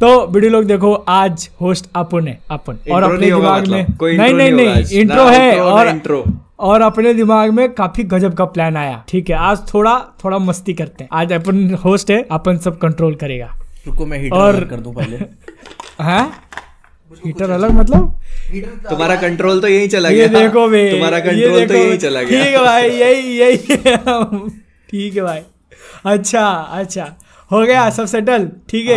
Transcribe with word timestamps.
तो 0.00 0.26
वीडियो 0.26 0.50
लोग 0.52 0.64
देखो 0.64 0.92
आज 1.08 1.48
होस्ट 1.60 1.86
अपन 1.96 2.28
है 2.28 2.38
अपन। 2.50 2.76
और 2.92 3.02
अपने 3.02 3.18
नहीं 3.18 3.32
दिमाग 3.32 3.66
में 3.68 3.82
मतलब, 3.82 4.08
नहीं 4.08 4.34
नहीं 4.34 4.52
नहीं 4.52 4.66
नहीं 4.66 5.00
इंट्रो 5.00 5.24
है 5.24 5.60
और 5.60 5.88
इंट्रो 5.88 6.24
और 6.58 6.80
अपने 6.82 7.14
दिमाग 7.14 7.50
में 7.50 7.72
काफ़ी 7.72 8.02
गजब 8.02 8.34
का 8.34 8.44
प्लान 8.44 8.76
आया 8.76 9.04
ठीक 9.08 9.30
है? 9.30 9.36
आज 9.36 9.74
थोड़ा 9.74 9.98
थोड़ा 10.24 10.38
मस्ती 10.38 10.74
करते 10.74 11.04
हैं। 11.04 11.08
आज 11.12 11.32
अपन 11.32 11.74
होस्ट 11.74 12.10
है 12.10 12.26
अपन 12.30 12.58
सब 12.58 12.78
कंट्रोल 12.78 13.14
करेगा। 13.14 13.54
रुको 13.86 14.06
मैं 14.06 14.18
हीटर 14.18 14.36
और- 14.36 14.70
कर 14.70 14.76
दूँ 14.76 14.94
पहले। 14.94 15.16
हैं? 16.00 16.30
हीटर 17.26 17.50
अलग 17.50 17.70
मतलब? 17.70 18.20
तुम्हारा 18.90 19.16
कंट्रोल 19.16 19.60
तो 19.60 19.68
यही 19.68 19.88
चला 19.88 20.10
गया। 20.10 20.18
ये 20.18 20.28
देखो 20.28 20.68
बे 20.68 20.90
तुम्हारा 20.90 21.18
ये 21.18 21.22
कंट्रोल 21.22 21.66
तो 21.66 21.74
यही 21.74 21.96
चला 21.98 22.22
गया। 22.22 22.44
ठीक 22.44 22.54
है 22.54 22.64
भाई 22.64 22.90
यही 22.90 23.38
यही 23.38 23.56
ठीक 24.90 25.16
है 25.16 25.22
भाई। 25.22 25.40
अच्छा 26.04 26.48
अच्छा। 26.48 27.14
हो 27.52 27.62
गया 27.66 27.88
सब 27.90 28.06
सेटल 28.06 28.48
ठीक 28.68 28.88
है। 28.90 28.96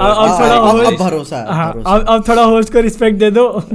अब 0.00 0.40
थोड़ा 0.40 0.54
अब- 0.54 0.86
अब 0.86 0.94
भरोसा 0.98 1.36
अब 1.86 2.06
अब 2.08 2.24
थोड़ा 2.28 2.42
होस्ट 2.42 2.72
को 2.72 2.80
रिस्पेक्ट 2.80 3.18
दे 3.18 3.30
दो। 3.30 3.48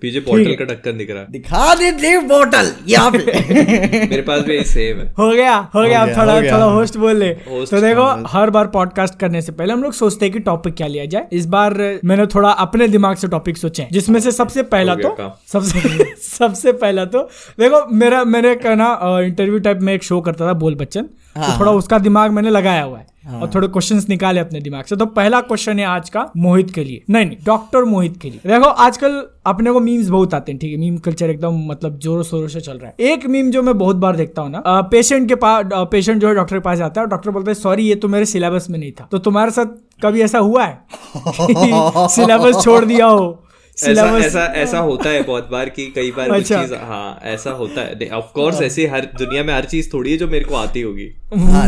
पीछे 0.00 0.20
पोर्टल 0.20 0.52
का 0.54 0.64
ढक्कन 0.64 0.96
दिख 0.98 1.10
रहा 1.10 1.20
है। 1.20 1.26
दिखा 1.30 1.74
दे 1.74 1.90
दे 1.92 2.16
बोतल 2.18 2.70
यहाँ 2.88 3.10
पे। 3.10 3.18
मेरे 4.08 4.22
पास 4.22 4.40
भी 4.40 4.62
सेम 4.64 4.98
है। 4.98 5.12
हो 5.18 5.30
गया 5.30 5.56
हो 5.74 5.82
गया 5.82 6.02
अब 6.02 6.08
थोड़ा 6.08 6.34
थोड़ा 6.52 6.64
होस्ट 6.64 6.96
बोल 6.96 7.16
ले। 7.16 7.28
तो 7.70 7.80
देखो 7.80 8.04
हर 8.28 8.50
बार 8.50 8.66
पॉडकास्ट 8.66 9.18
करने 9.18 9.42
से 9.42 9.52
पहले 9.52 9.72
हम 9.72 9.82
लोग 9.82 9.92
सोचते 9.92 10.26
हैं 10.26 10.32
कि 10.32 10.38
टॉपिक 10.38 10.74
क्या 10.74 10.86
लिया 10.86 11.04
जाए। 11.04 11.26
इस 11.32 11.46
बार 11.46 11.74
मैंने 12.04 12.26
थोड़ा 12.26 12.50
अपने 12.50 12.88
दिमाग 12.88 13.16
से 13.16 13.28
टॉपिक 13.28 13.56
सोचे 13.56 13.86
जिसमें 13.92 14.20
से 14.20 14.30
सबसे 14.32 14.62
पहला 14.74 14.94
तो 14.94 15.08
सबसे 15.52 15.80
सबसे 16.22 16.72
पहला 16.72 17.04
तो 17.04 17.22
देखो 17.60 17.86
मेरा 17.96 18.24
मैंने 18.24 18.54
कहना 18.54 18.98
इंटरव्यू 19.20 19.58
टाइप 19.58 19.78
में 19.82 19.94
एक 19.94 20.02
शो 20.02 20.20
करता 20.20 20.46
था 20.48 20.52
बोल 20.52 20.74
बच्चन। 20.74 21.06
तो 21.36 21.58
थोड़ा 21.60 21.72
उसका 21.72 21.98
दिमाग 21.98 22.30
मैंने 22.32 22.50
लगाया 22.50 22.82
हुआ 22.82 22.98
है 22.98 23.06
हाँ, 23.26 23.40
और 23.40 23.50
थोड़े 23.54 23.68
क्वेश्चंस 23.68 24.08
निकाले 24.08 24.40
अपने 24.40 24.60
दिमाग 24.60 24.84
से। 24.84 24.96
तो 24.96 25.06
पहला 25.06 25.40
क्वेश्चन 25.40 25.78
है 25.78 25.84
आज 25.86 26.08
का 26.10 26.24
मोहित 26.36 26.70
के 26.70 26.84
लिए। 26.84 27.02
नहीं 27.10 27.26
नहीं 27.26 27.36
डॉक्टर 27.46 27.84
मोहित 27.84 28.16
के 28.22 28.30
लिए। 28.30 28.40
देखो 28.46 28.68
आजकल 28.84 29.22
अपने 29.46 29.72
को 29.72 29.80
मीम्स 29.80 30.08
बहुत 30.08 30.34
आते 30.34 30.52
हैं 30.52 30.58
ठीक 30.58 30.72
है? 30.72 30.78
मीम 30.78 30.98
कल्चर 30.98 31.30
एकदम 31.30 31.58
मतलब 31.68 31.96
जोरों 31.98 32.22
शोरों 32.22 32.48
से 32.48 32.60
चल 32.60 32.78
रहा 32.78 32.90
है। 32.90 33.12
एक 33.12 33.26
मीम 33.26 33.50
जो 33.50 33.62
मैं 33.62 33.76
बहुत 33.78 33.96
बार 33.96 34.16
देखता 34.16 34.42
हूँ 34.42 34.50
ना 34.50 34.80
पेशेंट 34.90 35.28
के 35.28 35.34
पास 35.34 35.64
पेशेंट 35.92 36.20
जो 36.20 36.28
है 36.28 36.34
डॉक्टर 36.34 36.56
के 36.56 36.60
पास 36.60 36.78
जाता 36.78 37.00
है 37.00 37.06
डॉक्टर 37.06 37.30
बोलता 37.30 37.50
है 37.50 37.54
सॉरी 37.54 37.88
ये 37.88 37.94
तो 37.94 38.08
मेरे 38.08 38.26
सिलेबस 38.26 38.66
में 38.70 38.78
नहीं 38.78 38.92
था। 38.92 39.08
तो 39.10 39.18
तुम्हारे 39.18 39.50
साथ 39.50 39.74
कभी 40.02 40.22
ऐसा 40.22 40.38
हुआ 40.38 40.64
है? 40.64 40.78
सिलेबस 42.08 42.62
छोड़ 42.64 42.84
दिया 42.84 43.06
हो? 43.06 43.42
ऐसा 43.84 44.18
ऐसा 44.26 44.44
ऐसा 44.44 44.78
होता 44.78 45.08
है 45.08 45.22
बहुत 45.22 45.50
बार 45.50 45.68
कि 45.68 45.86
कई 45.86 46.10
बार 46.10 46.30
अच्छा। 46.30 46.62
चीज़ 46.62 46.74
हाँ 46.74 47.20
ऐसा 47.22 47.50
होता 47.50 47.80
है। 47.80 48.08
ऑफ़ 48.08 48.24
कोर्स 48.34 48.62
ऐसे 48.62 48.86
हर 48.86 49.00
दुनिया 49.00 49.44
में 49.44 49.54
हर 49.54 49.64
चीज़ 49.64 49.90
थोड़ी 49.92 50.12
है 50.12 50.16
जो 50.16 50.28
मेरे 50.28 50.44
को 50.44 50.54
आती 50.54 50.80
होगी। 50.80 51.06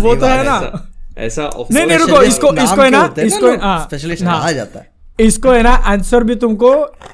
वो 0.01 0.15
तो 0.15 0.27
है 0.27 0.45
ना। 0.45 0.89
ऐसा 1.19 1.51
नहीं, 1.71 1.87
नहीं, 1.87 1.99
रुको, 1.99 2.23
इसको- 2.23 2.59
इसको 2.65 2.83
है 2.83 2.91
ना, 2.91 3.15
हैं 3.21 3.29
इसको- 3.29 3.61
हाँ, 3.61 3.85
स्पेशलिस्ट 3.85 4.23
आ 4.25 4.53
जाता 4.53 4.79
है। 4.79 4.98
इसको 5.19 5.51
है 5.51 5.63
ना 5.63 5.71
आंसर 5.93 6.25
भी 6.25 6.35
तुमको 6.43 6.73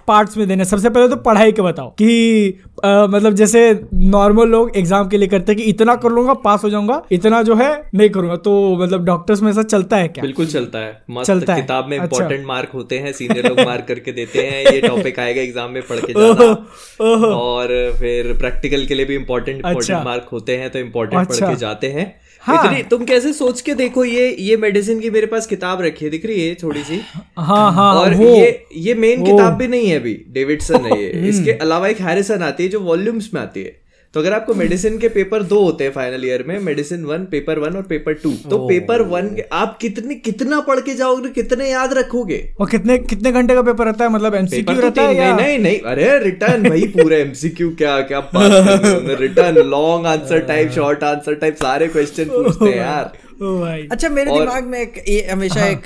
पार्ट्स 0.08 0.36
में 0.36 0.46
देने 0.48 0.64
सबसे 0.64 0.90
पहले 0.90 1.08
तो 1.08 1.16
पढ़ाई 1.22 1.52
के 1.52 1.62
बताओ 1.62 1.88
कि 1.98 2.60
अ, 2.84 3.06
मतलब 3.10 3.34
जैसे 3.34 3.60
नॉर्मल 3.94 4.48
लोग 4.48 4.76
एग्ज़ाम 4.76 5.08
के 5.08 5.18
लिए 5.18 5.28
करते 5.28 5.52
हैं 5.52 5.56
कि 5.58 5.68
इतना 5.70 5.94
कर 5.96 6.10
लूँगा 6.12 6.32
पास 6.44 6.64
हो 6.64 6.70
जाऊँगा 6.70 7.02
इतना 7.12 7.42
जो 7.42 7.54
है 7.54 7.68
नहीं 7.94 8.08
करूँगा। 8.10 8.36
तो 8.36 8.52
मतलब 8.76 9.04
डॉक्टर्स 9.04 9.42
में 9.42 9.50
ऐसा 9.50 9.62
चलता 9.62 9.96
है 9.96 10.08
क्या? 10.08 10.22
बिल्कुल 10.22 10.46
चलता 10.46 10.78
है। 10.78 10.90
मस्त 11.10 11.26
चलता 11.26 11.56
किताब 11.56 11.86
में 11.88 11.98
अच्छा। 11.98 12.28
मार्क 12.46 12.70
होते 12.74 12.98
हैं 12.98 13.12
सीनियर 13.12 13.48
लोग 13.48 13.60
मार्क 13.60 13.84
करके 13.88 14.12
देते 14.12 14.46
हैं 14.46 14.64
ये 14.64 14.80
टॉपिक 14.80 15.18
आएगा 15.20 15.42
एग्ज़ाम 15.42 15.70
में 15.70 15.82
पढ़ 15.88 16.00
के 16.00 16.12
जाना। 16.18 17.30
और 17.30 17.68
फिर 18.00 18.32
प्रैक्टिकल 18.38 18.84
के 18.86 18.94
लिए 18.94 19.06
भी 19.06 19.14
इंपॉर्टेंट 19.14 19.56
अच्छा। 19.56 19.70
इंपॉर्टेंट 19.70 20.04
मार्क 20.04 20.28
होते 20.32 20.56
हैं 20.56 20.70
तो 20.70 20.78
इंपॉर्टेंट 20.78 21.22
पढ़ 21.22 21.32
अच्छा। 21.32 21.48
के 21.50 21.56
जाते 21.56 21.90
हैं। 21.92 22.12
हाँ। 22.42 22.64
इतनी 22.64 22.82
तुम 22.82 23.04
कैसे 23.04 23.32
सोच 23.32 23.60
के 23.60 23.74
देखो 23.74 24.04
ये 24.04 24.28
ये 24.38 24.56
मेडिसिन 24.56 24.98
की 25.00 25.10
मेरे 25.10 25.26
पास 25.26 25.46
किताब 25.46 25.80
रखी 25.82 26.04
है 26.04 26.10
दिख 26.10 26.26
रही 26.26 26.46
है 26.46 26.54
थोड़ी 26.62 26.82
सी? 26.84 27.00
हाँ 27.38 27.70
हाँ 27.72 27.93
और 27.94 28.14
वो 28.14 28.34
ये 28.36 28.66
ये 28.76 28.94
मेन 28.94 29.24
किताब 29.24 29.52
भी 29.52 29.68
नहीं 29.68 29.88
है 29.88 29.98
अभी 30.00 30.14
डेविडसन 30.28 30.84
है। 30.84 31.02
ये 31.02 31.28
इसके 31.28 31.52
अलावा 31.52 31.88
एक 31.88 32.00
हैरिसन 32.00 32.42
आती 32.42 32.62
है 32.62 32.68
जो 32.68 32.80
वॉल्यूम्स 32.80 33.30
में 33.34 33.40
आती 33.40 33.62
है। 33.62 33.82
तो 34.14 34.20
अगर 34.20 34.32
आपको 34.32 34.54
मेडिसिन 34.54 34.98
के 34.98 35.08
पेपर 35.08 35.42
दो 35.42 35.58
होते 35.64 35.84
हैं 35.84 35.92
फाइनल 35.92 36.24
ईयर 36.24 36.44
में 36.48 36.58
मेडिसिन 36.58 37.04
वन 37.04 37.24
पेपर 37.24 37.58
वन 37.58 37.76
और 37.76 37.82
पेपर 37.82 38.12
टू 38.12 38.30
तो 38.50 38.58
पेपर 38.68 39.02
वन 39.02 39.30
आप 39.52 39.78
कितने 39.80 40.14
कितना 40.14 40.60
पढ़ 40.60 40.80
के 40.80 40.94
जाओगे 40.94 41.28
कितने 41.28 41.70
याद 41.70 41.94
रखोगे? 41.94 42.38
और 42.60 42.70
कितने 42.70 42.98
कितने 42.98 43.32
घंटे 43.32 43.54
का 43.54 43.62
पेपर 43.62 43.84
रहता 43.84 44.04
है? 44.04 44.10
मतलब 44.10 44.34
एमसीक्यू 44.34 44.74
तो 44.74 44.80
रहता 44.80 45.02
है 45.02 45.08
नहीं 45.08 45.18
या 45.18 45.36
नहीं 45.36 45.46
नहीं 45.46 45.58
नहीं 45.58 45.80
अरे 45.80 46.18
रिटर्न 46.24 46.68
भाई 46.68 46.86
पूरे 46.86 47.20
एमसीक्यू 47.20 47.70
क्या 47.78 48.00
क्या 48.12 48.20
written 49.20 49.58
long 49.68 50.06
answer 50.06 50.38
type 50.38 50.70
short 50.70 51.04
answer 51.04 51.34
type 51.34 51.54
सारे 51.54 51.88
क्वेश्चन 51.88 52.24
पूछते 52.24 52.64
हैं 52.64 52.76
यार। 52.76 53.12
अच्छा 53.42 54.08
मेरे 54.08 54.30
और- 54.30 54.40
दिमाग 54.40 54.64
में 54.64 54.80
एक 54.80 55.04
ये 55.08 55.28
हमेशा 55.28 55.66
एक 55.66 55.82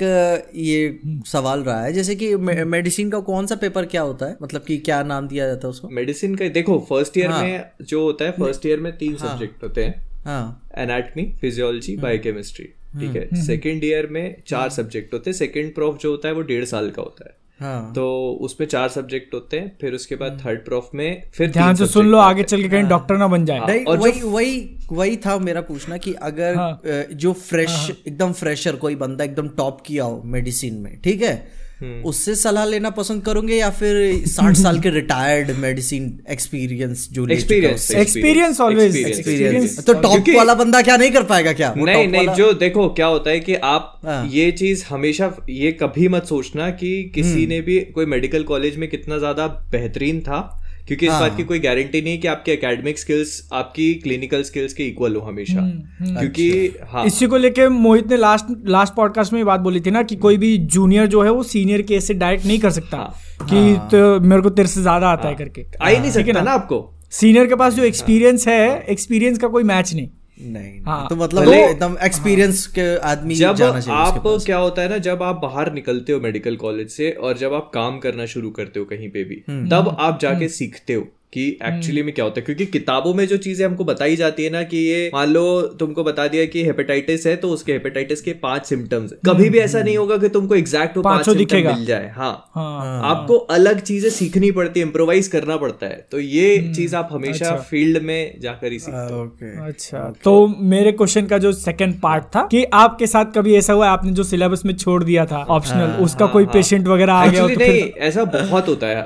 ये 0.55 0.99
सवाल 1.05 1.59
रहा 1.59 1.83
है 1.83 1.93
जैसे 1.93 2.15
कि 2.15 2.35
मेडिसिन 2.35 3.09
का 3.09 3.19
कौन 3.19 3.47
सा 3.47 3.55
पेपर 3.55 3.85
क्या 3.85 4.01
होता 4.01 4.25
है? 4.25 4.37
मतलब 4.41 4.63
कि 4.63 4.77
क्या 4.77 5.03
नाम 5.03 5.27
दिया 5.27 5.47
जाता 5.47 5.67
है 5.67 5.69
उसको? 5.69 5.89
मेडिसिन 5.89 6.35
का 6.35 6.47
देखो 6.47 6.79
फ़र्स्ट 6.89 7.17
ईयर 7.17 7.27
हाँ। 7.27 7.43
में 7.43 7.65
जो 7.81 8.03
होता 8.03 8.25
है 8.25 8.31
फ़र्स्ट 8.31 8.65
ईयर 8.65 8.79
में 8.79 8.97
तीन 8.97 9.15
सब्जेक्ट 9.15 9.63
होते 9.63 9.83
हैं। 9.83 10.09
हाँ। 10.25 10.69
एनाटमी 10.77 11.33
फिजियोलॉजी 11.41 11.97
बायोकेमिस्ट्री 11.97 12.65
ठीक 12.99 13.15
है? 13.15 13.45
सेकेंड 13.45 13.83
ईयर 13.83 14.07
में 14.07 14.35
चार 14.47 14.69
सब्जेक्ट 14.69 15.13
होते 15.13 15.29
हैं। 15.29 15.37
सेकेंड 15.37 15.75
प्रोफ 15.75 15.97
जो 15.97 16.11
होता 16.11 16.27
है 16.27 16.33
वो 16.33 16.41
डेढ़ 16.41 16.65
साल 16.65 16.89
का 16.89 17.01
होता 17.01 17.25
है। 17.29 17.48
हाँ 17.59 17.91
तो 17.93 18.05
उसमें 18.41 18.67
चार 18.67 18.89
सब्जेक्ट 18.89 19.33
होते 19.33 19.59
हैं 19.59 19.77
फिर 19.81 19.93
उसके 19.93 20.15
बाद 20.15 20.41
थर्ड 20.45 20.59
प्रोफ 20.65 20.89
में 20.95 21.23
फिर 21.33 21.51
ध्यान 21.51 21.75
से 21.75 21.87
सुन 21.87 22.07
लो 22.07 22.17
आगे 22.17 22.43
चल 22.43 22.61
के 22.61 22.69
कहीं 22.69 22.83
डॉक्टर 22.83 23.17
ना 23.17 23.27
बन 23.27 23.45
जाए 23.45 23.59
हाँ. 23.59 23.77
और 23.87 23.97
वही 23.97 24.21
वही 24.21 24.77
वही 24.91 25.17
था 25.17 25.37
मेरा 25.39 25.61
पूछना 25.61 25.97
कि 25.97 26.13
अगर 26.23 26.55
हाँ। 26.55 26.81
जो 27.13 27.33
फ्रेश 27.33 27.89
एकदम 28.07 28.33
फ्रेशर 28.33 28.75
कोई 28.75 28.95
बंदा 28.95 29.23
एकदम 29.23 29.47
टॉप 29.57 29.81
किया 29.81 30.03
हो 30.03 30.21
मेडिसिन 30.25 30.75
में 30.75 30.99
ठीक 31.01 31.21
है 31.21 31.33
हम्म। 31.33 31.67
उससे 31.81 32.35
सलाह 32.35 32.65
लेना 32.65 32.89
पसंद 32.89 33.23
करोगे 33.23 33.55
या 33.55 33.69
फिर 33.69 34.25
साठ 34.27 34.55
साल 34.55 34.79
के 34.79 34.89
रिटायर्ड 34.89 35.51
मेडिसिन 35.51 36.19
एक्सपीरियंस 36.29 37.07
जो 37.11 37.27
एक्सपीरियंस 37.27 37.91
एक्सपीरियंस 37.91 37.99
उससे? 37.99 38.03
Experience 38.03 38.59
always, 38.59 38.95
Experience. 38.95 39.17
एक्सपीरियंस 39.17 39.85
तो 39.85 39.93
टॉप 40.01 40.29
वाला 40.37 40.53
बंदा 40.53 40.81
क्या 40.81 40.97
नहीं 40.97 41.11
कर 41.11 41.23
पाएगा 41.23 41.53
क्या 41.53 41.73
नहीं 41.77 42.07
नहीं 42.07 42.27
जो 42.35 42.51
देखो 42.53 42.87
क्या 42.89 43.07
होता 43.07 43.29
है 43.29 43.39
कि 43.39 43.55
आप 43.55 43.99
हाँ। 44.05 44.25
ये 44.27 44.51
चीज़ 44.51 44.85
हमेशा 44.89 45.35
ये 45.49 45.71
कभी 45.71 46.07
मत 46.07 46.25
सोचना 46.25 46.69
कि 46.71 47.11
किसी 47.15 47.29
हम्म। 47.29 47.49
ने 47.49 47.61
भी 47.61 47.79
कोई 47.95 48.05
मेडिकल 48.05 48.43
कॉलेज 48.43 48.77
में 48.77 48.89
कितना 48.89 49.17
ज़्यादा 49.17 49.47
बेहतरीन 49.71 50.21
था 50.21 50.58
क्योंकि 50.89 51.05
इस 51.05 51.11
हाँ। 51.11 51.19
बात 51.21 51.35
की 51.37 51.43
कोई 51.43 51.59
गारंटी 51.59 52.01
नहीं 52.01 52.13
है 52.13 52.17
कि 52.17 52.27
आपके 52.27 52.51
एकेडमिक 52.51 52.99
स्किल्स 52.99 53.49
आपकी 53.53 53.93
क्लिनिकल 53.93 54.43
स्किल्स 54.43 54.73
के 54.73 54.83
इक्वल 54.83 55.15
हो 55.15 55.21
हमेशा। 55.21 55.59
हुँ, 55.61 56.15
क्योंकि 56.19 56.67
अच्छा। 56.67 56.87
हाँ। 56.91 57.05
इसी 57.05 57.27
को 57.27 57.37
लेके 57.37 57.67
मोहित 57.69 58.09
ने 58.09 58.17
लास्ट 58.17 58.45
लास्ट 58.67 58.93
पॉडकास्ट 58.93 59.33
में 59.33 59.45
बात 59.45 59.59
बोली 59.59 59.81
थी 59.81 59.91
ना 59.91 60.03
कि 60.03 60.15
कोई 60.15 60.37
भी 60.37 60.57
जूनियर 60.57 61.07
जो 61.07 61.21
है 61.21 61.31
वो 61.31 61.43
सीनियर 61.43 61.81
के 61.81 61.95
ऐसे 61.95 62.13
डायरेक्ट 62.13 62.45
नहीं 62.45 62.59
कर 62.59 62.69
सकता। 62.69 62.97
हाँ। 62.97 63.47
कि 63.49 63.77
तो 63.91 64.19
मेरे 64.19 64.41
को 64.41 64.49
तेरे 64.49 64.67
से 64.67 64.81
ज़्यादा 64.81 65.09
आता 65.09 65.29
है 65.29 65.35
करके। 65.35 65.65
आई 65.81 65.95
ही 65.95 65.99
नहीं 66.01 66.11
सकता 66.11 66.31
ना? 66.31 66.41
ना 66.41 66.51
आपको। 66.51 66.85
सीनियर 67.11 67.47
के 67.47 67.55
पास 67.55 67.73
जो 67.73 67.83
एक्सपीरियंस 67.83 68.47
है 68.47 68.85
एक्सपीरियंस 68.89 69.37
का 69.37 69.47
कोई 69.47 69.63
मैच 69.63 69.93
नहीं। 69.93 70.09
नहीं 70.41 70.81
हाँ। 70.81 71.07
तो 71.09 71.15
मतलब 71.15 71.45
भले- 71.45 71.69
एकदम 71.69 71.97
एक्सपीरियंस 72.03 72.65
के 72.67 72.95
आदमी 72.97 73.35
जब 73.35 73.55
जाना 73.55 73.79
चाहिए 73.79 74.01
उसके 74.03 74.17
आप 74.17 74.23
पास। 74.23 74.45
क्या 74.45 74.57
होता 74.57 74.81
है 74.81 74.89
ना 74.89 74.97
जब 74.97 75.23
आप 75.23 75.35
बाहर 75.35 75.71
निकलते 75.73 76.13
हो 76.13 76.19
मेडिकल 76.19 76.55
कॉलेज 76.55 76.89
से 76.89 77.11
और 77.11 77.37
जब 77.37 77.53
आप 77.53 77.71
काम 77.73 77.99
करना 77.99 78.25
शुरू 78.25 78.49
करते 78.51 78.79
हो 78.79 78.85
कहीं 78.85 79.09
पे 79.09 79.23
भी 79.23 79.43
हम्म। 79.49 79.69
तब 79.69 79.95
आप 79.99 80.19
जाके 80.21 80.47
सीखते 80.49 80.93
हो 80.93 81.07
कि 81.33 81.45
एक्चुअली 81.63 82.03
में 82.03 82.13
क्या 82.13 82.25
होता 82.25 82.39
है? 82.39 82.45
क्योंकि 82.45 82.65
किताबों 82.67 83.13
में 83.13 83.25
जो 83.27 83.37
चीज़ें 83.37 83.65
हमको 83.65 83.83
बताई 83.85 84.15
जाती 84.15 84.43
है 84.43 84.49
ना 84.49 84.61
कि 84.63 84.77
ये 84.79 85.09
मान 85.13 85.27
लो 85.29 85.61
तुमको 85.79 86.03
बता 86.03 86.27
दिया 86.27 86.45
कि 86.45 86.63
हेपेटाइटिस 86.65 87.25
है 87.27 87.35
तो 87.35 87.49
उसके 87.49 87.71
हेपेटाइटिस 87.71 88.21
के 88.21 88.33
पाँच 88.43 88.65
सिम्टम्स 88.65 89.13
कभी 89.25 89.49
भी 89.49 89.59
ऐसा 89.59 89.81
नहीं 89.81 89.97
होगा 89.97 90.17
कि 90.17 90.29
तुमको 90.29 90.55
एग्जैक्ट 90.55 90.97
वो 90.97 91.03
पाँच 91.03 91.29
दिखेगा। 91.29 91.73
मिल 91.73 91.85
जाए। 91.85 92.07
हाँ। 92.09 92.31
हाँ। 92.55 93.01
आपको 93.05 93.37
अलग 93.55 93.79
चीज़ें 93.81 94.09
सीखनी 94.09 94.51
पड़ती 94.51 94.79
है 94.79 94.85
इम्प्रोवाइज 94.85 95.27
करना 95.27 95.57
पड़ता 95.57 95.85
है। 95.85 96.05
तो 96.11 96.19
ये 96.19 96.57
चीज़ 96.75 96.95
आप 96.95 97.09
हमेशा 97.11 97.55
फ़ील्ड 97.69 98.01
में 98.03 98.39
जाकर 98.41 98.71
ही 98.71 98.79
सीखते 98.79 99.13
हो। 99.13 99.65
अच्छा। 99.65 99.99
तो 100.23 100.33
मेरे 100.71 100.91
क्वेश्चन 100.93 101.25
का 101.25 101.37
जो 101.37 101.51
सेकंड 101.51 101.99
पार्ट 102.01 102.23
था 102.35 102.47
कि 102.51 102.63
आपके 102.75 103.07
साथ 103.07 103.31
कभी 103.35 103.55
ऐसा 103.55 103.73
हुआ 103.73 103.89
आपने 103.89 104.11
जो 104.11 104.23
सिलेबस 104.25 104.65
में 104.65 104.75
छोड़ 104.75 105.03
दिया 105.03 105.25
था 105.25 105.43
ऑप्शनल 105.51 105.95
उसका 106.03 106.25
कोई 106.27 106.45
पेशेंट 106.49 106.87
वगैरह 106.87 107.13
आ 107.13 107.25
गया 107.27 107.41
हो 107.41 107.49
तो 107.49 107.59
नहीं 107.59 107.81
अच्छा। 107.81 108.05
ऐसा 108.07 108.23
बहुत 108.33 108.67
होता 108.67 108.87
है। 108.87 108.97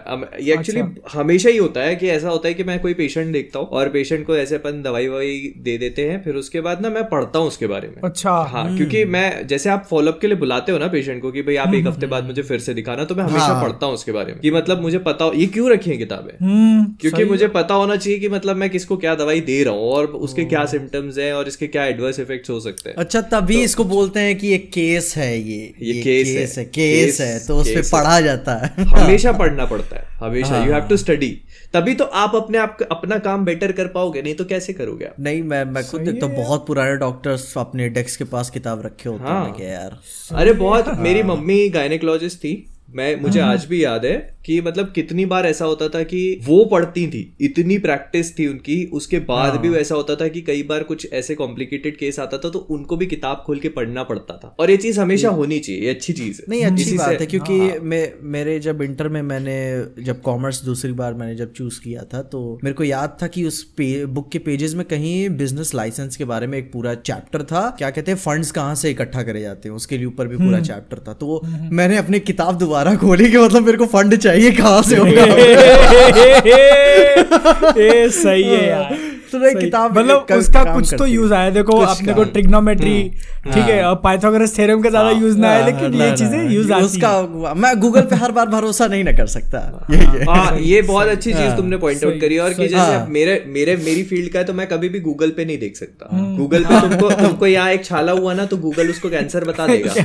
ये 0.41 0.53
एक्चुअली 0.53 0.83
हमेशा 1.13 1.49
ही 1.49 1.57
होता 1.57 1.81
है 1.81 1.95
कि 1.95 2.11
ऐसा 2.13 2.29
होता 2.29 2.47
है 2.47 2.53
कि 2.53 2.63
मैं 2.63 2.79
कोई 2.79 2.93
पेशेंट 2.93 3.31
देखता 3.33 3.59
हूँ 3.59 3.67
और 3.69 3.89
पेशेंट 3.89 4.25
को 4.27 4.35
ऐसे 4.37 4.55
अपन 4.55 4.81
दवाई 4.81 5.07
ववाई 5.07 5.53
दे 5.57 5.77
देते 5.77 6.05
हैं 6.09 6.21
फिर 6.23 6.35
उसके 6.35 6.61
बाद 6.61 6.81
ना 6.81 6.89
मैं 6.89 7.03
पढ़ता 7.09 7.39
हूँ 7.39 7.47
उसके 7.47 7.67
बारे 7.67 7.87
में। 7.87 8.01
अच्छा 8.03 8.31
हाँ 8.53 8.65
क्योंकि 8.77 9.03
मैं 9.05 9.47
जैसे 9.47 9.69
आप 9.69 9.85
फॉलोअप 9.89 10.19
के 10.21 10.27
लिए 10.27 10.37
बुलाते 10.37 10.71
हो 10.71 10.77
ना 10.77 10.87
पेशेंट 10.87 11.21
को 11.21 11.31
कि 11.31 11.41
भाई 11.41 11.55
आप 11.55 11.73
एक 11.73 11.87
हफ़्ते 11.87 12.07
बाद 12.07 12.25
मुझे 12.25 12.41
फिर 12.41 12.59
से 12.59 12.73
दिखाना 12.73 13.03
तो 13.03 13.15
मैं 13.15 13.23
हमेशा 13.23 13.61
पढ़ता 13.63 13.85
हूँ 13.85 13.93
उसके 13.93 14.11
बारे 14.11 14.31
में। 14.31 14.39
कि 14.41 14.51
मतलब 14.51 14.81
मुझे 14.81 14.97
पता 14.99 15.25
हो 15.25 15.33
ये 15.33 15.45
क्यों 15.47 15.71
रखी 15.71 15.89
है 15.91 15.97
किताबें? 15.97 16.33
हम्म 16.45 16.85
क्योंकि 17.01 17.25
मुझे 17.25 17.47
पता 17.47 17.73
होना 17.73 17.95
चाहिए 17.95 18.19
कि 18.19 18.29
मतलब 18.29 18.55
मैं 18.55 18.69
किसको 18.69 18.97
क्या 18.97 19.15
दवाई 19.15 19.41
दे 19.41 19.63
रहा 19.63 19.73
हूँ 19.73 19.89
और 19.91 20.05
उसके 20.05 20.45
क्या 20.45 20.65
सिम्टम्स 20.65 21.17
हैं 21.17 21.33
और 21.33 21.47
इसके 21.47 21.67
क्या 21.67 21.85
एडवर्स 21.85 22.19
इफेक्ट्स 22.19 22.49
हो 22.49 22.59
सकते 22.59 22.89
हैं। 22.89 22.95
अच्छा 22.97 23.21
तभी 23.21 23.61
इसको 23.63 23.83
बोलते 23.85 24.19
हैं 24.19 24.37
कि 24.37 24.47
ये 24.47 24.57
केस 24.73 25.13
है 25.17 25.31
ये। 25.41 25.73
ये 25.81 26.01
केस 26.01 26.27
है। 26.27 26.63
है 26.63 26.65
केस 26.65 27.05
केस- 27.05 27.21
है 27.21 27.47
तो 27.47 27.57
उस 27.57 27.67
पे 27.67 27.75
केस 27.75 27.93
है। 27.93 27.99
पढ़ा 28.01 28.19
जाता 28.21 28.55
है। 28.55 28.83
हमेशा 28.85 29.31
पढ़ना 29.41 29.65
पड़ता 29.65 29.95
है 29.95 30.07
हमेशा। 30.19 30.65
यू 30.65 30.73
हैव 30.73 30.83
टू 30.83 30.97
स्टडी 30.97 31.37
तभी 31.73 31.95
तो 31.95 32.03
आप 32.03 32.35
अपने 32.35 32.57
आप 32.57 32.77
अपना 32.91 33.17
काम 33.17 33.45
बेटर 33.45 33.71
कर 33.71 33.87
पाओगे 33.87 34.21
नहीं 34.21 34.35
तो 34.35 34.45
कैसे 34.45 34.73
करोगे 34.73 35.05
आप? 35.05 35.15
नहीं 35.19 35.43
मैं 35.43 35.65
मैं 35.65 35.83
खुद 35.83 36.01
देखता 36.01 36.25
हूँ। 36.25 36.35
बहुत 36.35 36.67
पुराने 36.67 36.95
डॉक्टर्स 36.95 37.57
अपने 37.57 37.89
डेस्क 37.89 38.17
के 38.17 38.23
पास 38.23 38.49
किताब 38.49 38.85
रखे 38.85 39.09
होते 39.09 39.23
हैं 39.23 39.31
हाँ। 39.31 39.55
हैं 39.59 39.73
यार। 39.73 39.99
अरे 40.31 40.53
बहुत 40.53 40.85
मेरी 40.97 41.23
मम्मी 41.23 41.69
गायनेकोलॉजिस्ट 41.69 42.37
थी। 42.37 42.69
मैं 42.95 43.15
मुझे 43.21 43.39
हम्म। 43.39 43.51
आज 43.51 43.65
भी 43.65 43.83
याद 43.83 44.05
है 44.05 44.15
कि 44.45 44.59
मतलब 44.61 44.91
कितनी 44.91 45.25
बार 45.25 45.45
ऐसा 45.45 45.65
होता 45.65 45.87
था 45.89 46.01
कि 46.03 46.21
वो 46.45 46.63
पढ़ती 46.65 47.05
थी 47.07 47.21
इतनी 47.41 47.77
प्रैक्टिस 47.77 48.37
थी 48.39 48.47
उनकी 48.47 48.83
उसके 48.93 49.19
बाद 49.21 49.51
हाँ। 49.51 49.61
भी 49.61 49.73
ऐसा 49.75 49.95
होता 49.95 50.15
था 50.15 50.27
कि 50.27 50.41
कई 50.41 50.63
बार 50.63 50.83
कुछ 50.83 51.07
ऐसे 51.13 51.35
कॉम्प्लिकेटेड 51.35 51.97
केस 51.97 52.19
आता 52.19 52.37
था 52.37 52.49
तो 52.49 52.59
उनको 52.71 52.97
भी 52.97 53.05
किताब 53.05 53.43
खोल 53.45 53.59
के 53.59 53.69
पढ़ना 53.69 54.03
पड़ता 54.03 54.37
था 54.37 54.55
और 54.59 54.71
ये 54.71 54.77
चीज़ 54.77 54.99
हमेशा 54.99 55.29
होनी 55.31 55.59
चाहिए 55.59 55.81
ये 55.81 55.89
अच्छी 55.89 56.13
चीज़ 56.13 56.41
है 56.41 56.45
नहीं 56.49 56.65
अच्छी 56.65 56.97
बात 56.97 57.21
है 57.21 57.25
क्योंकि 57.25 57.59
हाँ। 57.59 57.77
मैं 57.83 58.03
मेरे 58.31 58.59
जब 58.59 58.81
इंटर 58.81 59.09
में 59.09 59.21
मैंने 59.23 59.55
जब 60.03 60.21
कॉमर्स 60.21 60.63
दूसरी 60.63 60.91
बार 60.93 61.13
मैंने 61.13 61.35
जब 61.35 61.53
चूज़ 61.53 61.79
किया 61.81 62.03
था 62.13 62.21
तो 62.33 62.43
मेरे 62.63 62.73
को 62.73 62.83
याद 62.83 63.17
था 63.21 63.27
कि 63.27 63.45
उस 63.45 63.63
बुक 63.79 64.29
के 64.31 64.39
पेजेस 64.41 64.73
में 64.73 64.85
कहीं 64.87 65.13
बिज़नेस 65.37 65.73
लाइसेंस 65.75 66.17
के 66.17 66.25
बारे 66.25 66.47
में 66.47 66.57
एक 66.57 66.71
पूरा 66.73 66.93
चैप्टर 67.03 67.43
था 67.45 67.69
क्या 67.77 67.89
कहते 67.89 68.11
हैं 68.11 68.17
फंड्स 68.19 68.51
कहाँ 68.51 68.75
से 68.75 68.91
इकट्ठा 68.91 69.23
करे 69.23 69.41
जाते 69.41 69.69
हैं 69.69 69.75
उसके 69.75 69.97
लिए 69.97 70.05
ऊपर 70.05 70.27
भी 70.27 70.37
पूरा 70.37 70.59
चैप्टर 70.63 71.03
था 71.07 71.13
तो 71.15 71.41
मैंने 71.71 71.97
अपनी 71.97 72.19
किताब 72.21 72.57
दोबारा 72.57 72.82
खोली 72.91 73.31
के 73.31 73.37
मतलब 73.37 73.65
मेरे 73.65 73.77
को 73.77 73.85
फंड 73.85 74.15
चाहिए 74.15 74.51
कहाँ 74.51 74.81
से 74.81 74.95
होगा? 74.95 75.11
ये 77.81 78.09
सही 78.09 78.43
है 78.43 78.69
यार। 78.69 79.12
तो 79.33 79.39
मैं 79.39 79.53
किताब 79.55 79.97
मतलब 79.97 80.37
उसका 80.37 80.63
कुछ 80.73 80.93
तो 80.93 81.05
यूज़ 81.07 81.33
आया। 81.33 81.49
देखो 81.51 81.77
अपने 81.83 82.13
को। 82.13 82.23
ट्रिग्नोमेट्री 82.33 82.97
ठीक 83.45 83.63
है 83.65 83.83
और 83.83 83.95
पाइथागोरस 84.03 84.55
थ्योरम 84.57 84.81
का 84.81 84.89
ज़्यादा 84.89 85.09
यूज़ 85.11 85.37
ना 85.37 85.49
है 85.49 85.61
हाँ, 85.61 85.69
लेकिन 85.69 85.93
ये 86.01 86.11
चीज़ें 86.17 86.49
यूज़ 86.49 86.71
आती 86.73 86.85
उसका 86.85 87.53
मैं 87.55 87.73
गूगल 87.79 88.01
पे 88.03 88.15
हर 88.15 88.31
बार 88.31 88.47
भरोसा 88.49 88.87
नहीं 88.87 89.03
ना 89.03 89.11
कर 89.11 89.27
सकता। 89.27 89.59
है 89.91 90.23
हाँ। 90.25 90.57
ये 90.61 90.81
बहुत 90.91 91.07
अच्छी 91.07 91.33
चीज़ 91.33 91.55
तुमने 91.57 91.77
पॉइंट 91.77 92.03
आउट 92.03 92.19
करी 92.21 92.37
और 92.37 92.53
कि 92.53 92.67
जैसे 92.67 92.91
हाँ। 92.93 93.05
मेरे 93.09 93.43
मेरे 93.49 93.75
मेरी 93.85 94.03
फ़ील्ड 94.03 94.31
का 94.33 94.39
है 94.39 94.45
तो 94.45 94.53
मैं 94.53 94.67
कभी 94.67 94.89
भी 94.89 94.99
गूगल 94.99 95.29
पे 95.37 95.45
नहीं 95.45 95.57
देख 95.59 95.75
सकता। 95.77 96.09
हम्म। 96.11 96.35
गूगल 96.37 96.63
पे 96.63 96.79
तुमको 96.81 97.09
तुमको 97.11 97.47
यहाँ 97.47 97.71
एक 97.71 97.85
छाला 97.85 98.11
हुआ 98.11 98.33
ना 98.33 98.45
तो 98.45 98.57
गूगल 98.57 98.89
उसको 98.89 99.09
कैंसर 99.09 99.43
बता 99.43 99.67
देगा। 99.67 99.93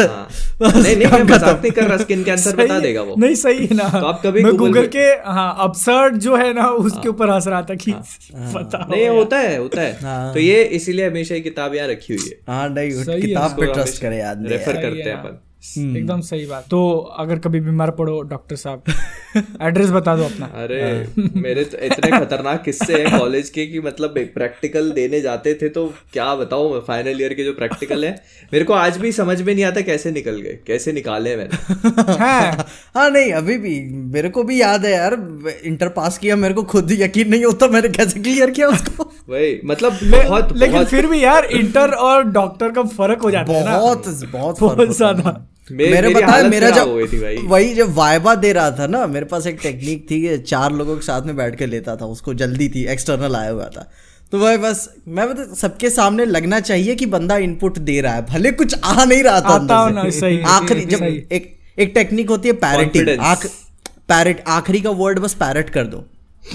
हाँ। 0.00 0.28
नहीं 0.72 0.96
नहीं 0.96 1.06
मैं 1.06 1.22
मज़ाक 1.24 1.60
नहीं 1.62 1.70
कर 1.72 1.82
रहा 1.82 1.96
स्किन 1.96 2.22
कैंसर 2.24 2.56
बता 2.56 2.74
है। 2.74 2.80
देगा 2.80 3.02
वो। 3.02 3.14
नहीं 3.18 3.34
सही 3.34 3.66
है 3.66 3.76
ना। 3.76 3.88
तो 3.90 4.06
आप 4.06 4.20
कभी 4.24 4.42
गूगल 4.42 4.80
पे- 4.80 4.90
के 4.92 5.06
हाँ 5.30 5.48
अपसर्ड 5.60 6.16
जो 6.20 6.36
है 6.36 6.52
ना 6.54 6.66
उसके 6.84 7.08
ऊपर 7.08 7.30
हंस 7.30 7.46
रहा 7.46 7.62
था 7.62 7.74
कि 7.76 7.92
पता 8.54 8.86
नहीं 8.90 9.08
होता 9.08 9.38
है 9.38 9.56
होता 9.58 9.80
है। 9.80 9.92
हाँ। 10.00 10.32
तो 10.34 10.40
ये 10.40 10.62
इसीलिए 10.64 11.08
हमेशा 11.08 11.34
ये 11.34 11.40
किताब 11.40 11.74
यहाँ 11.74 11.88
रखी 11.88 12.14
हुई 12.14 12.28
है। 12.28 12.38
हाँ 12.48 12.68
नहीं 12.68 13.20
किताब 13.20 13.56
पे 13.60 13.72
ट्रस्ट 13.72 14.02
करें 14.02 14.20
आदमी 14.22 14.48
रेफर 14.48 14.82
करते 14.82 15.08
हैं। 15.10 15.16
अपन। 15.16 15.38
एकदम 15.62 16.20
सही 16.22 16.44
बात। 16.46 16.66
तो 16.70 16.78
अगर 17.18 17.38
कभी 17.38 17.60
बीमार 17.60 17.90
पड़ो 17.90 18.20
डॉक्टर 18.22 18.56
साहब 18.56 18.82
एड्रेस 19.62 19.90
बता 19.90 20.14
दो 20.16 20.24
अपना। 20.24 20.46
अरे 20.54 20.80
हाँ। 20.82 21.24
मेरे 21.36 21.64
तो 21.64 21.78
इतने 21.78 22.10
खतरनाक 22.10 22.62
किस्से 22.64 23.02
हैं 23.02 23.18
कॉलेज 23.18 23.48
के 23.50 23.66
कि 23.66 23.80
मतलब 23.80 24.14
प्रैक्टिकल 24.34 24.90
देने 24.92 25.20
जाते 25.20 25.54
थे 25.54 25.68
तो 25.68 25.86
क्या 26.12 26.34
बताऊँ 26.34 26.80
फाइनल 26.86 27.20
ईयर 27.20 27.34
के 27.34 27.44
जो 27.44 27.52
प्रैक्टिकल 27.52 28.04
है 28.04 28.12
मेरे 28.52 28.64
को 28.64 28.72
आज 28.74 28.96
भी 28.96 29.12
समझ 29.12 29.40
में 29.42 29.54
नहीं 29.54 29.64
आता 29.64 29.80
कैसे 29.80 30.10
निकल 30.10 30.40
गए 30.40 30.58
कैसे 30.66 30.92
निकाले 30.92 31.36
मैंने। 31.36 32.12
हाँ। 32.18 33.10
नहीं 33.10 33.32
अभी 33.32 33.56
भी 33.58 33.78
मेरे 34.12 34.28
को 34.28 34.42
भी 34.44 34.60
याद 34.60 34.84
है 34.84 34.92
यार 34.92 35.14
इंटर 35.64 35.88
पास 35.90 36.18
किया 36.18 36.36
मेरे 36.36 36.54
को 36.54 36.62
खुद 36.72 36.92
यकीन 36.92 37.28
नहीं 37.30 37.44
होता 37.44 37.68
मैंने 37.68 37.88
कैसे 37.88 38.20
क्लियर 38.20 38.50
किया 38.50 38.68
उसको। 38.68 39.10
वही 39.28 39.60
मतलब 39.64 39.98
बहुत 40.04 40.56
लेकिन 40.56 40.74
बहुत 40.74 40.88
फिर 40.88 41.06
भी 41.06 41.22
यार 41.24 41.44
इंटर 41.52 41.90
और 42.00 42.24
डॉक्टर 42.32 42.70
का 42.70 42.82
फ़र्क 42.90 43.22
हो 43.22 43.30
जाता 43.30 43.52
है 43.52 43.78
बहुत 43.78 44.08
बहुत 44.24 44.60
बहुत 44.60 44.96
ज़्यादा। 44.96 45.46
मेरे 45.68 45.90
मेरी 45.92 46.14
बताया 46.14 46.30
हालत 46.30 46.50
मेरा 46.50 46.70
जब 46.70 46.88
हो 46.88 46.94
गई 46.94 47.06
थी 47.06 47.18
भाई। 47.20 47.36
वही 47.46 47.74
जब 47.74 47.94
वाइबा 47.94 48.34
दे 48.36 48.52
रहा 48.52 48.70
था 48.70 48.86
ना 48.86 49.06
मेरे 49.06 49.26
पास 49.26 49.46
एक 49.46 49.58
टेक्निक 49.62 50.06
थी 50.10 50.20
कि 50.22 50.38
चार 50.44 50.72
लोगों 50.72 50.96
के 50.96 51.02
साथ 51.02 51.22
में 51.22 51.36
बैठ 51.36 51.56
के 51.56 51.66
लेता 51.66 51.96
था 51.96 52.06
उसको 52.08 52.34
जल्दी 52.34 52.68
थी 52.68 52.84
एक्सटर्नल 52.86 53.36
आया 53.36 53.50
हुआ 53.50 53.68
था। 53.68 53.90
तो 54.32 54.38
वह 54.38 54.56
बस 54.58 54.88
मैं 55.08 55.28
बता 55.28 55.44
सबके 55.54 55.90
सामने 55.90 56.24
लगना 56.24 56.60
चाहिए 56.62 56.94
कि 56.94 57.06
बंदा 57.08 57.36
इनपुट 57.38 57.78
दे 57.80 58.00
रहा 58.00 58.14
है 58.14 58.26
भले 58.26 58.50
कुछ 58.52 58.74
आ 58.74 59.04
नहीं 59.04 59.22
रहा 59.22 59.40
था 59.40 59.54
आता 59.54 59.88
ना, 59.90 60.08
सही। 60.10 60.40
आखिरी 60.48 60.84
जब 60.86 61.02
एक 61.02 61.54
एक 61.78 61.92
टेक्निक 61.94 62.30
होती 62.30 62.48
है 62.48 62.54
पैरेटिंग 62.60 63.08
पैरेट 64.08 64.42
आखिरी 64.48 64.80
का 64.80 64.90
वर्ड 64.96 65.18
बस 65.18 65.34
पैरट 65.34 65.70
कर 65.70 65.84
दो। 65.86 66.04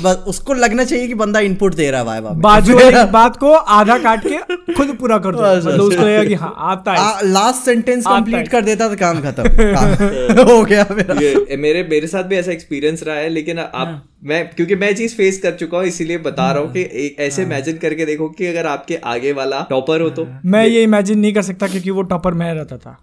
बस 0.04 0.24
उसको 0.28 0.54
लगना 0.54 0.84
चाहिए 0.84 1.08
कि 1.08 1.14
बंदा 1.14 1.40
इनपुट 1.40 1.74
दे 1.74 1.90
रहा 1.92 2.14
है 2.14 2.36
बाजू 2.42 2.76
वाली 2.76 3.04
बात 3.12 3.38
को 3.38 3.52
आधा 3.52 3.98
काट 3.98 4.24
के 4.28 4.74
खुद 4.74 4.96
पूरा 5.00 5.18
कर 5.18 5.36
दो। 5.36 5.42
मतलब 5.42 5.82
उसको 5.82 6.04
लगेगा 6.04 6.24
कि 6.24 6.34
हाँ 6.34 6.54
आता 6.58 6.94
है 6.94 7.28
लास्ट 7.32 7.66
सेंटेंस 7.66 8.06
कंप्लीट 8.08 8.48
कर 8.48 8.62
देता 8.62 8.90
तो 8.90 8.96
काम 8.96 9.22
खत्म। 9.22 10.44
हो 10.52 10.64
गया 10.64 10.86
मेरा। 10.92 11.20
ये 11.22 11.58
मेरे 11.58 11.84
मेरे 11.84 12.08
साथ 12.08 12.24
भी 12.24 12.36
ऐसा 12.36 12.52
एक्सपीरियंस 12.52 13.04
रहा 13.04 13.16
है 13.16 13.30
लेकिन 13.30 13.60
आप 13.60 13.72
हाँ। 13.76 14.10
मैं 14.24 14.48
क्योंकि 14.50 14.76
मैं 14.76 14.96
चीज़ 14.96 15.16
फेस 15.16 15.40
कर 15.40 15.52
चुका 15.52 15.78
हूँ 15.78 15.86
इसीलिए 15.86 16.18
बता 16.18 16.52
रहा 16.52 16.62
हूँ 16.62 16.72
कि 16.74 16.82
एक 17.06 17.20
ऐसे 17.20 17.42
हाँ। 17.44 17.52
इमेजिन 17.52 17.78
करके 17.78 18.06
देखो 18.06 18.30
कि 18.30 18.46
अगर 18.46 18.66
आपके 18.66 18.96
आगे 19.06 19.32
वाला 19.32 19.66
टॉपर 19.70 20.02
हो 20.02 20.10
तो। 20.10 20.28
मैं 20.46 20.66
ये 20.68 20.84
इमेजिन 20.84 21.20
नहीं 21.20 21.34
कर 21.34 21.42
सकता 21.42 21.68
क्योंकि 21.68 21.90
वो 21.90 22.02
टॉपर 22.02 22.34
मैं 22.34 22.54
रहता 22.54 22.78
था। 22.78 22.98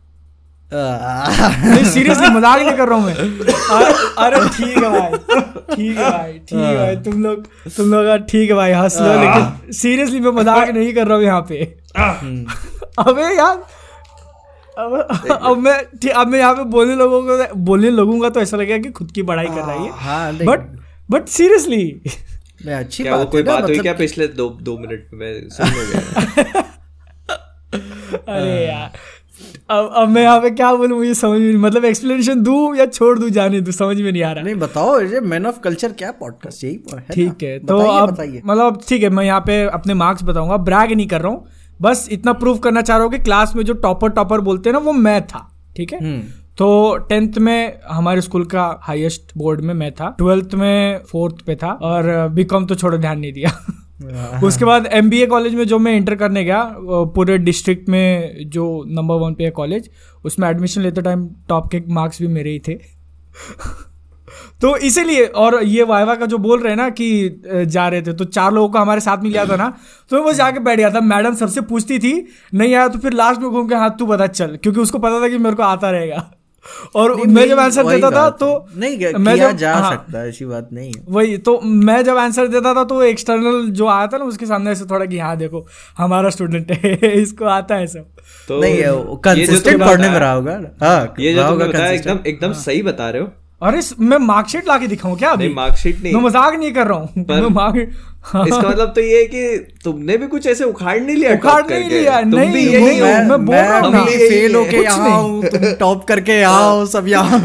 नहीं 0.74 1.84
सीरियसली 1.84 2.28
मज़ाक 2.28 2.60
नहीं 2.60 2.76
कर 2.76 2.88
रहा 2.88 2.98
हूँ 2.98 3.06
मैं। 3.06 3.14
अरे- 4.24 4.48
ठीक 4.56 4.76
है 4.78 4.90
भाई 4.90 5.10
ठीक 5.76 5.98
है 5.98 6.10
भाई 6.10 6.32
ठीक 6.38 6.58
है 6.58 6.76
भाई 6.76 6.96
तुम 7.04 7.22
लोग 7.22 7.46
तुम 7.76 7.90
लोग 7.92 8.06
यार 8.06 8.18
ठीक 8.30 8.50
है 8.50 8.56
भाई 8.56 8.72
हंस 8.72 8.96
लो 9.00 9.12
लेकिन 9.20 9.72
सीरियसली 9.72 10.20
मैं 10.20 10.30
मज़ाक 10.32 10.68
नहीं 10.70 10.92
कर 10.94 11.06
रहा 11.06 11.16
हूँ 11.16 11.24
यहाँ 11.24 11.40
पे। 11.48 11.62
अबे 12.98 13.34
यार 13.36 13.62
अब 14.76 14.92
अब 15.32 15.56
मैं 15.58 15.72
अब 16.12 16.28
मैं 16.28 16.38
यहाँ 16.38 16.54
पे 16.54 16.64
बोलने 16.70 16.94
लोगों 16.96 17.22
को 17.22 17.54
बोलने 17.62 17.90
लगूँगा 17.90 18.28
तो 18.28 18.40
ऐसा 18.40 18.56
लगेगा 18.56 18.78
कि 18.78 18.90
खुद 18.92 19.10
की 19.10 19.22
बड़ाई 19.22 19.46
कर 19.48 19.64
रही 19.64 19.84
है 19.84 19.90
हाँ 19.98 20.32
बट 20.36 20.60
बट 21.08 21.26
सीरियसली 21.28 21.82
नहीं, 22.66 22.74
अच्छी 22.76 23.02
क्या 23.02 23.12
वो 23.12 23.18
बात 23.18 23.30
कोई 23.32 23.42
बात 23.42 23.62
हुई 23.62 23.70
मतलब 23.70 23.82
क्या 23.82 23.92
पिछले 23.94 24.26
दो 24.30 24.48
दो 24.62 24.76
मिनट 24.78 25.06
में? 25.12 25.48
सुन 25.48 25.66
हो 25.68 25.84
गया 25.86 26.62
अरे 28.28 28.66
यार। 28.66 28.90
अब 29.70 29.90
अब 29.96 30.08
मैं 30.08 30.22
यहाँ 30.22 30.40
पे 30.40 30.50
क्या 30.50 30.72
बोलूँ 30.74 30.98
मुझे 30.98 31.14
समझ 31.14 31.40
में 31.40 31.46
नहीं 31.46 31.56
मतलब 31.58 31.84
एक्सप्लेनेशन 31.84 32.42
दूँ 32.42 32.76
या 32.76 32.86
छोड़ 32.86 33.18
दूँ 33.18 33.30
जाने 33.30 33.60
दूँ 33.60 33.72
समझ 33.72 33.96
में 34.00 34.10
नहीं 34.12 34.22
आ 34.22 34.32
रहा। 34.32 34.44
नहीं 34.44 34.54
बताओ 34.54 35.00
ये 35.00 35.20
मैन 35.20 35.46
ऑफ़ 35.46 35.60
कल्चर 35.60 35.92
क्या 35.92 36.10
पॉडकास्ट 36.20 36.64
यही 36.64 36.82
है 36.92 37.00
ठीक 37.12 37.42
है 37.42 37.58
तो 37.58 37.78
अब 37.78 38.10
मतलब 38.44 38.80
ठीक 38.88 39.02
है 39.02 39.10
मैं 39.10 39.24
यहाँ 39.24 39.40
पे 39.40 39.62
अपने 39.70 39.94
मार्क्स 39.94 40.22
बताऊँगा 40.22 40.56
ब्रैग 40.64 40.92
नहीं 40.92 41.06
कर 41.06 41.20
रहा 41.20 41.32
हूँ 41.32 41.46
बस 41.80 42.06
इतना 42.12 42.32
प्रूव 42.32 42.58
करना 42.58 42.80
चाह 42.82 42.96
रहा 42.96 43.04
हूँ 43.04 43.12
कि 43.12 43.18
क्लास 43.18 43.56
में 43.56 43.64
जो 43.64 43.74
टॉपर 43.80 44.10
टॉपर 44.10 44.40
बोलते 44.40 44.70
हैं 44.70 44.72
ना 44.72 44.78
वो 44.78 44.92
मैं 44.92 45.20
था 45.26 45.48
ठीक 45.76 45.92
है? 45.92 45.98
हम्म। 45.98 46.22
तो 46.58 46.96
टेंथ 47.08 47.38
में 47.38 47.80
हमारे 47.90 48.20
स्कूल 48.20 48.44
का 48.44 48.64
हाईएस्ट 48.82 49.32
बोर्ड 49.38 49.60
में 49.60 49.72
मैं 49.74 49.90
था 49.92 50.14
ट्वेल्थ 50.18 50.54
में 50.54 51.02
फोर्थ 51.10 51.44
पे 51.46 51.56
था 51.56 51.72
और 51.82 52.28
बीकॉम 52.28 52.66
तो 52.66 52.74
छोड़ो 52.74 52.98
ध्यान 52.98 53.18
नहीं 53.18 53.32
दिया। 53.32 53.50
उसके 54.44 54.64
बाद 54.64 54.86
एमबीए 54.92 55.26
कॉलेज 55.26 55.54
में 55.54 55.64
जो 55.64 55.78
मैं 55.78 55.94
इंटर 55.96 56.14
करने 56.14 56.44
गया 56.44 56.62
पूरे 57.14 57.38
डिस्ट्रिक्ट 57.38 57.88
में 57.88 58.50
जो 58.50 58.64
नंबर 58.88 59.14
वन 59.16 59.34
पे 59.34 59.44
है 59.44 59.50
कॉलेज 59.50 59.90
उसमें 60.24 60.48
एडमिशन 60.48 60.80
लेते 60.80 61.02
टाइम 61.02 61.28
टॉप 61.48 61.70
के 61.70 61.82
मार्क्स 61.88 62.20
भी 62.22 62.28
मेरे 62.28 62.50
ही 62.50 62.58
थे। 62.68 62.74
तो 64.60 64.76
इसीलिए, 64.78 65.24
और 65.24 65.62
ये 65.64 65.82
वाइवा 65.82 66.14
का 66.14 66.26
जो 66.26 66.38
बोल 66.38 66.60
रहे 66.60 66.70
हैं 66.70 66.76
ना 66.76 66.88
कि 66.90 67.66
जा 67.66 67.86
रहे 67.88 68.02
थे 68.02 68.12
तो 68.12 68.24
चार 68.26 68.52
लोगों 68.52 68.68
को 68.68 68.78
हमारे 68.78 69.00
साथ 69.00 69.22
मिल 69.22 69.32
गया 69.32 69.46
था 69.46 69.56
ना 69.56 69.68
तो 70.10 70.16
मैं 70.16 70.24
बस 70.26 70.36
जाके 70.36 70.60
बैठ 70.60 70.78
गया 70.78 70.90
था। 70.90 71.00
मैडम 71.02 71.34
सबसे 71.34 71.60
पूछती 71.62 71.98
थी, 71.98 72.12
नहीं 72.54 72.74
आया 72.74 72.88
तो 72.88 72.98
फिर 72.98 73.12
लास्ट 73.12 73.40
में 73.40 73.50
घूम 73.50 73.68
के 73.68 73.74
हाथ 73.74 73.90
तू 73.98 74.06
बता, 74.06 74.26
चल। 74.26 74.56
क्योंकि 74.62 74.80
उसको 74.80 74.98
पता 74.98 75.20
था 75.22 75.28
कि 75.28 75.38
मेरे 75.38 75.56
को 75.56 75.62
आता 75.62 75.90
रहेगा। 75.90 76.30
और 76.94 77.14
मैं 77.26 77.48
जब 77.48 77.58
आंसर 77.58 77.86
देता 77.88 78.10
था 78.10 78.28
तो 78.30 78.66
नहीं 78.76 78.98
गया, 78.98 79.18
मैं 79.18 79.34
किया 79.34 79.48
जब- 79.50 79.58
जा 79.58 79.74
हाँ, 79.74 79.90
सकता 79.92 80.18
है 80.18 80.28
ऐसी 80.28 80.44
बात 80.44 80.68
नहीं 80.72 80.92
है। 80.92 81.02
वही 81.08 81.38
तो 81.38 81.60
मैं 81.60 82.02
जब 82.04 82.16
आंसर 82.16 82.46
देता 82.46 82.74
था 82.74 82.84
तो 82.84 83.02
एक्सटर्नल 83.02 83.70
जो 83.70 83.86
आया 83.88 84.06
था 84.06 84.18
ना 84.18 84.24
उसके 84.24 84.46
सामने 84.46 84.70
ऐसे 84.70 84.84
थोड़ा 84.84 85.06
कि 85.06 85.18
हाँ 85.18 85.36
देखो 85.36 85.66
हमारा 85.98 86.30
स्टूडेंट 86.30 86.70
है 86.72 86.94
इसको 87.22 87.44
आता 87.44 87.74
है 87.74 87.86
सब। 87.86 88.06
तो 88.48 88.60
नहीं 88.60 88.72
है 88.72 88.78
ये 88.78 88.86
जो 88.86 89.16
कंसिस्टेंट 89.16 89.80
पढ़ने 89.80 90.10
में 90.10 90.18
रहा 90.18 90.32
होगा। 90.32 90.58
ना 90.58 90.86
हाँ 90.86 91.14
ये 91.20 91.34
जो 91.34 91.44
होगा 91.44 91.66
बताया 91.66 91.90
एकदम 91.90 92.18
एकदम 92.26 92.52
सही 92.52 92.82
बता 92.82 93.10
रहे 93.10 93.22
हो। 93.22 93.28
अरे 93.62 93.80
मैं 94.00 94.16
मार्कशीट 94.18 94.68
ला 94.68 94.76
के 94.78 94.86
दिखाऊँ 94.86 95.16
क्या 95.18 95.30
अभी? 95.30 95.44
नहीं 95.44 95.54
मार्कशीट 95.54 96.02
नहीं। 96.02 96.14
मैं 96.14 96.22
मज़ाक 96.22 96.54
नहीं 96.54 96.72
कर 96.72 96.86
रहा 96.86 96.98
हूँ। 96.98 97.24
मैं 97.28 97.48
मार्क 97.50 97.90
हाँ, 98.24 98.44
इसका 98.46 98.58
मतलब 98.58 98.92
तो 98.94 99.00
ये 99.00 99.18
है 99.18 99.26
कि 99.26 99.78
तुमने 99.84 100.16
भी 100.16 100.26
कुछ 100.26 100.46
ऐसे 100.46 100.64
उखाड़ 100.64 100.98
नहीं 101.00 101.16
लिया 101.16 101.32
उखाड़ 101.34 101.62
नहीं 101.70 101.88
लिया, 101.90 102.20
तुम 102.20 102.30
नहीं, 102.30 102.52
भी 102.52 102.60
यही 102.62 102.84
नहीं, 102.86 103.00
हो। 103.00 103.06
मैं 103.28 103.44
बोल 103.44 103.56
रहा 103.56 103.78
हूँ 103.78 104.04
फेल 104.06 104.54
होके 104.54 104.76
कुछ 104.76 104.84
यहाँ 104.84 105.18
हूँ 105.18 105.74
टॉप 105.78 106.04
करके 106.08 106.32
यहाँ 106.32 106.70
हो। 106.70 106.84
सब 106.86 107.08
यहाँ 107.08 107.38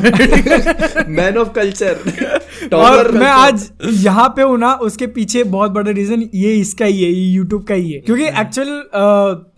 मैन 1.10 1.38
ऑफ़ 1.38 1.50
कल्चर 1.56 2.74
और 2.76 3.12
मैं 3.14 3.30
आज 3.30 3.70
यहाँ 4.04 4.28
पे 4.36 4.42
हूँ 4.42 4.58
ना 4.60 4.74
उसके 4.84 5.08
पीछे 5.10 5.44
बहुत 5.56 5.72
बड़ा 5.72 5.92
रीजन 5.92 6.30
ये 6.36 6.54
इसका 6.56 6.86
ही 6.86 7.04
है 7.04 7.12
ये 7.12 7.26
यूट्यूब 7.26 7.64
का 7.64 7.76
ही 7.76 7.92
है। 7.92 8.00
क्योंकि 8.02 8.26
एक्चुअल 8.42 8.82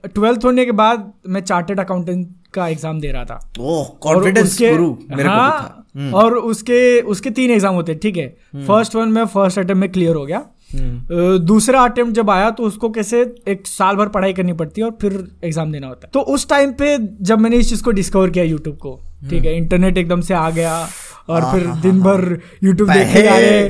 ट्वेल्थ 0.07 0.45
होने 0.45 0.65
के 0.65 0.71
बाद 0.73 1.11
मैं 1.27 1.41
चार्टेड 1.41 1.79
अकाउंटेंट 1.79 2.27
का 2.53 2.67
एग्ज़ाम 2.67 2.99
दे 2.99 3.11
रहा 3.11 3.25
था। 3.25 3.39
ओह 3.59 3.87
कॉन्फिडेंस 4.01 4.57
गुरु 4.61 4.89
मेरे 5.09 5.29
हाँ, 5.29 5.37
को 5.37 5.41
हाँ, 5.41 5.59
था। 5.59 5.85
हम्म। 5.95 6.13
और 6.13 6.35
उसके 6.37 7.01
उसके 7.01 7.29
तीन 7.31 7.51
एग्ज़ाम 7.51 7.75
होते 7.75 7.91
हैं 7.91 8.01
ठीक 8.01 8.17
है। 8.17 8.27
फ़र्स्ट 8.57 8.95
वन 8.95 9.09
में 9.09 9.25
फ़र्स्ट 9.25 9.59
अटेम्प्ट 9.59 9.79
में 9.79 9.91
क्लियर 9.91 10.15
हो 10.15 10.25
गया। 10.25 10.45
हम्म। 10.69 11.37
दूसरा 11.45 11.81
अटेम्प्ट 11.83 12.15
जब 12.15 12.29
आया 12.29 12.49
तो 12.51 12.63
उसको 12.63 12.89
कैसे 12.91 13.21
एक 13.47 13.67
साल 13.67 13.95
भर 13.95 14.07
पढ़ाई 14.09 14.33
करनी 14.33 14.53
पड़ती 14.53 14.81
है 14.81 14.87
और 14.87 14.97
फिर 15.01 15.13
एग्ज़ाम 15.43 15.71
देना 15.71 15.87
होता 15.87 16.07
है। 16.07 16.09
तो 16.13 16.19
उस 16.33 16.47
टाइम 16.49 16.71
पे 16.73 16.97
जब 17.23 17.39
मैंने 17.39 17.57
इस 17.57 17.69
चीज़ 17.69 17.83
को 17.83 17.91
डिस्कवर 17.91 18.29
किया 18.29 18.43
यूट्यूब 18.45 18.75
को 18.77 18.99
ठीक 19.29 19.45
है 19.45 19.55
इंटरनेट 19.57 19.97
एकदम 19.97 20.21
से 20.21 20.33
आ 20.33 20.49
गया 20.51 20.75
और 21.29 21.51
फिर 21.51 21.65
दिन 21.81 21.99
भर 22.01 22.39
यूट्यूब 22.63 22.91
देखे 22.91 23.21
जा 23.21 23.37
रहे 23.37 23.69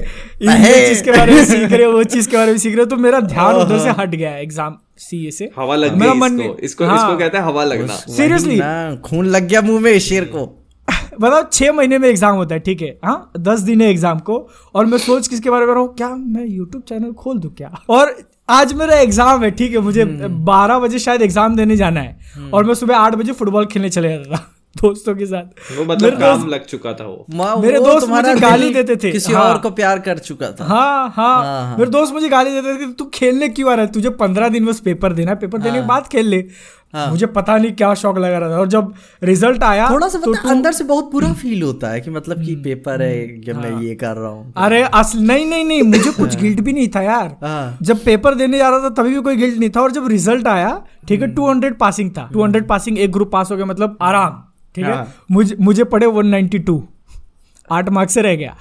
चीज़ 0.90 1.04
के 1.04 1.12
बारे 1.12 1.34
में 1.34 1.46
सीख 1.46 1.72
रहे 1.72 1.86
वो 1.86 2.04
चीज़ 2.06 2.30
के 2.30 2.38
बारे 2.38 2.52
में 2.52 2.58
सीख 2.60 2.76
रहे 2.76 2.86
तो 2.86 2.96
मेरा 2.98 3.20
ध्यान 3.22 3.56
उधर 3.56 3.80
से 3.80 3.90
हट 4.02 4.10
गया 4.10 4.36
एग्ज़ाम 4.38 4.78
सीए 5.00 5.32
से 5.32 5.50
हवा 5.58 5.76
लग 5.76 5.98
गई 5.98 6.08
इसको। 6.08 6.56
इसको 6.60 6.86
हाँ। 6.86 6.96
इसको 6.96 7.18
कहते 7.18 7.38
हैं 7.38 7.44
हवा 7.46 7.64
लगना। 7.64 7.96
सीरियसली 7.96 8.60
खून 9.02 9.26
लग 9.28 9.48
गया 9.48 9.62
मुँह 9.62 9.80
में 9.82 10.00
शेर 10.00 10.26
को। 10.36 10.46
बताओ 11.22 11.44
छह 11.54 11.72
महीने 11.72 11.98
में 11.98 12.08
एग्ज़ाम 12.10 12.36
होता 12.36 12.56
है 12.56 12.60
ठीक 12.62 12.82
है? 12.82 12.98
हाँ 13.06 13.32
दस 13.38 13.60
दिन 13.62 13.82
है 13.82 13.90
एग्ज़ाम 13.90 14.20
को 14.20 14.48
और 14.76 14.86
मैं 14.86 14.98
सोच 14.98 15.28
किसके 15.28 15.50
बारे 15.50 15.66
में 15.66 15.74
रहा 15.74 15.82
हूँ? 15.82 15.94
क्या 15.96 16.10
मैं 16.10 16.46
यूट्यूब 16.46 16.84
चैनल 16.84 17.12
खोल 17.14 17.40
दू 17.40 17.50
क्या? 17.50 17.72
और 17.90 18.16
आज 18.50 18.74
मेरा 18.74 18.96
एग्ज़ाम 19.00 19.44
है 19.44 19.52
ठीक 19.52 19.72
है? 19.72 19.80
मुझे 19.80 20.02
हम्म। 20.02 20.46
बारह 20.46 20.80
बजे 20.80 21.00
शायद 21.00 21.22
एग्ज़ाम 21.22 21.56
देने 21.56 21.76
जाना 21.76 22.02
है 22.02 22.50
और 22.54 22.64
मैं 22.64 22.74
सुबह 22.74 22.98
आठ 22.98 23.16
बजे 23.16 23.32
फुटबॉल 23.34 23.66
खेलने 23.66 23.90
चले 23.90 24.10
जाता 24.10 24.36
था 24.36 24.52
दोस्तों 24.78 25.16
के 25.16 25.26
साथ। 25.26 25.78
वो 25.78 25.84
मतलब 25.84 26.04
मेरे 26.04 26.18
काम 26.18 26.38
दोस्त- 26.38 26.54
लग 26.54 26.66
चुका 26.66 26.94
था 26.94 27.04
वो। 27.04 27.26
मेरे 27.62 27.80
वो 27.80 27.86
दोस्त 27.86 28.08
मुझे 28.08 28.36
गाली 28.36 28.74
देते 28.74 28.96
थे। 28.96 29.12
किसी 29.12 29.34
हाँ। 29.34 29.44
और 29.44 29.58
को 29.58 29.70
प्यार 29.70 30.00
कर 30.00 30.18
चुका 30.18 30.52
था। 30.52 30.66
हाँ 30.66 31.14
हाँ। 31.16 31.44
हाँ, 31.44 31.68
हाँ। 31.68 31.78
मेरे 31.78 31.92
दोस्त 31.92 32.14
मुझे 32.14 32.30
गाली 32.30 32.62
देते 32.62 32.86
थे 32.86 32.94
तू 32.94 33.06
खेलने 33.06 33.50
क्यों 33.50 33.72
आ 33.72 33.76
रहा 33.76 33.86
है? 33.86 33.92
तुझे 33.92 34.10
पंद्रह 34.10 34.50
दिन 34.50 34.66
बस 34.66 34.80
पेपर 34.80 35.14
देना 35.14 35.32
है। 35.32 35.38
पेपर 35.38 35.58
देने 35.58 35.82
के 35.82 35.88
बाद 35.88 36.08
खेल 36.08 36.28
ले। 36.28 36.46
हाँ। 36.94 37.08
मुझे 37.08 37.26
पता 37.26 37.58
नहीं 37.58 37.72
क्या 37.72 37.94
शौक 37.94 38.18
लगा 38.18 38.38
रहा 38.38 38.50
था। 38.50 38.58
और 38.58 38.68
जब 38.68 38.94
रिज़ल्ट 39.24 39.64
आया 39.64 39.90
थोड़ा 39.90 40.08
सा 40.08 40.20
तो 40.20 40.32
पता 40.32 40.42
तू- 40.42 40.52
अंदर 40.52 40.72
से 40.72 40.84
बहुत 40.84 41.12
बुरा 41.12 41.34
फील 41.34 41.64
होता 41.64 41.88
है 41.88 42.02
कि 42.02 42.12
मतलब 42.12 42.46
कि 42.46 42.54
हम्म। 42.54 42.64
पेपर 42.64 43.02
है 43.02 43.28
कि 43.28 43.52
हाँ। 43.52 43.62
मैं 43.62 43.82
ये 43.82 43.96
कर 43.96 44.16
रहा 44.16 44.30
हूँ। 44.30 44.54
अरे 44.58 44.84
असल 44.84 45.20
नहीं 45.20 45.46
नहीं 45.46 45.66
नहीं। 45.66 45.84
मुझे 45.84 46.12
कुछ 46.12 46.36
गिल्ट 46.36 46.62
भी 46.62 46.74
नहीं 46.74 46.88
था 46.88 47.02
यार। 47.02 47.38
हाँ। 47.44 47.78
जब 47.82 48.04
पेपर 48.04 48.36
देने 48.36 48.58
जा 48.58 48.70
रहा 48.70 48.80
था 48.80 48.90
तभी 48.90 49.16
भी 49.16 49.22
कोई 49.22 49.36
गिल्ट 49.36 49.60
नहीं 49.60 49.70
था। 49.70 49.82
और 49.82 49.92
जब 49.92 50.08
रिज़ल्ट 50.08 50.48
आया 50.48 50.82
ठीक 51.08 51.22
है 51.22 51.28
टू 51.28 51.50
हंड्रेड 51.50 51.78
पासिंग 51.78 52.12
था। 52.12 52.30
टू 52.34 52.44
हंड्रेड 52.44 52.68
पासिंग 52.68 53.00
एक 53.00 53.12
ग्रुप 53.12 53.32
पास 53.32 53.52
हो 53.52 53.58
गया 53.58 53.66
मतलब 53.66 53.98
आराम। 54.02 54.44
ठीक 54.76 54.86
है? 54.86 54.94
हाँ। 54.94 55.16
मुझे 55.32 55.56
मुझे 55.60 55.84
पढ़े 55.84 56.06
वन 56.06 56.28
नाइनटी 56.28 56.60
टू। 56.60 56.88
आठ 57.72 57.90
मार्क्स 57.90 58.14
से 58.14 58.22
रह 58.22 58.36
गया। 58.36 58.58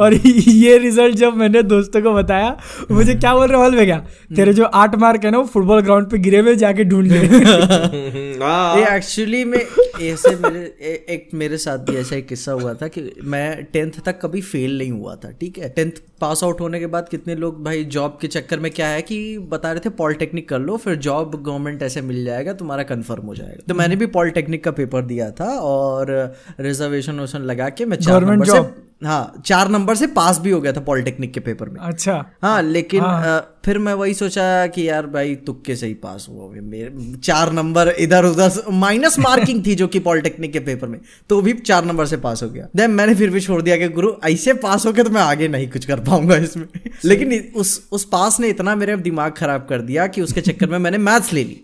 और 0.00 0.14
ये 0.14 0.78
रिज़ल्ट 0.78 1.14
जब 1.14 1.34
मैंने 1.34 1.62
दोस्तों 1.62 2.02
को 2.02 2.12
बताया 2.14 2.58
मुझे 2.90 3.14
क्या 3.14 3.34
बोल 3.34 3.48
रहे 3.48 3.60
हॉल 3.60 3.76
में 3.76 3.86
गया 3.86 3.98
तेरे 4.36 4.52
जो 4.54 4.64
आठ 4.64 4.94
मार्क 4.94 5.24
है 5.24 5.30
ना 5.30 5.38
वो 5.38 5.44
फुटबॉल 5.44 5.80
ग्राउंड 5.80 6.10
पे 6.10 6.18
गिरे 6.18 6.38
हुए 6.38 6.56
जाके 6.56 6.84
ढूंढ 6.84 7.12
ले। 7.12 7.18
हाँ। 8.42 8.76
ये 8.76 8.96
एक्चुअली 8.96 9.44
में 9.44 9.58
ऐसे 10.02 10.30
मेरे 10.36 10.60
ए, 10.60 11.06
एक 11.10 11.28
मेरे 11.34 11.56
साथ 11.58 11.78
भी 11.78 11.96
ऐसा 11.96 12.16
एक 12.16 12.28
किस्सा 12.28 12.52
हुआ 12.52 12.74
था 12.74 12.88
कि 12.88 13.12
मैं 13.24 13.64
टेंथ 13.64 13.92
तक 14.06 14.20
कभी 14.22 14.40
फेल 14.40 14.78
नहीं 14.78 14.90
हुआ 14.90 15.14
था 15.16 15.30
ठीक 15.30 15.58
है? 15.58 15.68
टेंथ 15.68 15.92
पास 16.20 16.44
आउट 16.44 16.60
होने 16.60 16.80
के 16.80 16.86
बाद 16.86 17.08
कितने 17.08 17.34
लोग 17.34 17.64
भाई 17.64 17.84
जॉब 17.84 18.18
के 18.20 18.28
चक्कर 18.28 18.58
में 18.58 18.70
क्या 18.72 18.86
है 18.86 19.02
कि 19.02 19.38
बता 19.38 19.72
रहे 19.72 19.80
थे 19.84 19.90
पॉलिटेक्निक 19.90 20.48
कर 20.48 20.58
लो 20.58 20.76
फिर 20.76 20.94
जॉब 20.94 21.42
गवर्नमेंट 21.42 21.82
ऐसे 21.82 22.00
मिल 22.00 22.24
जाएगा 22.24 22.52
तुम्हारा 22.52 22.82
कंफर्म 22.82 23.26
हो 23.26 23.34
जाएगा। 23.34 23.64
तो 23.68 23.74
मैंने 23.74 23.96
भी 23.96 24.06
पॉलिटेक्निक 24.06 24.64
का 24.64 24.70
पेपर 24.70 25.02
दिया 25.02 25.30
था 25.30 25.44
और 25.44 26.34
रिजर्वेशन 26.60 27.20
वर्सन 27.20 27.42
लगा 27.42 27.68
के 27.68 27.84
मैं 27.84 27.96
चार 27.96 28.24
नंबर 28.24 28.44
से 28.46 28.90
हाँ 29.06 29.42
चार 29.50 29.68
नंबर 29.68 29.94
से 29.94 30.06
पास 30.16 30.38
भी 30.38 30.50
हो 30.50 30.60
गया 30.60 30.72
था 30.72 30.80
पॉलिटेक्निक 30.80 31.32
के 31.32 31.40
पेपर 31.40 31.68
में। 31.68 31.80
अच्छा। 31.80 32.14
हाँ 32.42 32.62
लेकिन 32.62 33.02
अ, 33.02 33.38
फिर 33.64 33.78
मैं 33.78 33.94
वही 33.94 34.14
सोचा 34.14 34.66
कि 34.66 34.88
यार 34.88 35.06
भाई 35.06 35.34
तुक्के 35.46 35.76
से 35.76 35.86
ही 35.86 35.94
पास 35.94 36.26
हुआ 36.30 36.48
मेरे 36.62 37.14
चार 37.24 37.52
नंबर 37.52 37.88
इधर 37.98 38.24
उधर 38.24 38.62
माइनस 38.74 39.18
मार्किंग 39.18 39.64
थी 39.66 39.74
जो 39.74 39.86
कि 39.86 39.98
पॉलिटेक्निक 40.00 40.52
के 40.52 40.60
पेपर 40.60 40.88
में 40.88 40.98
तो 41.30 41.40
भी 41.42 41.52
चार 41.62 41.84
नंबर 41.84 42.06
से 42.06 42.16
पास 42.16 42.42
हो 42.42 42.48
गया। 42.48 42.68
देन 42.76 42.90
मैंने 42.90 43.14
फिर 43.14 43.30
भी 43.30 43.40
छोड़ 43.40 43.60
दिया 43.62 43.76
कि 43.76 43.88
गुरु 43.88 44.12
ऐसे 44.24 44.52
पास 44.62 44.86
हो 44.86 44.92
गया 44.92 45.04
तो 45.04 45.10
मैं 45.10 45.22
आगे 45.22 45.48
नहीं 45.48 45.68
कुछ 45.70 45.84
कर 45.84 46.00
पाऊँगा 46.00 46.36
इसमें। 46.36 46.66
लेकिन 47.04 47.38
उस 47.56 47.80
उस 47.92 48.04
पास 48.12 48.40
ने 48.40 48.48
इतना 48.48 48.74
मेरे 48.76 48.96
दिमाग 49.08 49.32
खराब 49.32 49.66
कर 49.68 49.82
दिया 49.82 50.06
कि 50.06 50.22
उसके 50.22 50.40
चक्कर 50.40 50.70
में 50.70 50.78
मैंने 50.78 50.98
मैथ्स 50.98 51.32
ले 51.32 51.44
ली। 51.44 51.60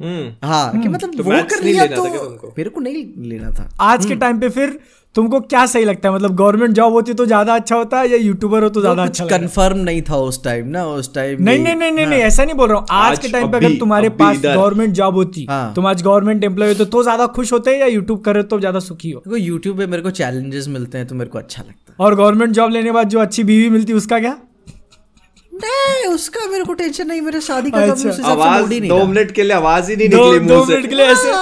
हम्म। 0.00 0.48
हाँ 0.48 0.82
कि 0.82 0.88
मतलब 0.88 1.16
तो 1.16 1.22
वो 1.22 1.30
कर 1.50 1.62
लिया 1.62 1.84
लेना 1.84 1.96
था 1.96 2.08
क्या 2.10 2.20
तो 2.20 2.52
मेरे 2.58 2.70
को 2.70 2.80
नहीं 2.80 3.04
लेना 3.28 3.50
था। 3.50 3.68
आज 3.80 4.06
के 4.06 4.14
टाइम 4.16 4.40
पे 4.40 4.48
फिर 4.48 4.78
तुमको 5.14 5.38
क्या 5.40 5.64
सही 5.66 5.84
लगता 5.84 6.08
है? 6.08 6.14
मतलब 6.14 6.34
गवर्नमेंट 6.36 6.72
जॉब 6.74 6.92
होती 6.92 7.14
तो 7.14 7.24
ज़्यादा 7.26 7.54
अच्छा 7.54 7.76
होता 7.76 7.98
है 8.00 8.08
या 8.10 8.16
यूट्यूबर 8.16 8.62
हो 8.62 8.68
तो 8.68 8.80
ज़्यादा 8.80 9.02
अच्छा 9.04 9.24
कंफर्म 9.26 9.78
नहीं 9.80 10.00
था 10.02 10.16
उस 10.20 10.42
टाइम 10.44 10.68
ना? 10.68 10.84
उस 10.86 11.12
टाइम 11.14 11.42
नहीं 11.42 11.58
नहीं 11.58 11.74
नहीं 11.74 11.92
नहीं 11.92 12.06
नहीं 12.06 12.20
ऐसा 12.22 12.44
नहीं 12.44 12.54
बोल 12.56 12.68
रहा 12.68 12.78
हूँ। 12.78 12.86
आज 12.90 13.10
आज 13.10 13.18
के 13.18 13.28
टाइम 13.28 13.50
पे 13.50 13.56
अगर 13.56 13.78
तुम्हारे 13.80 14.08
पास 14.12 14.38
गवर्नमेंट 14.38 14.94
जॉब 14.94 15.14
होती 15.14 15.46
हाँ। 15.50 15.72
तुम 15.74 15.86
आज 15.86 16.02
गवर्नमेंट 16.02 16.44
एम्प्लॉय 16.44 16.68
होते 16.68 16.84
तो 16.86 17.02
ज़्यादा 17.02 17.26
खुश 17.36 17.52
होते 17.52 17.76
या 17.78 17.86
यूट्यूब 17.86 18.20
करे 18.20 18.42
तो 18.44 18.58
ज़्यादा 18.60 18.80
सुखी 18.80 19.10
हो? 19.10 19.20
देखो 19.20 19.36
यूट्यूब 19.36 19.78
पे 19.78 19.86
मेरे 19.86 20.02
को 20.02 20.10
चैलेंजेस 20.12 20.68
मिलते 20.68 20.98
हैं 20.98 21.06
तो 21.06 21.14
मेरे 21.14 21.30
को 21.30 21.38
अच्छा 21.38 21.62
लगता 21.62 21.92
है। 21.92 21.96
और 21.98 22.14
गवर्नमेंट 22.14 22.52
जॉब 22.52 22.70
लेने 22.70 22.84
के 22.84 22.92
बाद 22.92 23.08
जो 23.08 23.20
अच्छी 23.20 23.44
बीवी 23.44 23.68
मिलती 23.70 23.92
है 23.92 23.96
उसका 23.98 24.18
क्या? 24.20 24.36
नहीं 25.54 26.06
उसका 26.08 26.46
मेरे 26.50 26.64
को 26.64 26.74
टेंशन 26.74 27.06
नहीं 27.06 27.20
मेरे 27.20 27.40
शादी 27.40 27.70
का 27.70 27.82
अच्छा। 27.82 28.10
से 28.10 28.22
आवाज़ 28.22 28.68
नहीं 28.68 28.88
दो 28.88 29.04
मिनट 29.06 29.30
के 29.32 29.42
लिए 29.42 29.52
आवाज़ 29.52 29.90
ही 29.90 29.96
नहीं 29.96 30.08
दो 30.08 30.32
निकली 30.32 30.48
दो 30.48 30.54
मुँह 30.54 30.66
से। 30.66 30.76
मिनट 30.76 30.88
के 30.90 30.96
लिए 30.96 31.06
ऐसे 31.06 31.32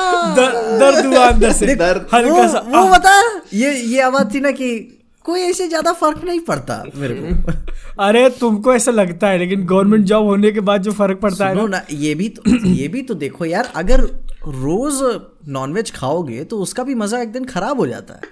दर्द 0.81 1.07
हुआ 1.07 1.27
अंदर 1.27 1.53
से। 1.53 1.75
दर्द। 1.75 2.07
हल्का 2.15 2.47
सा। 2.49 2.59
वो 2.67 2.83
वो 2.83 2.91
बता 2.91 3.15
ये 3.55 3.73
ये 3.75 4.01
आवाज़ 4.01 4.35
थी 4.35 4.41
ना 4.41 4.51
कि 4.51 4.71
कोई 5.25 5.41
ऐसे 5.41 5.67
ज़्यादा 5.69 5.93
फ़र्क 5.93 6.25
नहीं 6.25 6.41
पड़ता 6.41 6.83
मेरे 6.95 7.15
को। 7.15 7.53
अरे 8.03 8.29
तुमको 8.41 8.75
ऐसा 8.75 8.91
लगता 8.91 9.29
है 9.29 9.39
लेकिन 9.39 9.65
गवर्नमेंट 9.67 10.05
जॉब 10.07 10.27
होने 10.27 10.51
के 10.53 10.61
बाद 10.69 10.83
जो 10.83 10.93
फ़र्क 10.93 11.21
पड़ता 11.21 11.49
है 11.49 11.55
ना। 11.55 11.67
ना 11.67 11.83
ये 11.91 12.15
भी 12.15 12.29
तो 12.29 12.43
ये 12.69 12.89
भी 12.89 13.03
तो 13.03 13.15
देखो 13.15 13.45
यार 13.45 13.73
अगर 13.77 14.01
रोज 14.47 15.01
नॉनवेज 15.49 15.91
खाओगे 15.97 16.45
तो 16.45 16.59
उसका 16.59 16.83
भी 16.83 16.95
मज़ा 16.95 17.21
एक 17.23 17.33
दिन 17.33 17.45
खराब 17.45 17.81
हो 17.81 17.87
जाता 17.87 18.15
है। 18.15 18.31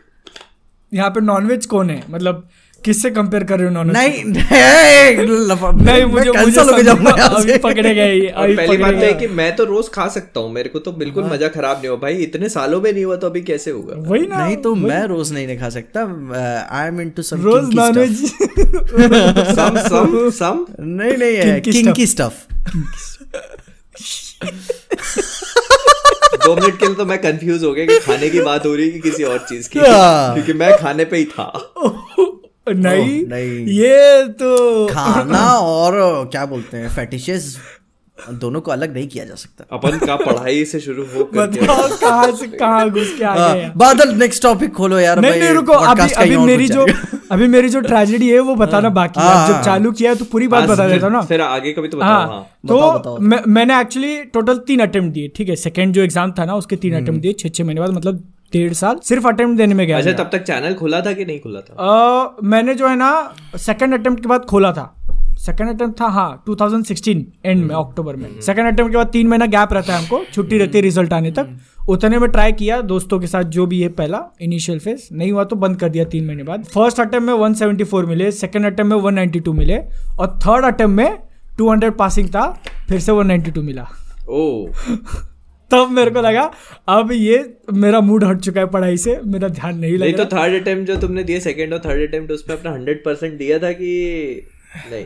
यहाँ 0.93 1.11
पे 1.11 1.21
नॉनवेज 1.21 1.67
कौन 1.67 1.91
है? 1.91 2.03
मतलब 2.11 2.49
किससे 2.85 3.11
कंपेयर 3.11 3.45
कर 3.45 3.59
रहे 3.59 3.67
हो 3.69 3.73
नॉनवेज 3.73 3.97
नहीं 3.97 4.25
नहीं 4.25 5.27
नहीं 5.87 6.05
मुझे 6.05 6.31
cancel 6.31 6.71
होके 6.71 6.83
जाऊँगा 6.83 7.11
अभी 7.25 7.57
पकड़े 7.59 7.95
गए 7.95 8.27
अभी 8.27 8.57
पहली 8.57 8.77
बात 8.77 8.95
तो 8.95 9.01
है 9.01 9.13
कि 9.15 9.27
मैं 9.41 9.55
तो 9.57 9.65
रोज 9.65 9.89
खा 9.95 10.07
सकता 10.09 10.41
हूँ 10.41 10.53
मेरे 10.53 10.69
को 10.69 10.79
तो 10.79 10.93
बिल्कुल 11.03 11.25
मज़ा 11.25 11.49
खराब 11.49 11.77
नहीं 11.79 11.89
हुआ। 11.89 11.99
भाई 11.99 12.15
इतने 12.23 12.49
सालों 12.49 12.81
में 12.81 12.93
नहीं 12.93 13.05
हुआ 13.05 13.17
तो 13.17 13.27
अभी 13.27 13.41
कैसे 13.43 13.71
होगा? 13.71 13.95
वही 14.11 14.27
ना 14.27 14.45
नहीं 14.47 14.57
तो 14.57 14.75
मैं 14.75 15.03
रोज 15.07 15.33
नहीं 15.33 15.47
नहीं 15.47 15.59
खा 15.59 15.69
सकता। 15.69 16.01
आई 16.79 16.89
एम 16.89 17.01
इनटू 17.01 17.23
सम 17.23 17.43
रोज 17.43 17.75
नॉनवेज 17.75 18.25
सम 19.59 19.79
सम 19.89 20.31
सम 20.39 20.67
नहीं 20.81 21.17
नहीं 21.17 21.37
है 21.37 21.61
किंकी 21.61 22.07
स्टफ़ 22.07 22.37
दो 26.45 26.55
मिनट 26.57 26.79
के 26.79 26.87
लिए 26.87 26.95
तो 26.95 27.05
मैं 27.05 27.19
कंफ्यूज 27.23 27.65
हो 27.65 27.73
गया 27.73 27.87
कि 27.87 27.99
खाने 28.01 28.29
की 28.31 28.41
बात 28.41 28.67
हो 28.67 28.75
रही 28.75 28.87
है 28.87 28.93
कि 28.93 29.01
किसी 29.01 29.23
और 29.25 29.39
चीज़ 29.49 29.69
की। 29.71 29.79
हाँ। 29.79 30.35
क्योंकि 30.35 30.53
मैं 30.53 30.77
खाने 30.79 31.05
पे 31.05 31.17
ही 31.17 31.25
था। 31.25 31.47
नहीं। 32.67 33.25
नहीं। 33.27 33.67
ये 33.77 34.25
तो 34.41 34.87
खाना 34.87 35.45
और 35.59 36.01
क्या 36.33 36.47
बोलते 36.47 36.77
हैं 36.77 36.89
फेटिशेस 36.91 37.57
दोनों 38.19 38.61
को 38.61 38.71
अलग 38.71 38.95
नहीं 38.95 39.07
किया 39.09 39.25
जा 39.25 39.35
सकता। 39.35 39.65
अपन 39.73 39.99
का 39.99 40.17
पढ़ाई 40.17 40.65
से 40.65 40.81
शुरू 40.81 41.05
हो 41.15 41.25
करके। 41.27 41.61
बताओ 41.61 41.89
कहाँ 42.01 42.31
से 42.33 42.47
कहाँ 42.49 42.91
घुस 42.91 43.15
के 43.19 43.25
आ 43.25 43.35
गए 43.35 43.63
हाँ, 43.63 43.73
बादल 43.77 44.15
नेक्स्ट 44.17 44.43
टॉपिक 44.43 44.73
खोलो 44.75 44.99
यार 44.99 45.21
नहीं 45.21 45.31
भाई, 45.31 45.41
नहीं 45.41 45.51
रुको 45.51 45.73
अभी 45.73 46.13
अभी 46.15 46.37
मेरी 46.39 46.67
जो 46.69 46.87
अभी 47.33 47.47
मेरी 47.49 47.69
जो 47.69 47.81
ट्रेजेडी 47.81 48.29
है 48.31 48.39
वो 48.41 48.55
बताना 48.57 48.89
बाकी 48.91 49.21
है। 49.21 49.27
हाँ, 49.27 49.47
जब 49.49 49.55
हाँ, 49.55 49.63
चालू 49.63 49.93
किया 49.93 50.11
है 50.11 50.17
तो 50.17 50.25
पूरी 50.27 50.49
बात 50.49 50.61
हाँ, 50.61 50.69
बता 50.69 50.89
देता 50.89 51.07
हूँ 51.07 51.13
ना। 51.15 51.21
फिर 51.23 51.41
आगे 51.41 51.73
कभी 51.73 51.89
तो 51.89 51.97
बताओ 51.97 52.09
हाँ 52.09 52.27
हाँ। 52.27 52.43
तो 52.69 53.19
मैंने 53.49 53.81
एक्चुअली 53.81 54.17
टोटल 54.35 54.59
तीन 54.67 54.81
अटेम्प्ट 54.81 55.15
दिए 55.15 55.29
ठीक 55.37 55.49
है? 55.49 55.57
सेकंड 55.59 55.95
जो 55.95 56.03
एग्ज़ाम 56.03 56.33
था 56.39 56.45
ना 56.45 56.55
उसके 56.55 56.77
तीन 56.77 56.95
हम्म। 56.95 57.03
अटेम्प्ट 57.05 57.23
दिए 57.23 57.33
छह 57.33 57.49
छह 57.49 57.65
महीने 57.65 57.81
बाद 57.81 57.91
मतलब 57.91 58.23
डेढ़ 58.53 58.73
साल 58.73 58.99
सिर्फ़ 59.05 59.29
अटेम्प्ट 59.29 59.57
देने 59.57 59.75
में 59.75 59.87
गया 59.87 59.99
अच्छा 59.99 60.13
तब 60.13 60.31
तक 60.33 60.43
चैनल 60.43 60.75
खुला 60.75 61.01
था 61.01 61.13
कि 61.13 61.25
नहीं 61.25 61.41
खुला 61.41 61.61
था? 61.61 62.37
मैंने 62.45 62.75
जो 62.75 62.89
है 62.89 62.97
ना 62.97 63.11
सेकंड 63.57 63.95
अटेम्प्ट 63.95 64.23
के 64.23 64.29
बाद 64.29 64.45
खोला 64.45 64.73
था। 64.73 64.97
सेकंड 65.39 65.69
अटेम्प्ट 65.69 66.01
था 66.01 66.07
हाँ 66.07 66.45
2016 66.49 67.25
एंड 67.45 67.57
हम्म। 67.59 67.69
में 67.69 67.75
अक्टूबर 67.77 68.17
में। 68.17 68.41
सेकंड 68.41 68.67
अटेम्प्ट 68.67 68.93
के 68.93 68.97
बाद 68.97 69.07
तीन 69.07 69.29
महीना 69.29 69.47
गैप 69.47 69.73
रहता 69.73 69.93
है 69.93 69.99
हमको 69.99 70.25
छुट्टी 70.33 70.59
रहती 70.59 70.79
है 70.79 70.83
रिज़ल्ट 70.83 71.13
आने 71.13 71.31
तक। 71.31 71.57
उतने 71.89 72.19
में 72.19 72.29
ट्राई 72.31 72.53
किया 72.53 72.81
दोस्तों 72.81 73.19
के 73.21 73.27
साथ 73.27 73.43
जो 73.43 73.67
भी 73.67 73.81
है 73.83 73.89
पहला 73.89 74.23
इनिशियल 74.41 74.79
फ़ेज़ 74.79 75.09
नहीं 75.13 75.33
हुआ 75.33 75.45
तो 75.45 75.57
बंद 75.57 75.77
कर 75.77 75.89
दिया 75.89 76.05
तीन 76.05 76.27
महीने 76.27 76.43
बाद। 76.43 76.65
फ़र्स्ट 76.65 77.01
अटेम्प्ट 77.01 77.27
में 77.27 77.35
174 77.35 78.05
मिले 78.07 78.31
सेकंड 78.33 78.67
अटेम्प्ट 78.67 78.95
में 78.95 78.99
192 78.99 79.55
मिले 79.55 79.79
और 80.19 80.39
थर्ड 80.47 80.65
अटेम्प्ट 80.65 80.97
में 80.97 81.19
200 81.59 81.97
पासिंग 81.99 82.29
था 82.29 82.51
फिर 82.89 83.01
से 83.01 83.13
192 83.13 83.63
मिला। 83.63 83.89
ओ। 84.31 84.67
तब 85.71 85.91
मेरे 85.91 86.11
को 86.11 86.21
लगा 86.21 86.53
अब 86.89 87.13
ये 87.13 87.59
मेरा 87.73 88.01
मूड 88.01 88.25
हट 88.25 88.41
चुका 88.41 88.61
है 88.61 88.67
पढ़ाई 88.67 88.97
से 88.97 89.21
मेरा 89.27 89.49
ध्यान 89.49 89.79
नहीं 89.79 89.99
नहीं 89.99 90.13
लग 90.13 90.19
तो 90.19 90.37
थर्ड 90.37 90.61
अटेम्प्ट 90.63 90.93
जो 90.93 90.97
तुमने 90.97 91.25
दिया 91.25 91.41
सेकंड 91.41 91.73
और 91.73 91.79
थर्ड 91.79 92.09
अटेम्प्ट 92.09 92.33
उसमें 92.33 92.57
अपना 92.57 92.73
हंड्रेड 92.73 93.05
परसेंट 93.05 93.39
दिया 93.39 93.59
था 93.59 93.73
कि 93.73 93.91
नहीं 94.93 95.05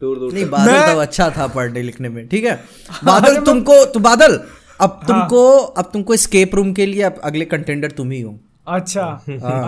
दूर 0.00 0.18
दूर 0.18 0.32
नहीं 0.32 0.46
बादल 0.46 0.92
तो 0.92 0.98
अच्छा 0.98 1.30
था 1.30 1.46
पढ़ने 1.46 1.82
लिखने 1.82 2.08
में 2.08 2.26
ठीक 2.28 2.44
है? 2.44 2.64
बादल 3.04 3.36
तुमको 3.36 3.84
तो 3.84 4.00
बादल 4.00 4.40
अब 4.80 5.00
तुमको 5.08 5.58
अब 5.58 5.90
तुमको 5.92 6.16
स्केप 6.16 6.54
रूम 6.54 6.72
के 6.72 6.86
लिए 6.86 7.02
अब 7.02 7.20
अगले 7.24 7.44
कंटेंडर 7.44 7.90
तुम 7.90 8.10
ही 8.10 8.20
हो। 8.20 8.40
अच्छा 8.68 9.02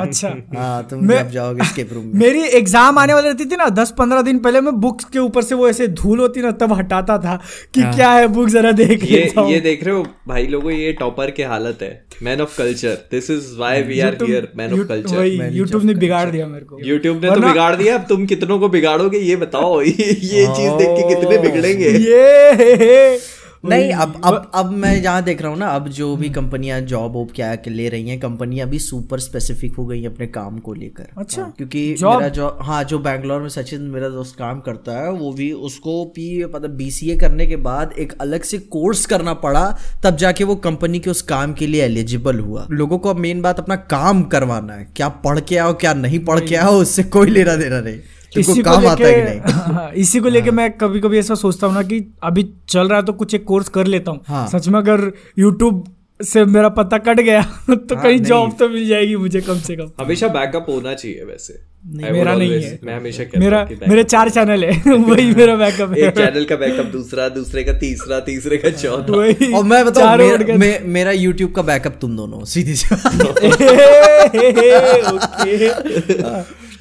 अच्छा। 0.01 0.29
हाँ 0.57 0.87
तुम 0.91 1.05
मैं- 1.07 1.19
जब 1.19 1.31
जाओगे 1.31 1.65
स्केप 1.65 1.93
रूम 1.93 2.05
में। 2.05 2.13
मेरी 2.15 2.41
एग्ज़ाम 2.59 2.99
आने 2.99 3.15
वाली 3.15 3.29
रहती 3.29 3.45
थी 3.45 3.57
ना 3.57 3.69
दस 3.69 3.91
पंद्रह 3.99 4.23
दिन 4.23 4.39
पहले 4.39 4.61
मैं 4.61 4.75
बुक्स 4.81 5.05
के 5.05 5.19
ऊपर 5.19 5.43
से 5.43 5.55
वो 5.55 5.69
ऐसे 5.69 5.87
धूल 5.89 6.21
होती 6.21 6.43
ना 6.43 6.51
तब 6.63 6.73
हटाता 6.73 7.19
था 7.19 7.37
कि 7.75 7.83
क्या 7.95 8.11
है 8.13 8.27
बुक 8.29 8.49
जरा 8.49 8.73
देख 8.73 9.05
ये 9.05 9.21
ये 9.51 9.61
देख 9.61 9.85
रहे 9.85 9.95
हो 9.95 10.07
भाई 10.29 10.47
लोगों 10.47 10.73
ये 10.73 10.93
टॉपर 10.93 11.31
की 11.31 11.43
हालत 11.43 11.79
है। 11.83 11.93
Man 12.23 12.41
of 12.41 12.57
Culture 12.59 12.99
this 13.11 13.31
is 13.31 13.57
why 13.59 13.83
we 13.83 14.01
are 14.01 14.11
YouTube- 14.11 14.29
here 14.29 14.49
Man 14.57 14.73
of 14.73 14.87
Culture 14.89 15.25
YouTube 15.55 15.85
ने 15.85 15.95
बिगाड़ 15.95 16.29
दिया 16.31 16.47
मेरे 16.47 16.65
को। 16.65 16.79
यूट्यूब 16.85 17.25
ने 17.25 17.31
तो 17.31 17.41
बिगाड़ 17.41 17.75
दिया 17.77 17.95
अब 17.95 18.07
तुम 18.09 18.27
कितनों 18.27 18.59
को 18.59 18.69
बिगाड़ोगे 18.69 19.19
ये 19.19 19.37
बताओ 19.37 19.81
ये 19.83 19.93
ये 19.93 20.47
चीज़ 20.57 20.73
देख 20.73 20.89
के 20.91 21.15
कितने 21.15 21.39
बिगड़ेंगे। 21.39 21.89
ये 21.89 23.19
नहीं 23.65 23.93
अब 23.93 24.21
अब 24.25 24.51
अब 24.55 24.71
मैं 24.73 25.01
जहाँ 25.03 25.23
देख 25.23 25.41
रहा 25.43 25.51
हूँ 25.51 25.59
ना 25.59 25.69
अब 25.69 25.89
जो 25.89 26.15
भी 26.17 26.29
कंपनियाँ 26.31 26.81
जॉब 26.81 27.13
वॉब 27.13 27.31
क्या 27.35 27.55
के 27.57 27.71
ले 27.71 27.89
रही 27.89 28.09
हैं 28.09 28.19
कंपनियाँ 28.21 28.69
भी 28.69 28.79
सुपर 28.79 29.21
स्पेसिफिक 29.21 29.75
हो 29.75 29.87
गई 29.87 30.01
हैं 30.03 30.11
अपने 30.11 30.27
काम 30.27 30.59
को 30.59 30.75
लेकर 30.75 31.07
अच्छा। 31.19 31.43
हाँ, 31.43 31.51
क्योंकि? 31.57 31.81
मेरा 32.03 32.29
जो 32.29 32.49
हाँ 32.61 32.83
जो 32.85 32.99
बैंगलोर 32.99 33.41
में 33.41 33.49
सचिन 33.49 33.83
मेरा 33.91 34.09
दोस्त 34.09 34.37
काम 34.39 34.61
करता 34.61 34.93
है 35.03 35.11
वो 35.11 35.33
भी 35.33 35.51
उसको 35.69 36.05
भी 36.17 36.45
मतलब 36.45 36.71
बीसीए 36.71 37.17
करने 37.17 37.47
के 37.47 37.57
बाद 37.57 37.95
एक 37.99 38.13
अलग 38.21 38.43
से 38.43 38.59
कोर्स 38.69 39.05
करना 39.07 39.35
पड़ा 39.35 39.67
तब 40.03 40.17
जाके 40.17 40.45
वो 40.45 40.57
कंपनी 40.57 40.99
के 40.99 41.11
उस 41.11 41.23
काम 41.23 41.53
के 41.53 41.67
लिए 41.67 41.83
एलिजिबल 41.85 42.39
हुआ 42.39 42.67
लोगों 42.71 42.99
को 42.99 43.11
अब 43.11 43.17
मेन 43.17 43.43
बात 43.43 43.59
अपना 43.59 43.77
काम 43.89 44.23
करवाना 44.27 44.75
है 44.75 44.89
क्या 44.97 45.09
पढ़ 45.25 45.41
के 45.41 45.57
आओ 45.57 45.75
क्या 45.75 45.95
नहीं 45.95 46.25
पढ़ 46.25 46.41
के 46.41 46.57
आओ 46.57 46.81
उससे 46.81 47.03
कोई 47.11 47.31
लेना 47.31 47.57
देना 47.57 47.81
नहीं 47.81 47.99
इसी 48.37 48.63
को 48.63 48.63
काम 48.63 48.87
आता 48.87 49.07
है 49.07 49.13
कि 49.15 49.21
लेके 49.21 49.53
हाँ, 49.53 49.93
इसी 49.93 50.21
को 50.21 50.29
लेके 50.29 50.51
मैं 50.51 50.71
कभी 50.73 51.01
कभी 51.01 51.19
ऐसा 51.19 51.35
सोचता 51.35 51.67
हूँ 51.67 51.75
ना 51.75 51.83
कि 51.83 52.15
अभी 52.23 52.49
चल 52.69 52.89
रहा 52.89 52.99
है 52.99 53.05
तो 53.05 53.13
कुछ 53.13 53.35
एक 53.35 53.45
कोर्स 53.45 53.69
कर 53.69 53.87
लेता 53.87 54.11
हूँ। 54.11 54.21
हाँ। 54.29 54.47
सच 54.49 54.69
में 54.69 54.79
अगर 54.81 55.13
यूट्यूब 55.39 55.85
से 56.21 56.45
मेरा 56.45 56.69
पता 56.69 56.99
कट 56.99 57.21
गया 57.21 57.43
तो 57.71 57.95
हाँ, 57.95 58.03
कहीं 58.03 58.19
जॉब 58.19 58.57
तो 58.59 58.69
मिल 58.69 58.89
जाएगी 58.89 59.17
मुझे 59.17 59.41
कम 59.41 59.59
से 59.59 59.77
कम। 59.77 59.91
हमेशा 60.01 60.29
बैकअप 60.29 60.67
होना 60.69 60.95
चाहिए 60.95 61.25
वैसे। 61.25 61.55
would 61.89 62.13
मेरा 62.13 62.35
नहीं 62.35 62.63
है। 62.63 62.79
मैं 62.85 62.97
हमेशा 62.97 63.25
कहता 63.25 63.41
मेरा 63.41 63.65
कि 63.65 63.75
मेरे 63.89 64.05
चार 64.05 64.31
चैनल 64.31 64.65
है 64.65 64.93
वही 64.95 65.35
मेरा 65.37 65.57
बैकअप 65.57 65.93
है। 65.93 65.99
एक 65.99 66.17
चैनल 66.17 66.45
का 66.45 66.57
बैकअप 66.57 66.87
दूसरा 66.87 67.29
दूसरे 67.29 67.65
का 67.65 67.73
तीसरा 67.73 68.21
तीसरे 68.21 68.57
का 68.57 68.71
चौथा। 68.71 69.57
और 69.59 69.65
मैं 69.65 69.85
बताऊँ 69.87 70.17
मेरा, 70.19 70.55
मे, 70.55 70.79
मेरा 70.85 71.11
यूट्यूब 71.11 71.53
का 71.53 71.63
बैकअप 71.63 71.99
तुम 72.01 72.17
दोनों 72.17 72.45
सीधी 72.45 72.75
सी 72.75 72.95
ओके। 73.29 73.49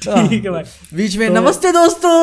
ठीक 0.04 0.44
है 0.44 0.50
भाई। 0.50 0.62
बीच 0.94 1.16
में 1.16 1.28
नमस्ते 1.30 1.72
दोस्तों। 1.72 2.16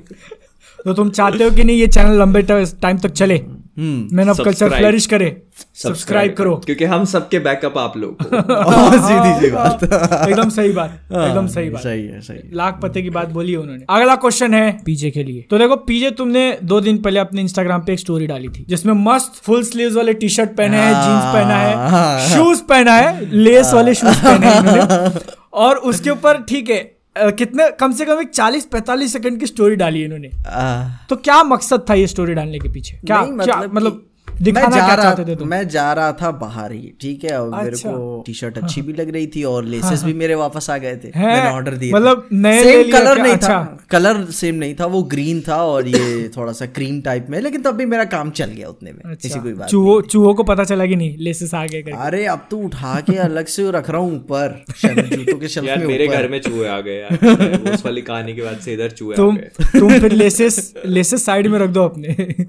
तो 0.84 0.92
तुम 0.94 1.10
चाहते 1.10 1.44
हो 1.44 1.50
कि 1.50 1.64
नहीं 1.64 1.76
ये 1.76 1.86
चैनल 1.86 2.18
लंबे 2.18 2.42
टाइम 2.42 2.98
तक 2.98 3.10
चले? 3.10 3.34
हम्म। 3.78 4.16
मैन 4.16 4.30
ऑफ़ 4.30 4.42
कल्चर 4.42 4.68
फ्लरिश 4.68 5.06
करे। 5.06 5.42
सब्सक्राइब 5.74 6.34
करो। 6.38 6.56
क्योंकि 6.56 6.84
हम 6.84 7.04
सबके 7.04 7.38
बैकअप 7.38 7.78
आप 7.78 7.96
लोग 7.96 8.16
सीधी 8.22 9.46
सी 9.46 9.50
बात। 9.50 9.84
एकदम 10.28 10.48
सही 10.48 10.72
बात। 10.72 10.90
एकदम 11.12 11.46
सही 11.46 11.70
बात। 11.70 11.82
सही 11.82 12.06
है 12.06 12.20
सही 12.20 12.38
लाख 12.54 12.80
पते 12.82 13.02
की 13.02 13.10
बात 13.10 13.28
बोली 13.28 13.52
है 13.52 13.58
उन्होंने। 13.58 13.84
अगला 13.90 14.16
क्वेश्चन 14.16 14.54
है 14.54 14.78
पीजे 14.86 15.10
के 15.10 15.24
लिए। 15.24 15.46
तो 15.50 15.58
देखो 15.58 15.76
पीजे 15.76 16.10
तुमने 16.10 16.58
दो 16.64 16.80
दिन 16.80 16.98
पहले 16.98 17.20
अपने 17.20 17.40
इंस्टाग्राम 17.40 17.80
पे 17.80 17.92
एक 17.92 17.98
स्टोरी 17.98 18.26
डाली 18.26 18.48
थी 18.48 18.64
जिसमें 18.68 18.94
मस्त 18.94 19.32
फुल 19.42 19.62
स्लीव्स 19.64 19.96
वाले 19.96 20.12
टी 20.14 20.28
शर्ट 20.28 20.50
पहने 20.50 20.76
हैं 20.76 20.92
जीन्स 20.92 21.34
पहना 21.34 21.56
है 21.56 22.28
शूज़ 22.36 22.62
पहना 22.62 22.92
है 22.92 23.30
लेस 23.36 23.70
वाले 23.74 23.94
शूज़ 23.94 24.18
पहने 24.24 24.46
हैं 24.46 25.20
और 25.54 25.76
उसके 25.76 26.10
ऊपर 26.10 26.42
ठीक 26.42 26.70
है 26.70 27.02
Uh, 27.22 27.36
कितने 27.36 27.70
कम 27.70 27.92
से 27.92 28.04
कम 28.04 28.20
एक 28.20 28.28
चालीस 28.28 28.64
पैंतालीस 28.64 29.12
सेकंड 29.12 29.40
की 29.40 29.46
स्टोरी 29.46 29.76
डाली 29.76 30.04
इन्होंने। 30.04 30.28
uh, 30.28 31.08
तो 31.08 31.16
क्या 31.16 31.42
मकसद 31.42 31.84
था 31.90 31.94
ये 31.94 32.06
स्टोरी 32.06 32.34
डालने 32.34 32.58
के 32.58 32.68
पीछे? 32.68 32.96
क्या 32.96 33.22
नहीं, 33.22 33.38
क्या 33.38 33.66
कि 33.66 34.11
मतलब 34.42 34.54
मैं 34.54 34.70
जा 34.70 34.84
क्या 34.86 34.94
रहा 34.94 35.02
चाहते 35.04 35.24
थे 35.24 35.36
तुम? 35.36 35.48
मैं 35.48 35.68
जा 35.68 35.92
रहा 35.92 36.12
था 36.12 36.30
बाहर 36.30 36.72
ही 36.72 36.92
ठीक 37.00 37.24
है? 37.24 37.40
और 37.40 37.48
मेरे 37.56 37.70
अच्छा। 37.70 37.90
को 37.90 38.22
टी 38.26 38.34
शर्ट 38.34 38.58
अच्छी 38.58 38.82
भी 38.82 38.92
लग 38.92 39.10
रही 39.10 39.26
थी 39.26 39.42
और 39.44 39.64
लेसेस 39.64 40.02
भी 40.04 40.14
मेरे 40.14 40.34
वापस 40.34 40.70
आ 40.70 40.78
गए 40.78 40.96
थे। 40.96 41.10
मैंने 41.16 41.50
ऑर्डर 41.50 41.74
दिए 41.74 41.92
मतलब 41.92 42.28
नए 42.32 42.62
सेम 42.62 42.90
कलर 42.92 43.22
नहीं 43.22 43.32
अच्छा। 43.32 43.48
था 43.48 43.86
कलर 43.90 44.24
सेम 44.30 44.54
नहीं 44.54 44.74
था 44.80 44.86
वो 44.86 45.02
ग्रीन 45.02 45.40
था 45.48 45.56
और 45.64 45.88
ये 45.88 46.28
थोड़ा 46.36 46.52
सा 46.52 46.66
क्रीम 46.66 47.00
टाइप 47.00 47.26
में 47.30 47.40
लेकिन 47.40 47.62
तब 47.62 47.76
भी 47.76 47.86
मेरा 47.86 48.04
काम 48.04 48.30
चल 48.30 48.46
गया 48.46 48.68
उतने 48.68 48.92
में 48.92 49.12
ऐसी 49.12 49.38
कोई 49.40 49.52
बात 49.52 49.68
चूहो 49.68 50.00
चूहो 50.00 50.34
को 50.34 50.42
पता 50.42 50.64
चला 50.64 50.86
कि 50.86 50.96
नहीं 50.96 51.16
लेसेस 51.18 51.54
आ 51.54 51.66
गए 51.66 51.82
अरे 51.82 52.24
अब 52.26 52.46
तो 52.50 52.58
उठा 52.58 53.00
के 53.00 53.16
अलग 53.16 53.46
से 53.46 53.70
रख 53.70 53.90
रहा 53.90 54.00
हूँ 54.00 54.16
ऊपर 54.16 54.64
जूतों 54.84 55.38
के 55.38 55.48
शेल्फ 55.48 55.78
में 55.78 55.86
मेरे 55.86 56.06
घर 56.08 56.28
में 56.28 56.40
चूहे 56.40 56.68
आ 56.68 56.80
गए 56.80 56.98
यार। 56.98 57.72
उस 57.74 57.84
वाली 57.84 58.02
कहानी 58.02 58.34
के 58.34 58.42
बाद 58.42 58.58
से 58.58 58.72
इधर 58.72 58.90
चूहे 58.90 59.16
तुम 59.16 59.36
तुम 59.78 59.98
फिर 60.00 60.12
लेसेस 60.12 60.74
लेसेस 60.86 61.24
साइड 61.26 61.46
में 61.46 61.58
रख 61.58 61.70
दो 61.70 61.84
अपने। 61.84 62.08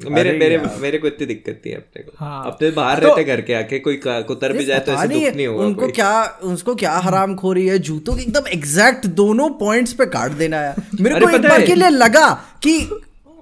मेरे 0.10 0.38
मेरे 0.38 0.62
मेरे 0.82 0.98
को 0.98 1.08
इतनी 1.08 1.28
दिक्कत 1.28 1.62
नहीं 1.66 1.76
है। 1.76 1.83
अपने 1.84 2.04
को। 2.04 2.12
हाँ। 2.20 2.44
अपने 2.46 2.70
बाहर 2.72 3.00
तो- 3.00 3.10
रहते 3.10 3.24
घर 3.24 3.42
के 3.42 3.54
आके 3.54 3.80
कोई 3.80 4.00
कुतर 4.06 4.54
भी 4.54 4.66
जाए 4.66 4.80
तो 4.80 4.92
ऐसे 4.92 5.08
नहीं 5.08 5.26
दुख 5.26 5.36
नहीं 5.36 5.48
होगा 5.48 5.66
उनको 5.66 5.82
कोई। 5.82 5.92
क्या 5.92 6.40
उसको 6.44 6.76
क्या 6.76 6.92
हराम 6.98 7.36
खोरी 7.36 7.68
है? 7.68 7.80
जूतों 7.80 8.16
के 8.16 8.22
एकदम 8.22 8.48
एग्जैक्ट 8.48 9.06
दोनों 9.06 9.50
पॉइंट्स 9.50 9.94
पे 9.94 10.06
काट 10.06 10.32
देना 10.32 10.58
है। 10.58 10.76
मेरे 11.02 11.20
को 11.20 11.30
एक 11.30 11.42
बार 11.42 11.62
के 11.62 11.76
लिए 11.76 11.90
लगा 11.90 12.30
कि 12.64 12.90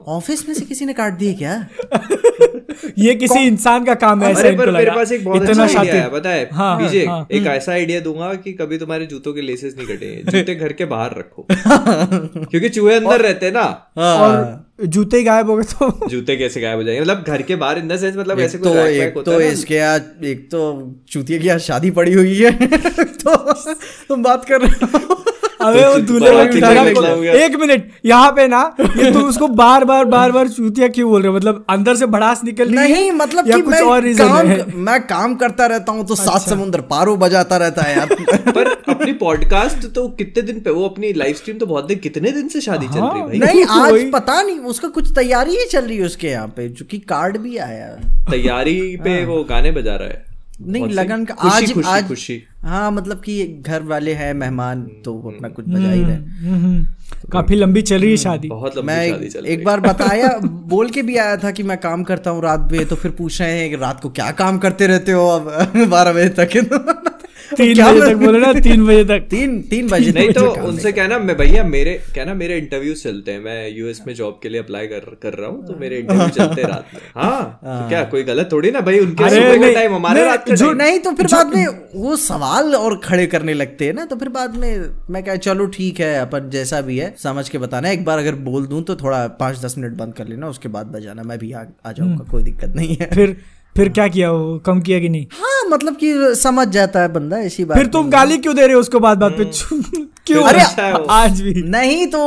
ऑफ़िस 0.08 0.48
में 0.50 0.56
से 0.56 0.66
किसी 0.66 0.86
ने 0.86 0.94
काट 0.94 1.14
दिए 1.14 1.34
क्या? 1.34 1.68
ये 3.00 3.16
किसी 3.16 3.40
इंसान 3.40 3.86
का 3.86 3.94
काम 3.96 4.24
है 4.24 4.32
ऐसा 4.32 4.40
अरे 4.40 4.58
पर 4.58 4.72
मेरे 4.72 4.92
पास 4.92 5.12
एक 5.12 5.26
बहुत 5.26 5.50
इतना 5.50 5.64
अच्छा 5.64 5.80
आइडिया 5.80 5.96
है 5.96 6.10
पता 6.12 6.30
है? 6.30 6.50
हाँ, 6.54 6.78
बीजे 6.78 7.06
हाँ, 7.06 7.28
एक 7.32 7.48
ऐसा 7.48 7.72
आइडिया 7.72 8.00
दूँगा 8.00 8.34
कि 8.34 8.54
कभी 8.54 8.78
तुम्हारे 8.78 9.06
जूतों 9.06 9.34
के 9.34 9.42
लेसेस 9.42 9.76
नहीं 9.78 9.88
कटेंगे 9.88 10.32
जूते 10.32 10.56
घर 10.56 10.74
के 10.74 10.86
बाहर 10.86 11.12
रखो। 11.12 11.46
क्योंकि 12.46 12.70
चूहे 12.70 12.96
अंदर 12.96 13.22
रहते 13.22 13.46
हैं 13.46 13.54
ना। 13.54 13.92
और 13.98 14.61
जूते 14.86 15.24
गायब 15.24 15.50
हो 15.50 15.58
गए 15.58 15.64
तो। 15.64 16.08
जूते 16.08 16.36
कैसे 16.38 16.62
गायब 16.62 16.78
हो 16.78 16.84
जाएँगे? 16.84 17.02
मतलब 17.02 17.24
घर 17.28 17.42
के 17.42 17.56
बाहर 17.56 17.78
इन 17.78 17.88
द 17.88 17.98
सेंस 17.98 18.16
मतलब 18.18 18.40
ऐसे 18.40 18.58
तो 18.58 18.76
एक 18.76 19.18
तो 19.26 19.42
इसके 19.42 19.76
यहाँ 19.76 19.98
एक 20.24 20.48
तो 20.52 20.94
चूतिया 21.10 21.40
की 21.40 21.48
यहाँ 21.48 21.60
शादी 21.60 21.92
पड़ी 21.92 22.14
हुई 22.14 22.38
है। 22.38 22.68
तो 23.04 23.64
तुम 24.08 24.24
बात 24.24 24.46
कर 24.46 24.62
रहे 24.62 24.86
हो। 24.86 25.21
अबे 25.68 25.86
वो 25.88 25.98
दूल्हे 26.02 26.30
उठाना 26.44 26.84
निकला 26.84 27.14
को-। 27.16 27.24
एक 27.36 27.56
मिनट 27.56 27.90
यहाँ 28.06 28.32
पे 28.32 28.48
ना 28.48 28.62
ये 28.80 29.12
तुम 29.12 29.24
उसको 29.24 29.48
बार 29.48 29.86
बार 29.86 30.06
बार 30.06 30.32
बार 30.32 30.48
चूतिया 30.48 30.88
क्यों 30.88 31.10
बोल 31.10 31.22
रहे 31.22 31.32
हो? 31.32 31.36
मतलब 31.38 31.66
अंदर 31.70 31.96
से 31.96 32.06
भड़ास 32.06 32.44
निकल 32.44 32.70
रही 32.70 32.78
है 32.78 32.90
नहीं 32.92 33.12
मतलब 33.12 33.50
या 33.50 33.56
कि 33.56 33.62
कुछ 33.62 33.74
मैं 33.74 33.82
और 33.82 34.02
रीजन 34.04 34.28
काम 34.28 34.48
है? 34.48 34.66
मैं 34.78 35.00
काम 35.08 35.36
करता 35.36 35.66
रहता 35.66 35.92
हूँ 35.92 36.06
तो 36.08 36.16
सात 36.16 36.42
समुद्र 36.42 36.82
पारो 36.82 37.16
बजाता 37.18 37.58
रहता 37.58 37.82
है 37.82 37.98
यार। 37.98 38.16
पर 38.52 38.68
अपनी 38.90 39.14
पॉडकास्ट 39.14 39.88
तो 39.96 40.08
कितने 40.08 40.42
दिन 40.42 40.60
पे 40.60 40.70
वो 40.72 40.88
अपनी 40.90 41.14
लाइव 41.14 41.36
स्ट्रीम 41.36 41.58
तो 41.58 41.66
बहुत 41.66 41.88
दिन 41.88 42.00
कितने 42.00 42.32
दिन 42.32 42.48
से 42.48 42.62
शादी 42.62 42.88
चल 42.88 43.00
रही 43.00 43.20
है 43.22 43.28
भाई? 43.28 43.40
नहीं 43.40 43.66
आज 43.70 44.10
पता 44.14 44.42
नहीं 44.42 44.60
उसका 44.60 44.88
कुछ 44.88 45.12
तैयारी 45.16 45.58
ही 45.58 45.66
चल 45.66 45.86
रही 45.86 45.98
है 45.98 46.06
उसके 46.06 46.28
यहाँ 46.28 46.48
पे 46.48 46.68
जो 46.70 46.86
कि 46.86 47.00
कार्ड 47.00 47.38
भी 47.38 47.58
आया 47.58 47.88
तैयारी 48.32 48.80
पे 49.04 49.24
वो 49.26 49.44
गाने 49.44 49.72
बजा 49.72 49.96
रहा 49.96 50.08
है। 50.08 50.31
नहीं 50.66 50.88
लगन 50.90 51.24
का 51.26 51.34
आज 51.34 51.74
खुशी, 51.74 51.88
आज 51.90 52.08
खुशी। 52.08 52.42
हाँ 52.62 52.92
मतलब 52.92 53.22
कि 53.22 53.46
घर 53.68 53.84
वाले 53.84 54.14
हैं 54.14 54.34
मेहमान 54.34 54.82
तो 55.06 55.14
वो 55.14 55.32
अपना 55.32 55.50
कुछ 55.50 55.66
बजा 55.68 55.92
ही 55.92 56.04
रहे 56.04 56.16
हम्म, 56.16 56.56
हम्म। 56.66 56.86
काफ़ी 57.32 57.56
लंबी 57.56 57.82
चल 57.82 58.02
रही 58.02 58.10
है 58.12 58.18
शादी। 58.18 58.48
बहुत 58.48 58.78
लंबी 58.78 58.88
मैं 58.88 59.10
शादी 59.12 59.28
चल 59.30 59.42
रही 59.42 59.54
एक 59.54 59.64
बार 59.66 59.80
बताया 59.90 60.38
बोल 60.44 60.90
के 60.90 61.02
भी 61.02 61.18
आया 61.18 61.38
था 61.38 61.52
कि 61.52 61.64
मैं 61.64 61.78
काम 61.78 62.04
करता 62.04 62.32
हूँ 62.32 62.42
रात 62.44 62.68
में 62.72 62.86
तो 62.86 62.96
फिर 62.96 63.12
पूछ 63.12 63.42
रहे 63.42 63.60
हैं 63.60 63.78
रात 63.78 64.00
को 64.02 64.10
क्या 64.10 64.32
काम 64.32 64.58
करते 64.58 64.88
रहते 64.88 65.12
हो 65.12 65.28
अब? 65.28 65.72
बारह 65.90 66.14
बजे 66.14 66.30
तक। 66.30 67.20
तीन 67.58 67.84
बजे 67.84 68.00
तक 68.00 68.16
बोले 68.16 68.40
ना 68.40 68.52
तीन 68.60 68.86
बजे 68.86 69.04
तक। 69.06 69.28
तीन 69.30 69.62
तीन 69.70 69.88
बजे 69.90 70.12
नहीं 70.12 70.32
तो 70.34 70.46
उनसे 70.68 70.92
कहना 70.92 71.20
मैं 71.20 71.36
भैया 71.38 71.64
मेरे 71.66 71.94
कहना 72.16 72.34
मेरे 72.34 72.58
इंटरव्यू 72.58 72.94
चलते 72.96 73.32
हैं। 73.32 73.40
मैं 73.42 73.70
यूएस 73.70 74.02
में 74.08 74.14
जॉब 74.16 74.40
के 74.44 74.50
लिए 74.50 74.62
अप्लाई 74.62 74.88
कर 74.88 75.06
कर 75.24 75.34
रहा 75.34 75.50
हूँ 75.50 75.66
तो 75.68 75.76
मेरे 75.80 75.98
इंटरव्यू 76.00 76.28
चलते 76.38 76.62
रात 76.64 76.94
में। 76.94 77.02
हाँ 77.16 77.42
तो 77.64 77.88
क्या 77.90 78.04
कोई 78.12 78.24
गलत 78.24 78.50
थोड़ी 78.52 78.72
ना 78.72 78.82
भाई 78.82 79.00
उनके 79.00 79.30
सुबह 79.30 79.56
का 79.56 79.66
नहीं, 79.66 79.74
टाइम 79.76 79.96
हमारे 79.96 80.26
रात 80.26 80.48
का 80.48 80.56
जो 80.56 80.72
नहीं 80.74 81.00
तो 81.00 81.12
फिर 81.12 81.28
बाद 81.34 81.56
में 81.56 81.66
वो 81.96 82.16
सवाल 82.18 82.76
और 82.76 83.00
खड़े 83.04 83.28
करने 83.28 83.54
लगते 83.54 83.86
हैं 83.86 83.94
ना 83.94 84.06
तो 84.06 84.16
फिर 84.16 84.30
बाद 84.30 84.58
में 84.58 84.90
मैं 85.10 85.24
कहा 85.24 85.36
चलो 85.48 85.66
ठीक 85.78 86.00
है 86.00 86.14
अपन 86.20 86.50
जैसा 86.50 86.82
भी 86.82 86.98
है 86.98 87.14
समझ 87.24 87.48
के 87.50 87.58
बताना 87.58 87.90
एक 87.90 88.06
बार 88.06 88.20
अगर 88.20 88.36
बोल 88.50 88.68
दूँ 88.68 88.84
तो 88.84 88.96
थोड़ा 88.96 89.26
पाँच 89.40 89.64
दस 89.66 89.78
मिनट 89.78 89.98
बंद 89.98 90.14
कर 90.14 90.28
लेना 90.28 90.48
उसके 90.48 90.70
बाद 90.70 90.88
बजाना 90.88 91.24
मैं 91.24 91.38
भी 91.40 91.52
आ, 91.52 91.64
आ 91.86 91.92
जाऊँगा 91.92 92.26
कोई 92.32 92.44
दिक्कत 92.44 92.74
नहीं 92.76 92.96
है। 92.96 93.10
फिर 93.14 93.36
फिर 93.76 93.90
क्या 93.90 94.08
किया 94.08 94.32
वो? 94.32 94.58
कम 94.60 94.82
किया 94.82 95.00
कि 95.00 95.10
नहीं? 95.10 95.26
हाँ 95.34 95.70
मतलब 95.72 95.96
कि 95.96 96.36
समझ 96.36 96.68
जाता 96.68 97.02
है 97.02 97.14
बंदा 97.14 97.38
ऐसी 97.38 97.66
बात 97.66 97.78
फिर 97.78 97.88
तुम 97.88 98.10
गाली 98.10 98.38
क्यों 98.38 98.56
दे 98.56 98.66
रहे 98.66 98.74
हो 98.74 98.80
उसको 98.80 99.00
बात 99.00 99.18
बात 99.18 99.32
पे? 99.38 99.46
क्यों? 100.26 100.44
अरे 100.44 100.62
अच्छा 100.62 100.84
है। 100.84 101.06
आज 101.10 101.42
भी। 101.42 101.54
नहीं 101.62 102.08
तो 102.08 102.20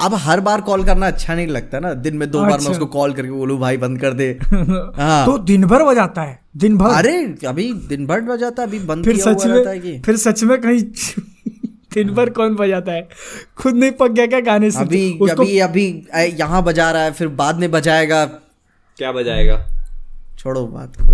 अब 0.00 0.14
हर 0.14 0.40
बार 0.40 0.60
कॉल 0.60 0.84
करना 0.84 1.06
अच्छा 1.06 1.34
नहीं 1.34 1.46
लगता 1.46 1.78
ना। 1.78 1.94
दिन 1.94 2.16
में 2.16 2.30
दो 2.30 2.38
अच्छा। 2.38 2.50
बार 2.50 2.58
मैं 2.58 2.66
अच्छा। 2.66 2.70
उसको 2.70 2.86
कॉल 2.86 3.12
करके 3.12 3.30
बोलू 3.30 3.58
भाई 3.58 3.76
बंद 3.76 4.00
कर 4.00 4.12
दे। 4.12 4.38
हाँ। 5.02 5.26
तो 5.26 5.38
दिन 5.38 5.64
भर 5.66 5.82
बजाता 5.82 6.22
है 6.22 6.38
दिन 6.56 6.78
भर। 6.78 6.94
अरे 6.94 7.34
अभी 7.46 7.72
दिन 7.72 8.06
भर 8.06 8.20
बजाता 8.20 8.62
अभी 8.62 8.78
बंद 8.78 9.04
फिर 9.04 9.16
सच 9.16 9.46
है 9.46 9.52
में 9.52 10.02
फिर 10.02 10.16
सच 10.16 10.42
में 10.44 10.60
कहीं 10.60 10.82
दिन 11.94 12.10
भर 12.10 12.30
कौन 12.30 12.54
बजाता 12.54 12.92
है? 12.92 13.08
खुद 13.56 13.74
नहीं 13.74 13.90
पक 13.90 14.10
गया 14.10 14.26
क्या 14.26 14.40
गाने 14.40 14.70
से? 14.70 14.78
अभी 14.78 15.18
अभी 15.30 15.58
अभी 15.58 16.06
यहाँ 16.40 16.62
बजा 16.62 16.90
रहा 16.90 17.02
है 17.02 17.12
फिर 17.12 17.28
बाद 17.28 17.56
में 17.56 17.70
बजाएगा। 17.70 18.24
क्या 18.96 19.12
बजाएगा? 19.12 19.64
छोड़ो 20.38 20.66
बात 20.66 20.96
को। 20.96 21.12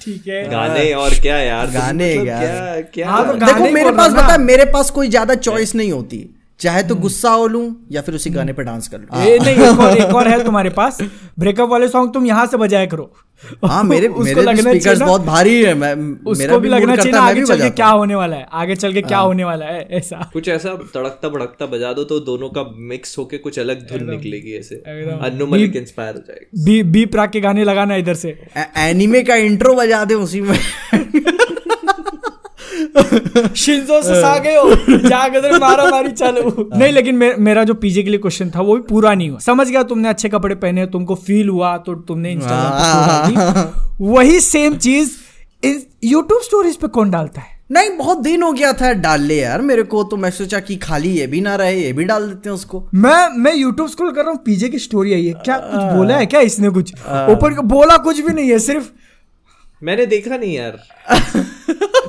ठीक 0.00 0.26
है। 0.28 0.42
गाने 0.50 0.92
और 0.94 1.14
क्या 1.22 1.36
यार? 1.38 1.66
गाने 1.70 2.14
मतलब 2.14 2.26
यार। 2.26 2.40
क्या 2.40 2.80
क्या 2.94 3.10
हाँ, 3.10 3.26
तो 3.28 3.34
देखो 3.46 3.70
मेरे 3.70 3.90
पास 3.92 4.12
बता 4.12 4.36
मेरे 4.38 4.64
पास 4.64 4.90
कोई 4.90 5.08
ज़्यादा 5.08 5.34
चॉइस 5.34 5.74
नहीं 5.74 5.92
होती। 5.92 6.24
चाहे 6.60 6.82
तो 6.82 6.94
गुस्सा 6.94 7.30
हो 7.30 7.46
लूँ 7.46 7.64
या 7.92 8.02
फिर 8.02 8.14
उसी 8.14 8.30
गाने 8.30 8.52
पर 8.52 8.62
डांस 8.62 8.88
कर 8.88 8.98
लूँ। 8.98 9.24
ये 9.24 9.38
नहीं 9.38 9.56
एक 9.56 9.80
और, 9.80 9.96
एक 9.98 10.14
और 10.14 10.28
है 10.28 10.44
तुम्हारे 10.44 10.70
पास। 10.70 10.98
ब्रेकअप 11.38 11.68
वाले 11.68 11.88
सॉन्ग 11.88 12.12
तुम 12.14 12.26
यहाँ 12.26 12.46
से 12.46 12.56
बजाया 12.56 12.86
करो। 12.86 13.12
हाँ 13.64 13.84
मेरे 13.84 14.08
उसको 14.08 14.42
मेरे 14.42 14.62
स्पीकर्स 14.62 15.00
बहुत 15.00 15.20
भारी 15.20 15.64
है 15.64 15.74
मैं 15.74 15.94
मेरा 15.94 16.30
उसको 16.30 16.60
भी 16.60 16.68
मूड 16.68 16.80
लगना 16.80 16.96
चाहिए 16.96 17.12
है, 17.12 17.18
आगे 17.18 17.44
चल 17.44 17.62
के 17.62 17.70
क्या 17.70 17.86
होने 17.86 18.14
वाला 18.14 18.36
है? 18.36 18.46
आगे 18.52 18.76
चल 18.76 18.92
के 18.92 19.02
क्या 19.02 19.18
होने 19.18 19.44
वाला 19.44 19.66
है? 19.66 19.88
ऐसा। 19.90 20.30
कुछ 20.32 20.48
ऐसा 20.48 20.74
तड़कता 20.74 21.28
भड़कता 21.28 21.66
बजा 21.66 21.92
दो 21.92 22.04
तो 22.04 22.20
दोनों 22.20 22.48
का 22.48 22.74
मिक्स 22.76 23.18
होके 23.18 23.38
कुछ 23.38 23.58
अलग 23.58 23.80
धुन 23.80 24.10
निकलेगी 24.10 24.58
ऐसे। 24.58 24.74
अनुमलिक 24.74 25.22
अन्नू 25.22 25.46
मलिक 25.46 25.76
इंस्पायर 25.76 26.14
हो 26.14 26.20
जाएगी। 26.20 26.64
बी 26.64 26.82
बी 26.82 27.06
प्राक 27.06 27.30
के 27.30 27.40
गाने 27.40 27.64
लगाना 27.64 27.96
इधर 27.96 28.14
से। 28.14 28.38
एनिमे 28.78 29.22
का 29.22 29.36
इंट्रो 29.36 29.74
बजा 29.74 30.04
दे 30.04 30.14
उसी 30.14 30.40
में। 30.40 30.58
शिंजो 33.56 34.00
से 34.02 34.20
सागे 34.20 34.54
हो 34.54 34.62
उधर 34.62 35.58
मारा 35.58 35.84
मारी 35.90 36.10
चालू 36.10 36.68
नहीं 36.74 36.92
लेकिन 36.92 37.14
मे, 37.14 37.32
मेरा 37.34 37.64
जो 37.64 37.74
पीजे 37.74 38.02
के 38.02 38.10
लिए 38.10 38.18
क्वेश्चन 38.18 38.50
था 38.50 38.60
वो 38.60 38.76
भी 38.76 38.82
पूरा 38.82 39.14
नहीं 39.14 39.28
हुआ। 39.30 39.38
समझ 39.38 39.68
गया 39.68 39.82
तुमने 39.82 40.08
अच्छे 40.08 40.28
कपड़े 40.28 40.54
पहने 40.54 40.86
तुमको 40.86 41.14
फील 41.26 41.48
हुआ 41.48 41.76
तो 41.78 41.94
तुमने 42.08 42.32
इंस्टाग्राम 42.32 43.34
पे 43.34 44.04
वही 44.04 44.40
सेम 44.40 44.76
चीज़ 44.78 45.10
यूट्यूब 46.04 46.40
स्टोरीज 46.42 46.76
पे 46.76 46.88
कौन 46.88 47.10
डालता 47.10 47.40
है? 47.40 47.54
नहीं 47.72 47.90
बहुत 47.98 48.18
दिन 48.18 48.42
हो 48.42 48.52
गया 48.52 48.72
था 48.72 48.92
डाल 48.92 49.22
ले 49.22 49.36
यार 49.36 49.62
मेरे 49.62 49.82
को 49.82 50.02
तो 50.04 50.16
मैं 50.16 50.30
सोचा 50.30 50.60
कि 50.60 50.76
खाली 50.76 51.08
ये 51.10 51.26
भी 51.26 51.40
ना 51.40 51.54
रहे 51.56 51.80
ये 51.80 51.92
भी 51.92 52.04
डाल 52.04 52.28
देते 52.28 52.48
हैं 52.48 52.54
उसको। 52.54 52.82
मैं 52.94 53.28
मैं 53.38 53.54
यूट्यूब 53.54 53.88
स्क्रॉल 53.88 54.10
कर 54.10 54.22
रहा 54.22 54.30
हूँ 54.30 54.38
पीजे 54.44 54.68
की 54.68 54.78
स्टोरी 54.78 55.14
आई 55.14 55.26
है। 55.26 55.32
क्या 55.44 55.56
कुछ 55.58 55.96
बोला 55.96 56.16
है 56.16 56.26
क्या 56.26 56.40
इसने 56.40 56.70
कुछ? 56.70 56.92
ऊपर 57.30 57.60
बोला 57.66 57.96
कुछ 58.04 58.20
भी 58.20 58.32
नहीं 58.32 58.50
है 58.50 58.58
सिर्फ़ 58.58 58.88
मैंने 59.82 60.06
देखा 60.06 60.36
नहीं 60.36 60.54
यार। 60.56 60.78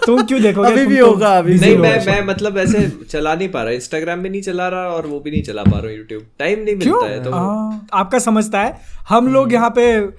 तुम 0.06 0.22
क्यों 0.26 0.42
देखोगे? 0.42 0.72
अभी 0.72 0.86
भी 0.86 0.98
तो 0.98 1.06
होगा, 1.08 1.38
अभी 1.38 1.54
नहीं 1.60 1.78
मैं 1.78 2.06
मैं 2.06 2.22
मतलब 2.26 2.58
ऐसे 2.58 2.88
चला 3.12 3.34
नहीं 3.36 3.50
पा 3.50 3.64
रहा 3.64 3.74
इंस्टाग्राम 3.74 4.22
भी 4.24 4.30
नहीं 4.30 4.42
चला 4.42 4.68
रहा 4.68 4.88
और 4.90 5.08
वो 5.08 5.20
भी 5.20 5.32
नहीं 5.32 5.42
चला 5.44 5.64
पा 5.64 5.78
रहा 5.78 5.82
हूँ 5.82 5.98
यूट्यूब 5.98 6.24
टाइम 6.40 6.60
नहीं 6.60 6.76
मिलता 6.76 7.06
है 7.08 7.24
तो 7.24 7.32
हाँ, 7.32 7.88
आपका 7.94 8.20
समझता 8.20 8.62
है। 8.62 8.78
हम 9.10 9.28
लोग 9.34 9.54
यहाँ 9.54 9.70
पे 9.76 9.92
हम्म, 9.92 10.12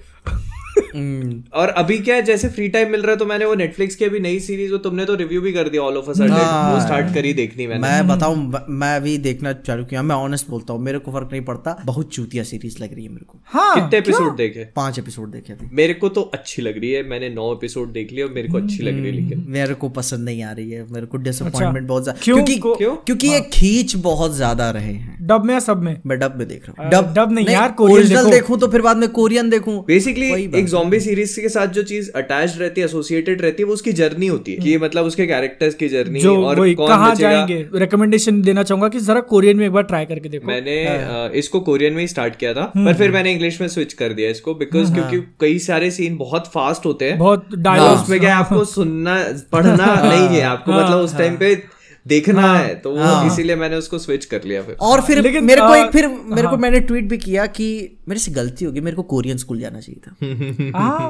और 1.53 1.69
अभी 1.77 1.97
क्या 1.99 2.15
है 2.15 2.21
जैसे 2.21 2.47
फ्री 2.49 2.67
टाइम 2.69 2.91
मिल 2.91 3.01
रहा 3.01 3.11
है 3.11 3.17
तो 3.17 3.25
मैंने 3.25 3.45
वो 3.45 3.55
नेटफ्लिक्स 3.55 3.95
की 3.95 4.05
अभी 4.05 4.19
नई 4.19 4.39
सीरीज़ 4.39 4.71
वो 4.71 4.77
तुमने 4.77 5.05
तो 5.05 5.15
रिव्यू 5.15 5.41
भी 5.41 5.51
कर 5.53 5.69
दिया 5.69 5.81
ऑल 5.81 5.97
ऑफ़ 5.97 6.09
अ 6.09 6.13
सडन 6.13 6.31
हाँ। 6.31 6.73
वो 6.73 6.79
स्टार्ट 6.79 7.13
करी 7.13 7.33
देखनी 7.33 7.67
मैंने। 7.67 7.81
मैं 7.81 8.07
बताऊँ 8.07 8.65
मैं 8.69 8.95
अभी 8.95 9.17
देखना 9.17 9.53
चालू 9.53 9.85
किया 9.85 10.01
मैं 10.03 10.15
ऑनेस्ट 10.17 10.49
बोलता 10.49 10.73
हूँ 10.73 10.81
मेरे 10.81 10.99
को 10.99 11.11
फ़र्क 11.11 11.29
नहीं 11.31 11.41
पड़ता 11.41 11.77
बहुत 11.85 12.13
चूतिया 12.13 12.43
सीरीज़ 12.43 12.77
लग 12.83 12.93
रही 12.93 13.03
है 13.03 13.09
मेरे 13.09 13.25
को। 13.25 13.39
हाँ 13.45 13.73
कितने 13.75 13.99
एपिसोड 13.99 14.35
देखे? 14.37 14.65
पाँच 14.75 14.99
एपिसोड 14.99 15.31
देखे 15.31 15.53
अभी। 15.53 15.69
मेरे 15.73 15.93
को 15.93 16.09
तो 16.09 16.21
अच्छी 16.33 16.61
लग 16.61 16.77
रही 16.77 16.91
है 16.91 17.03
मैंने 17.09 17.29
नौ 17.29 17.51
एपिसोड 17.53 17.91
देख 17.91 18.11
लिए 18.11 18.23
और 18.23 18.31
मेरे 18.31 18.47
को 18.47 18.57
अच्छी 18.57 18.83
लग 18.83 18.93
रही 18.93 19.05
है 19.05 19.11
लेकिन 19.11 19.45
मेरे 19.49 19.73
को 19.73 19.89
पसंद 19.89 20.25
नहीं 20.25 20.43
आ 20.43 20.51
रही 20.51 20.71
है 20.71 20.85
मेरे 20.91 21.05
को 21.05 21.17
डिसअपॉइंटमेंट 21.19 21.87
बहुत 21.87 22.03
ज़्यादा 22.03 22.19
क्योंकि 22.23 22.59
क्योंकि 23.05 23.27
ये 23.27 23.39
खींच 23.53 23.95
बहुत 23.95 24.35
ज़्यादा 24.35 24.69
रहे 24.71 24.93
हैं। 24.93 25.17
डब 25.27 25.45
में 25.45 25.53
या 25.53 25.59
सब 25.59 25.81
में? 25.83 25.95
मैं 26.05 26.17
डब 26.19 26.35
में 26.37 26.47
देख 26.47 26.67
रहा 26.67 26.83
हूँ। 26.83 26.91
अ, 26.93 27.13
डब 27.13 27.31
नहीं 27.31 27.47
यार, 27.47 27.71
कोरियन 27.71 27.97
ओरिजिनल 27.99 28.29
देखूँ। 28.31 28.57
तो 28.59 28.67
फिर 28.67 28.81
बाद 28.81 28.97
में 28.97 29.07
कोरियन 29.09 29.49
देखूँ। 29.49 29.77
बेसिकली 29.87 30.31
एक 30.59 30.67
जॉम्बी 30.69 30.99
सीरीज़ 30.99 31.39
के 31.41 31.49
साथ 31.49 31.67
जो 31.67 31.83
चीज़ 31.83 32.09
अटैच 32.15 32.57
रहती 32.57 32.81
है 32.81 32.85
एसोसिएटेड 32.85 33.41
रहती 33.41 33.63
है 33.63 33.67
वो 33.67 33.73
उसकी 33.73 33.93
जर्नी 33.93 34.27
होती 34.27 34.53
है 34.53 34.57
कि 34.57 34.77
मतलब 34.77 35.05
उसके 35.05 35.27
कैरेक्टर्स 35.27 35.75
की 35.75 35.89
जर्नी 35.89 36.19
जो 36.19 36.35
और 36.45 36.73
कहाँ 36.73 37.13
जाएँगे? 37.15 37.57
रिकमेंडेशन 37.75 38.41
देना 38.41 38.63
चाहूँगा 38.63 38.87
कि 38.89 38.99
जरा 38.99 39.19
कोरियन 39.29 39.57
में 39.57 39.65
एक 39.65 39.71
बार 39.71 39.83
ट्राई 39.83 40.05
करके 40.05 40.29
देखो। 40.29 40.47
मैंने 40.47 40.77
हाँ। 41.05 41.29
इसको 41.29 41.59
कोरियन 41.59 41.93
में 41.93 42.01
ही 42.01 42.07
स्टार्ट 42.07 42.35
किया 42.35 42.53
था 42.53 42.71
हम्म। 42.75 42.85
पर 42.85 42.93
फिर 42.93 43.11
मैंने 43.11 43.31
इंग्लिश 43.31 43.61
में 43.61 43.67
स्विच 43.67 43.93
कर 43.93 44.13
दिया 44.13 44.29
इसको 44.29 44.55
बिकॉज़ 44.55 44.93
क्योंकि 44.93 45.19
कई 45.41 45.59
सारे 45.59 45.91
सीन 45.91 46.17
बहुत 46.17 46.47
फास्ट 46.47 46.85
होते 46.85 47.09
हैं 47.09 47.17
बहुत 47.19 47.47
तो 47.51 47.61
डायलॉग 47.61 47.99
उसमें 47.99 48.19
क्या 48.19 48.29
है, 48.29 48.35
आपको 48.35 48.63
सुनना 48.65 49.15
पढ़ना 49.51 49.93
नहीं 50.09 50.27
है 50.27 50.41
आपको 50.41 50.71
हाँ, 50.71 50.83
मतलब 50.83 50.97
उस 50.97 51.17
टाइम 51.17 51.37
पे 51.37 51.78
देखना 52.09 52.53
है 52.57 52.75
तो 52.75 52.91
वो 52.91 53.27
इसीलिए 53.27 53.55
मैंने 53.55 53.75
उसको 53.75 53.97
स्विच 53.97 54.25
कर 54.25 54.41
लिया 54.45 54.61
फिर। 54.61 54.75
और 54.81 55.01
फिर 55.01 55.21
लेकिन, 55.21 55.43
मेरे 55.45 55.61
को 55.61 55.75
एक 55.75 55.91
फिर 55.91 56.07
मेरे 56.07 56.47
को 56.47 56.57
मैंने 56.57 56.79
ट्वीट 56.79 57.09
भी 57.09 57.17
किया 57.17 57.45
कि 57.45 57.69
मेरे 58.09 58.19
से 58.19 58.31
गलती 58.31 58.65
होगी 58.65 58.81
मेरे 58.81 58.95
को 58.95 59.03
कोरियन 59.03 59.37
स्कूल 59.37 59.59
जाना 59.59 59.79
चाहिए 59.79 60.01
था। 60.07 60.79
हाँ, 60.79 61.09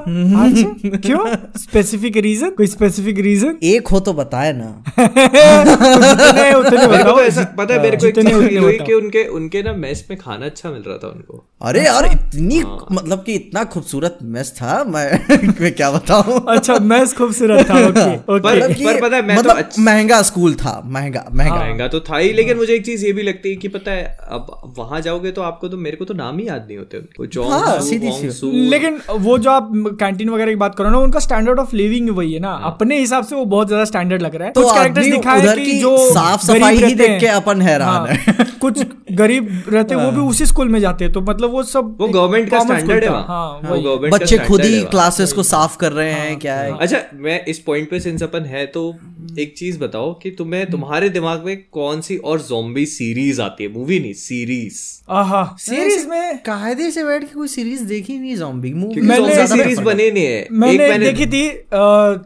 अच्छा, 0.49 0.97
क्यों? 0.97 1.25
स्पेसिफिक 1.59 2.17
रीजन 2.17 2.49
कोई 2.49 2.67
स्पेसिफिक 2.67 3.19
रीजन 3.19 3.57
एक 3.63 3.87
हो 3.87 3.99
तो 3.99 4.13
बताए 4.13 4.53
ना। 4.53 4.69
उतने 4.99 6.53
उतने 6.53 6.87
बताओ। 6.87 7.19
ऐसा 7.19 7.43
पता 7.57 7.73
है 7.73 7.81
मेरे 7.81 7.97
को 7.97 8.61
हुई 8.61 8.77
कि 8.77 8.93
उनके 8.93 9.23
उनके 9.27 9.63
ना 9.63 9.73
मेस 9.73 10.05
में 10.09 10.19
खाना 10.19 10.45
अच्छा 10.45 10.69
मिल 10.69 10.83
रहा 10.87 10.97
था 10.97 11.07
उनको। 11.07 11.45
अरे 11.61 11.85
यार 11.85 12.05
इतनी 12.05 12.59
हाँ। 12.59 12.85
मतलब 12.91 13.23
कि 13.23 13.33
इतना 13.33 13.63
खूबसूरत 13.63 14.17
मेस 14.23 14.51
था 14.51 14.83
मैं 14.83 15.71
क्या 15.71 15.91
बताऊँ? 15.91 16.45
अच्छा 16.49 16.77
मैच 16.79 17.13
खूबसूरत 17.13 17.69
था 17.69 17.79
ओके 17.87 18.15
ओके 18.15 18.85
पर- 18.85 19.01
पता 19.01 19.15
है, 19.15 19.21
मैं 19.27 19.35
तो 19.37 19.43
मतलब 19.43 19.57
अच्छा- 19.57 19.79
महँगा 19.79 20.21
स्कूल 20.21 20.53
था 20.53 20.81
महँगा 20.89 21.25
महँगा। 21.33 21.55
महँगा 21.55 21.87
तो 21.87 21.99
था 21.99 22.17
ही 22.17 22.33
लेकिन 22.33 22.57
मुझे 22.57 22.73
एक 22.73 22.85
चीज़ 22.85 23.05
ये 23.05 23.11
भी 23.13 23.23
लगती 23.23 23.49
है 23.49 23.55
कि 23.55 23.67
पता 23.67 23.91
है 23.91 24.17
अब 24.29 24.73
वहाँ 24.77 25.01
जाओगे 25.01 25.31
तो 25.31 25.41
आपको 25.41 25.67
तो 25.67 25.77
मेरे 25.77 25.97
को 25.97 26.05
तो 26.05 26.13
नाम 26.13 26.37
ही 26.39 26.47
याद 26.47 26.65
नहीं 26.67 26.77
होते 26.77 26.97
उनके। 26.97 27.37
वो 27.37 27.49
हाँ, 27.49 27.81
सीधी 27.81 28.11
सी- 28.11 28.53
लेकिन 28.53 28.99
वो 29.11 29.37
जो 29.37 29.49
आप 29.49 29.71
कैंटीन 29.99 30.29
वगैरह 30.29 30.51
की 30.51 30.55
बात 30.55 30.75
करो 30.75 30.89
ना 30.89 30.97
उनका 30.97 31.19
स्टैंडर्ड 31.19 31.59
ऑफ़ 31.59 31.75
लिविंग 31.75 32.09
वही 32.09 32.33
है 32.33 32.39
ना। 32.39 32.51
अपने 32.51 32.99
हिसाब 32.99 33.25
से 33.25 33.35
वो 33.35 33.45
बहुत 33.45 33.67
ज़्यादा 33.67 33.85
स्टैंडर्ड 33.85 34.21
लग 34.21 34.35
रहा 34.35 34.47
है। 34.47 34.53
तो 34.53 34.61
कुछ 34.61 34.73
कैरेक्टर्स 34.73 35.05
दिखाए 35.05 35.55
कि 35.55 35.79
जो 35.81 35.97
साफ़ 35.97 36.47
गरीब 36.47 36.57
सफ़ाई 36.57 36.75
ही 36.75 36.81
रहते 36.81 36.95
देख 36.95 37.19
के 37.19 37.27
अपन 37.27 37.61
हैरान 37.61 37.89
हाँ, 37.89 38.07
है 38.07 38.45
कुछ 38.59 38.83
गरीब 39.11 39.63
रहते 39.69 39.95
वो 39.95 40.11
भी 40.11 40.19
उसी 40.19 40.45
स्कूल 40.45 40.69
में 40.69 40.79
जाते 40.79 41.03
हैं 41.05 41.13
तो 41.13 41.21
मतलब 41.21 41.49
वो 41.49 41.63
सब 41.63 41.97
वो 42.01 42.07
गवर्नमेंट 42.07 42.49
का 42.49 42.59
स्टैंडर्ड 42.59 43.03
है। 43.03 43.09
वहाँ। 43.09 43.59
हाँ 43.63 43.77
बच्चे 44.09 44.37
खुद 44.37 44.61
ही 44.61 44.81
क्लासेस 44.81 45.33
को 45.33 45.43
साफ़ 45.43 45.77
कर 45.77 45.91
रहे 45.91 46.11
हैं 46.11 46.39
क्या 46.39 46.55
है? 46.55 46.77
अच्छा 46.77 47.01
मैं 47.13 47.45
इस 47.45 47.59
पॉइंट 47.59 47.89
पे 47.89 47.99
सिंस 47.99 48.23
अपन 48.23 48.45
है 48.45 48.65
तो 48.65 48.95
एक 49.39 49.53
चीज़ 49.57 49.79
बताओ 49.79 50.13
कि 50.13 50.29
तुम्हें 50.31 50.65
तुम्हारे 50.71 51.09
दिमाग 51.09 51.43
में 51.45 51.63
कौन 51.71 52.01
सी 52.01 52.17
और 52.17 52.41
जोम्बी 52.41 52.85
सीरीज़ 52.85 53.41
आती 53.41 53.63
है? 53.63 53.69
मूवी 53.73 53.99
नहीं 53.99 54.13
सीरीज़ 54.13 54.77
आहा 55.09 55.55
सीरीज़ 55.59 56.07
में 56.07 56.37
कायदे 56.37 56.91
से 56.91 57.03
बैठ 57.03 57.21
के 57.21 57.33
कोई 57.33 57.47
सीरीज़ 57.47 57.83
देखी 57.83 58.17
नहीं 58.19 58.35
जॉम्बी 58.35 58.73
मूवी 58.73 59.01
मैंने- 59.01 59.47
सीरीज़ 59.47 59.81
बने 59.81 60.11
नहीं 60.11 60.25
है। 60.25 60.47
मैंने 60.51 60.85
एक 60.85 60.91
एक 60.91 60.99
देखी 60.99 61.25
थी 61.25 61.43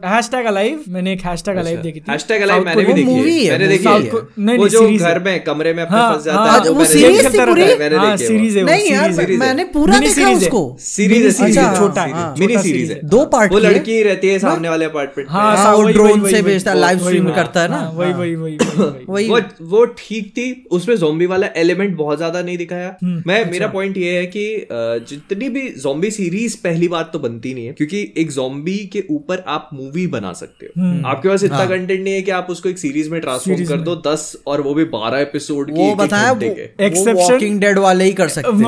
हैशटैग 0.08 0.46
अलाइव 0.46 0.84
मैंने 0.88 1.12
एक 1.12 1.20
हैशटैग 1.20 1.56
अलाइव 1.56 1.80
देखी 1.80 2.00
थी। 2.00 2.04
हैशटैग 2.10 2.42
अलाइव 2.42 2.64
मैंने 2.64 2.84
भी 2.84 2.92
देखी 2.92 3.44
है। 3.44 3.50
मैंने 3.50 3.68
देखी 3.68 3.88
है। 3.88 4.56
वो 4.56 4.68
जो 4.68 4.88
घर 4.98 5.18
में 5.18 5.44
कमरे 5.44 5.72
में 5.74 5.82
अपने 5.82 5.98
हाँ, 5.98 6.14
फंस 6.14 6.24
जाता 6.24 6.38
हाँ, 6.38 6.60
है 6.60 6.70
वो 6.70 6.74
मैंने 6.74 6.94
series 6.94 7.22
देखी 7.22 7.38
थी 7.38 7.44
पूरी? 7.46 7.64
मैंने 7.64 7.96
हाँ, 7.96 8.16
देखी 8.16 8.34
है 8.34 8.50
है 8.50 8.64
नहीं 8.64 8.90
यार 8.90 9.12
मैंने 9.38 9.64
पूरा 9.64 9.98
देखा 9.98 10.30
उसको। 10.30 10.76
सीरीज़ 10.80 11.24
है 11.24 11.30
सीरीज़ 11.32 11.58
series 11.58 11.78
छोटा 11.78 12.06
सीरीज़। 12.06 12.40
मिनी 12.40 12.62
सीरीज़ 12.62 12.92
है। 12.92 13.00
दो 13.04 13.24
पार्ट 13.26 13.52
वो 13.52 13.58
लड़की 13.58 14.02
रहती 14.02 14.28
है 14.28 14.38
सामने 14.38 14.68
वाले 14.68 14.84
अपार्टमेंट 14.84 15.30
हाँ 15.30 15.56
हाँ, 15.56 15.92
ड्रोन 15.92 16.30
से 16.30 16.42
भेजता 16.42 16.70
है 16.70 16.78
लाइव 16.84 16.98
स्ट्रीम 16.98 17.30
करता 17.30 17.62
है 17.62 17.68
ना? 17.68 17.76
हाँ, 17.76 17.92
वही 17.92 18.12
वही 18.12 18.34
वही 18.34 18.56
वही- 18.56 19.08
वही। 19.08 19.28
वो 19.28 19.40
वो 19.62 19.84
ठीक 19.84 20.28
थी 20.28 20.66
उसमें 20.70 20.96
जोम्बी 20.96 21.26
वाला 21.26 21.48
एलिमेंट 21.56 21.96
बहुत 21.96 22.16
ज़्यादा 22.16 22.42
नहीं 22.42 22.58
दिखाया। 22.58 22.96
हम्म, 23.04 23.22
मैं 23.26 23.38
अच्छा। 23.38 23.50
मेरा 23.50 23.66
पॉइंट 23.66 23.96
ये 23.96 24.16
है 24.16 24.26
कि 24.26 24.66
जितनी 25.08 25.48
भी 25.48 25.68
जोम्बी 25.68 26.10
सीरीज़ 26.10 26.56
पहली 26.64 26.88
बात 26.88 27.10
तो 27.12 27.18
बनती 27.18 27.54
नहीं 27.54 27.66
है 27.66 27.72
क्योंकि 27.72 28.12
एक 28.16 28.30
जोम्बी 28.30 28.90
के 28.92 29.04
ऊपर 29.10 29.44
आप 29.48 29.70
मूवी 29.74 30.06
बना 30.06 30.32
सकते 30.32 30.66
हो। 30.66 30.80
हम्म। 30.80 31.06
आपके 31.06 31.28
पास 31.28 31.40
हाँ। 31.40 31.46
इतना 31.46 31.76
कंटेंट 31.76 32.04
नहीं 32.04 32.14
है 32.14 32.22
कि 32.22 32.30
आप 32.30 32.46
उसको 32.50 32.68
एक 32.68 32.78
सीरीज़ 32.78 33.10
में 33.10 33.20
ट्रांसफॉर्म 33.20 33.64
कर 33.64 33.76
दो 33.76 34.02
दस 34.06 34.36
और 34.46 34.60
वो 34.60 34.74
भी 34.74 34.84
बारह 34.84 35.18
एपिसोड 35.18 35.66
की 35.66 35.72
वो 35.72 35.94
बताया 35.94 36.32
वॉकिंग 36.32 37.60
डेड 37.60 37.78
वाले 37.78 38.04
ही 38.04 38.12
कर 38.12 38.28
सकते 38.28 38.50
हैं। 38.50 38.58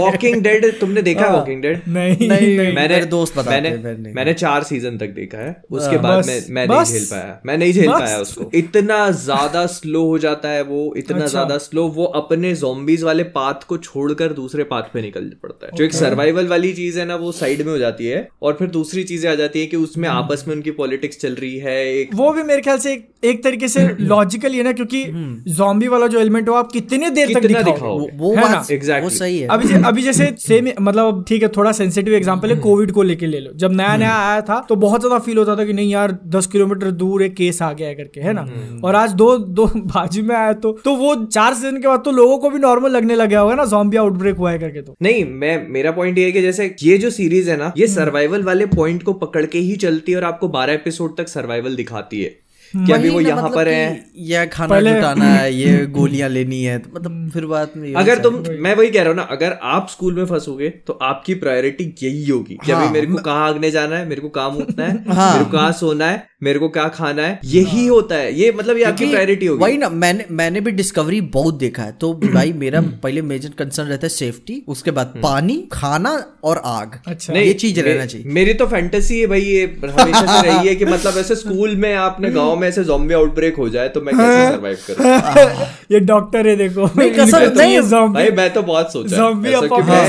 वॉकिंग 0.00 0.42
डेड 0.42 0.80
तुमने 0.80 1.02
देखा 1.02 1.20
हाँ। 1.20 1.36
वॉकिंग 1.36 1.62
डेड 1.62 1.80
नहीं 1.88 2.74
मैंने 2.74 3.04
दोस्त 3.04 3.38
हैं, 3.38 3.46
मैंने- 3.46 4.16
मैंने 4.16 4.32
चार 4.32 4.62
सीज़न 4.62 4.98
तक 4.98 5.06
देखा 5.06 5.38
है। 5.38 5.49
उसके 5.70 5.96
हाँ, 5.96 6.02
बाद 6.02 6.26
मैं 6.26 6.40
मैं 6.50 6.66
नहीं 6.68 6.84
झेल 6.84 7.04
पाया। 7.06 7.40
मैं 7.46 7.56
नहीं 7.58 7.72
झेल 7.72 7.90
पाया 7.90 8.18
उसको। 8.18 8.50
इतना 8.54 8.98
ज़्यादा 9.12 9.64
स्लो 9.68 10.04
हो 10.04 10.18
जाता 10.18 10.48
है 10.48 10.62
वो 10.64 10.82
इतना 10.96 11.16
अच्छा। 11.16 11.28
ज़्यादा 11.28 11.58
स्लो 11.60 11.86
वो 11.90 12.04
अपने 12.16 12.54
zombies 12.56 13.02
वाले 13.02 13.24
पाथ 13.32 13.66
को 13.68 13.76
छोड़कर 13.80 14.32
दूसरे 14.32 14.64
पाथ 14.66 14.92
पे 14.92 15.02
निकल 15.02 15.30
पड़ता 15.42 15.66
है। 15.66 15.72
जो 15.76 15.84
एक 15.84 15.92
सर्वाइवल 15.94 16.48
वाली 16.48 16.72
चीज़ 16.72 16.98
है 17.00 17.06
ना 17.06 17.16
वो 17.16 17.32
साइड 17.34 17.62
में 17.62 17.72
हो 17.72 17.78
जाती 17.78 18.06
है 18.06 18.26
और 18.42 18.56
फिर 18.58 18.68
दूसरी 18.70 19.04
चीज़ें 19.04 19.30
आ 19.30 19.34
जाती 19.34 19.60
है 19.60 19.66
कि 19.66 19.76
उसमें 19.78 20.08
हम्म। 20.08 20.18
आपस 20.18 20.44
में 20.48 20.54
उनकी 20.54 20.70
पॉलिटिक्स 20.72 21.20
चल 21.20 21.34
रही 21.36 21.58
है 21.58 21.78
एक 21.90 22.14
वो 22.14 22.32
भी 22.32 22.42
मेरे 22.44 22.62
ख्याल 22.62 22.78
से 22.78 22.92
एक, 22.92 23.08
एक 23.24 23.42
तरीके 23.44 23.68
से 23.68 23.88
लॉजिकल 24.00 24.52
है 24.52 24.62
ना 24.62 24.72
क्योंकि 24.72 25.04
जॉम्बी 25.52 25.88
वाला 25.88 26.06
जो 26.06 26.20
एलिमेंट 26.20 26.48
हो 26.48 26.54
आप 26.54 26.72
कितने 26.72 27.10
देर 27.10 27.32
तक 27.34 27.46
दिखाओ? 27.46 27.98
वो 28.14 28.34
है 28.36 28.48
ना? 28.50 28.62
सही 29.10 29.38
है। 29.38 29.48
अभी 29.48 29.74
अभी 29.84 30.02
जैसे 30.02 30.32
सेम 30.40 30.68
मतलब 30.80 31.24
ठीक 31.28 31.42
है 31.42 31.48
थोड़ा 31.56 31.72
सेंसिटिव 31.74 32.14
एग्जांपल 32.14 32.50
है 32.50 32.56
कोविड 32.60 32.92
को 32.92 33.02
लेके 33.02 33.26
ले 33.26 33.40
लो। 33.40 33.52
जब 33.56 33.72
नया 33.72 33.96
नया 33.96 34.14
आया 34.18 34.40
था 34.42 34.58
तो 34.68 34.76
बहुत 34.78 35.00
ज़्यादा 35.00 35.18
फील 35.20 35.38
होता 35.40 35.56
था 35.56 35.64
कि 35.64 35.72
नहीं 35.72 35.90
यार 35.90 36.16
दस 36.26 36.46
किलोमीटर 36.46 36.90
दूर 36.90 37.22
एक 37.22 37.34
केस 37.34 37.60
आ 37.62 37.72
गया 37.72 37.88
है 37.88 37.94
करके 37.94 38.20
है 38.20 38.32
ना? 38.32 38.46
और 38.84 38.94
आज 38.94 39.12
दो 39.12 39.36
दो 39.38 39.66
बाजू 39.76 40.22
में 40.22 40.34
आया 40.36 40.52
तो 40.52 40.72
तो 40.84 40.94
वो 40.96 41.14
चार 41.24 41.54
सीज़न 41.54 41.80
के 41.80 41.88
बाद 41.88 42.02
तो 42.04 42.10
लोगों 42.10 42.38
को 42.38 42.50
भी 42.50 42.58
नॉर्मल 42.58 42.90
लगने 42.90 43.14
लग 43.14 43.28
गया 43.28 43.40
होगा 43.40 43.54
ना 43.54 43.64
जॉम्बी 43.64 43.96
आउटब्रेक 43.96 44.36
हुआ 44.36 44.50
है 44.50 44.58
करके 44.58 44.82
तो। 44.82 44.96
नहीं 45.02 45.24
मैं 45.24 45.68
मेरा 45.68 45.90
पॉइंट 45.90 46.18
ये 46.18 46.24
है 46.24 46.32
कि 46.32 46.42
जैसे 46.42 46.74
ये 46.82 46.98
जो 46.98 47.10
सीरीज़ 47.10 47.50
है 47.50 47.56
ना 47.56 47.72
ये 47.76 47.86
हम्म। 47.86 47.94
सर्वाइवल 47.94 48.42
वाले 48.42 48.66
पॉइंट 48.66 49.02
को 49.02 49.12
पकड़ 49.12 49.46
के 49.46 49.58
ही 49.58 49.76
चलती 49.76 50.12
है 50.12 50.18
और 50.18 50.24
आपको 50.24 50.48
बारह 50.48 50.72
एपिसोड 50.72 51.16
तक 51.16 51.28
सर्वाइवल 51.28 51.76
दिखाती 51.76 52.22
है। 52.22 52.49
कि 52.74 52.92
अभी 52.92 53.08
वो 53.10 53.20
यहाँ 53.20 53.42
मतलब 53.42 53.54
पर 53.54 53.68
है। 53.68 54.04
ये 54.24 54.46
खाना 54.46 54.80
जुटाना 54.80 55.24
है 55.24 55.52
ये 55.54 55.86
गोलियाँ 55.90 56.28
लेनी 56.28 56.62
है 56.62 56.78
तो 56.78 56.90
मतलब 56.94 57.30
फिर 57.34 57.46
बात 57.46 57.72
में 57.76 57.84
यही 57.84 57.94
अगर 57.94 58.18
तुम 58.18 58.34
मैं 58.58 58.74
वही 58.74 58.90
कह 58.90 59.00
रहा 59.00 59.08
हूँ 59.08 59.16
ना 59.16 59.22
अगर 59.30 59.58
आप 59.70 59.88
स्कूल 59.90 60.14
में 60.14 60.24
फंसोगे 60.26 60.68
तो 60.86 60.98
आपकी 61.02 61.34
प्रायोरिटी 61.34 61.84
यही 62.02 62.28
होगी 62.28 62.58
कि 62.64 62.72
अभी 62.72 62.84
हाँ, 62.84 62.92
मेरे 62.92 63.06
को 63.06 63.16
कहाँ 63.18 63.48
आगने 63.48 63.70
जाना 63.70 63.96
है 63.96 64.08
मेरे 64.08 64.20
को 64.20 64.28
कहाँ 64.28 64.50
मुतना 64.50 64.84
है 64.84 65.14
हाँ। 65.14 65.32
मेरे 65.32 65.44
को 65.44 65.50
कहाँ 65.50 65.72
सोना 65.72 66.06
है 66.06 66.28
मेरे 66.42 66.58
को 66.58 66.68
क्या 66.68 66.86
खाना 66.88 67.22
है 67.22 67.40
यही 67.44 67.86
होता 67.86 68.14
है। 68.14 68.32
ये 68.34 68.52
मतलब 68.52 68.76
ये 68.76 68.84
आपकी 68.84 69.06
प्रायोरिटी 69.06 69.46
होगी। 69.46 69.62
वही 69.62 69.76
ना 69.78 69.88
मैंने 69.88 70.24
मैंने 70.30 70.60
भी 70.60 70.70
डिस्कवरी 70.70 71.20
बहुत 71.34 71.54
देखा 71.54 71.82
है। 71.82 71.92
तो 71.92 72.12
भाई 72.14 72.52
मेरा 72.62 72.80
पहले 73.02 73.22
मेजर 73.22 73.48
कंसर्न 73.58 73.88
रहता 73.88 74.06
है 74.06 74.08
सेफ्टी 74.08 74.62
उसके 74.68 74.90
बाद 74.90 75.12
पानी 75.22 75.56
खाना 75.72 76.12
और 76.44 76.60
आग। 76.64 76.98
अच्छा। 77.06 77.32
ये 77.34 77.52
चीज़ 77.54 77.80
रहना 77.80 78.06
चाहिए। 78.06 78.26
मेरी 78.30 78.54
तो 78.54 78.66
फैंटेसी 78.66 79.20
है 79.20 79.26
भाई 79.26 79.40
ये 79.40 79.64
हमेशा 79.84 80.40
से 80.40 80.48
रही 80.48 80.68
है 80.68 80.74
कि 80.76 80.84
मतलब 80.84 81.18
ऐसे 81.18 81.34
स्कूल 81.34 81.76
में 81.76 81.94
आपने 81.94 82.30
गाँव 82.30 82.58
में 82.60 82.68
ऐसे 82.68 82.84
जॉम्बी 82.84 83.14
आउटब्रेक 83.14 83.56
हो 83.56 83.68
जाए 83.68 83.88
तो 83.88 84.00
मैं 84.00 84.14
कैसे 84.16 84.56
सरवाइव 84.56 84.78
करूँ? 84.90 85.66
ये 85.92 86.00
डॉक्टर 86.00 86.48
है 86.48 86.56
देखो। 86.56 86.90
नहीं, 86.96 87.10
कसम 87.10 87.22
इनके 87.22 87.48
तो 87.48 87.52
नहीं, 87.52 87.80
भाई 88.14 88.30
मैं 88.30 88.52
तो 88.52 88.62
बहुत 88.62 88.92
सोचा 88.92 89.24
है। 89.26 89.32
कि 89.34 89.52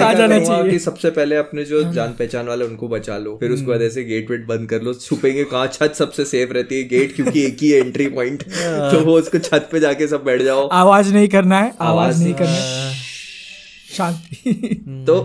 आ 0.04 0.14
जाना 0.14 0.40
चाहिए। 0.40 0.72
कि 0.72 0.80
सबसे 0.80 1.10
पहले 1.10 1.36
अपने 1.36 1.64
जो 1.64 1.84
जान 1.94 2.10
पहचान 2.10 2.48
वाले 2.48 2.66
उनको 2.66 2.88
बचा 2.88 3.18
लो। 3.18 3.38
फिर 3.40 3.52
उसके 3.52 3.68
बाद 3.68 3.82
ऐसे 3.82 4.04
गेट 4.04 4.32
वेट 4.32 4.46
बंद 4.48 4.70
कर 4.70 4.82
लो। 4.82 4.94
छुपेंगे 4.94 5.44
कहाँ? 5.44 5.68
छत 5.68 5.94
सबसे 5.96 6.26
सेफ़ 6.26 6.54
रहती 6.54 6.78
है 6.78 6.84
गेट 6.84 7.16
क्योंकि 7.16 7.46
एक 7.46 7.58
ही 7.62 7.72
एंट्री 7.72 8.08
पॉइंट 8.08 8.44
तो 8.44 9.00
वो 9.00 9.18
उसको 9.18 9.38
छत 9.38 9.70
पे 9.72 9.80
जाके 9.80 10.08
सब 10.08 10.24
बैठ 10.24 10.42
जाओ। 10.42 10.68
आवाज़ 10.68 11.14
नहीं 11.14 11.28
करना 11.28 11.60
है 11.60 11.74
आवाज़ 11.82 12.24
नहीं। 12.24 12.34
करना 12.34 12.50
है। 12.50 13.01
शांति। 13.92 14.76
तो 15.08 15.16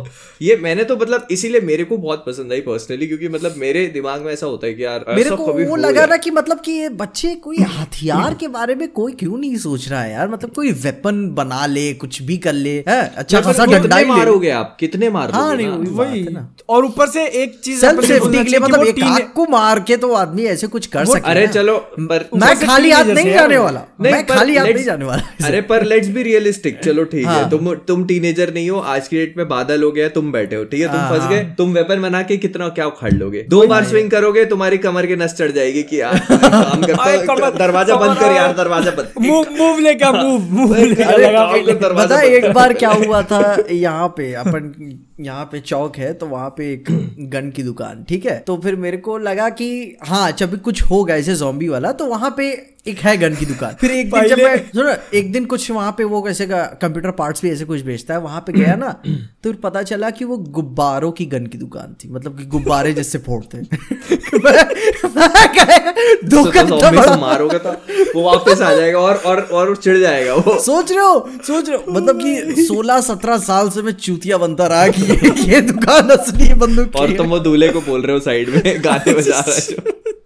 ये 0.42 0.56
मैंने 0.56 0.84
तो 0.84 0.96
मतलब 0.96 1.26
इसीलिए 1.30 1.60
मेरे 1.60 1.84
को 1.84 1.96
बहुत 1.96 2.24
पसंद 2.26 2.52
आई 2.52 2.60
पर्सनली 2.60 3.06
क्योंकि 3.06 3.28
मतलब 3.28 3.54
मेरे 3.56 3.86
दिमाग 3.86 4.22
में 4.22 4.32
ऐसा 4.32 4.46
होता 4.46 4.66
है 4.66 4.74
कि 4.74 4.84
यार 4.84 5.04
मेरे 5.08 5.30
को 5.30 5.52
वो 5.52 5.76
लगा 5.76 6.06
ना 6.06 6.16
कि 6.16 6.30
मतलब 6.30 6.60
कि 6.60 6.72
ये 6.72 6.88
बच्चे 6.88 7.34
कोई 7.34 7.56
हथियार 7.78 8.34
के 8.34 8.48
बारे 8.48 8.74
में 8.74 8.88
कोई 8.88 9.12
क्यों 9.12 9.38
नहीं 9.38 9.56
सोच 9.56 9.88
रहा 9.88 10.02
है 10.02 10.12
यार? 10.12 10.28
मतलब 10.28 10.50
कोई 10.50 10.72
वेपन 10.84 11.26
बना 11.34 11.64
ले 11.66 11.92
कुछ 11.94 12.22
भी 12.22 12.36
कर 12.38 12.52
ले 12.52 12.74
है? 12.88 13.00
अच्छा 13.16 13.40
खासा 13.40 13.66
डंडा 13.66 13.96
ही 13.96 14.04
मारोगे 14.04 14.50
आप? 14.50 14.76
कितने 14.80 15.10
मार 15.10 15.30
हाँ 15.30 15.54
नहीं 15.56 15.68
वही 15.68 16.26
और 16.68 16.84
ऊपर 16.84 17.08
से 17.08 17.26
एक 17.42 17.58
चीज़ 17.64 17.80
सेल्फ 17.80 18.04
सेफ्टी 18.04 18.44
के 18.44 18.50
लिए 18.50 18.60
मतलब 18.60 18.86
एक 18.86 19.02
आग 19.02 19.32
को 19.34 19.46
मार 19.50 19.80
के 19.80 19.96
तो 19.96 20.12
आदमी 20.12 20.44
ऐसे 20.46 20.66
कुछ 20.66 20.86
कर 20.86 21.04
सकता 21.04 21.30
अरे 21.30 21.46
चलो 21.46 21.76
पर 22.00 22.28
मैं 22.34 22.54
खाली 22.66 22.90
हाथ 22.90 23.04
नहीं 23.04 23.32
जाने 23.32 23.58
वाला। 23.58 23.82
मैं 24.00 24.26
खाली 24.26 24.56
हाथ 24.56 24.66
नहीं 24.66 24.84
जाने 24.84 25.04
वाला। 25.04 25.46
अरे 25.46 25.60
पर 25.60 25.84
लेट्स 25.84 26.08
बी 26.08 26.22
रियलिस्टिक 26.22 26.78
चलो 26.80 27.04
ठीक 27.04 27.26
हाँ। 27.26 27.42
है। 27.42 27.50
तुम 27.50 27.74
तुम 27.88 28.04
टीनेजर 28.06 28.52
नहीं 28.56 28.68
हो 28.70 28.78
आज 28.94 29.08
की 29.08 29.16
डेट 29.16 29.36
में 29.36 29.48
बादल 29.48 29.82
हो 29.82 29.90
गया 29.92 30.08
तुम 30.10 30.30
बैठे 30.32 30.56
हो 30.56 30.64
ठीक 30.64 30.80
है? 30.80 30.86
तुम 30.88 30.98
हाँ, 30.98 31.10
फंस 31.10 31.28
गए 31.30 31.42
तुम 31.58 31.72
वेपन 31.74 32.02
बना 32.02 32.22
के 32.30 32.36
कितना 32.36 32.68
क्या 32.78 32.86
उखाड़ 32.86 33.12
लोगे? 33.12 33.42
दो 33.50 33.66
बार 33.66 33.84
स्विंग 33.84 34.10
करोगे 34.10 34.44
तुम्हारी 34.46 34.78
कमर 34.78 35.06
की 35.06 35.16
नस 35.16 35.34
चढ़ 35.38 35.50
जाएगी 35.52 35.82
कि 35.82 36.00
यार 36.00 36.18
काम 36.30 36.82
करता 36.82 37.32
हूँ, 37.46 37.56
दरवाज़ा 37.58 37.96
बंद 37.96 38.18
कर 38.18 38.34
यार 38.36 38.52
दरवाज़ा 38.56 38.90
बंद। 38.90 39.26
मूव 39.26 39.46
मूव 39.58 39.78
लेकर 39.78 40.22
मूव 40.22 40.48
मूव 40.50 40.74
बता 40.74 41.92
बंद। 41.92 42.12
एक 42.24 42.52
बार 42.52 42.72
क्या 42.74 42.90
हुआ 42.92 43.22
था 43.32 43.40
यहाँ 43.70 44.08
पे 44.16 44.32
अपन 44.34 44.72
यहाँ 45.20 45.44
पे 45.52 45.60
चौक 45.60 45.96
है 45.96 46.12
तो 46.14 46.26
वहाँ 46.26 46.48
पे 46.58 46.72
एक 46.72 46.90
गन 47.34 47.50
की 47.56 47.62
दुकान 47.62 48.04
ठीक 48.08 48.26
है? 48.26 48.38
तो 48.46 48.56
फिर 48.64 48.76
मेरे 48.76 48.96
को 49.06 49.18
लगा 49.18 49.48
कि 49.60 49.68
हाँ 50.06 50.30
जब 50.38 50.50
भी 50.50 50.56
कुछ 50.64 50.82
होगा 50.90 51.14
ऐसे 51.16 51.34
जॉम्बी 51.34 51.68
वाला 51.68 51.92
तो 51.92 52.06
वहाँ 52.06 52.34
पे 52.36 52.50
एक 52.88 52.98
है 52.98 53.16
गन 53.16 53.34
की 53.34 53.46
दुकान। 53.46 53.76
फिर 53.80 53.90
एक 53.90 54.14
दिन 54.14 54.28
जब 54.28 54.38
मैं 54.38 54.58
सुनो 54.58 54.94
एक 55.14 55.32
दिन 55.32 55.44
कुछ 55.44 55.70
वहाँ 55.70 55.94
पे 55.98 56.04
वो 56.04 56.22
कैसे 56.22 56.46
का 56.46 56.78
कंप्यूटर 56.82 57.10
पार्ट्स 57.10 57.42
भी 57.42 57.50
ऐसे 57.50 57.64
कुछ 57.64 57.80
बेचता 57.80 58.14
है 58.14 58.20
वहाँ 58.20 58.40
पे 58.40 58.52
गया 58.52 58.76
ना 58.76 58.88
तो 59.06 59.16
फिर 59.42 59.54
पता 59.54 59.82
चला 59.82 60.10
कि 60.10 60.24
वो 60.24 60.36
गुब्बारों 60.36 61.12
की 61.12 61.26
गन 61.26 61.46
की 61.46 61.58
दुकान 61.58 61.94
थी 61.94 62.10
मतलब 62.10 62.38
कि 62.38 62.44
गुब्बारे 62.44 62.92
जिससे 62.92 63.18
फोड़ते 63.18 63.58
हैं। 63.58 63.66
तो 66.30 67.20
मारोगे 67.20 67.58
तो 67.58 67.70
वो 68.16 68.22
वापस 68.22 68.60
आ 68.60 68.74
जाएगा 68.74 68.98
और 68.98 69.14
और 69.14 69.40
और 69.40 69.76
चिढ़ 69.76 69.98
जाएगा 69.98 70.34
वो। 70.34 70.60
सोच 70.60 70.92
रहे 70.92 71.00
हो 71.00 71.30
सोच 71.46 71.68
रहे 71.68 71.78
हो। 71.78 71.92
मतलब 71.92 72.22
कि 72.22 72.66
16 72.66 73.00
17 73.00 73.38
साल 73.38 73.70
से 73.70 73.82
मैं 73.82 73.92
चूतिया 73.92 74.38
बनता 74.38 74.66
रहा 74.66 74.88
कि 74.88 75.02
ये, 75.50 75.60
दुकान 75.60 76.08
असली 76.08 76.54
बंदूक 76.54 76.96
और 76.96 77.16
तुम 77.16 77.26
वो 77.26 77.38
दूल्हे 77.38 77.68
को 77.68 77.80
बोल 77.80 78.02
रहे 78.02 78.12
हो 78.12 78.20
साइड 78.20 78.48
में 78.48 78.84
गाने 78.84 79.14
बजा 79.14 79.40
रहा 79.40 79.56
है 79.56 79.76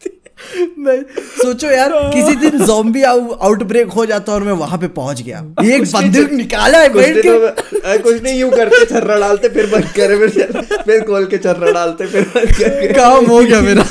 सोचो 0.40 1.70
यार 1.70 1.92
किसी 2.14 2.34
दिन 2.36 2.64
जॉम्बी 2.66 3.02
आउटब्रेक 3.04 3.90
हो 3.92 4.04
जाता 4.06 4.32
और 4.32 4.42
मैं 4.42 4.52
वहाँ 4.60 4.78
पे 4.78 4.88
पहुँच 4.90 5.22
गया। 5.22 5.38
एक 5.66 5.82
बंदूक 5.84 6.30
निकाला 6.32 6.78
है 6.78 6.88
कुछ 6.88 7.04
के। 7.16 7.28
अ, 7.28 7.96
कुछ 7.98 8.22
नहीं 8.22 8.38
यूँ 8.40 8.50
करते 8.50 8.84
छर्रा 8.84 9.18
डालते 9.20 9.48
फिर 9.48 9.66
बंद 9.72 9.84
करे 9.96 10.16
फिर 10.18 10.62
फिर 10.86 11.00
खोल 11.04 11.26
के 11.26 11.38
छर्रा 11.38 11.72
डालते 11.72 12.06
फिर 12.06 12.22
बंद 12.34 12.52
करके। 12.52 12.92
काम 12.92 13.26
हो 13.26 13.40
गया 13.40 13.60
मेरा। 13.60 13.84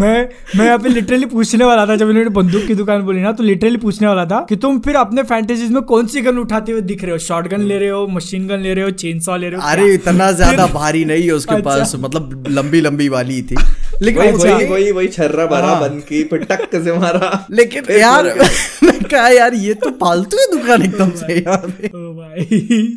मैं 0.00 0.18
मैं 0.56 0.64
यहाँ 0.64 0.78
पे 0.78 0.88
लिटरली 0.88 1.26
पूछने 1.26 1.64
वाला 1.64 1.86
था 1.86 1.96
जब 1.96 2.10
इन्होंने 2.10 2.30
बंदूक 2.32 2.66
की 2.66 2.74
दुकान 2.74 3.02
बोली 3.02 3.20
ना 3.20 3.32
तो 3.32 3.44
लिटरली 3.44 3.76
पूछने 3.78 4.06
वाला 4.08 4.24
था 4.26 4.44
कि 4.48 4.56
तुम 4.58 4.78
फिर 4.80 4.96
अपने 4.96 5.22
फैंटेसीज 5.24 5.70
में 5.72 5.82
कौन 5.84 6.06
सी 6.06 6.20
गन 6.20 6.38
उठाते 6.38 6.72
हुए 6.72 6.80
दिख 6.82 7.02
रहे 7.04 7.12
हो? 7.12 7.18
शॉर्ट 7.20 7.48
गन 7.48 7.60
ले 7.62 7.78
रहे 7.78 7.88
हो 7.88 8.06
मशीन 8.08 8.46
गन 8.48 8.60
ले 8.60 8.74
रहे 8.74 8.84
हो 8.84 8.90
चेन 9.02 9.20
सॉ 9.20 9.36
ले 9.36 9.48
रहे 9.48 9.60
हो? 9.60 9.68
अरे 9.68 9.92
इतना 9.94 10.30
ज़्यादा 10.32 10.66
भारी 10.74 11.04
नहीं 11.04 11.24
है 11.24 11.32
उसके 11.32 11.54
अच्छा। 11.54 11.70
पास 11.70 11.92
मतलब 11.98 12.44
लंबी 12.50 12.80
लंबी 12.80 13.08
वाली 13.08 13.40
थी। 13.42 13.56
लेकिन 14.02 14.22
वही 14.22 14.32
अच्छा, 14.32 14.54
वही 14.56 14.66
वही 14.66 14.90
वही 14.92 15.08
छर्रा 15.08 15.46
भरा 15.46 15.74
बन 15.74 15.88
बंद 15.88 16.02
की 16.02 16.22
फिर 16.24 16.44
टक 16.44 16.68
से 16.84 16.92
मारा। 16.92 17.46
लेकिन 17.50 17.84
यार 17.98 18.24
मैं 18.84 19.00
कहा 19.04 19.28
यार 19.28 19.54
ये 19.54 19.74
तो 19.74 19.90
पालतू 19.90 20.36
है 20.36 20.46
दुकान 20.52 20.82
एकदम 20.82 21.10
से 21.10 21.38
यार 21.46 21.66
ओ 21.94 22.12
भाई। 22.14 22.96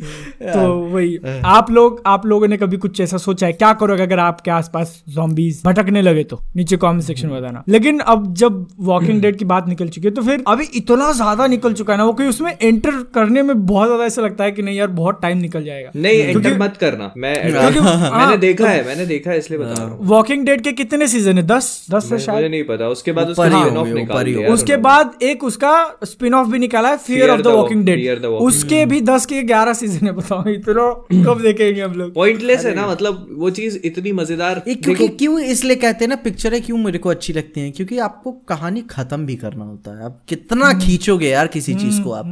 तो 0.52 0.74
वही 0.74 1.18
आप 1.44 1.70
लोग 1.70 2.02
आप 2.06 2.26
लोगों 2.26 2.48
ने 2.48 2.56
कभी 2.56 2.76
कुछ 2.76 3.00
ऐसा 3.00 3.16
सोचा 3.16 3.46
है? 3.46 3.52
क्या 3.52 3.72
करोगे 3.72 4.02
अगर 4.02 4.18
आपके 4.18 4.50
आसपास 4.50 5.02
zombies 5.18 5.64
भटकने 5.64 6.02
लगे 6.02 6.24
तो? 6.24 6.42
नीचे 6.56 6.76
कमेंट 6.76 7.02
सेक्शन 7.02 7.28
में 7.28 7.42
बताना। 7.42 7.62
लेकिन 7.68 7.98
अब 7.98 8.34
जब 8.34 8.66
वॉकिंग 8.80 9.20
डेड 9.22 9.36
की 9.36 9.44
बात 9.44 9.68
निकल 9.68 9.88
चुकी 9.88 10.08
है 10.08 10.14
तो 10.14 10.22
फिर 10.22 10.44
अभी 10.46 10.64
इतना 10.64 11.12
ज़्यादा 11.12 11.46
निकल 11.46 11.72
चुका 11.72 11.92
है 11.92 11.98
ना 11.98 12.04
वो 12.04 12.12
कि 12.12 12.24
उसमें 12.24 12.56
एंटर 12.62 12.90
करने 12.90 13.42
में 13.42 13.66
बहुत 13.66 13.88
ज़्यादा 13.88 14.04
ऐसा 14.04 14.22
लगता 14.22 14.44
है 14.44 14.52
कि 14.52 14.62
नहीं 14.62 14.76
यार 14.76 14.88
बहुत 14.88 15.18
टाइम 15.22 15.38
निकल 15.38 15.64
जाएगा। 15.64 15.90
नहीं 15.96 16.22
क्योंकि- 16.22 16.52
एंटर 16.52 16.64
मत 16.64 16.76
करना। 16.76 17.12
मैं 17.16 17.44
मैंने 17.54 17.78
हाँ, 17.80 18.38
देखा 18.38 18.68
है 18.68 18.86
मैंने 18.86 19.06
देखा 19.06 19.30
है 19.30 19.38
इसलिए 19.38 19.60
बता 19.60 19.72
रहा 19.72 19.84
हूँ। 19.84 19.98
वॉकिंग 20.06 20.46
डेड 20.46 20.60
के 20.60 20.72
कितने 20.72 21.08
सीज़न 21.08 21.36
है? 21.36 21.42
दस 21.42 21.86
दस 21.90 22.08
से 22.08 22.18
शायद? 22.18 22.50
नहीं 22.50 22.64
पता। 22.64 22.88
उसके 22.88 23.12
बाद 23.12 23.28
उसका 23.28 23.44
ही 23.44 23.54
ही 23.54 24.76
बाद 24.76 25.10
एक 25.22 25.44
उसका 25.44 25.98
स्पिन 26.04 26.34
ऑफ़ 26.34 26.48
भी 26.48 26.58
निकाला 26.58 26.88
है 26.88 26.96
Fear 26.96 27.30
of 27.30 27.40
the 27.40 27.46
Walking 27.46 27.84
Dead 27.84 28.24
उसके 28.24 28.86
भी 28.86 29.00
दस 29.00 29.26
के 29.26 29.42
ग्यारह 29.42 29.72
सीज़न 29.72 30.06
है 30.06 30.12
बताओ 30.38 30.52
इतना 30.52 31.24
कब 31.24 31.40
देखेंगे 31.40 31.80
हम 31.80 31.92
लोग? 31.92 32.14
पॉइंटलेस 32.14 32.64
है 32.64 32.74
ना 32.74 32.86
मतलब 32.88 33.26
वो 33.32 33.50
चीज़ 33.50 33.78
इतनी 33.84 34.12
मज़ेदार। 34.12 34.58
क्योंकि 34.58 35.08
क्यों 35.08 35.40
इसलिए 35.40 35.76
कहते 35.76 36.04
हैं 36.04 36.08
ना 36.08 36.16
पिक्चरें 36.16 36.62
क्यों 36.62 36.78
मेरे 36.78 36.98
को 36.98 37.08
अच्छी 37.08 37.32
लगती 37.32 37.60
हैं? 37.60 37.72
क्योंकि 37.72 37.98
आपको 37.98 38.32
कहानी 38.32 38.80
खत्म 38.80 39.26
भी 39.26 39.36
करना 39.36 39.64
होता 39.64 39.98
है। 39.98 40.04
आप 40.04 40.22
कितना 40.28 40.72
खींचोगे 40.72 41.28
यार 41.28 41.46
किसी 41.46 41.74
चीज़ 41.74 42.02
को 42.02 42.10
आप। 42.10 42.26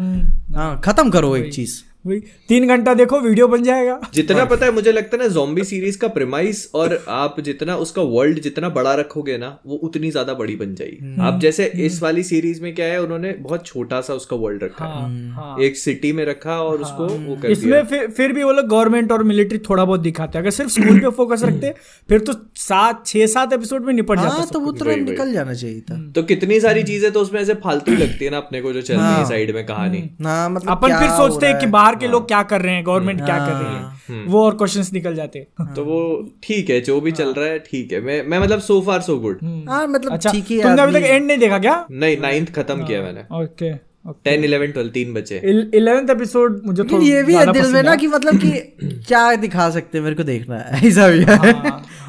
हाँ 0.55 0.81
खत्म 0.81 1.11
करो 1.11 1.37
एक 1.37 1.53
चीज़। 1.55 1.92
तीन 2.05 2.67
घंटा 2.69 2.93
देखो 2.95 3.19
वीडियो 3.21 3.47
बन 3.49 3.63
जाएगा। 3.63 3.99
जितना 4.15 4.45
पता 4.45 4.67
है 4.67 4.73
मुझे 4.73 4.93
लगता 4.93 5.17
है 5.17 5.23
ना 5.23 5.29
जॉम्बी 5.29 5.65
सीरीज़ 5.65 5.99
का 5.99 6.09
प्रेमाइस 6.09 6.71
और 6.75 6.95
आप 7.09 7.41
जितना 7.41 7.77
उसका 7.77 8.03
वर्ल्ड 8.05 8.41
जितना 8.41 8.69
बड़ा 8.71 8.95
रखोगे 8.95 9.37
ना 9.39 9.49
वो 9.67 9.77
उतनी 9.85 10.11
ज़्यादा 10.11 10.35
बड़ी 10.35 10.57
बन 10.57 10.75
जाएगी। 10.75 11.21
आप 11.23 11.39
जैसे 11.41 11.67
इस 11.87 12.01
वाली 12.03 12.23
सीरीज़ 12.23 12.63
में 12.63 12.75
क्या 12.75 12.87
है 12.87 13.01
उन्होंने 13.03 13.33
बहुत 13.41 13.67
छोटा 13.67 14.01
सा 14.01 14.15
उसका 14.15 14.37
वर्ल्ड 14.37 14.63
रखा। 14.65 14.85
हाँ, 14.85 15.09
हाँ। 15.35 15.59
एक 15.63 15.77
सिटी 15.77 16.13
में 16.13 16.25
रखा 16.25 16.59
और 16.61 16.83
हाँ, 16.83 16.85
उसको 16.85 17.05
वो 17.05 17.35
कर 17.35 17.41
दिया। 17.41 17.51
इसमें 17.51 17.85
फिर 17.85 18.07
फिर 18.09 18.33
भी 18.33 18.43
वो 18.43 18.53
लोग 18.53 18.67
गवर्नमेंट 18.69 19.13
और 19.13 19.23
मिलिट्री 19.23 19.59
थोड़ा 19.61 19.85
बहुत 19.85 20.01
दिखाते 20.01 20.39
हैं। 20.39 20.45
अगर 20.45 20.51
सिर्फ़ 20.51 20.73
स्कूल 20.73 21.01
पे 21.01 21.11
फोकस 21.13 21.43
रखते 21.45 21.75
फिर 22.09 22.21
तो 22.21 22.33
सात 22.59 23.07
छह 23.07 23.27
सात 23.29 23.53
एपिसोड 23.53 23.85
में 23.85 23.93
निपट 23.95 24.19
जाता 24.19 24.35
हाँ 24.35 24.47
तो 24.49 24.61
वो 24.61 24.73
तुरंत 24.73 25.09
निकल 25.09 25.33
जाना 25.33 25.55
चाहिए 25.55 25.81
था। 25.81 26.01
तो 26.13 26.23
कितनी 26.25 26.61
सारी 26.61 26.83
चीज़ें 26.83 27.11
तो 27.13 27.21
उसमें 27.21 27.41
ऐसे 27.41 27.55
फालतू 27.65 27.93
लगती 27.95 28.25
है 28.25 28.31
ना 28.31 28.37
अपने 28.37 28.61
को 28.61 28.73
जो 28.73 28.83
चल 28.83 28.95
रही 28.95 29.15
है 29.15 29.25
साइड 29.29 29.55
में 29.55 29.65
कहानी। 29.67 29.99
हाँ 30.23 30.51
मतलब 30.51 30.71
अपन 30.71 30.99
फिर 30.99 31.09
सोचते 31.13 31.47
हैं 31.47 31.59
कि 31.59 31.67
है? 31.67 31.71
बाहर 31.93 32.01
के 32.01 32.09
लोग 32.09 32.27
क्या 32.29 32.43
कर 32.43 32.61
रहे 32.63 32.75
हैं? 32.75 32.85
गवर्नमेंट 32.87 33.25
क्या 33.25 33.39
कर 33.39 33.53
रही 33.53 33.75
हाँ। 33.75 34.01
है। 34.11 34.25
वो 34.27 34.45
और 34.45 34.57
क्वेश्चंस 34.57 34.93
निकल 34.93 35.15
जाते। 35.15 35.39
हैं। 35.39 35.73
तो 35.75 35.85
वो 35.85 36.01
ठीक 36.45 36.71
है 36.71 36.81
जो 36.81 37.01
भी 37.01 37.13
चल 37.13 37.33
रहा 37.35 37.47
है 37.47 37.59
ठीक 37.71 37.93
है। 37.93 38.01
मैं 38.01 38.23
मैं 38.27 38.39
मतलब 38.39 38.61
सो 38.61 38.81
फार 38.87 39.01
सो 39.03 39.19
गुड 39.19 39.39
हाँ 39.69 39.87
मतलब 39.87 40.13
अच्छा 40.13 40.31
ठीक 40.33 40.51
है 40.51 40.63
तुमने 40.63 40.83
अभी 40.83 40.93
तक 40.93 41.07
एंड 41.07 41.27
नहीं 41.27 41.39
देखा 41.39 41.59
क्या? 41.59 41.85
नहीं 41.91 42.19
नाइन्थ 42.21 42.55
खत्म 42.55 42.85
किया 42.87 43.03
मैंने। 43.03 43.25
ओके 43.43 43.73
टेन 44.25 44.45
इलेवन 44.45 44.71
ट्वेल्व 44.73 44.91
तीन 44.91 45.13
बचे। 45.15 45.37
इलेवेंथ 45.75 46.09
एपिसोड 46.11 46.61
मुझे 46.67 46.85
ये 47.03 47.23
भी 47.23 47.35
है 47.35 47.53
दिल 47.53 47.73
में 47.73 47.83
ना 47.83 47.95
कि 47.97 48.07
मतलब 48.07 48.39
कि 48.41 48.51
क्या 49.09 49.21
दिखा 49.43 49.69
सकते 49.71 49.99
हैं 49.99 50.03
मेरे 50.05 50.17
को 50.17 50.23
देखना 50.25 50.57
है 50.59 50.87
ऐसा 50.89 51.09
भी 51.09 51.25
है। 51.29 51.37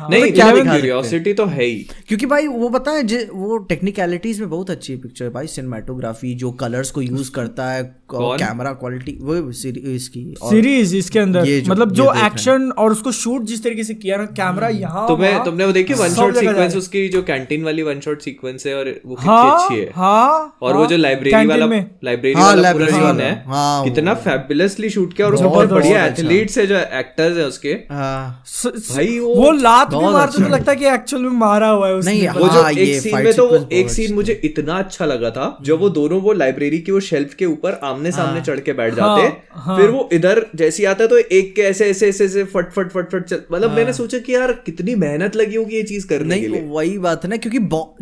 नहीं 0.10 0.22
मतलब 0.22 0.34
क्या 0.36 0.52
दिखा 0.52 0.72
हैं? 0.72 0.82
क्यूरियोसिटी 0.82 1.34
तो 1.34 1.46
है 1.46 1.63
ही। 1.63 1.76
क्योंकि 2.08 2.26
भाई 2.26 2.48
वो 2.48 2.70
पता 2.70 2.92
है 2.92 3.04
वो 3.34 3.58
टेक्निकलिटीज 3.70 4.39
में 4.39 4.50
बहुत 4.50 4.70
अच्छी 4.70 4.96
पिक्चर 4.96 5.26
है 5.26 5.32
भाई 5.32 5.48
सिनेमाटोग्राफी 5.48 6.34
जो 6.36 6.52
कलर्स 6.52 6.92
को 6.92 7.02
यूज़ 7.02 7.32
करता 7.32 7.70
है 7.72 7.84
कैमरा 8.16 8.72
क्वालिटी 8.74 9.12
वो 9.22 9.52
सीरीज़ 9.52 10.10
की 10.10 10.24
सीरीज़ 10.44 10.96
इसके 10.96 11.20
अंदर। 11.20 11.46
मतलब 11.68 11.92
जो 11.92 12.10
हैं। 12.10 12.26
एक्शन 12.26 12.70
और 12.78 12.92
उसको 12.92 13.12
शूट 13.12 13.44
जिस 13.44 13.63
तरीके 13.63 13.84
से 13.84 13.94
किया 13.94 14.18
ना 14.18 14.26
कैमरा 14.26 14.68
यहाँ 14.70 15.08
तुम्हें 15.08 15.32
वहाँ, 15.34 15.46
तुमने 15.46 15.66
वो 15.66 15.72
देखी 15.72 15.94
वन 15.94 16.10
शॉट 16.10 16.36
सीक्वेंस 16.36 16.76
उसकी 16.76 17.08
जो 17.10 17.22
कैंटीन 17.22 17.63
वाली 17.63 17.82
वन 17.84 18.00
शॉट 18.00 18.22
सीक्वेंस 18.22 18.66
है 18.68 18.76
और 18.76 18.89
वो 19.06 19.16
कितनी 19.16 19.30
हाँ 19.30 19.63
अच्छी 19.66 19.80
है। 19.80 19.92
हाँ 19.96 20.58
और 20.62 20.74
वो 20.74 20.80
हाँ, 20.80 20.88
जो 20.89 20.98
लाइब्रेरी 20.98 21.46
वाला। 21.48 21.66
लाइब्रेरी 22.04 22.39
हाँ, 22.39 22.48
वाला 22.48 22.72
पूरा 22.74 22.88
सीन 22.88 23.20
है 23.22 23.32
हाँ, 23.48 23.84
कितना 23.84 24.13
फैबुलसली 24.13 24.89
शूट 24.89 25.13
किया 25.13 25.28
और 25.28 25.36
बहुत 25.36 25.52
बहुत 25.54 25.70
बढ़िया 25.70 26.06
अच्छा। 26.06 26.24
एथलीट्स 26.24 26.58
है 26.58 26.68
जो 26.68 26.78
एक्टर्स 27.00 27.38
है 27.38 27.46
उसके। 27.48 27.70
हाँ, 27.92 28.44
भाई 28.66 29.20
वो- 29.20 29.36
वो 29.38 29.52
लात 30.01 30.29
भी 30.29 30.38
बहुत 30.38 30.49
तो। 30.49 30.56
लगता 30.56 30.71
है 30.71 30.77
कि 30.77 30.86
एक्चुअल 30.86 31.21
में 31.21 31.29
मारा 31.29 31.67
हुआ 31.67 31.88
है 31.88 31.93
उसने 31.93 32.13
नहीं, 32.13 32.27
वो 32.27 32.47
जो 32.47 32.62
हाँ, 32.62 32.71
एक 32.71 33.01
सीन 33.01 33.15
में 33.23 33.34
तो 33.34 33.47
वो 33.47 33.69
एक 33.71 33.89
सीन 33.89 34.13
मुझे 34.13 34.41
इतना 34.43 34.73
अच्छा 34.73 35.06
लगा 35.06 35.29
था 35.29 35.58
जब 35.63 35.79
वो 35.79 35.89
दोनों 35.89 36.21
वो 36.21 36.34
लाइब्रेरी 36.34 36.79
की 36.79 36.91
वो 36.91 36.99
शेल्फ 36.99 37.34
के 37.34 37.45
ऊपर 37.45 37.79
आमने 37.84 38.12
सामने 38.12 38.41
चढ़ 38.41 38.60
के 38.60 38.73
बैठ 38.73 38.93
जाते 38.93 39.21
हाँ, 39.51 39.77
फिर 39.77 39.89
वो 39.89 40.10
इधर 40.13 40.45
जैसे 40.56 40.86
आता 40.86 41.08
तो 41.08 41.17
एक 41.17 41.53
के 41.56 41.62
ऐसे 41.62 41.89
ऐसे 41.89 42.10
ऐसे 42.10 42.25
ऐसे 42.25 42.43
फट 42.43 42.71
फट 42.71 42.91
फट 42.91 43.12
फट 43.12 43.25
चल 43.25 43.41
मतलब 43.51 43.71
मैंने 43.71 43.93
सोचा 43.93 44.17
कि 44.17 44.36
यार 44.36 44.51
कितनी 44.65 44.95
मेहनत 44.95 45.36
लगी 45.36 45.56
होगी 45.56 45.75
ये 45.75 45.84
चीज़ 45.84 46.08
करने 46.08 46.39
के 46.39 46.47
नहीं 46.47 46.62
लिए। 46.62 46.69
वही 46.69 46.97
बात 46.97 47.23
है 47.23 47.29
ना 47.29 47.38
क्योंकि 47.38 47.60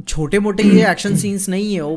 छोटे 0.08 0.40
मोटे 0.40 0.64
ये 0.64 0.90
एक्शन 0.92 1.16
सीन्स 1.16 1.50
नहीं 1.50 1.74
है 1.74 1.82
वो 1.82 1.94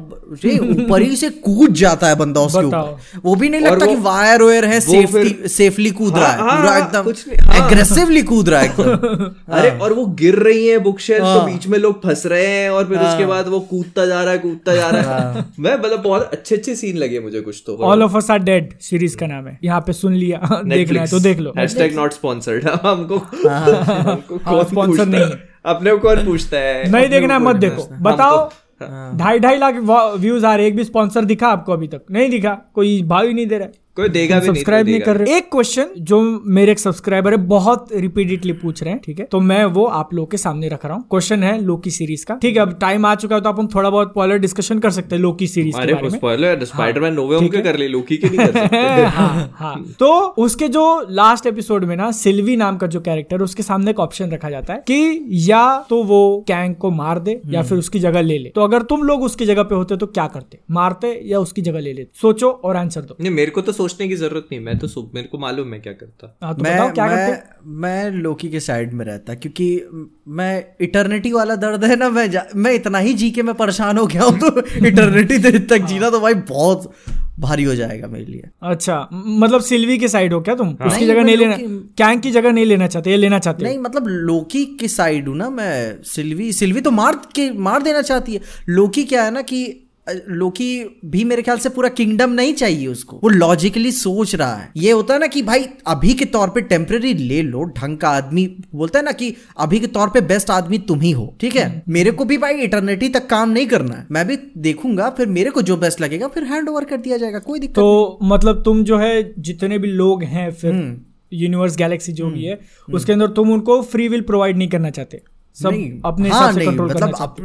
ऊपर 0.70 1.02
ही 1.02 1.16
से 1.16 1.30
कूद 1.30 1.72
जाता 1.74 2.06
है 2.06 2.14
बंदा 2.14 2.40
उसके 2.40 2.64
ऊपर। 2.64 3.20
वो 3.24 3.34
भी 3.34 3.48
नहीं 3.48 3.60
लगता 3.60 3.86
कि 3.86 3.96
वायर 3.96 4.42
वायर 4.42 4.64
है 4.64 4.80
सेफली 4.80 5.48
सेफली 5.48 5.90
कूद 5.90 6.16
रहा 6.16 6.28
है 6.28 6.38
हाँ, 6.38 6.56
पूरा 6.56 6.70
हाँ, 6.70 6.78
एकदम 6.78 7.02
कुछ 7.02 7.28
नहीं, 7.28 7.38
हाँ। 7.38 7.66
एग्रेसिवली 7.66 8.22
कूद 8.22 8.48
रहा 8.48 8.60
है 8.60 8.68
अरे 9.48 9.70
और 9.84 9.92
वो 9.92 10.04
गिर 10.18 10.34
रही 10.38 10.66
है 10.66 10.78
बुक 10.78 10.98
शेल्फ 11.00 11.22
तो 11.24 11.40
बीच 11.46 11.66
में 11.66 11.78
लोग 11.78 12.02
फंस 12.02 12.26
रहे 12.26 12.46
हैं 12.46 12.70
और 12.70 12.84
फिर 12.88 12.98
उसके 12.98 13.26
बाद 13.26 13.48
वो 13.48 13.60
कूदता 13.60 14.06
जा 14.06 14.22
रहा 14.22 14.32
है 14.32 14.38
कूदता 14.38 14.74
जा 14.74 14.88
रहा 14.90 15.18
है। 15.18 15.44
मैं 15.60 15.74
मतलब 15.78 16.02
बहुत 16.02 16.30
अच्छे 16.32 16.56
अच्छे 16.56 16.74
सीन 16.74 16.96
लगे 16.96 17.20
मुझे 17.20 17.40
कुछ 17.40 17.62
तो। 17.66 17.76
All 17.84 18.02
of 18.02 18.16
us 18.16 18.30
are 18.30 18.38
dead 18.38 18.72
series 18.80 19.16
का 19.16 19.26
नाम 19.26 19.46
है। 19.46 19.58
यहाँ 19.64 19.80
पे 19.80 19.92
सुन 19.92 20.14
लिया 20.14 20.40
देखना 20.64 21.00
है 21.00 21.06
तो 21.06 21.20
देख 21.20 21.38
लो। 21.38 21.52
हैशटैग 21.58 21.96
नॉट 21.96 22.12
स्पॉन्सर्ड 22.12 22.68
हमको 22.84 23.18
हाँ, 23.18 24.16
पूछता 24.46 25.04
नहीं 25.04 25.20
है? 25.20 25.42
अपने 25.66 25.90
को 25.90 25.98
कौन 25.98 26.24
पूछता 26.24 26.58
है? 26.58 26.90
नहीं 26.90 27.08
देखना 27.08 27.38
मत 27.38 27.56
देखो। 27.56 27.88
बताओ। 28.02 28.48
ढाई 29.18 29.38
ढाई 29.38 29.56
लाख 29.56 29.74
व्यूज़ 30.18 30.46
आ 30.46 30.54
रहे 30.54 30.66
एक 30.66 30.76
भी 30.76 30.84
स्पॉन्सर 30.84 31.24
दिखा 31.24 31.48
आपको 31.48 31.72
अभी 31.72 31.88
तक। 31.88 32.02
नहीं 32.10 32.30
दिखा 32.30 32.58
कोई 32.74 33.02
भाव 33.02 33.26
ही 33.26 33.34
नहीं 33.34 33.46
दे 33.46 33.58
रहा 33.58 33.66
है। 33.66 33.72
कोई 33.96 34.08
देगा 34.08 34.38
भी 34.38 34.40
नहीं 34.40 34.54
सब्सक्राइब 34.54 34.86
कोई 34.86 34.92
नहीं 34.92 35.00
कर 35.02 35.16
रहे। 35.16 35.36
एक 35.36 35.48
क्वेश्चन 35.50 35.90
जो 35.98 36.20
मेरे 36.46 36.72
एक 36.72 36.78
सब्सक्राइबर 36.78 37.30
है 37.30 37.36
बहुत 37.46 37.88
रिपीटेडली 37.94 38.52
पूछ 38.52 38.82
रहे 38.82 38.92
हैं 38.92 39.00
ठीक 39.04 39.18
है? 39.18 39.24
तो 39.24 39.40
मैं 39.40 39.64
वो 39.64 39.84
आप 39.98 40.14
लोग 40.14 40.30
के 40.30 40.36
सामने 40.36 40.68
रख 40.68 40.84
रहा 40.86 40.94
हूँ। 40.94 41.04
क्वेश्चन 41.10 41.42
है 41.42 41.60
लोकी 41.62 41.90
सीरीज़ 41.90 42.24
का। 42.26 42.34
ठीक 42.34 42.56
है 42.56 42.62
अब 42.62 42.72
टाइम 42.80 43.06
आ 43.06 43.14
चुका 43.14 43.34
है 43.36 43.40
तो 43.42 43.48
अपन 43.48 43.66
थोड़ा 43.74 43.90
बहुत 43.90 44.12
पॉलर 44.14 44.38
डिस्कशन 44.38 44.78
कर 44.78 44.90
सकते 44.90 45.14
हैं 45.16 45.22
लोकी 45.22 45.46
सीरीज़ 45.46 45.76
के 45.76 45.82
अरे 45.82 45.94
बारे 45.94 46.08
में। 46.08 46.18
स्पॉइलर 46.18 46.64
स्पाइडरमैन 46.64 47.14
नोवे 47.14 47.36
होम 47.36 47.48
के 47.48 47.60
कर 47.60 47.76
ले 47.76 47.88
लोकी 47.88 48.16
के 48.16 48.28
नहीं 48.28 48.38
कर 48.38 48.52
सकते। 48.52 48.76
हाँ, 49.16 49.54
हाँ. 49.56 49.74
तो 49.98 50.10
उसके 50.38 50.68
जो 50.68 50.84
लास्ट 51.10 51.46
एपिसोड 51.46 51.84
में 51.84 51.96
ना 51.96 52.10
सिल्वी 52.12 52.56
नाम 52.56 52.76
का 52.76 52.86
जो 52.86 53.00
कैरेक्टर 53.00 53.42
उसके 53.42 53.62
सामने 53.62 53.90
एक 53.90 54.00
ऑप्शन 54.00 54.30
रखा 54.30 54.50
जाता 54.50 54.72
है 54.72 54.82
कि 54.90 55.28
या 55.30 55.64
तो 55.90 56.02
वो 56.02 56.44
कैंग 56.48 56.74
को 56.74 56.90
मार 56.90 57.18
दे 57.18 57.40
या 57.46 57.62
फिर 57.62 57.78
उसकी 57.78 57.98
जगह 57.98 58.22
ले 58.22 58.38
ले। 58.38 58.48
तो 58.48 58.60
अगर 58.60 58.82
तुम 58.82 59.02
लोग 59.02 59.22
उसकी 59.22 59.46
जगह 59.46 59.62
पे 59.62 59.74
होते 59.74 59.96
तो 59.96 60.06
क्या 60.06 60.26
करते? 60.26 60.58
मारते 60.70 61.20
या 61.24 61.38
उसकी 61.38 61.62
जगह 61.62 61.80
ले 61.80 61.92
लेते? 61.92 62.10
सोचो 62.20 62.50
और 62.64 62.76
आंसर 62.76 63.00
दो। 63.00 63.16
नहीं 63.20 63.30
मेरे 63.30 63.50
को 63.50 63.60
तो 63.60 63.72
सोचने 63.84 64.08
की 64.08 64.16
ज़रूरत 64.16 64.46
नहीं 64.52 64.60
मैं 64.60 64.78
तो 64.78 64.86
सो- 64.88 65.04
मेरे 65.14 65.28
को 65.28 65.38
मालूम 65.38 65.68
मैं 65.68 65.80
क्या 65.82 65.92
करता। 65.92 66.36
हाँ, 66.42 66.54
तो 66.54 66.62
मैं 66.62 66.92
क्या 66.92 67.06
मैं 67.06 67.16
करते 67.16 67.68
मैं 67.78 68.10
लोकी 68.10 68.48
के 68.48 68.60
साइड 68.60 68.92
में 68.92 69.04
रहता 69.04 69.34
क्योंकि 69.34 69.66
मैं 70.28 70.64
इटर्निटी 70.80 71.32
वाला 71.32 71.56
दर्द 71.56 71.84
है 71.84 71.96
ना 71.96 72.08
मैं 72.10 72.28
मैं 72.56 72.72
इतना 72.72 72.98
ही 72.98 73.14
जी 73.14 73.30
के 73.30 73.42
मैं 73.42 73.54
परेशान 73.54 73.98
हो 73.98 74.06
गया 74.06 74.22
हूँ 74.22 74.38
तो 74.38 74.86
इटर्निटी 74.86 75.38
देर 75.38 75.58
तक 75.70 75.78
जीना 75.78 76.10
तो 76.10 76.20
भाई 76.20 76.34
बहुत 76.34 76.92
भारी 77.38 77.64
हो 77.64 77.74
जाएगा 77.74 78.06
मेरे 78.06 78.24
लिए। 78.24 78.42
अच्छा 78.62 79.08
मतलब 79.12 79.60
सिल्वी 79.60 79.98
के 79.98 80.08
साइड 80.08 80.32
हो 80.32 80.40
क्या 80.40 80.54
तुम? 80.54 80.68
हाँ। 80.80 80.86
उसकी 80.88 81.06
जगह 81.06 81.24
नहीं 81.24 81.36
लेना 81.36 81.56
कैंग 81.98 82.20
की 82.20 82.30
जगह 82.30 82.52
नहीं 82.52 82.64
लेना 82.66 82.86
चाहते 82.86 83.10
ये 83.10 83.16
लेना 83.16 83.38
चाहते 83.38 83.64
नहीं 83.64 83.78
मतलब 83.78 84.06
लोकी 84.08 84.64
की 84.80 84.88
साइड 84.88 85.28
हूँ 85.28 85.36
ना 85.36 85.50
मैं 85.50 86.02
सिल्वी 86.04 86.52
सिल्वी 86.52 86.80
तो 86.80 86.90
मार 86.90 87.20
के 87.34 87.50
मार 87.60 87.82
देना 87.82 88.02
चाहती 88.02 88.34
है। 88.34 88.40
लोकी 88.68 89.04
क्या 89.04 89.24
है 89.24 89.30
ना 89.30 89.42
कि 89.42 89.83
लोकी 90.08 90.66
भी 91.04 91.22
मेरे 91.24 91.42
ख्याल 91.42 91.58
से 91.58 91.68
पूरा 91.68 91.88
किंगडम 91.90 92.30
नहीं 92.30 92.52
चाहिए 92.54 92.86
उसको। 92.86 93.18
वो 93.22 93.28
लॉजिकली 93.28 93.92
सोच 93.92 94.34
रहा 94.34 94.54
है। 94.54 94.70
ये 94.76 94.90
होता 94.90 95.14
है 95.14 95.20
ना 95.20 95.26
कि 95.26 95.42
भाई 95.42 95.64
अभी 95.86 96.12
के 96.14 96.24
तौर 96.26 96.50
पे 96.50 96.60
टेम्पररी 96.62 97.12
ले 97.14 97.40
लो 97.42 97.64
ढंग 97.78 97.96
का 97.98 98.08
आदमी 98.10 98.46
बोलता 98.74 98.98
है 98.98 99.04
ना 99.04 99.12
कि 99.12 99.34
अभी 99.58 99.80
के 99.80 99.86
तौर 99.88 100.08
पे 100.08 100.20
बेस्ट 100.22 100.50
आदमी 100.50 100.78
तुम 100.88 101.00
ही 101.00 101.10
हो 101.10 101.26
ठीक 101.40 101.56
है? 101.56 101.82
मेरे 101.88 102.10
को 102.10 102.24
भी 102.24 102.38
भाई 102.38 102.60
इटर्निटी 102.64 103.08
तक 103.08 103.26
काम 103.26 103.50
नहीं 103.50 103.66
करना 103.66 103.94
है। 103.94 104.06
मैं 104.10 104.26
भी 104.28 104.38
देखूँगा 104.58 105.08
फिर 105.10 105.26
मेरे 105.30 105.50
को 105.50 105.62
जो 105.62 105.76
बेस्ट 105.76 106.00
लगेगा 106.00 106.28
फिर 106.28 106.44
हैंड 106.44 106.68
ओवर 106.68 106.84
कर 106.84 106.96
दिया 106.98 107.16
जाएगा 107.16 107.38
कोई 107.40 107.60
दिक्कत 107.60 107.76
तो 107.76 108.18
मतलब 108.22 108.62
तुम 108.64 108.84
जो 108.84 108.98
है 108.98 109.32
जितने 109.40 109.78
भी 109.78 109.88
लोग 109.92 110.22
हैं 110.24 110.50
फिर 110.52 110.72
हम्म। 110.72 110.96
यूनिवर्स 111.32 111.76
गैलेक्सी 111.76 112.12
जो 112.12 112.30
भी 112.30 112.44
है 112.44 112.58
उसके 112.88 113.12
अंदर 113.12 113.26
तुम 113.32 113.52
उनको 113.52 113.80
फ्री 113.84 114.08
विल 114.08 114.20
प्रोवाइड 114.22 114.56
नहीं 114.56 114.68
करना 114.68 114.90
चाहते। 114.90 115.22
सब 115.56 116.00
अपने 116.04 116.28
हाँ, 116.28 116.52
से 116.52 116.58
नहीं, 116.58 116.68
कंट्रोल 116.68 116.90
मतलब 116.90 117.36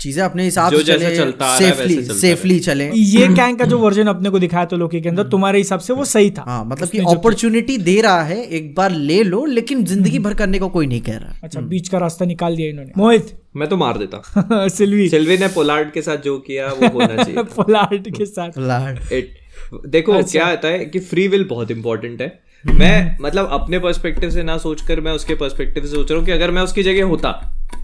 चीज़ें 0.00 0.22
अपने 0.24 0.44
हिसाब 0.44 0.72
से 0.72 0.82
चले 0.84 1.16
चलता 1.16 1.46
आ 1.46 1.58
रहा 1.58 1.68
है, 1.68 1.74
सेफली 1.74 2.02
सेफली 2.20 2.58
चले। 2.60 2.90
ये 2.94 3.26
कैंग 3.28 3.58
का 3.58 3.64
जो 3.64 3.78
वर्जन 3.78 4.06
अपने 4.06 4.30
को 4.30 4.38
दिखाया 4.38 4.64
तो 4.64 4.76
लोकी 4.76 5.00
के 5.00 5.08
अंदर 5.08 5.28
तुम्हारे 5.28 5.58
हिसाब 5.58 5.80
से 5.80 5.92
वो 5.92 6.04
सही 6.04 6.30
था। 6.30 6.42
हाँ 6.42 6.64
मतलब 6.64 6.88
कि 6.88 6.98
अपॉर्चुनिटी 6.98 7.78
दे 7.78 8.00
रहा 8.00 8.22
है 8.22 8.44
एक 8.44 8.74
बार 8.74 8.90
ले 8.90 9.22
लो 9.22 9.44
लेकिन 9.46 9.84
ज़िंदगी 9.84 10.18
भर 10.18 10.34
करने 10.34 10.58
को 10.58 10.68
कोई 10.68 10.86
नहीं 10.86 11.00
कह 11.00 11.16
रहा। 11.16 11.34
अच्छा 11.42 11.60
बीच 11.60 11.88
का 11.88 11.98
रास्ता 11.98 12.24
निकाल 12.24 12.56
दिया 12.56 12.68
इन्होंने। 12.68 12.92
मोहित। 12.96 13.36
मैं 13.56 13.68
तो 13.68 13.76
मार 13.76 13.98
देता। 13.98 14.68
सिल्वी। 14.68 15.08
सिल्वी 15.08 15.38
ने 15.38 15.48
पोलार्ड 15.48 15.92
के 15.92 16.02
साथ 16.02 16.16
जो 16.16 16.38
किया 16.38 16.66
वो 16.66 16.88
होना 16.88 17.24
चाहिए। 17.24 17.42
पोलार्ड 17.56 18.16
के 18.16 18.26
साथ। 18.26 19.12
इट 19.12 19.34
देखो 19.86 20.12
अच्छा। 20.12 20.32
क्या 20.32 20.46
आता 20.46 20.68
है 20.68 20.84
कि 20.84 20.98
फ्री 20.98 21.28
विल 21.28 21.44
बहुत 21.44 21.70
इंपॉर्टेंट 21.70 22.20
है। 22.22 22.47
मैं 22.66 23.16
मतलब 23.20 23.48
अपने 23.52 23.78
पर्सपेक्टिव 23.78 24.30
से 24.30 24.42
ना 24.42 24.58
सोचकर 24.58 25.00
मैं 25.00 25.12
उसके 25.12 25.34
पर्सपेक्टिव 25.34 25.82
से 25.82 25.88
सोच 25.88 26.10
रहा 26.10 26.18
हूँ 26.18 26.26
कि 26.26 26.32
अगर 26.32 26.50
मैं 26.50 26.62
उसकी 26.62 26.82
जगह 26.82 27.04
होता 27.04 27.32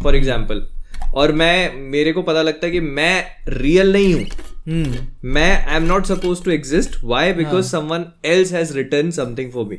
फॉर 0.02 0.16
एग्ज़ाम्पल 0.16 0.66
और 1.14 1.32
मैं 1.32 1.74
मेरे 1.76 2.12
को 2.12 2.22
पता 2.22 2.42
लगता 2.42 2.66
है 2.66 2.72
कि 2.72 2.80
मैं 2.80 3.24
रियल 3.48 3.92
नहीं 3.92 4.14
हूँ। 4.14 4.24
हम्म। 4.68 5.28
मैं 5.28 5.66
I 5.66 5.76
am 5.76 5.82
not 5.82 6.06
suppose 6.06 6.42
to 6.44 6.50
exist 6.50 6.96
why 7.04 7.32
because 7.32 7.70
someone 7.70 8.04
else 8.24 8.52
has 8.52 8.72
return 8.74 9.10
something 9.10 9.50
for 9.52 9.64
me 9.64 9.78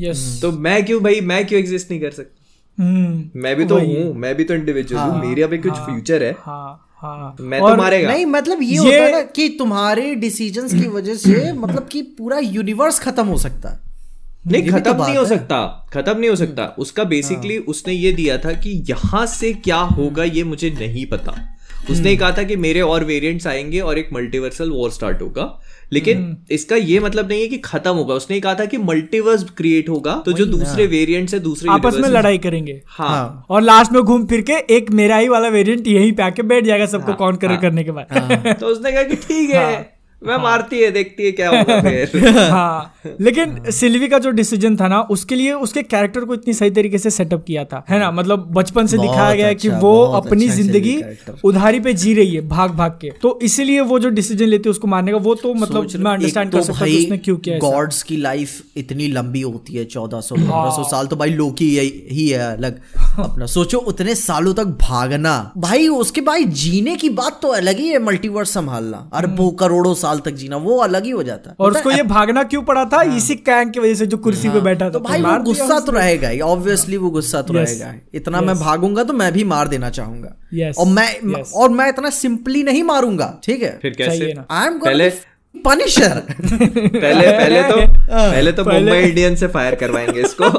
yes 0.00 0.38
तो 0.42 0.52
मैं 0.52 0.84
क्यों 0.84 1.02
भाई 1.02 1.20
मैं 1.20 1.46
क्यों 1.46 1.60
एग्जिस्ट 1.60 1.90
नहीं 1.90 2.00
कर 2.00 2.10
सकता? 2.10 2.42
हम्म। 2.78 3.40
मैं 3.40 3.56
भी 3.56 3.64
तो 3.64 3.78
हूँ 3.78 4.14
मैं 4.14 4.34
भी 4.36 4.44
तो 4.44 4.54
इंडिविजुअल 4.54 5.02
हूँ 5.02 5.28
मेरा 5.28 5.46
भी 5.46 5.58
कुछ 5.58 5.72
फ्यूचर 5.72 6.22
है। 6.22 6.34
हाँ 6.38 6.82
हाँ। 7.02 7.36
मैं 7.40 7.60
तो 7.60 7.76
मारेगा। 7.76 8.12
नहीं 8.12 8.26
मतलब 8.26 8.62
ये, 8.62 8.68
ये- 8.68 8.84
होता 8.84 9.02
है 9.04 9.12
ना 9.12 9.20
कि 9.20 9.48
तुम्हारे 9.48 10.14
डिसीजंस 10.14 10.74
की 10.74 10.88
वजह 10.88 11.14
से 11.14 11.52
मतलब 11.52 11.88
कि 11.92 12.02
पूरा 12.02 12.38
यूनिवर्स 12.38 12.98
खत्म 12.98 13.26
हो 13.26 13.38
सकता 13.38 13.68
है। 13.68 13.85
नहीं 14.46 14.70
तो 14.70 14.72
खत्म 14.72 15.04
नहीं 15.04 15.16
हो 15.16 15.24
सकता 15.24 15.88
खत्म 15.92 16.18
नहीं 16.18 16.30
हो 16.30 16.36
सकता। 16.36 16.64
उसका 16.78 17.04
बेसिकली 17.04 17.58
उसने 17.58 17.92
ये 17.92 18.12
दिया 18.12 18.38
था 18.38 18.52
कि 18.52 18.70
यहाँ 18.90 19.26
से 19.26 19.52
क्या 19.52 19.76
होगा 19.76 20.24
ये 20.24 20.44
मुझे 20.44 20.70
नहीं 20.70 21.06
पता। 21.06 21.52
उसने 21.90 22.16
कहा 22.16 22.30
था 22.32 22.42
कि 22.42 22.56
मेरे 22.56 22.80
और 22.80 23.04
वेरिएंट्स 23.04 23.46
आएँगे 23.46 23.80
और 23.80 23.98
एक 23.98 24.08
मल्टीवर्सल 24.12 24.70
वॉर 24.70 24.90
स्टार्ट 24.90 25.22
होगा। 25.22 25.60
लेकिन 25.92 26.36
इसका 26.50 26.76
ये 26.76 27.00
मतलब 27.00 27.28
नहीं 27.28 27.40
है 27.40 27.48
कि 27.48 27.58
खत्म 27.58 27.90
होगा। 27.90 28.14
उसने 28.14 28.40
कहा 28.40 28.54
था 28.54 28.64
कि 28.64 28.78
मल्टीवर्स 28.78 29.44
क्रिएट 29.56 29.88
होगा। 29.88 30.22
तो 30.26 30.32
जो 30.32 30.46
दूसरे 30.46 30.86
वेरिएंट्स 30.86 31.34
है 31.34 31.40
दूसरे 31.40 31.70
आपस 31.70 31.96
में 31.96 32.08
लड़ाई 32.08 32.38
करेंगे। 32.38 32.80
हाँ। 32.86 33.46
और 33.50 33.62
लास्ट 33.62 33.92
में 33.92 34.02
घूम 34.02 34.26
फिर 34.26 34.40
के 34.40 34.52
एक 34.52 34.90
मेरा 34.90 35.16
ही 35.16 35.28
वाला 35.28 35.48
वेरिएंट 35.48 35.86
यहीं 35.88 36.12
पे 36.12 36.22
आके 36.22 36.42
बैठ 36.42 36.64
जाएगा 36.64 36.86
सबको 36.86 37.14
कॉन 37.14 37.36
कर 37.36 37.56
करने 37.56 37.84
के 37.84 37.90
बाद। 37.90 38.56
तो 38.60 38.66
उसने 38.66 38.92
कहा 38.92 39.02
कि 39.02 39.16
ठीक 39.16 39.50
है। 39.50 39.95
मैं 40.22 40.36
मारती 40.36 40.78
है 40.80 40.90
देखती 40.90 41.24
है 41.24 41.30
क्या 41.32 41.48
होगा 41.50 41.80
फिर। 41.80 42.26
हाँ। 42.50 42.92
लेकिन 43.20 43.70
सिल्वी 43.70 44.06
का 44.08 44.18
जो 44.18 44.30
डिसीज़न 44.30 44.76
था 44.76 44.86
ना 44.88 45.00
उसके 45.10 45.34
लिए 45.34 45.52
उसके 45.54 45.82
कैरेक्टर 45.82 46.24
को 46.24 46.34
इतनी 46.34 46.54
सही 46.54 46.70
तरीके 46.70 46.98
से 46.98 47.10
सेटअप 47.10 47.44
किया 47.46 47.64
था। 47.64 47.84
है 47.90 47.98
ना? 47.98 48.10
मतलब 48.10 48.46
बचपन 48.52 48.86
से 48.86 48.98
दिखाया 48.98 49.34
गया 49.34 49.46
है 49.46 49.54
कि 49.54 49.68
अच्छा, 49.68 49.80
वो 49.80 50.02
अपनी 50.04 50.44
अच्छा 50.44 50.56
ज़िंदगी 50.56 50.96
उधारी 51.44 51.80
पे 51.80 51.92
जी 51.94 52.14
रही 52.14 52.34
है 52.34 52.40
भाग 52.48 52.70
भाग 52.76 52.98
के। 53.00 53.10
तो 53.22 53.38
इसीलिए 53.42 53.80
वो 53.82 53.98
जो 53.98 54.08
डिसीज़न 54.10 54.46
लेती 54.46 54.68
है 54.68 54.70
उसको 54.70 54.86
मारने 54.86 55.12
का 55.12 55.18
वो 55.18 55.34
तो 55.34 55.52
मतलब 55.54 55.88
मैं 55.96 56.12
अंडरस्टैंड 56.12 56.52
कर 56.52 56.62
सकता 56.62 56.84
हूँ 56.84 56.96
उसने 56.96 57.18
क्यों 57.18 57.36
किया 57.36 57.58
गॉड्स 57.58 58.02
तो 58.02 58.08
की 58.08 58.16
लाइफ 58.16 58.62
इतनी 58.76 59.08
लंबी 59.08 59.40
होती 59.40 59.74
है 59.74 59.84
चौदह 59.86 60.20
सौ 60.20 60.34
पंद्रह 60.34 60.70
सौ 60.76 60.84
साल 60.90 61.06
तो 61.06 61.16
भाई 61.16 61.30
लोकी 61.32 61.68
ही 62.10 62.28
है 62.28 62.52
अलग। 62.52 62.80
अपना 63.18 63.46
सोचो 63.48 63.78
उतने 63.86 64.14
सालों 64.14 64.54
तक 64.54 64.76
भागना। 64.80 65.36
भाई 65.58 65.88
उसके 65.90 66.20
भाई 66.22 66.44
जीने 66.56 66.96
की 66.96 67.08
बात 67.12 67.38
तो 67.42 67.48
अलग 67.52 67.78
ही 67.78 67.88
है 67.88 68.02
मल्टीवर्स 68.02 68.54
संभालना। 68.54 69.08
अरबों 69.12 69.50
करोड़ों 69.56 69.94
साल 70.06 70.18
तक 70.24 70.34
जीना 70.34 70.56
वो 70.58 70.76
अलग 70.80 71.04
ही 71.04 71.10
हो 71.10 71.22
जाता। 71.22 71.54
और 71.60 71.72
उसको 71.72 71.90
ये 71.90 72.02
भागना 72.04 72.42
क्यों 72.44 72.62
पड़ा 72.64 72.84
था? 72.86 73.02
इसी 73.16 73.34
कैंग 73.42 73.72
की 73.72 73.80
वजह 73.80 73.94
से 73.94 74.06
जो 74.06 74.16
कुर्सी 74.18 74.48
पे 74.48 74.60
बैठा 74.60 74.84
था 74.84 74.90
तो 74.90 75.00
भाई 75.00 75.22
वो 75.22 75.38
गुस्सा 75.44 75.78
तो 75.80 75.92
रहेगा 75.92 76.28
ही 76.28 76.40
ऑब्वियसली 76.42 76.96
वो 76.96 77.10
गुस्सा 77.10 77.42
तो 77.42 77.54
रहेगा 77.54 77.94
इतना 78.14 78.40
मैं 78.40 78.58
भागूँगा 78.58 79.04
तो 79.04 79.12
मैं 79.12 79.32
भी 79.32 79.44
मार 79.46 79.68
देना 79.68 79.90
चाहूँगा। 79.90 80.34
Yes. 80.54 80.76
और 80.76 80.86
मैं 80.88 81.08
Yes. 81.28 81.52
और 81.54 81.68
मैं 81.70 81.88
इतना 81.88 82.10
सिंपली 82.12 82.62
नहीं 82.62 82.82
मारूँगा 82.82 83.28
ठीक 83.44 83.62
है? 83.62 83.78
फिर 83.82 83.94
कैसे? 83.98 84.34
आई 84.50 84.66
एम 84.66 84.78
पहले 84.78 85.08
पनिशर 85.54 86.08
पहले 86.30 87.26
पहले 87.28 87.62
तो 87.62 87.76
पहले 88.06 88.52
तो 88.52 88.64
मुंबई 88.64 88.98
इंडियंस 88.98 89.40
से 89.40 89.46
फायर 89.48 89.74
करवाएँगे 89.74 90.20
इसको। 90.20 90.50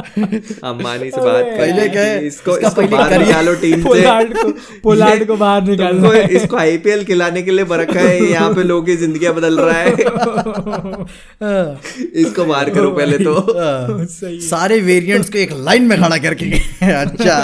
अंबानी 0.00 1.10
से 1.10 1.20
बात 1.20 1.44
पहले 1.44 1.88
क्या 1.88 2.04
गए, 2.04 2.18
इसको 2.26 2.56
इसको 2.58 2.82
बाहर 2.88 3.18
निकालो 3.18 3.54
टीम 3.62 3.76
से। 3.76 3.88
पोलार्ड 3.88 4.32
को 4.36 4.50
पोलार्ड 4.82 5.26
को 5.26 5.36
बाहर 5.36 5.62
निकालो 5.64 6.12
इसको 6.12 6.56
आईपीएल 6.56 7.04
खिलाने 7.04 7.42
के 7.42 7.50
लिए 7.50 7.64
बरखा 7.66 8.00
है 8.00 8.24
यहाँ 8.24 8.52
पे 8.54 8.62
लोगों 8.62 8.82
की 8.82 8.96
ज़िंदगी 8.96 9.28
बदल 9.30 9.60
रहा 9.60 9.78
है। 9.78 9.90
इसको 12.22 12.44
बाहर 12.44 12.70
करो 12.70 12.90
पहले 12.90 13.18
तो। 13.18 13.34
सारे 14.40 14.80
वेरिएंट्स 14.82 15.30
को 15.30 15.38
एक 15.38 15.52
लाइन 15.60 15.82
में 15.84 15.98
खड़ा 16.00 16.18
करके। 16.18 16.46
अच्छा। 16.92 17.38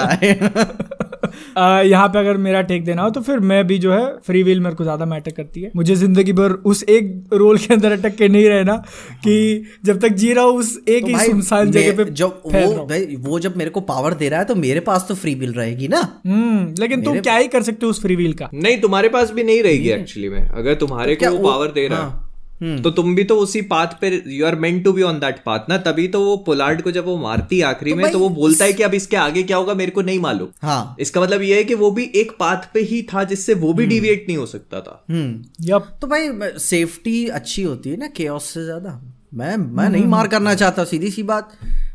यहाँ 1.83 2.09
पे 2.09 2.18
अगर 2.18 2.37
मेरा 2.37 2.61
टेक 2.62 2.85
देना 2.85 3.03
हो 3.03 3.11
तो 3.11 3.20
फिर 3.20 3.38
मैं 3.51 3.66
भी 3.66 3.79
जो 3.79 3.92
है 3.92 4.05
फ्री 4.27 4.42
विल 4.42 4.61
मेरे 4.61 4.75
को 4.77 4.85
ज़्यादा 4.85 5.05
मैटर 5.07 5.31
करती 5.31 5.62
है। 5.62 5.70
मुझे 5.77 5.94
ज़िंदगी 5.94 6.33
भर 6.33 6.53
उस 6.66 6.83
एक 6.88 7.12
रोल 7.33 7.59
के 7.59 7.72
अंदर 7.75 7.92
अटक 7.92 8.16
के 8.16 8.29
नहीं 8.29 8.49
रहना 8.49 8.77
कि 9.25 9.37
जब 9.85 10.01
तक 10.01 10.09
जी 10.14 10.33
रहा 10.33 10.44
हूँ 10.44 10.59
उस 10.59 10.77
एक 10.88 11.03
तो 11.03 11.09
ही 11.09 11.27
सुनसान 11.27 11.70
जगह 11.70 11.96
पे 11.96 12.11
जब 12.12 12.40
वो 12.46 12.85
भाई, 12.87 13.16
वो 13.18 13.38
जब 13.40 13.57
मेरे 13.57 13.70
को 13.70 13.81
पावर 13.87 14.14
दे 14.14 14.29
रहा 14.29 14.40
है 14.40 14.46
तो 14.46 14.55
मेरे 14.57 14.81
पास 14.81 15.07
तो 15.09 15.14
फ्री 15.14 15.35
विल 15.35 15.53
रहेगी 15.53 15.88
ना। 15.88 16.01
हम्म 16.27 16.75
लेकिन 16.81 17.03
तुम 17.03 17.20
क्या 17.20 17.37
ही 17.37 17.49
कर 17.49 17.62
सकते 17.62 17.87
हो 17.87 17.90
उस 17.90 18.03
फ्री 18.03 18.16
विल 18.16 18.33
का? 18.33 18.49
नहीं 18.55 18.81
तुम्हारे 18.81 19.09
पास 19.09 19.31
भी 19.31 19.42
नहीं 19.44 19.62
रहेगी 19.62 19.88
एक्चुअली 19.90 20.29
में। 20.29 20.40
अगर 20.40 20.75
तुम्हारे 20.77 21.14
तो 21.14 21.31
को 21.31 21.37
वो- 21.37 21.46
पावर 21.46 21.66
दे 21.70 21.87
रहा 21.88 22.03
है 22.03 22.25
हाँ, 22.56 22.68
हम्म। 22.68 22.82
तो 22.82 22.90
तुम 22.90 23.14
भी 23.14 23.24
तो 23.24 23.36
उसी 23.36 23.60
पाथ 23.62 23.86
पे 24.00 24.22
you 24.26 24.46
are 24.46 24.54
meant 24.56 24.82
to 24.84 24.92
be 24.92 25.02
on 25.02 25.18
that 25.20 25.38
path 25.46 25.68
ना? 25.68 25.76
तभी 25.78 26.06
तो 26.08 26.20
वो 26.24 26.36
पोलार्ड 26.36 26.82
को 26.82 26.90
जब 26.90 27.04
वो 27.04 27.16
मारती 27.18 27.58
है 27.58 27.64
आखिरी 27.64 27.94
में 27.94 28.10
तो 28.12 28.18
वो 28.18 28.28
बोलता 28.28 28.64
है 28.64 28.72
कि 28.72 28.82
अब 28.82 28.94
इसके 28.94 29.16
आगे 29.16 29.42
क्या 29.42 29.56
होगा 29.56 29.74
मेरे 29.74 29.90
को 29.90 30.02
नहीं 30.02 30.20
मालूम। 30.20 30.48
हाँ। 30.62 30.96
इसका 31.00 31.20
मतलब 31.20 31.42
ये 31.42 31.56
है 31.56 31.64
कि 31.64 31.74
वो 31.74 31.90
भी 31.90 32.10
एक 32.14 32.32
पाथ 32.40 32.72
पे 32.74 32.80
ही 32.80 33.02
था 33.02 33.24
जिससे 33.24 33.54
वो 33.54 33.72
भी 33.72 33.86
डिविएट 33.86 34.24
नहीं 34.28 34.38
हो 34.38 34.46
सकता 34.46 34.80
था। 34.80 35.04
हम्म 35.10 35.68
यप 35.68 35.96
तो 36.00 36.06
भाई 36.06 36.30
सेफ्टी 36.58 37.26
अच्छी 37.28 37.62
होती 37.62 37.90
है 37.90 37.96
ना 37.96 38.07
केओस 38.07 38.44
से 38.44 38.64
ज़्यादा? 38.64 39.00
मैं 39.34 39.57
मैं 39.57 39.88
नहीं 39.90 40.04
मार 40.04 40.28
करना 40.28 40.54
चाहता 40.54 40.84
सीधी 40.84 41.11
सी 41.11 41.22
बात। 41.22 41.50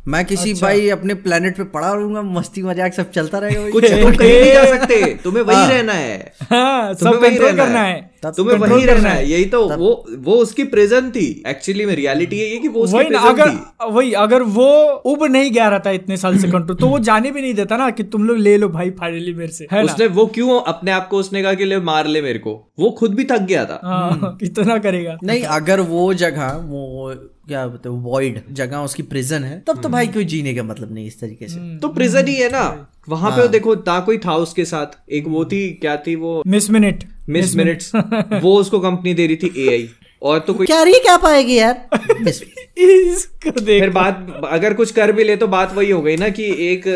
मैं 0.08 0.24
किसी 0.26 0.52
अच्छा। 0.52 0.66
भाई 0.66 0.90
अपने 0.90 1.14
प्लेनेट 1.14 1.58
पे 1.58 1.64
पड़ा 1.64 1.94
रहूँगा 1.94 2.22
मस्ती 2.22 2.64
मज़ाक 2.64 2.94
सब 2.94 3.12
चलता 3.12 3.40
रहेगा। 3.40 3.70
कुछ 3.70 3.84
तुम 3.84 4.16
कहीं 4.16 4.40
नहीं 4.40 4.52
जा 4.54 4.66
सकते। 4.78 5.04
तुम्हें 5.24 5.44
वही 5.50 5.68
रहना 5.68 5.94
है। 5.94 6.34
हाँ, 6.42 6.94
सब 6.94 7.08
वही 7.08 7.30
कंट्रोल 7.30 7.50
रहना 7.50 7.66
करना 7.66 7.80
है। 7.80 8.11
है 8.28 8.34
तुम्हें 8.38 8.58
वही 8.58 8.86
रहना 8.86 9.10
है 9.10 9.30
यही 9.30 9.46
तो 9.46 9.70
वो 9.70 10.06
वो 10.18 10.34
उसकी 10.34 10.64
प्रेजेंट 10.64 11.16
थी। 11.16 11.44
एक्चुअली 11.48 11.86
में 11.86 11.96
रियलिटी 11.96 12.40
है 12.40 12.46
ये 12.46 12.58
कि 12.58 12.68
वो 12.68 12.82
उसकी 12.82 12.98
वही 12.98 13.30
अगर 13.30 13.50
थी। 13.50 13.92
वही 13.92 14.12
अगर 14.14 14.42
वो 14.42 14.68
उब 15.06 15.24
नहीं 15.24 15.52
गया 15.52 15.70
रहता 15.70 15.92
इतने 15.92 16.18
साल 16.18 16.38
से 16.38 16.48
कंट्रोल 16.48 16.78
तो 16.78 16.88
वो 16.88 17.00
जाने 17.00 17.32
भी 17.32 17.42
नहीं 17.42 17.54
देता 17.54 17.78
ना 17.78 17.90
कि 17.90 18.04
तुम 18.04 18.24
लोग 18.24 18.38
ले 18.38 18.58
लो 18.58 18.70
भाई 18.70 18.90
फाइनली 18.90 19.34
मेरे 19.34 19.52
से 19.52 19.68
है 19.72 19.86
ना? 19.86 19.94
उसने 19.94 20.08
वो 20.08 20.26
क्यों 20.26 20.62
अपने 20.62 20.92
आप 20.92 21.08
को 21.08 21.18
उसने 21.18 21.44
कहा 21.44 21.54
कि 21.54 21.66
ले 21.66 21.80
मार 21.80 22.08
ले 22.08 22.22
मेरे 22.22 22.40
को। 22.40 22.72
वो 22.80 22.92
खुद 22.92 23.16
भी 23.16 23.24
थक 23.24 23.42
गया 23.42 23.66
था। 23.66 23.80
हाँ, 23.84 24.38
कितना 24.40 24.78
करेगा। 24.78 25.18
नहीं 25.24 25.44
अगर 25.44 25.80
वो 25.80 26.14
जगह 26.14 26.48
वो 26.66 27.14
क्या 27.48 27.68
बोलते 27.68 27.90
हैं 27.90 27.96
वॉइड 27.96 28.42
जगह 28.52 28.78
उसकी 28.78 29.04
प्रिजन 29.04 29.44
है 29.44 29.64
तब 29.68 29.82
तो 29.82 29.90
भाई 29.90 30.08
कोई 30.08 30.26
जीने 30.26 30.54
का 30.54 30.64
मतलब 30.64 30.94
नहीं 30.94 31.08
इस 31.08 31.20
तरीके 31.20 31.48
से। 31.48 31.78
तो 31.78 31.88
प्रिजन 31.88 32.28
ही 32.28 32.36
है 32.36 32.50
ना। 32.50 32.88
वहाँ 33.10 33.32
पे 33.32 33.48
देखो 33.48 33.74
ना 33.76 34.00
कोई 34.00 34.18
था 34.18 34.36
उसके 34.36 34.66
साथ। 34.66 35.12
एक 35.12 35.28
वो 35.28 35.46
थी 35.46 35.70
क्या 35.72 35.98
थी 35.98 36.16
वो? 36.16 36.44
मिस 36.48 36.70
मिनट 36.70 37.04
मिस 37.32 37.56
मिनट्स 37.56 37.92
वो 38.44 38.56
उसको 38.56 38.80
कंपनी 38.80 39.14
दे 39.14 39.28
रही 39.28 39.36
थी 39.36 39.54
एआई 39.68 39.90
और 40.22 40.40
तो 40.40 40.54
कोई 40.54 40.68
क्या 40.68 40.82
रही 40.84 41.00
क्या 41.00 41.18
पाएगी 41.18 41.58
यार? 41.58 41.88
मिस- 42.22 42.44
इसको 42.82 43.52
देख। 43.62 43.82
फिर 43.82 43.90
बात 43.90 44.42
अगर 44.52 44.74
कुछ 44.74 44.92
कर 44.92 45.12
भी 45.12 45.24
ले 45.24 45.36
तो 45.36 45.48
बात 45.48 45.74
वही 45.76 45.90
हो 45.92 46.02
गई 46.02 46.16
ना 46.18 46.30
कि 46.30 46.44
एक 46.68 46.88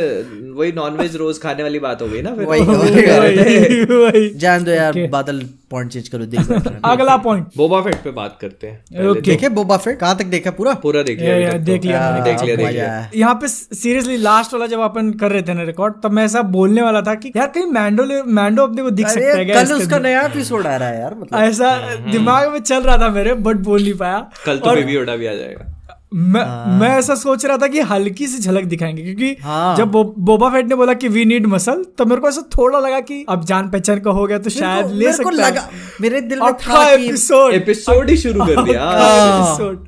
वही 0.58 0.72
नॉनवेज 0.72 1.16
रोज 1.16 1.40
खाने 1.42 1.64
वाली 1.64 1.80
बात 1.80 2.02
हो 2.02 2.08
गई 2.08 2.22
ना 2.22 2.36
फिर। 2.36 2.46
वही 2.46 2.62
वही- 2.62 3.06
वही 3.20 3.96
वही 3.96 4.30
जान 4.40 4.64
दो 4.64 4.72
यार 4.72 5.08
बादल 5.12 5.40
पॉइंट 5.72 5.92
चेंज 5.92 6.08
करो 6.08 6.26
देख 6.26 6.40
हैं। 6.52 6.80
अगला 6.86 7.16
पॉइंट 7.18 7.48
बोबा 7.58 7.82
फेट 7.82 7.96
पे 7.96 8.12
बात 8.12 8.38
करते 8.42 8.68
हैं। 8.68 9.08
ओके 9.08 9.22
देखे। 9.22 9.50
बोबा 9.50 9.78
फेट 9.78 10.00
कहाँ 10.00 10.18
तक 10.18 10.26
देखा 10.26 10.52
पूरा? 10.52 10.74
पूरा 10.74 11.04
देख 11.04 11.20
लिया 11.20 11.52
तो। 11.52 11.58
देख 11.60 11.86
लिया 11.86 12.12
देख 12.24 12.42
लिया 12.44 12.56
देख 12.56 12.70
लिया। 12.70 13.10
यहाँ 13.16 13.34
पे 13.36 13.48
सीरियसली 13.48 14.18
लास्ट 14.18 14.54
वाला 14.54 14.68
जब 14.68 14.80
अपन 14.80 15.12
कर 15.12 15.32
रहे 15.32 15.42
थे 15.42 15.54
ना 15.54 15.64
रिकॉर्ड 15.64 15.94
तब 16.04 16.12
मैं 16.12 16.26
ऐसा 16.26 16.42
बोलने 16.42 16.82
वाला 16.82 17.02
था 17.02 17.16
कि 17.16 17.32
यार 17.36 17.48
कहीं 17.48 17.66
मैंडो 17.66 18.04
मैंडो 18.26 18.64
अपने 18.64 18.82
को 18.82 18.90
दिख 18.90 19.08
सकता 19.08 19.38
है 19.38 19.46
कल 19.46 19.74
उसका 19.74 20.00
नया 20.00 20.22
एपिसोड 20.22 20.68
आ 20.68 20.76
रहा 20.76 20.90
है 20.90 21.00
यार 21.02 21.16
मतलब। 21.20 21.40
ऐसा 21.40 21.96
दिमाग 22.12 22.52
में 22.52 22.60
चल 22.60 22.82
रहा 22.84 22.98
था 22.98 23.10
मेरे 23.10 23.34
बट 23.34 23.56
बोल 23.56 23.82
नहीं 23.82 23.94
पाया। 23.94 24.28
कल 24.46 24.58
तो 24.58 24.76
बेबी 24.76 24.98
ओडा 24.98 25.16
भी 25.16 25.26
आ 25.26 25.34
जाएगा। 25.34 25.72
मैं 26.16 26.43
मैं 26.80 26.89
ऐसा 26.89 27.16
सोच 27.16 27.45
रहा 27.45 27.57
था 27.57 27.68
कि 27.68 27.80
हल्की 27.80 28.28
सी 28.28 28.39
झलक 28.39 28.63
दिखाएँगे 28.63 29.03
क्योंकि 29.03 29.36
हाँ। 29.43 29.76
जब 29.76 29.91
बो, 29.91 30.03
बोबा 30.20 30.49
फेट 30.49 30.66
ने 30.66 30.76
बोला 30.76 30.93
कि 30.93 31.07
वी 31.07 31.26
नीड 31.26 31.45
मसल 31.45 31.84
तो 31.97 32.05
मेरे 32.05 32.22
को 32.22 32.30
ऐसा 32.30 32.41
थोड़ा 32.57 32.80
लगा 32.80 32.99
कि 32.99 33.26
अब 33.30 33.43
जान 33.45 33.70
पहचान 33.70 33.99
का 33.99 34.11
हो 34.11 34.26
गया 34.28 34.38
तो 34.38 34.49
शायद 34.49 34.91
ले 34.91 35.13
सकता 35.13 35.30
लगा 35.30 35.70
मेरे 36.01 36.22
दिल 36.22 36.39
में 36.39 36.53
था 36.53 36.88
एपिसोड 36.89 37.53
एपिसोड 37.53 38.09
ही 38.09 38.18
शुरू 38.18 38.45
कर 38.45 38.63
दिया। 38.63 38.89
एपिसोड 39.18 39.86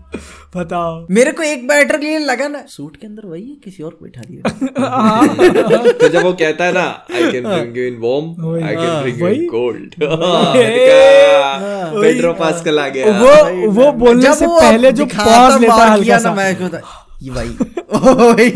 बताओ। 0.56 1.06
मेरे 1.12 1.32
को 1.32 1.44
एक 1.44 1.68
बैटर 1.68 2.00
लिए 2.00 2.20
लगा 2.20 2.48
ना 2.48 2.64
सूट 2.68 2.96
के 2.98 3.08
अंदर 3.08 3.26
वही 3.28 3.42
है 3.42 3.56
किसी 3.64 3.84
और 3.84 3.92
को 3.92 4.06
बैठा 4.06 4.22
दिया। 4.22 4.42
तो 6.00 6.08
जब 6.08 6.24
वो 6.24 6.34
कहता 6.34 6.66
है 6.66 6.72
ना 6.74 6.86
I 7.16 7.32
can 7.32 7.44
bring 7.44 7.78
you 7.78 7.84
in 7.88 7.98
warm 8.04 8.26
I 8.66 8.76
can 8.76 9.02
bring 9.02 9.20
you 9.22 9.28
in 9.28 9.48
cold 9.50 9.96
Pedro 12.02 12.34
Pascal 12.34 12.80
आ 12.80 12.88
गया। 12.90 13.06
वो 13.20 13.34
वो 13.72 13.92
बोलने 14.06 14.34
से 14.36 14.48
पहले 14.50 14.92
जो 14.92 15.06
पॉज 15.08 15.62
लेता 15.62 15.76
है 15.76 15.90
हल्का 15.92 16.18
सा। 16.18 16.30
ना 16.30 16.36
मैं 16.36 16.50
को 17.22 17.26
ये 17.26 17.32
भाई। 17.32 17.48
वही 17.94 18.50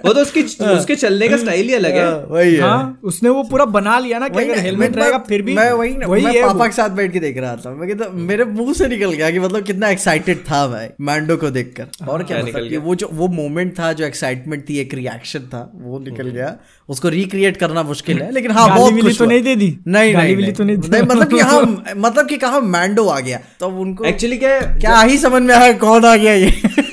वो 0.00 0.12
तो 0.12 0.20
उसकी 0.20 0.42
उसके 0.64 0.96
चलने 0.96 1.28
का 1.28 1.36
स्टाइल 1.36 1.68
ही 1.68 1.74
अलग 1.74 1.92
है। 1.92 2.24
वही 2.24 2.54
है। 2.54 2.60
हाँ 2.60 3.00
उसने 3.04 3.28
वो 3.28 3.42
पूरा 3.42 3.64
बना 3.64 3.98
लिया 3.98 4.18
ना 4.18 4.28
कि 4.28 4.44
अगर 4.44 4.58
हेलमेट 4.58 4.96
रहेगा 4.96 5.18
फिर 5.18 5.42
भी 5.42 5.54
मैं 5.54 5.72
वही 5.72 5.96
ना 5.96 6.06
वही 6.06 6.24
मैं 6.24 6.42
पापा 6.42 6.66
के 6.66 6.72
साथ 6.72 6.90
बैठ 6.90 7.12
के 7.12 7.20
देख 7.20 7.38
रहा 7.38 7.56
था। 7.56 7.70
मैं 7.70 7.88
कहता 7.88 8.10
मेरे 8.10 8.44
मुँह 8.44 8.72
से 8.72 8.88
निकल 8.88 9.12
गया 9.12 9.30
कि 9.30 9.38
मतलब 9.38 9.62
कितना 9.62 9.88
एक्साइटेड 9.88 10.38
था 10.38 10.68
मैं 10.68 10.90
मैंडो 11.00 11.36
को 11.36 11.50
देखकर। 11.50 12.06
और 12.08 12.22
क्या 12.22 12.36
हाँ, 12.36 12.46
मतलब 12.46 12.56
निकल 12.56 12.68
गया। 12.68 12.80
वो 12.80 12.94
जो 12.94 13.08
वो 13.12 13.28
मोमेंट 13.28 13.78
था 13.78 13.92
जो 13.92 14.04
एक्साइटमेंट 14.04 14.68
थी 14.68 14.78
एक 14.78 14.94
रिएक्शन 14.94 15.38
था 15.38 15.72
वो 15.74 15.98
निकल 15.98 16.28
गया। 16.28 16.56
उसको 16.88 17.08
रिक्रिएट 17.08 17.56
करना 17.56 17.82
मुश्किल 17.82 18.18
है 18.18 18.32
लेकिन 18.32 18.50
हाँ 18.50 18.76
बहुत 18.76 19.00
खुश 19.00 19.18
तो 19.18 19.24
नहीं 19.24 19.42
दे 19.42 19.56
दी? 19.56 19.78
नहीं 19.86 20.14
नहीं 20.14 20.52
तो 20.52 20.64
नहीं 20.64 20.76
दी? 20.76 21.02
मतलब 21.02 21.30
कि 21.30 21.38
हाँ 21.38 21.84
मतलब 21.96 22.26
कि 22.26 22.36
कहा 22.36 22.60
मैंडो 22.60 23.06
आ 23.06 23.20
गया। 23.20 23.40
तो 23.60 23.68
उनको 23.68 24.04
एक्चुअली 24.04 24.38
क्या 24.38 24.60
क्या 24.60 25.00
ही 25.00 25.18
समझ 25.18 25.42
में 25.42 25.54
आया 25.54 25.72
कौन 25.72 26.04
आ 26.04 26.16
गया 26.16 26.32
ये। 26.32 26.89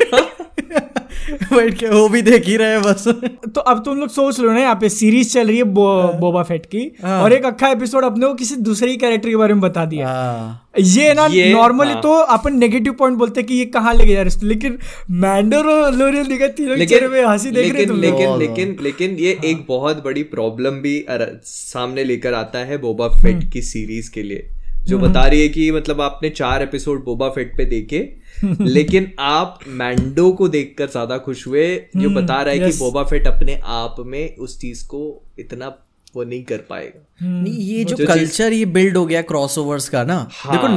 बैठ 1.29 1.73
के 1.73 1.87
वो 1.89 2.07
भी 2.09 2.21
देख 2.21 2.47
ही 2.47 2.55
रहे 2.57 2.71
हैं 2.71 2.81
बस। 2.81 3.07
तो 3.55 3.61
अब 3.61 3.81
तुम 3.85 3.97
लोग 3.97 4.09
सोच 4.09 4.39
लो 4.39 4.51
ना 4.51 4.59
यहाँ 4.59 4.75
पे 4.81 4.89
सीरीज़ 4.89 5.33
चल 5.33 5.47
रही 5.47 5.57
है 5.57 5.63
बो, 5.63 5.87
बोबा 6.19 6.43
फेट 6.43 6.65
की 6.65 6.85
और 7.05 7.33
एक 7.33 7.45
अक्खा 7.45 7.69
एपिसोड 7.69 8.03
अपने 8.03 8.27
को 8.27 8.33
किसी 8.33 8.55
दूसरे 8.55 8.95
कैरेक्टर 8.95 9.29
के 9.29 9.35
बारे 9.35 9.53
में 9.53 9.61
बता 9.61 9.85
दिया। 9.85 10.07
हाँ। 10.07 10.63
ये 10.79 11.13
ना 11.13 11.27
नॉर्मली 11.27 11.91
हाँ। 11.91 12.01
तो 12.01 12.13
अपन 12.13 12.57
नेगेटिव 12.57 12.93
पॉइंट 12.93 13.17
बोलते 13.17 13.41
हैं 13.41 13.47
कि 13.47 13.53
ये 13.53 13.65
कहाँ 13.65 13.93
लेके 13.93 14.13
जा 14.13 14.21
रहे 14.21 14.29
हैं 14.29 14.47
लेकिन 14.47 14.77
मैंडर 15.11 15.65
और 15.65 15.93
लोरियल 15.93 16.25
दिखा 16.25 16.47
तीनों 16.47 16.85
चेहरे 16.85 17.07
में 17.07 17.23
हँसी 17.25 17.51
देख 17.51 17.73
रहे 17.73 17.85
लेकिन 17.85 17.87
तुम 17.87 17.99
लेकिन 18.01 18.37
लेकिन 18.37 18.77
लेकिन 18.81 19.15
ये 19.19 19.37
एक 19.45 19.65
बहुत 19.67 20.03
बड़ी 20.05 20.23
प्रॉब्लम 20.23 20.81
भी 20.81 21.05
सामने 21.43 22.03
लेकर 22.03 22.33
आता 22.33 22.59
है 22.59 22.77
बोबा 22.77 23.07
फेट 23.07 23.51
की 23.53 23.61
सीरीज़ 23.61 24.11
के 24.11 24.23
लिए। 24.23 24.47
जो 24.83 24.97
बता 24.97 25.25
रही 25.25 25.41
है 25.41 25.47
कि 25.49 25.71
मतलब 25.71 26.01
आपने 26.01 26.29
चार 26.29 26.61
एपिसोड 26.61 27.03
बोबा 27.05 27.29
फेट 27.29 27.57
पे 27.57 27.65
देखे 27.65 27.99
लेकिन 28.61 29.11
आप 29.19 29.59
मैंडो 29.67 30.31
को 30.31 30.47
देखकर 30.47 30.87
ज़्यादा 30.87 31.17
खुश 31.17 31.47
हुए 31.47 31.75
जो 31.97 32.09
बता 32.09 32.41
रहा 32.41 32.53
है 32.53 32.59
कि 32.59 32.77
बोबा 32.77 33.03
फेट 33.03 33.27
अपने 33.27 33.61
आप 33.63 33.95
में 33.99 34.35
उस 34.35 34.59
चीज़ 34.59 34.87
को 34.87 35.23
इतना 35.39 35.67
वो 36.15 36.23
नहीं 36.23 36.43
कर 36.43 36.57
पाएगा। 36.57 37.16
नहीं 37.21 37.53
ये 37.53 37.83
जो 37.83 37.95
जो 37.95 38.05
कल्चर 38.07 38.53
ये 38.53 38.65
बिल्ड 38.65 38.97
हो 38.97 39.05
गया 39.05 39.21
क्रॉसओवर्स 39.21 39.87
का 39.89 40.03
ना 40.03 40.15
हाँ। 40.31 40.51
देखो 40.51 40.67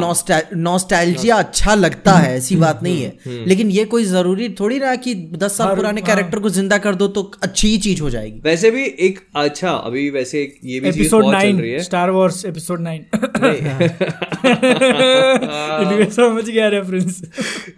नॉस्टैल्जिया 0.57 1.37
अच्छा 1.37 1.75
लगता 1.75 2.13
है 2.13 2.37
ऐसी 2.37 2.57
बात 2.57 2.83
नहीं 2.83 3.05
हम्म, 3.07 3.31
है। 3.31 3.47
लेकिन 3.47 3.71
ये 3.71 3.85
कोई 3.85 4.05
ज़रूरी 4.05 4.49
थोड़ी 4.61 4.79
ना 4.79 4.95
कि 4.97 5.15
दस 5.15 5.57
साल 5.57 5.67
हर- 5.69 5.77
पुराने 5.77 6.01
हाँ। 6.01 6.07
कैरेक्टर 6.07 6.39
को 6.39 6.49
ज़िंदा 6.51 6.79
कर 6.79 6.95
दो 6.95 7.09
तो 7.09 7.23
अच्छी 7.43 7.69
ही 7.69 7.79
चीज़ 7.79 8.03
हो 8.03 8.11
जाएगी। 8.11 8.41
वैसे 8.45 8.71
भी 8.71 8.85
एक 9.01 9.21
अच्छा 9.37 9.71
अभी 9.71 10.09
वैसे 10.11 10.43
एक 10.43 10.59
ये 10.65 10.81
भी 10.81 10.89
episode 10.89 11.27
nine 11.27 11.79
Star 11.83 12.11
Wars 12.11 12.45
episode 12.45 12.81
nine 12.81 13.05
समझ 16.11 16.45
गया 16.51 16.69
रेफरेंस 16.69 17.21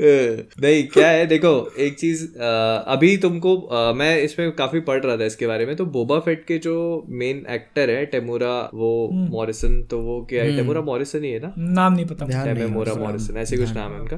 नहीं 0.00 0.82
क्या 0.88 1.08
है 1.08 1.26
देखो 1.26 1.52
एक 1.78 1.98
चीज़ 1.98 2.24
अभी 2.86 3.16
तुमको 3.16 3.56
मैं 3.94 4.16
इसमें 4.18 4.50
काफ़ी 4.52 4.80
पढ़ 4.80 5.02
रहा 5.04 5.16
था 5.16 5.24
इसके 5.24 5.46
बारे 5.46 5.66
में 5.66 5.74
तो 5.76 5.86
बोबा 5.86 6.18
फेट 6.18 6.44
के 6.48 6.58
जो 6.58 6.76
मेन 7.08 7.44
एक्टर 7.50 7.90
है 7.90 8.04
टेमुरा 8.06 8.51
वो 8.74 9.10
मॉरिसन 9.12 9.82
तो 9.82 9.98
वो 9.98 10.20
क्या 10.30 10.42
है? 10.44 10.56
टेमुरा 10.56 10.80
मॉरिसन 10.80 11.24
ही 11.24 11.30
है 11.30 11.40
ना? 11.40 11.52
नाम 11.58 11.92
नहीं 11.92 12.06
पता। 12.06 12.54
टेमुरा 12.54 12.94
मॉरिसन 12.94 13.36
ऐसे 13.36 13.56
कुछ 13.56 13.72
नाम 13.72 13.92
है 13.92 14.00
उनका। 14.00 14.16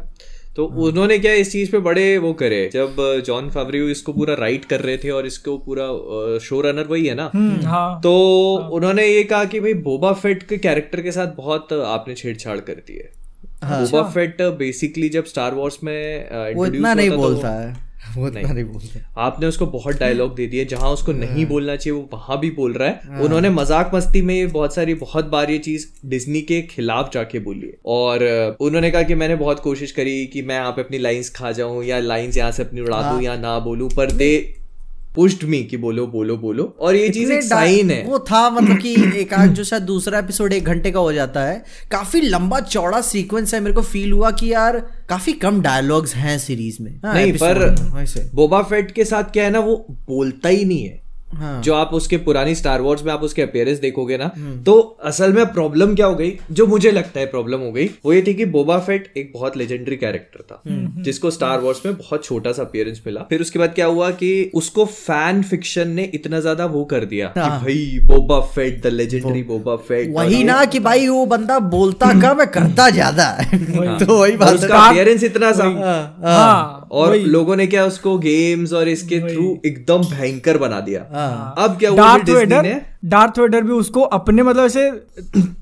तो 0.56 0.64
उन्होंने 0.64 1.18
क्या 1.18 1.32
इस 1.32 1.50
चीज़ 1.52 1.70
पे 1.72 1.78
बड़े 1.78 2.06
वो 2.18 2.32
करे? 2.32 2.68
जब 2.72 2.96
जॉन 3.26 3.48
फावरियो 3.50 3.88
इसको 3.88 4.12
पूरा 4.12 4.34
राइट 4.34 4.64
कर 4.64 4.80
रहे 4.80 4.96
थे 4.96 5.10
और 5.10 5.26
इसको 5.26 5.56
पूरा 5.58 5.86
शो 6.38 6.60
रनर 6.60 6.86
वही 6.86 7.06
है 7.06 7.14
ना? 7.14 7.30
हम्म, 7.34 7.66
हाँ। 7.66 8.00
तो 8.00 8.12
हाँ, 8.58 8.68
उन्होंने 8.70 9.06
ये 9.06 9.24
कहा 9.24 9.44
कि 9.44 9.60
भाई 9.60 9.74
बोबा 9.74 10.12
फेट 10.12 10.42
के 10.42 10.56
कैरेक्टर 10.58 11.00
के 11.00 11.12
साथ 11.12 11.34
बहुत 11.36 11.72
आपने 11.72 12.14
छेड़छाड़ 12.14 12.58
कर 12.60 12.74
दी 12.86 12.96
है। 12.96 13.10
हाँ, 13.62 13.80
बोबा 13.82 14.02
फेट 14.10 14.42
बेसिकली 14.58 15.08
जब 15.08 15.24
स्टार 15.24 15.54
वॉर्स 15.54 15.78
में 15.84 16.54
वो 16.54 16.66
इतना 16.66 16.94
नहीं 16.94 17.10
तो 17.10 17.16
बोलता 17.16 17.50
है। 17.50 17.72
नहीं। 18.18 18.64
बोलते 18.64 19.00
आपने 19.16 19.46
उसको 19.46 19.66
बहुत 19.66 19.98
डायलॉग 19.98 20.34
दे 20.34 20.46
दिए 20.46 20.64
जहाँ 20.64 20.90
उसको 20.90 21.12
नहीं 21.12 21.46
बोलना 21.46 21.76
चाहिए 21.76 21.98
वो 21.98 22.08
वहाँ 22.12 22.38
भी 22.40 22.50
बोल 22.50 22.72
रहा 22.72 22.88
है। 22.88 23.22
उन्होंने 23.22 23.50
मज़ाक 23.50 23.90
मस्ती 23.94 24.22
में 24.22 24.34
ये 24.34 24.46
बहुत 24.48 24.74
सारी 24.74 24.94
बहुत 24.94 25.24
बार 25.26 25.50
ये 25.50 25.58
चीज़ 25.58 25.86
डिज्नी 26.06 26.42
के 26.42 26.60
खिलाफ 26.62 27.10
जाके 27.14 27.38
बोली। 27.38 27.66
है 27.66 27.78
और 27.86 28.56
उन्होंने 28.60 28.90
कहा 28.90 29.02
कि 29.02 29.14
मैंने 29.14 29.36
बहुत 29.36 29.60
कोशिश 29.60 29.92
करी 29.92 30.26
कि 30.26 30.42
मैं 30.42 30.54
यहाँ 30.54 30.72
पे 30.72 30.82
अपनी 30.82 30.98
लाइन्स 30.98 31.30
खा 31.30 31.52
जाऊँ 31.52 31.84
या 31.84 31.98
लाइन्स 32.00 32.36
यहाँ 32.36 32.50
से 32.52 32.62
अपनी 32.62 32.80
उड़ा 32.80 33.02
दू 33.12 33.20
या 33.20 33.36
ना 33.36 33.58
बोलूँ 33.60 33.90
पर 33.90 34.10
दे 34.12 34.34
पुश्ड 35.14 35.44
मी 35.44 35.64
कि 35.64 35.76
बोलो 35.76 36.06
बोलो 36.06 36.36
बोलो। 36.36 36.76
और 36.80 36.96
ये 36.96 37.08
चीज़ 37.08 37.32
एक 37.32 37.42
साइन 37.42 37.90
है। 37.90 38.04
वो 38.06 38.18
था 38.18 38.50
मतलब 38.50 38.78
कि 38.78 38.94
एक 39.16 39.34
आज 39.34 39.50
जो 39.50 39.64
शायद 39.64 39.82
दूसरा 39.82 40.18
एपिसोड 40.18 40.52
एक 40.52 40.64
घंटे 40.64 40.90
का 40.90 41.00
हो 41.00 41.12
जाता 41.12 41.44
है। 41.44 41.64
काफ़ी 41.90 42.20
लंबा 42.20 42.60
चौड़ा 42.60 43.00
सीक्वेंस 43.00 43.54
है। 43.54 43.60
मेरे 43.60 43.74
को 43.74 43.82
फील 43.82 44.12
हुआ 44.12 44.30
कि 44.30 44.52
यार 44.52 44.78
काफ़ी 45.08 45.32
कम 45.32 45.60
डायलॉग्स 45.62 46.14
हैं 46.14 46.38
सीरीज़ 46.38 46.82
में। 46.82 47.00
हाँ, 47.04 47.14
नहीं 47.14 47.32
पर 47.32 47.76
बोबा 48.34 48.62
फेट 48.62 48.90
के 48.90 49.04
साथ 49.04 49.24
क्या 49.24 49.44
है 49.44 49.50
ना 49.50 49.58
वो 49.58 49.86
बोलता 49.90 50.48
ही 50.48 50.64
नहीं 50.64 50.84
है। 50.84 51.03
हाँ। 51.36 51.60
जो 51.62 51.74
आप 51.74 51.90
उसके 51.94 52.16
पुरानी 52.24 52.54
स्टार 52.54 52.80
वॉर्स 52.80 53.04
में 53.04 53.12
आप 53.12 53.22
उसके 53.22 53.42
अपियरेंस 53.42 53.78
देखोगे 53.80 54.16
ना 54.18 54.30
हम्म। 54.36 54.62
तो 54.64 54.74
असल 55.04 55.32
में 55.32 55.44
प्रॉब्लम 55.52 55.94
क्या 55.94 56.06
हो 56.06 56.14
गई? 56.14 56.32
जो 56.50 56.66
मुझे 56.66 56.90
लगता 56.90 57.20
है 57.20 57.26
प्रॉब्लम 57.26 57.60
हो 57.60 57.70
गई 57.72 57.86
वो 58.04 58.12
ये 58.12 58.22
थी 58.26 58.34
कि 58.34 58.44
बोबा 58.48 58.78
फेट 58.80 59.12
एक 59.16 59.30
बहुत 59.34 59.56
लेजेंडरी 59.56 59.96
कैरेक्टर 59.96 60.42
था 60.42 60.62
हम्म। 60.66 61.02
जिसको 61.02 61.30
स्टार 61.30 61.60
वॉर्स 61.60 61.84
में 61.86 61.94
बहुत 61.94 62.24
छोटा 62.24 62.52
सा 62.52 62.62
अपियरेंस 62.62 63.02
मिला। 63.06 63.26
फिर 63.30 63.40
उसके 63.40 63.58
बाद 63.58 63.74
क्या 63.74 63.86
हुआ 63.86 64.10
कि 64.12 64.50
उसको 64.54 64.84
फ़ैन 64.86 65.42
फिक्शन 65.44 65.88
ने 65.90 66.10
इतना 66.14 66.40
ज़्यादा 66.40 66.66
वो 66.66 66.84
कर 66.86 67.04
दिया 67.06 67.28
कि 67.28 67.40
भाई 67.40 67.98
Boba 68.06 68.40
Fett 68.54 68.82
the 68.82 68.92
legendary 68.92 69.42
Boba 69.44 69.76
Fett 69.78 70.06
हाँ। 70.08 70.24
वही 70.24 70.42
ना 70.44 70.64
कि 70.64 70.80
भाई 70.80 71.08
वो 71.08 71.24
बंदा 71.26 71.58
बोलता 71.70 72.12
कम 72.20 72.40
है 72.40 72.46
करता 72.54 72.88
ज़्यादा 72.90 73.26
है। 73.30 73.98
तो 73.98 74.18
वही 74.18 74.36
बात 74.36 74.54
उसका 74.54 74.78
अपियरेंस 74.78 75.24
इतना 75.24 75.52
सा 75.52 75.64
हाँ। 76.24 76.88
और 76.92 77.16
लोगों 77.16 77.56
ने 77.56 77.66
क्या 77.66 77.84
उसको 77.86 78.16
गेम्स 78.18 78.72
और 78.72 78.88
इसके 78.88 79.18
थ्रू 79.22 79.46
एकदम 79.66 80.02
भयंकर 80.06 80.58
बना 80.58 80.80
दिया। 80.80 81.00
हाँ। 81.30 81.54
अब 81.58 81.78
क्या 81.78 81.90
हुआ 81.90 81.96
डार्थ 81.96 82.30
वेडर 82.30 82.62
ने 82.62 82.80
डार्थ 83.04 83.38
वेडर 83.38 83.62
भी 83.62 83.72
उसको 83.72 84.00
अपने 84.16 84.42
मतलब 84.42 84.64
ऐसे 84.64 84.90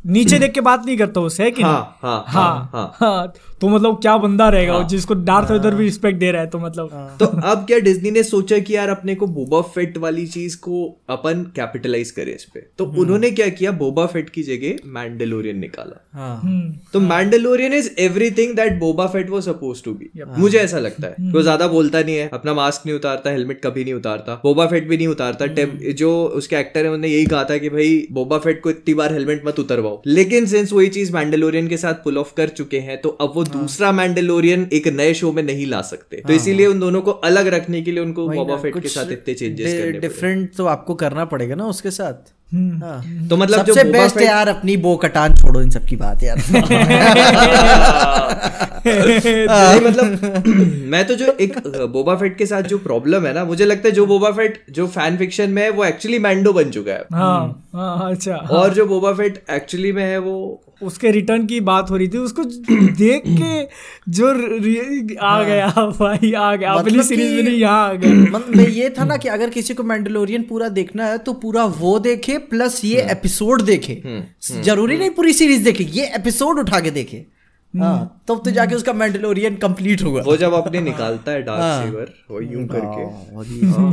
नीचे 0.07 0.39
देख 0.39 0.53
के 0.53 0.61
बात 0.61 0.85
नहीं 0.87 0.97
करता 0.99 1.21
उससे 1.21 1.43
है 1.43 1.51
कि 1.51 1.63
हाँ, 1.63 1.73
नहीं? 1.73 2.11
हाँ, 2.11 2.25
हाँ 2.29 2.71
हाँ, 2.73 2.93
हाँ। 2.97 3.33
तो 3.61 3.69
मतलब 3.69 4.01
क्या 4.03 4.17
बंदा 4.17 4.49
रहेगा 4.49 4.77
वो 4.77 4.85
जिसको 4.89 5.15
डार्थ 5.15 5.49
हाँ, 5.49 5.57
वेडर 5.57 5.75
भी 5.75 5.85
रिस्पेक्ट 5.85 6.19
दे 6.19 6.31
रहा 6.33 6.43
है 6.43 6.49
तो 6.49 6.59
मतलब। 6.59 6.89
हाँ, 6.93 7.17
तो 7.19 7.27
अब 7.27 7.65
क्या 7.67 7.79
डिज्नी 7.79 8.11
ने 8.11 8.23
सोचा 8.23 8.59
कि 8.59 8.77
यार 8.77 8.89
अपने 8.89 9.15
को 9.15 9.27
बोबा 9.29 9.61
फेट 9.75 9.99
वाली 9.99 10.27
चीज़ 10.27 10.57
को 10.57 10.85
अपन 11.11 11.43
कैपिटलाइज 11.57 12.11
करे 12.11 12.33
इस 12.33 12.45
पे? 12.45 12.61
तो 12.79 12.85
उन्होंने 13.01 13.31
क्या 13.31 13.49
किया? 13.51 13.73
बोबा 13.73 14.07
फेट 14.07 14.31
की 14.31 14.43
जगह 14.43 14.89
मैंडलोरियन 14.93 15.59
निकाला। 15.59 16.01
हाँ। 16.15 16.37
हम्म, 16.37 16.73
तो 16.93 17.01
Mandalorian 17.01 17.73
is 17.73 17.91
everything 17.99 18.55
that 18.57 18.79
Boba 18.79 19.07
Fett 19.07 19.31
वो 19.31 19.41
सपोज़ 19.41 19.83
टू 19.85 19.93
बी 19.93 20.11
मुझे 20.39 20.59
ऐसा 20.59 20.79
लगता 20.79 21.07
है। 21.09 21.31
वो 21.33 21.43
ज़्यादा 21.43 21.67
बोलता 21.69 22.01
नहीं 22.01 22.17
है। 22.17 22.29
अपना 22.33 22.55
मास्क 22.55 22.87
नहीं 22.87 22.97
उतारता 22.97 23.31
हेलमेट 23.31 23.61
कभी 23.65 23.85
नहीं 23.85 23.95
उतारता। 23.95 24.35
बोबा 24.45 24.67
फेट 24.67 24.89
भी 24.89 24.97
नहीं 24.97 25.09
उतारता। 25.09 25.47
जो 25.95 26.13
उसके 26.37 26.57
एक्टर 26.57 26.81
है 26.81 26.87
उन्होंने 26.87 27.09
यही 27.09 27.27
कहा 27.33 27.45
था 27.45 27.59
कि 27.59 27.69
भाई 27.71 28.07
बोबा 28.13 28.39
फेट 28.39 28.61
को 28.63 28.71
इतनी 28.71 28.95
बार 28.95 29.13
हेलमेट 29.13 29.47
मत 29.47 29.59
उतरवाओ। 29.59 30.01
लेकिन 30.07 30.47
सिंस 30.47 30.73
वही 30.73 30.89
चीज़ 30.91 31.13
मैंडलोरियन 31.13 31.69
के 31.69 31.77
साथ 31.77 32.05
पुल 32.05 32.19
ऑफ़ 32.19 32.35
कर 32.37 32.49
चुके 32.51 32.81
हैं 32.81 33.01
तो 33.01 33.09
अब 33.21 33.33
वो 33.35 33.45
दूसरा 33.47 33.93
मैंडलोरियन 33.93 34.69
एक 34.73 34.89
नए 34.91 35.15
शो 35.15 35.33
में 35.33 35.43
नहीं 35.43 35.67
ला 35.67 35.83
सकते। 35.83 36.23
तो 36.27 36.33
इसीलिए 36.33 36.67
उन 36.67 36.81
दोनों 36.81 37.03
को 37.03 37.11
अलग 37.31 37.47
रखने 37.55 37.83
के 37.83 37.93
लिए 37.93 38.03
उनको 38.03 38.29
बोबा 38.29 38.57
फेट 38.57 38.79
के 38.79 38.89
साथ 38.89 39.13
इतने 39.13 39.35
चेंजेस 39.35 39.73
करने 39.73 39.99
डिफरेंट 40.01 40.55
तो 40.57 40.67
आपको 40.67 40.95
करना 40.97 41.25
पड़ेगा 41.25 41.55
ना 41.55 41.67
उसके 41.67 41.91
साथ। 41.91 42.13
हाँ। 42.13 42.42
तो 42.55 43.37
मतलब 43.37 43.67
सबसे 43.67 43.85
बेस्ट 43.85 44.17
है 44.17 44.27
यार 44.27 44.49
अपनी 44.49 44.77
बो 44.77 44.97
कटान 44.97 45.35
छोड़ो 45.35 45.63
इन 45.63 45.71
सबकी 45.71 45.97
बात 45.97 46.23
यार। 46.23 46.39
नहीं 48.87 49.81
मतलब 49.81 50.43
मैं 50.93 51.07
तो 51.07 51.15
जो 51.15 51.37
एक 51.41 51.59
बोबा 51.93 52.17
फेट 52.17 52.37
के 52.39 52.47
साथ 52.47 52.63
जो 52.63 52.79
प्रॉब्लम 52.79 53.27
है 53.27 53.35
ना 53.35 53.45
मुझे 53.45 53.65
लगता 53.65 53.89
है 53.89 53.95
जो 53.95 54.07
बोबा 54.07 54.31
फेट 54.31 54.65
जो 54.71 54.87
फ़ैन 54.87 55.17
फिक्शन 55.17 55.51
में 55.51 55.63
है 55.63 55.71
वो 55.71 55.85
एक्चुअली 55.85 56.19
मैंडो 56.19 56.53
बन 56.53 56.71
चुका 56.71 56.93
है। 56.93 57.05
हाँ 57.13 57.69
हाँ 57.75 58.11
अच्छा। 58.11 58.35
और 58.35 58.75
जो 58.75 58.87
बोबा 58.87 59.13
फेट 59.13 59.43
एक्चुअली 59.51 59.93
में 59.93 60.05
है 60.05 60.19
वो 60.19 60.63
उसके 60.83 61.11
रिटर्न 61.11 61.47
की 61.47 61.61
बात 61.63 61.91
हो 61.91 61.97
रही 61.97 62.09
थी 62.09 62.19
उसको 62.19 62.45
देख 62.45 63.23
के 63.29 63.63
जो 64.11 64.29
आ 65.19 65.43
गया 65.43 65.67
भाई 65.69 66.33
आ 66.33 66.55
गया। 66.57 66.75
मतलब 66.75 66.87
अपनी 66.87 67.03
सीरीज़ 67.05 67.35
में 67.35 67.43
नहीं 67.43 67.59
यहाँ 67.59 67.89
आ 67.89 67.93
गया। 67.95 68.13
मतलब 68.31 68.69
ये 68.71 68.91
था 68.99 69.05
ना 69.05 69.17
कि 69.17 69.29
अगर 69.31 69.51
किसी 69.51 69.75
को 69.75 69.83
मैंडलोरियन 69.85 70.43
पूरा 70.45 70.69
देखना 70.71 71.07
है 71.07 71.19
तो 71.21 71.33
पूरा 71.43 71.65
वो 71.81 71.99
देखे 72.01 72.39
प्लस 72.47 72.81
ये 72.85 73.03
एपिसोड 73.11 73.63
देखे। 73.65 74.03
ज़रूरी 74.63 74.97
नहीं 74.99 75.11
पूरी 75.11 75.33
सीरीज़ 75.35 75.65
देखे 75.65 75.85
ये 75.93 76.11
एपिसोड 76.17 76.59
उठा 76.59 76.81
के 76.81 76.91
देखे। 76.93 77.25
हाँ 77.75 78.25
तब 78.29 78.41
तो 78.45 78.51
जाके 78.51 78.75
उसका 78.75 78.93
मैंडलोरियन 78.93 79.55
कंप्लीट 79.57 80.03
होगा। 80.03 80.23
वो 80.23 80.37
जब 80.37 80.53
अपने 80.55 80.81
निकालता 80.81 81.33
है 81.33 81.43
डार्क 81.43 81.85
सेवर 81.85 82.11
वो 82.31 82.41
यूँ 82.43 82.67
करके। 82.69 83.03
हाँ, 83.67 83.89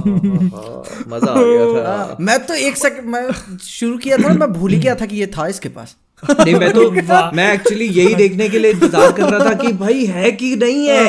मज़ा 1.08 1.32
आ 1.32 1.36
गया 1.38 1.66
था। 1.76 1.84
हाँ, 1.88 2.18
मैं 2.20 2.38
तो 2.46 2.54
एक 2.56 2.78
सेकंड 2.78 3.10
मैं 3.10 3.22
शुरू 3.60 3.98
किया 3.98 4.18
था 4.18 4.34
मैं 4.34 4.52
भूल 4.54 4.72
ही 4.72 4.80
गया 4.80 4.96
था 4.96 5.06
कि 5.06 5.16
ये 5.16 5.28
था 5.38 5.48
इसके 5.48 5.70
पास। 5.70 5.96
नहीं 6.24 6.56
मैं 6.56 6.72
तो 6.74 6.90
मैं 7.36 7.52
एक्चुअली 7.54 7.86
यही 7.86 8.16
देखने 8.16 8.48
के 8.50 8.60
लिए 8.60 8.72
इंतज़ार 8.72 9.12
कर 9.12 9.30
रहा 9.30 9.50
था 9.50 9.54
कि 9.54 9.72
भाई 9.74 10.06
है 10.06 10.32
कि 10.32 10.56
नहीं 10.56 10.88
है? 10.88 11.06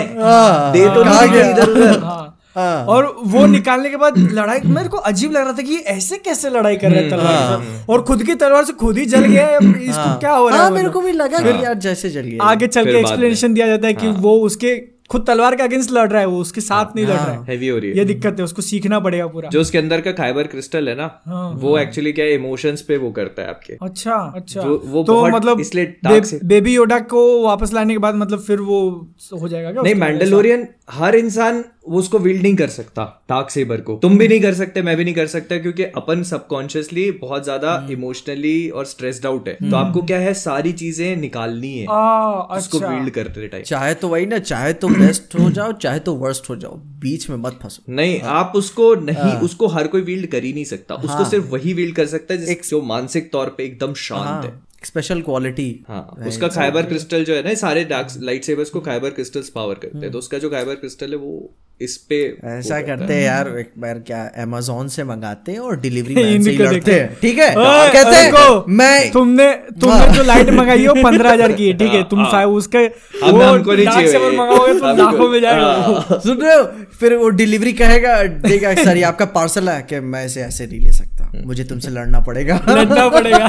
दे 0.72 0.84
तो 0.94 1.04
नहीं 1.04 1.40
इधर 1.50 1.70
उधर। 1.70 1.98
हाँ। 1.98 2.36
हाँ। 2.56 2.84
और 2.84 3.04
वो 3.24 3.44
निकालने 3.46 3.90
के 3.90 3.96
बाद 3.96 4.16
लड़ाई 4.18 4.61
मेरे 4.66 4.88
को 4.88 4.96
अजीब 5.11 5.32
लग 5.32 5.42
रहा 5.42 5.52
था 5.52 5.62
कि 5.62 5.76
ऐसे 5.88 6.16
कैसे 6.16 6.50
लड़ाई 6.50 6.76
कर 6.76 6.90
रहे 6.90 7.02
है 7.02 7.11
तलवार 7.11 7.84
और 7.90 8.02
खुद 8.02 8.22
की 8.22 8.34
तलवार 8.34 8.64
से 8.64 8.72
खुद 8.80 8.98
ही 8.98 9.04
जल 9.06 9.24
गया 9.24 9.46
है 9.46 9.58
इसको 9.84 10.18
क्या 10.18 10.32
हो 10.32 10.48
रहा 10.48 10.58
हाँ 10.58 10.64
है 10.64 10.70
मेरे 10.72 10.82
मतलब? 10.82 10.92
को 10.92 11.00
भी 11.00 11.12
लगा 11.12 11.38
कि 11.38 11.64
यार 11.64 11.74
जैसे 11.86 12.11
जल 12.11 12.20
गया। 12.20 12.44
आगे 12.44 12.66
चल 12.66 12.84
के 12.84 12.98
एक्सप्लेनेशन 12.98 13.54
दिया 13.54 13.66
जाता 13.66 13.86
है 13.86 13.94
कि 13.94 14.08
वो 14.18 14.36
उसके 14.40 14.74
खुद 15.11 15.24
तलवार 15.26 15.54
के 15.56 15.62
अगेंस्ट 15.62 15.92
लड़ 15.92 16.08
रहा 16.08 16.20
है 16.20 16.26
वो 16.26 16.38
उसके 16.40 16.61
साथ 16.61 16.96
नहीं 16.96 17.06
लड़ 17.06 17.12
रहा 17.12 17.32
है। 17.32 17.44
हैवी 17.44 17.68
हो 17.68 17.78
रही 17.78 17.90
है। 17.90 17.96
ये 17.96 18.04
दिक्कत 18.04 18.36
है 18.38 18.44
उसको 18.44 18.62
सीखना 18.62 19.00
पड़ेगा 19.00 19.26
पूरा। 19.26 19.48
जो 19.48 19.61
उसके 19.61 19.78
अंदर 19.78 20.00
का 20.00 20.12
खाइबर 20.12 20.46
क्रिस्टल 20.46 20.88
है 20.88 20.94
ना 20.96 21.11
हाँ, 21.26 21.50
वो 21.54 21.78
एक्चुअली 21.78 22.12
क्या 22.12 22.26
इमोशंस 22.26 22.82
पे 22.82 22.96
वो 22.96 23.11
करता 23.11 23.42
है 23.42 23.48
आपके। 23.48 23.76
अच्छा 23.82 24.14
अच्छा। 24.36 24.62
वो 24.62 25.02
तो 25.02 25.24
मतलब 25.28 25.61
इसलिए 25.61 25.96
बेबी 26.44 26.74
योडा 26.74 26.98
को 26.98 27.22
वापस 27.44 27.72
लाने 27.72 27.94
के 27.94 27.98
बाद 27.98 28.14
मतलब 28.14 28.40
फिर 28.40 28.61
वो 28.61 28.80
हो 29.40 29.48
जाएगा 29.48 29.72
क्या 29.72 29.82
नहीं 29.82 29.94
मैंडलोरियन 29.94 30.66
हर 30.90 31.16
इंसान 31.16 31.64
उसको 31.85 32.18
विल्ड 32.18 32.43
नहीं 32.43 32.57
कर 32.57 32.68
सकता 32.68 33.05
डार्क 33.31 33.51
सेबर 33.51 33.81
को। 33.81 33.95
तुम 34.03 34.16
भी 34.18 34.26
नहीं 34.28 34.41
कर 34.41 34.55
सकते 34.55 34.83
मैं 34.83 34.97
भी 34.97 35.05
नहीं 35.05 35.14
कर 35.14 35.26
सकता 35.26 35.59
क्योंकि 35.59 35.85
अपन 35.97 36.22
सबकॉन्शियसली 36.22 37.11
बहुत 37.12 37.45
ज़्यादा 37.45 37.72
हम्म। 37.72 37.93
इमोशनली 37.93 38.68
और 38.70 38.85
स्ट्रेस्ड 38.87 39.26
आउट 39.26 39.49
है। 39.49 39.55
तो 39.61 39.76
आपको 39.76 40.03
क्या 40.03 40.18
है 40.18 40.35
सारी 40.35 40.72
चीज़ें 40.74 41.16
निकालनी 41.16 41.72
है। 41.72 41.87
आ, 41.87 42.57
उसको 42.57 42.78
अच्छा। 42.78 42.89
विल्ड 42.89 43.11
करते 43.11 43.49
टाइम। 43.49 43.64
चाहे 43.64 43.95
तो 43.95 44.09
वही 44.09 44.26
ना 44.26 44.39
चाहे 44.41 44.72
तो 44.74 44.89
बेस्ट 44.91 45.39
हो 45.39 45.51
जाओ 45.51 45.72
चाहे 45.78 45.99
तो 46.01 46.14
वर्स्ट 46.16 46.51
हो 46.51 46.57
जाओ 46.57 46.76
बीच 47.01 47.28
में 47.31 47.37
मत 47.39 47.59
फंसो। 47.62 47.93
नहीं 47.93 48.20
आप 48.20 48.53
उसको 48.57 48.95
नहीं 49.03 49.33
उसको 49.41 49.66
हर 49.68 49.87
कोई 49.87 50.03
विल्ड 50.03 50.26
कर 50.26 50.45
ही 50.45 50.53
नहीं 50.53 50.64
सकता। 50.66 50.95
उसको 50.95 51.24
सिर्फ़ 51.31 51.47
वही 51.47 51.72
विल्ड 51.74 51.97
कर 51.97 52.07
सकता 52.07 52.35
है 52.35 52.55
जो 52.62 52.83
मानसिक 52.85 53.33
तौर 53.33 53.55
पे 53.59 53.64
एकदम 53.64 53.95
शांत 53.99 54.45
है। 54.45 54.59
स्पेशल 54.85 55.20
क्वालिटी 55.22 55.70
हाँ 55.89 56.03
उसका 56.28 56.49
खाइबर 56.51 56.83
क्रिस्टल 56.87 57.24
जो 57.24 57.35
है 57.35 57.43
ना 57.45 57.55
सारे 57.62 57.85
डार्क 57.87 58.09
लाइट 58.22 58.45
सेवर्स 58.45 58.70
को 58.70 58.81
खाइबर 58.83 59.11
क्रिस्टल्स 59.11 59.49
पावर 59.55 59.74
करते 59.83 59.99
हैं। 59.99 60.11
तो 60.12 60.18
उसका 60.18 60.39
जो 60.39 60.51
खाइबर 60.51 60.74
क्रिस्टल 60.74 61.11
है 61.11 61.16
वो 61.16 61.33
इस 61.81 61.97
पे 62.09 62.16
ऐसा 62.47 62.81
करते 62.83 63.14
हैं 63.14 63.22
यार 63.22 63.49
एक 63.59 63.70
बार 63.78 63.99
क्या 64.07 64.22
अमेजोन 64.43 64.89
से 64.89 65.05
मंगाते 65.05 65.53
हैं 65.53 65.59
और 65.61 65.76
डिलीवरी 65.81 66.14
मैन 66.14 66.43
से 66.45 66.51
ही 66.51 66.57
लड़ते 66.59 66.93
हैं। 66.93 67.14
ठीक 67.20 67.39
है? 67.39 67.49
कहते 67.57 68.16
हैं 68.16 68.64
मैं 68.70 69.11
तुमने 69.12 69.53
तुमने 69.81 70.07
जो 70.14 70.22
लाइट 70.22 70.51
मंगाई 70.59 70.81
है 70.81 70.89
वो 70.89 71.03
पंद्रह 71.03 71.33
हज़ार 71.33 71.53
की 71.53 71.68
है 71.68 71.76
ठीक 71.78 71.93
है? 71.93 72.03
तुम 72.11 72.24
शायद 72.31 72.49
उसके 72.51 72.87
वो 72.87 73.74
डार्क 73.74 74.09
सेवर 74.09 74.37
मंगाओगे 74.39 74.74
तो 74.74 74.97
लाखों 74.97 75.28
में 75.28 75.41
जाएगा। 75.41 76.18
सुन 76.18 76.37
रहे 76.39 76.55
हो? 76.55 76.64
फिर 77.01 77.14
वो 77.16 77.28
डिलीवरी 77.41 77.72
कहेगा 77.74 78.22
देगा 78.47 78.74
सर 78.83 78.97
ये 78.97 79.03
आपका 79.05 79.24
पार्सल 79.37 79.68
है 79.68 79.81
कि 79.83 80.01
मैं 80.03 80.24
इसे 80.26 80.41
ऐसे 80.43 80.66
नहीं 80.66 80.81
ले 80.81 80.93
सकता। 80.93 81.19
मुझे 81.47 81.64
तुमसे 81.64 81.91
लड़ना 81.91 82.20
पड़ेगा 82.20 82.61
लड़ना 82.68 83.09
पड़ेगा 83.09 83.47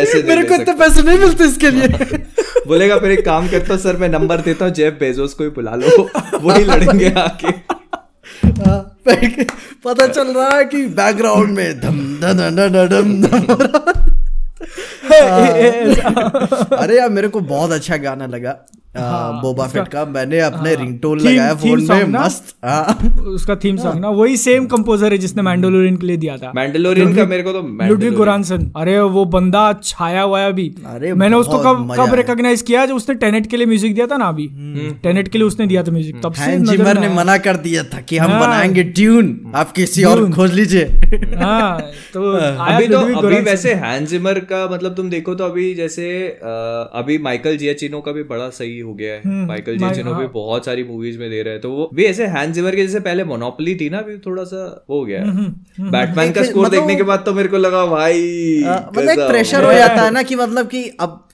ऐसे 0.00 0.22
मेरे 0.22 0.42
को 0.44 0.54
इतने 0.54 0.74
पैसे 0.74 1.02
नहीं 1.02 1.18
मिलते 1.18 1.44
इसके 1.44 1.70
लिए 1.70 2.18
बोलेगा 2.66 2.98
फिर 2.98 3.10
एक 3.10 3.24
काम 3.24 3.48
करता 3.48 3.72
हूँ 3.74 3.80
सर 3.82 3.96
मैं 3.96 4.08
नंबर 4.08 4.40
देता 4.48 4.64
हूँ 4.64 4.72
जेफ 4.74 4.96
बेजोस 5.00 5.34
को 5.34 5.44
ही 5.44 5.50
बुला 5.50 5.74
लो 5.82 6.08
वही 6.42 6.64
लड़ेंगे 6.64 7.10
आके 7.20 7.54
हाँ, 8.62 8.80
पता 9.84 10.06
चल 10.06 10.28
रहा 10.34 10.56
है 10.56 10.64
कि 10.64 10.86
बैकग्राउंड 10.98 11.56
में 11.56 11.80
धम 11.80 11.98
धम 12.20 12.32
धम 12.38 12.56
धम 12.56 12.86
धम 12.88 13.20
धम 13.22 13.52
हो 13.52 13.56
रहा 13.62 13.92
है। 13.96 14.20
अरे 16.74 16.96
यार 16.96 17.10
मेरे 17.10 17.28
को 17.28 17.40
बहुत 17.40 17.72
अच्छा 17.72 17.96
गाना 17.98 18.26
लगा। 18.28 18.58
बोबा 19.42 19.66
फेट 19.66 19.86
का। 19.88 20.04
मैंने 20.06 20.40
अपने 20.40 20.74
रिंगटोन 20.74 21.20
लगाया 21.20 21.54
फ़ोन 21.54 21.82
में 21.82 22.08
मस्त। 22.14 22.54
हाँ। 22.64 23.10
उसका 23.28 23.54
थीम 23.56 23.76
सॉन्ग 23.76 24.00
ना? 24.00 24.08
वही 24.10 24.36
सेम 24.36 24.66
कंपोजर 24.66 25.12
है 25.12 25.18
जिसने 25.18 25.42
मैंडोलोरियन 25.42 25.96
के 25.96 26.06
लिए 26.06 26.16
दिया 26.16 26.36
था। 26.36 26.52
मैंडलोरियन 26.56 27.14
का 27.16 27.24
मेरे 27.26 27.42
को 27.42 27.52
तो 27.52 27.62
लुडविग 27.88 28.14
गोरानसन 28.14 28.70
अरे 28.76 28.98
वो 29.00 29.24
बंदा 29.34 29.62
छाया 29.82 30.22
हुआ 30.22 30.40
है 30.40 30.48
अभी। 30.48 30.68
अरे 30.86 31.12
मैंने 31.14 31.36
उसको 31.36 31.58
कब 31.58 31.94
कब 31.98 32.14
रिकॉग्नाइज 32.14 32.62
किया 32.62 32.84
जब 32.86 32.94
उसने 32.94 33.14
टेनेट 33.14 33.46
के 33.46 33.56
लिए 33.56 33.66
म्यूज़िक 33.66 33.94
दिया 33.94 34.06
था 34.06 34.16
ना 34.16 34.28
अभी? 34.28 34.46
टेनेट 35.02 35.28
के 35.28 35.38
लिए 35.38 35.46
उसने 35.46 35.66
दिया 35.66 35.82
था 35.82 35.92
म्यूज़िक 35.92 36.20
तब 36.24 36.32
से 36.34 36.56
जिमर 36.66 37.00
ने 37.00 37.08
मना 37.14 37.36
कर 37.38 37.56
दिया 37.64 37.84
था 37.84 38.00
कि 38.02 38.18
हम 38.18 38.30
हाँ। 38.30 38.40
बनाएँगे 38.40 38.84
ट्यून 38.92 39.52
आप 39.54 39.72
किसी 39.72 40.04
और 40.04 40.30
खोज 40.32 40.52
लीजिए। 40.52 40.84
हाँ 41.36 41.80
तो 42.14 42.30
अभी 42.30 42.88
तो 42.88 42.98
अभी 43.18 43.40
वैसे 43.42 43.74
हैंस 43.76 44.08
जिमर 44.10 44.38
का 44.52 44.66
मतलब 44.68 44.94
तुम 44.94 45.10
देखो 45.10 45.34
तो 45.34 45.44
अभी 45.44 45.74
जैसे 45.74 46.06
अ, 46.28 46.90
अभी 46.94 47.18
माइकल 47.18 47.56
जियाचिनो 47.56 48.00
का 48.00 48.12
भी 48.12 48.22
बड़ा 48.22 48.48
सही 48.50 48.78
हो 48.78 48.94
गया 48.94 49.14
है। 49.14 49.20
माइकल 49.46 49.76
जियाचिनो 49.78 50.14
भी 50.14 50.26
बहुत 50.34 50.66
सारी 50.66 50.84
मूवीज़ 50.84 51.18
में 51.18 51.28
दे 51.30 51.42
रहे 51.42 51.52
हैं। 51.52 51.62
तो 51.62 51.70
वो 51.72 51.88
भी 51.94 52.04
ऐसे 52.04 52.26
हैंस 52.26 52.54
जिमर 52.54 52.76
के 52.76 52.86
जैसे 52.86 53.00
पहले 53.00 53.24
मोनोपोली 53.24 53.74
थी 53.74 53.90
ना 53.90 53.98
अभी 53.98 54.16
थोड़ा 54.18 54.44
सा 54.44 54.64
वो 54.90 54.98
हो 54.98 55.04
गया 55.04 55.24
बैटमैन 55.90 56.32
का 56.32 56.42
स्कोर 56.42 56.64
मतलब- 56.64 56.80
देखने 56.80 56.96
के 56.96 57.02
बाद 57.02 57.22
तो 57.26 57.34
मेरे 57.34 57.48
को 57.48 57.56
लगा 57.56 57.84
भाई 57.86 58.22
मतलब 58.98 59.28
प्रेशर 59.28 59.64
हो 59.64 59.72
जाता 59.72 60.02
है 60.02 60.10
ना 60.10 60.22
कि 60.22 60.36
मतलब 60.36 60.66
कि 60.66 60.88
अब 61.00 61.28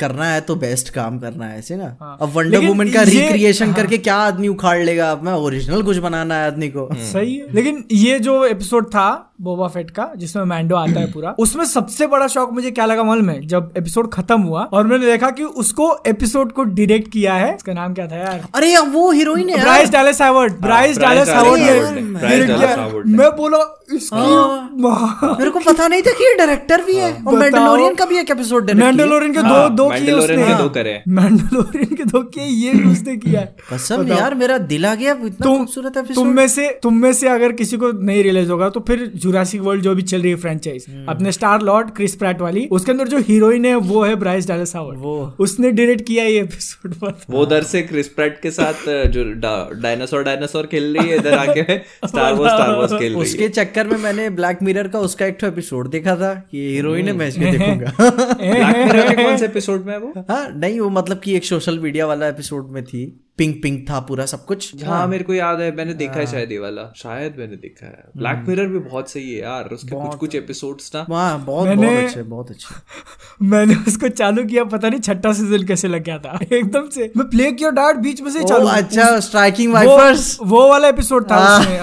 करना 0.00 0.24
है 0.24 0.40
तो 0.40 0.54
बेस्ट 0.56 0.88
काम 0.90 1.18
करना 1.18 1.46
है 1.46 1.58
ऐसे 1.58 1.76
ना। 1.76 1.96
हाँ। 2.00 2.16
अब 2.22 2.32
वंडर 2.34 2.58
वुमन 2.66 2.88
का 2.90 3.02
रिक्रिएशन 3.02 3.72
करके 3.72 3.98
क्या 3.98 4.14
आदमी 4.14 4.48
उखाड़ 4.48 4.78
लेगा? 4.84 5.10
अब 5.12 5.22
मैं 5.22 5.32
ओरिजिनल 5.32 5.82
कुछ 5.82 5.96
बनाना 5.96 6.34
है 6.34 6.46
आदमी 6.46 6.68
को। 6.68 6.88
सही 7.12 7.36
है। 7.36 7.46
लेकिन 7.54 7.84
ये 7.92 8.18
जो 8.18 8.44
एपिसोड 8.44 8.86
था 8.86 9.31
बोबा 9.42 9.66
फेट 9.68 9.90
का 9.90 10.06
जिसमें 10.16 10.44
मैंडो 10.44 10.76
आता 10.76 11.00
है 11.00 11.10
पूरा। 11.12 11.34
उसमें 11.38 11.64
सबसे 11.64 12.06
बड़ा 12.06 12.26
शौक 12.28 12.52
मुझे 12.52 12.70
क्या 12.70 12.84
लगा 12.86 13.02
मालूम 13.04 13.28
है? 13.30 13.40
जब 13.46 13.72
एपिसोड 13.76 14.10
खत्म 14.12 14.40
हुआ 14.40 14.62
और 14.72 14.86
मैंने 14.86 15.06
देखा 15.06 15.30
कि 15.30 15.44
उसको 15.62 15.86
एपिसोड 16.06 16.52
को 16.52 16.64
डायरेक्ट 16.64 17.10
किया 17.12 17.34
है। 17.34 17.54
उसका 17.54 17.72
नाम 17.72 17.94
क्या 17.94 18.06
था 18.06 18.16
यार? 18.16 18.46
अरे 18.54 18.72
यार 18.72 18.86
वो 18.88 19.10
हीरोइन 19.10 19.48
है 19.48 19.60
Bryce 19.60 19.90
Dallas 19.90 20.20
Howard 20.22 20.60
Bryce 20.60 20.98
Dallas 20.98 21.28
Dallas 21.28 22.68
Howard. 22.68 23.06
मैं 23.18 23.30
बोला 23.36 23.58
इसकी 23.94 25.26
मेरे 25.38 25.50
को 25.50 25.60
पता 25.60 25.88
नहीं 25.88 26.02
था 26.02 26.10
कि 26.10 26.24
ये 26.24 26.34
डायरेक्टर 26.36 26.84
भी 26.84 26.94
है 26.96 27.12
और 27.26 27.38
मैंडलोरियन 27.38 27.94
का 27.94 28.04
भी 28.04 28.18
एक 28.18 28.30
एपिसोड 28.30 28.70
मैंडलोरियन 28.72 29.32
के 29.32 29.38
दो 29.38 29.54
हाँ, 29.54 29.74
दो 29.74 29.88
किए 29.90 30.12
उसने। 30.12 30.54
दो 30.54 30.68
करे। 30.68 31.02
मैंडलोरियन 31.08 31.94
के 31.94 32.04
दो 32.04 32.22
किए 32.26 32.44
ये 32.44 32.72
भी 32.72 32.90
उसने 32.92 33.16
किया 33.16 33.40
है। 33.40 33.54
कसम 33.72 34.06
यार 34.08 34.34
मेरा 34.34 34.58
दिल 34.70 34.86
आ 34.86 34.94
गया 34.94 35.12
इतना 35.24 35.46
खूबसूरत 35.48 35.98
तुम 36.14 36.28
में 36.28 36.46
से 36.48 36.68
तुम 36.82 36.96
में 36.96 37.12
से 37.12 37.28
अगर 37.28 37.52
किसी 37.52 37.76
को 37.76 37.92
नहीं 37.92 38.22
रियलाइज़ 38.22 38.50
होगा 38.50 38.68
तो 38.68 38.80
फिर 38.88 39.10
जुरासिक 39.32 39.60
वर्ल्ड 39.60 39.82
जो 39.82 39.94
भी 39.94 40.02
चल 40.04 40.22
रही 40.22 40.30
है 40.30 40.36
फ्रेंचाइज 40.36 40.84
हम्म। 40.88 41.04
अपने 41.08 41.32
स्टार 41.32 41.62
लॉर्ड 41.62 41.90
क्रिस 41.90 42.14
प्रैट 42.14 42.40
वाली 42.40 42.66
उसके 42.70 42.92
अंदर 42.92 43.08
जो 43.08 43.18
हीरोइन 43.28 43.64
है 43.64 43.74
वो 43.86 44.02
है 44.02 44.14
ब्राइस 44.16 44.48
डायलस 44.48 44.74
हावर्ड 44.76 44.98
वो। 44.98 45.14
उसने 45.38 45.70
डायरेक्ट 45.72 46.06
किया 46.06 46.24
ये 46.24 46.40
एपिसोड 46.40 46.94
वो 47.30 47.42
उधर 47.42 47.62
से 47.62 47.82
क्रिस 47.82 48.08
प्रैट 48.10 48.40
के 48.40 48.50
साथ 48.50 48.88
जो 49.08 49.24
डायनासोर 49.42 50.22
डायनासोर 50.22 50.66
खेल 50.66 50.96
रही 50.96 51.08
है 51.08 51.16
इधर 51.16 51.38
आके 51.38 51.62
स्टार 51.62 52.32
वॉर्स 52.34 52.52
स्टार 52.52 52.74
वॉर्स 52.76 52.92
खेल 52.92 53.12
रही 53.12 53.22
उसके 53.22 53.48
चक्कर 53.50 53.88
में 53.88 53.96
मैंने 53.98 54.28
ब्लैक 54.32 54.62
मिरर 54.62 54.88
का 54.88 54.98
उसका 55.00 55.26
एक 55.26 55.44
एपिसोड 55.44 55.90
देखा 55.90 56.16
था 56.16 56.34
कि 56.50 56.68
हीरोइन 56.68 57.08
है 57.08 57.12
मैं 57.12 57.28
इसलिए 57.28 57.48
हम्म। 57.48 57.58
देखूँगा। 57.58 58.10
ब्लैक 58.36 58.76
मिरर 58.76 59.14
के 59.14 59.22
कौन 59.22 59.36
से 59.36 59.44
एपिसोड 59.44 59.86
में 59.86 59.92
है 59.92 59.98
वो? 59.98 60.12
हाँ 60.30 60.48
नहीं 60.56 60.80
वो 60.80 60.88
मतलब 60.90 61.20
कि 61.20 61.36
एक 61.36 61.44
सोशल 61.44 61.78
मीडिया 61.78 62.06
वाला 62.06 62.28
एपिसोड 62.28 62.70
में 62.70 62.84
थी। 62.84 63.04
पिंक 63.42 63.62
पिंक 63.62 63.90
था 63.90 64.00
पूरा 64.00 64.26
सब 64.26 64.44
कुछ। 64.44 64.84
हाँ 64.84 65.06
मेरे 65.06 65.24
को 65.24 65.34
याद 65.34 65.60
है 65.60 65.76
मैंने 65.76 65.94
देखा 65.94 66.12
हाँ। 66.12 66.20
है। 66.20 66.26
शायद 66.26 66.52
ये 66.52 66.58
वाला। 66.58 66.92
शायद 66.96 67.34
मैंने 67.38 67.56
देखा 67.56 67.86
है। 67.86 67.92
हम्म। 67.92 68.20
ब्लैक 68.20 68.44
मिरर 68.48 68.68
भी 68.68 68.78
बहुत 68.78 69.10
सही 69.10 69.34
है 69.34 69.40
यार 69.42 69.64
उसके 69.72 69.96
कुछ 69.96 70.14
कुछ 70.14 70.34
एपिसोड्स 70.34 70.90
ना। 70.94 71.06
वहाँ 71.08 71.44
बहुत 71.44 71.68
बहुत 71.68 71.88
अच्छे 71.88 72.22
बहुत 72.22 72.50
अच्छे। 72.50 72.74
मैंने 73.42 73.74
उसको 73.88 74.08
चालू 74.08 74.44
किया 74.44 74.64
पता 74.64 74.88
नहीं 74.88 75.00
छठा 75.00 75.32
सीज़न 75.32 75.66
कैसे 75.66 75.88
लग 75.88 76.04
गया 76.04 76.18
था। 76.18 76.38
एकदम 76.52 76.88
से। 76.88 77.12
मैं 77.16 77.28
प्ले 77.30 77.50
किया 77.52 77.70
डार्ट 77.70 77.96
बीच 77.96 78.20
में 78.20 78.30
से 78.30 78.42
चालू 78.44 78.66
अच्छा 78.66 79.20
स्ट्राइकिंग 79.20 79.72
वाइपर्स 79.72 80.38
वो 80.42 80.68
वाला 80.68 80.88
एपिसोड 80.88 81.30
था 81.30 81.36
हाँ। 81.36 81.60
उसमें 81.60 81.78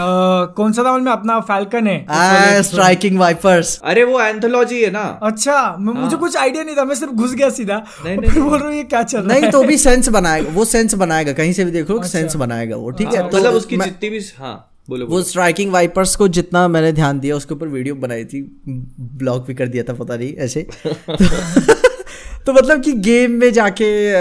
कौन 0.56 0.72
सा 0.74 0.84
था 0.84 0.98
में 0.98 1.12
अपना 1.12 1.40
फैल्कन 1.40 1.88
है। 1.88 2.06
स्ट्राइकिंग 2.64 3.20
वाइपर्स 3.20 3.80
अरे 3.84 4.04
वो 4.04 4.22
एंथोलॉजी 4.22 4.82
है 4.84 4.92
ना। 4.92 5.20
अच्छा 5.24 5.76
मैं- 5.80 5.98
मुझे 5.98 6.18
कुछ 6.18 6.38
आइडिया 6.38 6.64
नहीं 6.64 6.76
था 6.76 6.86
मैं 6.86 6.96
सिर्फ़ 6.96 7.14
घुस 7.14 7.34
गया 7.34 7.50
सीधा। 7.50 7.78
बोल 8.06 8.58
रहा 8.58 8.68
हूँ 8.68 8.76
ये 8.76 8.84
क्या 8.84 9.04
चल 9.04 9.22
रहा 9.22 9.34
है? 9.34 9.42
नहीं 9.42 9.52
तो 9.52 9.64
भी 9.64 9.78
सेंस 9.78 10.10
बनाएगा 10.10 10.52
वो 10.54 10.66
सेंस 10.66 10.94
बनाएगा 10.94 11.34
कहीं 11.34 11.49
से 11.54 11.66
भी 11.66 11.72
देखो 11.72 12.04
सेंस 12.04 12.36
बनाएगा 12.36 12.76
वो 12.76 12.92
ठीक 12.92 13.08
है? 13.08 13.30
तो 13.30 13.38
मतलब 13.38 13.54
उसकी 13.54 13.78
जितनी 13.78 14.10
भी 14.10 14.20
हाँ 14.38 14.66
बोलो 14.90 15.06
वो 15.08 15.22
स्ट्राइकिंग 15.24 15.72
वाइपर्स 15.72 16.16
को 16.16 16.28
जितना 16.28 16.68
मैंने 16.68 16.92
ध्यान 16.92 17.20
दिया 17.20 17.36
उसके 17.36 17.54
ऊपर 17.54 17.68
वीडियो 17.68 17.96
बनाई 17.96 18.26
थी 18.26 18.42
ब्लॉग 19.00 19.46
भी 19.46 19.54
कर 19.54 19.68
दिया 19.68 19.84
था 19.84 19.94
पता 19.94 20.16
नहीं 20.16 20.34
ऐसे। 20.36 20.68
तो 22.50 22.54
मतलब 22.54 22.82
कि 22.84 22.92
गेम 22.92 23.32
में 23.32 23.54
जाके 23.54 24.12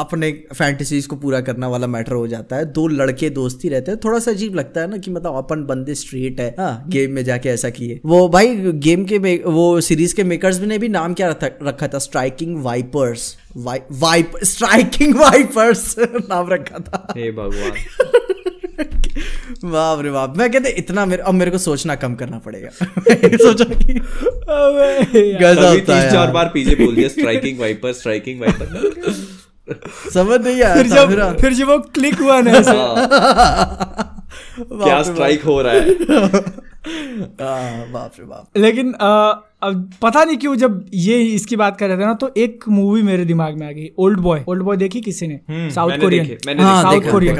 अपने 0.00 0.30
फैंटेसीज 0.54 1.06
को 1.06 1.16
पूरा 1.16 1.40
करना 1.40 1.68
वाला 1.68 1.86
मैटर 1.86 2.12
हो 2.12 2.28
जाता 2.28 2.56
है। 2.56 2.72
दो 2.72 2.86
लड़के 2.88 3.30
दोस्ती 3.30 3.68
रहते 3.68 3.90
हैं। 3.90 4.00
थोड़ा 4.04 4.18
सा 4.18 4.30
अजीब 4.30 4.54
लगता 4.54 4.80
है 4.80 4.90
ना 4.90 4.96
कि 4.96 5.10
मतलब 5.10 5.34
अपन 5.34 5.64
बंदे 5.64 5.94
स्ट्रेट 5.94 6.40
है। 6.40 6.54
हाँ 6.58 6.84
गेम 6.88 7.10
में 7.10 7.24
जाके 7.24 7.48
ऐसा 7.48 7.70
किए। 7.70 8.00
वो 8.06 8.28
भाई 8.28 8.56
गेम 8.56 9.04
के 9.04 9.18
वो 9.46 9.80
सीरीज़ 9.80 10.14
के 10.14 10.24
मेकर्स 10.24 10.60
ने 10.60 10.78
भी 10.78 10.88
नाम 10.88 11.14
क्या 11.14 11.28
रखा, 11.28 11.46
रखा 11.46 11.88
था? 11.88 11.98
Striking 11.98 12.62
Vipers 12.64 13.36
wipe 13.92 14.32
Striking 14.44 15.14
Vipers 15.14 15.94
नाम 15.98 16.48
रखा 16.48 16.78
था। 16.78 17.14
हे 17.16 17.30
भगवान। 17.32 17.72
बाप 19.64 20.00
रे 20.00 20.10
बाप। 20.10 20.36
मैं 20.36 20.50
कहते 20.52 20.70
इतना 20.78 21.04
मेरे 21.06 21.22
अब 21.22 21.34
मेरे 21.34 21.50
को 21.50 21.58
सोचना 21.58 21.94
कम 21.94 22.14
करना 22.14 22.38
पड़ेगा। 22.38 22.68
सोचा 23.36 23.64
कि 23.64 23.98
अबे 23.98 25.22
गजब 25.32 25.62
अभी 25.62 25.80
था 25.80 26.00
तीस 26.00 26.12
चार 26.12 26.30
बार 26.30 26.50
पीछे 26.54 26.74
बोल 26.74 26.94
दिया 26.94 27.08
स्ट्राइकिंग 27.08 27.58
वाइपर 27.60 27.92
स्ट्राइकिंग 27.92 28.40
वाइपर 28.40 28.66
समझ 30.14 30.40
नहीं 30.40 30.62
आया 30.62 30.74
फिर 30.74 30.86
जब 30.86 31.36
फिर 31.40 31.52
जब 31.52 31.68
वो 31.68 31.78
क्लिक 31.94 32.20
हुआ 32.20 32.40
ना। 32.40 32.50
ऐसे, 32.50 32.72
क्या 34.74 35.02
स्ट्राइक 35.02 35.44
हो 35.44 35.60
रहा 35.62 35.72
है? 35.72 35.80
हाँ, 37.40 37.90
बाप 37.92 38.12
रे 38.18 38.24
बाप। 38.24 38.58
लेकिन 38.58 38.92
अ, 38.92 39.10
अब 39.64 39.90
पता 40.02 40.22
नहीं 40.24 40.36
क्यों 40.38 40.54
जब 40.56 40.84
ये 40.94 41.18
इसकी 41.24 41.56
बात 41.56 41.76
कर 41.78 41.88
रहे 41.88 41.98
थे 41.98 42.06
ना 42.06 42.14
तो 42.20 42.30
एक 42.36 42.64
मूवी 42.68 43.02
मेरे 43.02 43.24
दिमाग 43.24 43.58
में 43.58 43.66
आ 43.66 43.70
गई 43.72 43.88
ओल्ड 43.98 44.20
बॉय 44.20 44.44
ओल्ड 44.48 44.62
बॉय 44.62 44.76
देखी 44.76 45.00
किसी 45.00 45.26
ने? 45.26 45.40
साउथ 45.70 46.00
कोरियन 46.00 46.60
हाँ, 46.60 46.82
साउथ 46.82 47.10
कोरियन 47.10 47.38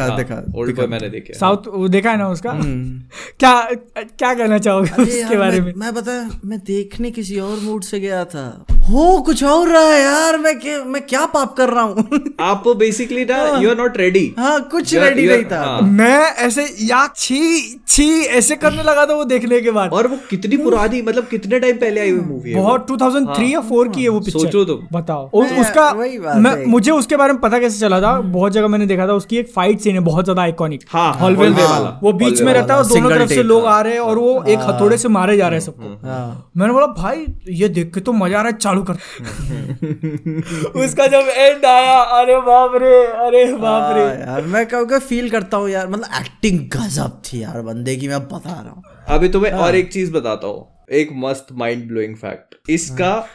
ओल्ड 0.57 0.77
बॉय 0.77 0.87
मैंने 0.87 1.09
देखे 1.11 1.33
साउथ 1.35 1.89
देखा 1.91 2.11
है 2.11 2.19
ना 2.19 2.29
उसका? 2.29 2.51
हम्म। 2.51 3.01
क्या 3.39 3.53
क्या 3.95 4.33
कहना 4.35 4.59
चाहोगे 4.59 5.03
उसके 5.03 5.37
बारे 5.37 5.61
में 5.61 5.73
मैं? 5.77 5.93
बता 5.95 6.13
मैं 6.45 6.59
देखने 6.67 7.11
किसी 7.11 7.39
और 7.41 7.59
मूड 7.63 7.83
से 7.85 8.01
गया 8.01 8.25
था। 8.25 8.45
हो 8.91 9.21
कुछ 9.27 9.43
और 9.45 9.69
रहा 9.69 9.83
है 9.83 10.01
यार 10.03 10.39
मैं 10.39 10.59
क्या 10.61 10.83
मैं 10.85 11.03
क्या 11.07 11.25
पाप 11.35 11.55
कर 11.57 11.71
रहा 11.71 11.83
हूँ? 11.83 12.23
आप 12.41 12.69
बेसिकली 12.79 13.25
ना 13.25 13.37
यू 13.63 13.71
आर 13.71 13.77
नॉट 13.77 13.97
रेडी 13.97 14.25
हाँ 14.39 14.61
कुछ 14.73 14.95
रेडी 14.95 15.27
नहीं 15.27 15.45
था। 15.53 15.63
हाँ। 15.65 15.81
मैं 15.83 16.19
ऐसे 16.47 16.65
या 16.87 17.07
छी 17.17 17.41
छी 17.89 18.09
ऐसे 18.39 18.57
करने 18.57 18.83
लगा 18.83 19.07
था 19.07 19.15
वो 19.15 19.25
देखने 19.25 19.61
के 19.61 19.71
बाद। 19.71 19.93
और 19.93 20.07
वो 20.09 20.17
कितनी 20.31 20.57
पुरानी 20.57 21.03
मतलब 21.03 21.27
कितने 21.27 21.61
टाइम 21.61 21.77
पहले 21.77 22.01
आई 22.01 22.13
हुई 22.15 22.25
मूवी 22.25 22.51
है? 22.51 22.57
बहुत 22.57 22.87
2003 22.89 23.51
या 23.51 23.61
4 23.69 23.89
की 23.95 24.03
है 24.03 24.09
वो 24.09 24.21
पिक्चर 24.21 24.39
सोचो 24.41 24.65
तुम। 24.65 24.87
बताओ। 24.93 25.29
उसका 25.35 25.93
मैं 25.95 26.55
मुझे 26.67 26.91
उसके 26.91 27.17
बारे 27.17 27.33
में 27.33 27.41
पता 27.41 27.59
कैसे 27.59 27.79
चला 27.81 28.01
था? 28.01 28.13
बहुत 28.21 28.53
जगह 28.53 28.69
मैंने 28.69 28.87
देखा 28.87 29.07
था 29.09 29.13
उसकी 29.15 29.39
एक 29.39 29.49
फाइट 29.53 29.81
सीन 29.81 29.95
है 29.95 30.01
बहुत 30.05 30.25
ज़्यादा 30.25 30.43
आइकॉनिक 30.43 30.85
हाँ, 30.89 31.13
हॉलवे 31.15 31.47
hallway 31.47 31.57
में 31.59 31.65
वाला, 31.65 31.99
वो 32.03 32.13
बीच 32.15 32.41
में 32.43 32.53
रहता 32.53 32.75
है 32.75 32.81
और 32.81 32.87
दोनों 32.87 33.11
तरफ़ 33.11 33.29
से 33.31 33.43
लोग 33.43 33.65
आ 33.67 33.81
रहे 33.81 33.93
हैं 33.93 34.01
और 34.01 34.19
वो 34.19 34.43
एक 34.45 34.59
हथौड़े 34.61 34.99
से 34.99 35.09
मारे 35.11 35.37
जा 35.37 35.49
रहे 35.49 35.59
हैं 35.59 35.65
सबको। 35.67 36.07
हाँ। 36.07 36.51
मैंने 36.57 36.73
बोला 36.73 36.87
भाई 36.95 37.27
ये 37.55 37.69
देख 37.71 37.93
के 37.95 38.01
तो 38.01 38.13
मज़ा 38.15 38.39
आ 38.39 38.43
रहा 38.43 38.51
है 38.51 38.59
चालू 38.59 38.83
कर। 38.83 38.95
उसका 40.85 41.07
जब 41.07 41.29
एंड 41.37 41.65
आया 41.67 41.99
अरे 42.21 42.37
बाप 42.41 42.75
रे 42.83 42.95
अरे 43.27 43.45
बाप 43.55 43.95
रे। 43.97 44.05
हाँ 44.05 44.15
यार 44.17 44.43
मैं 44.55 44.67
कहूँगा 44.67 44.99
फील 45.01 45.31
करता 45.31 45.57
हूँ 45.57 45.71
यार 45.71 45.89
मतलब 45.89 46.21
एक्टिंग 46.21 46.59
गजब 46.77 47.21
थी 47.25 47.43
यार 47.43 47.61
बंदे 47.63 47.97
की 47.97 48.09
मैं 48.09 48.21
बता 48.29 48.61
रहा 48.61 48.71
हूँ। 48.71 48.83
अभी 49.09 49.29
तुम्हें 49.29 49.53
हाँ। 49.53 49.61
और 49.61 49.75
एक 49.77 49.93
चीज़ 49.93 50.13
बताता 50.13 50.47
हूँ। 50.47 50.67
एक 50.93 51.09
मस्त 51.13 51.47
माइंड 51.53 51.89
ब्लोइंग 51.89 52.17
फैक्ट 52.17 52.71
इसका 52.71 53.27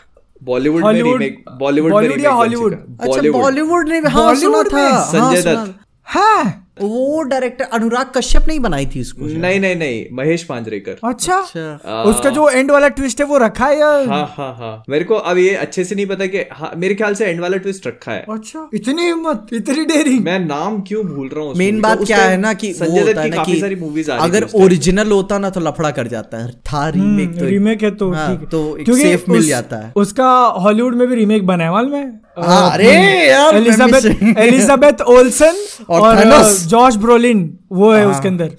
बॉलीवुड 0.44 0.84
में 0.84 0.94
रीमेक 0.94 1.46
बॉलीवुड 1.52 1.94
में 1.94 2.10
बन 2.10 2.26
हॉलीवुड? 2.26 2.74
अच्छा 2.74 3.32
बॉलीवुड 3.32 3.90
ने 3.90 4.00
हाँ 4.00 4.36
सुना 4.36 4.64
था। 4.64 4.88
हाँ, 4.88 5.06
संजय 5.06 5.42
दत्त। 5.42 5.80
हाँ। 6.04 6.69
वो 6.82 7.22
डायरेक्टर 7.24 7.66
अनुराग 7.74 8.12
कश्यप 8.16 8.48
नहीं 8.48 8.60
बनाई 8.60 8.86
थी 8.86 9.02
उसको 9.02 9.26
नहीं 9.26 9.60
नहीं 9.60 9.76
नहीं 9.76 10.06
महेश 10.14 10.44
पांजरेकर। 10.44 10.98
अच्छा। 11.04 11.36
अच्छा। 11.36 12.02
उसका 12.04 12.30
जो 12.30 12.48
एंड 12.50 12.72
वाला 12.72 12.88
ट्विस्ट 12.90 13.22
है 13.22 13.26
वो 13.28 13.38
रखा 13.38 13.66
है 13.66 13.80
या? 13.80 13.88
हाँ 14.10 14.26
हाँ 14.38 14.54
हाँ। 14.56 14.72
मेरे 14.90 15.06
को 15.06 15.16
अब 15.16 15.38
ये 15.38 15.54
अच्छे 15.58 15.84
से 15.84 15.96
नहीं 15.96 16.06
पता 16.06 16.26
कि 16.26 16.44
हाँ, 16.52 16.72
मेरे 16.78 16.96
ख्याल 16.96 17.14
से 17.16 17.26
एंड 17.26 17.42
वाला 17.42 17.58
ट्विस्ट 17.58 17.88
रखा 17.88 18.12
है। 18.12 18.26
अच्छा। 18.30 18.68
इतनी 18.74 19.06
हिम्मत 19.06 19.48
इतनी 19.54 19.86
डेरी 19.86 20.18
मैं 20.22 20.40
नाम 20.40 20.80
क्यों 20.88 21.04
भूल 21.06 21.30
रहा 21.34 21.44
हूँ 21.46 21.56
मेन 21.56 21.82
बात 21.82 22.04
क्या 22.06 22.22
है 22.24 22.38
ना 22.38 22.54
कि 22.54 22.74
संजय 22.74 23.04
दत्त 23.04 23.24
की 23.24 23.30
काफ़ी 23.30 23.60
सारी 23.60 23.76
मूवीज़ 23.76 24.12
अगर। 24.12 24.48
ओरिजिनल 24.56 25.12
होता 25.12 25.38
ना 25.38 25.50
तो 25.50 25.60
लफड़ा 25.60 25.92
कर 25.92 26.08
जाता 26.08 26.38
है। 26.38 26.52
था 26.64 26.88
रीमेक 26.90 27.38
तो 27.40 27.46
रीमेक 27.46 27.84
है 27.84 27.92
तो 27.96 28.12
हाँ, 28.12 28.30
ठीक 28.30 28.50
तो 28.50 28.98
एक 28.98 29.30
मिल 29.30 29.48
जाता 29.48 29.78
है। 29.78 29.92
उसका 29.96 30.30
हॉलीवुड 30.60 30.96
में 30.96 31.08
भी 31.08 31.16
रीमेक 31.16 31.46
बना 31.48 31.64
है 31.64 31.72
मालूम 31.72 31.96
है? 31.96 32.08
हाँ, 32.48 32.72
अरे 32.72 32.92
यार, 33.30 33.56
एलिजाबेथ 33.56 34.06
एलिजाबेथ 34.40 35.02
ओल्सन 35.16 35.56
और 35.90 36.02
और 36.02 36.52
जॉर्ज 36.68 36.96
ब्रोलिन 37.06 37.50
वो 37.72 37.92
है 37.92 38.08
उसके 38.08 38.28
अंदर। 38.28 38.52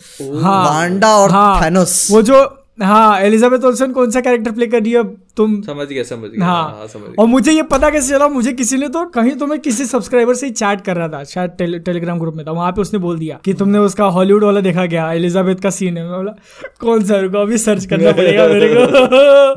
हाँ 0.42 0.64
वांडा 0.64 1.16
और 1.16 1.30
थैनोस। 1.64 2.06
वो 2.10 2.22
जो 2.22 2.42
हाँ 2.82 3.20
एलिजाबेथ 3.20 3.64
ओल्सन 3.64 3.92
कौन 3.92 4.10
सा 4.10 4.20
कैरेक्टर 4.20 4.50
प्ले 4.50 4.66
कर 4.66 4.82
रही 4.82 4.92
है 4.92 5.02
तुम 5.36 5.60
समझ 5.62 5.86
गया 5.88 6.02
समझ 6.02 6.28
गया। 6.30 6.44
हाँ, 6.44 6.62
हाँ, 6.62 6.78
हाँ 6.78 6.86
समझ 6.86 7.02
गया। 7.02 7.22
और 7.22 7.26
मुझे 7.28 7.52
ये 7.52 7.62
पता 7.64 7.90
कैसे 7.90 8.08
चला? 8.08 8.28
मुझे 8.28 8.52
किसी 8.52 8.76
ने 8.76 8.88
तो 8.88 9.04
कहीं 9.10 9.34
तो 9.34 9.46
मैं 9.46 9.58
किसी 9.58 9.84
सब्सक्राइबर 9.86 10.34
से 10.34 10.46
ही 10.46 10.52
चैट 10.52 10.80
कर 10.80 10.96
रहा 10.96 11.08
था 11.08 11.22
शायद 11.24 11.50
टेली, 11.58 11.78
टेलीग्राम 11.78 12.18
ग्रुप 12.18 12.34
में 12.34 12.44
था। 12.46 12.50
वहाँ 12.52 12.70
पे 12.72 12.80
उसने 12.80 12.98
बोल 12.98 13.18
दिया 13.18 13.38
कि 13.44 13.54
तुमने 13.54 13.78
उसका 13.80 14.04
हॉलीवुड 14.16 14.44
वाला 14.44 14.60
देखा 14.60 14.86
क्या? 14.86 15.12
एलिजाबेथ 15.12 15.56
का 15.56 15.70
सीन 15.70 15.98
है। 15.98 16.04
मैं 16.04 16.16
बोला 16.16 16.34
कौन 16.80 17.04
सा? 17.04 17.20
रुको 17.20 17.38
अभी 17.38 17.58
सर्च 17.58 17.86
करना 17.86 18.12
पड़ेगा 18.12 18.46
मेरे 18.48 18.68
को। 18.74 19.04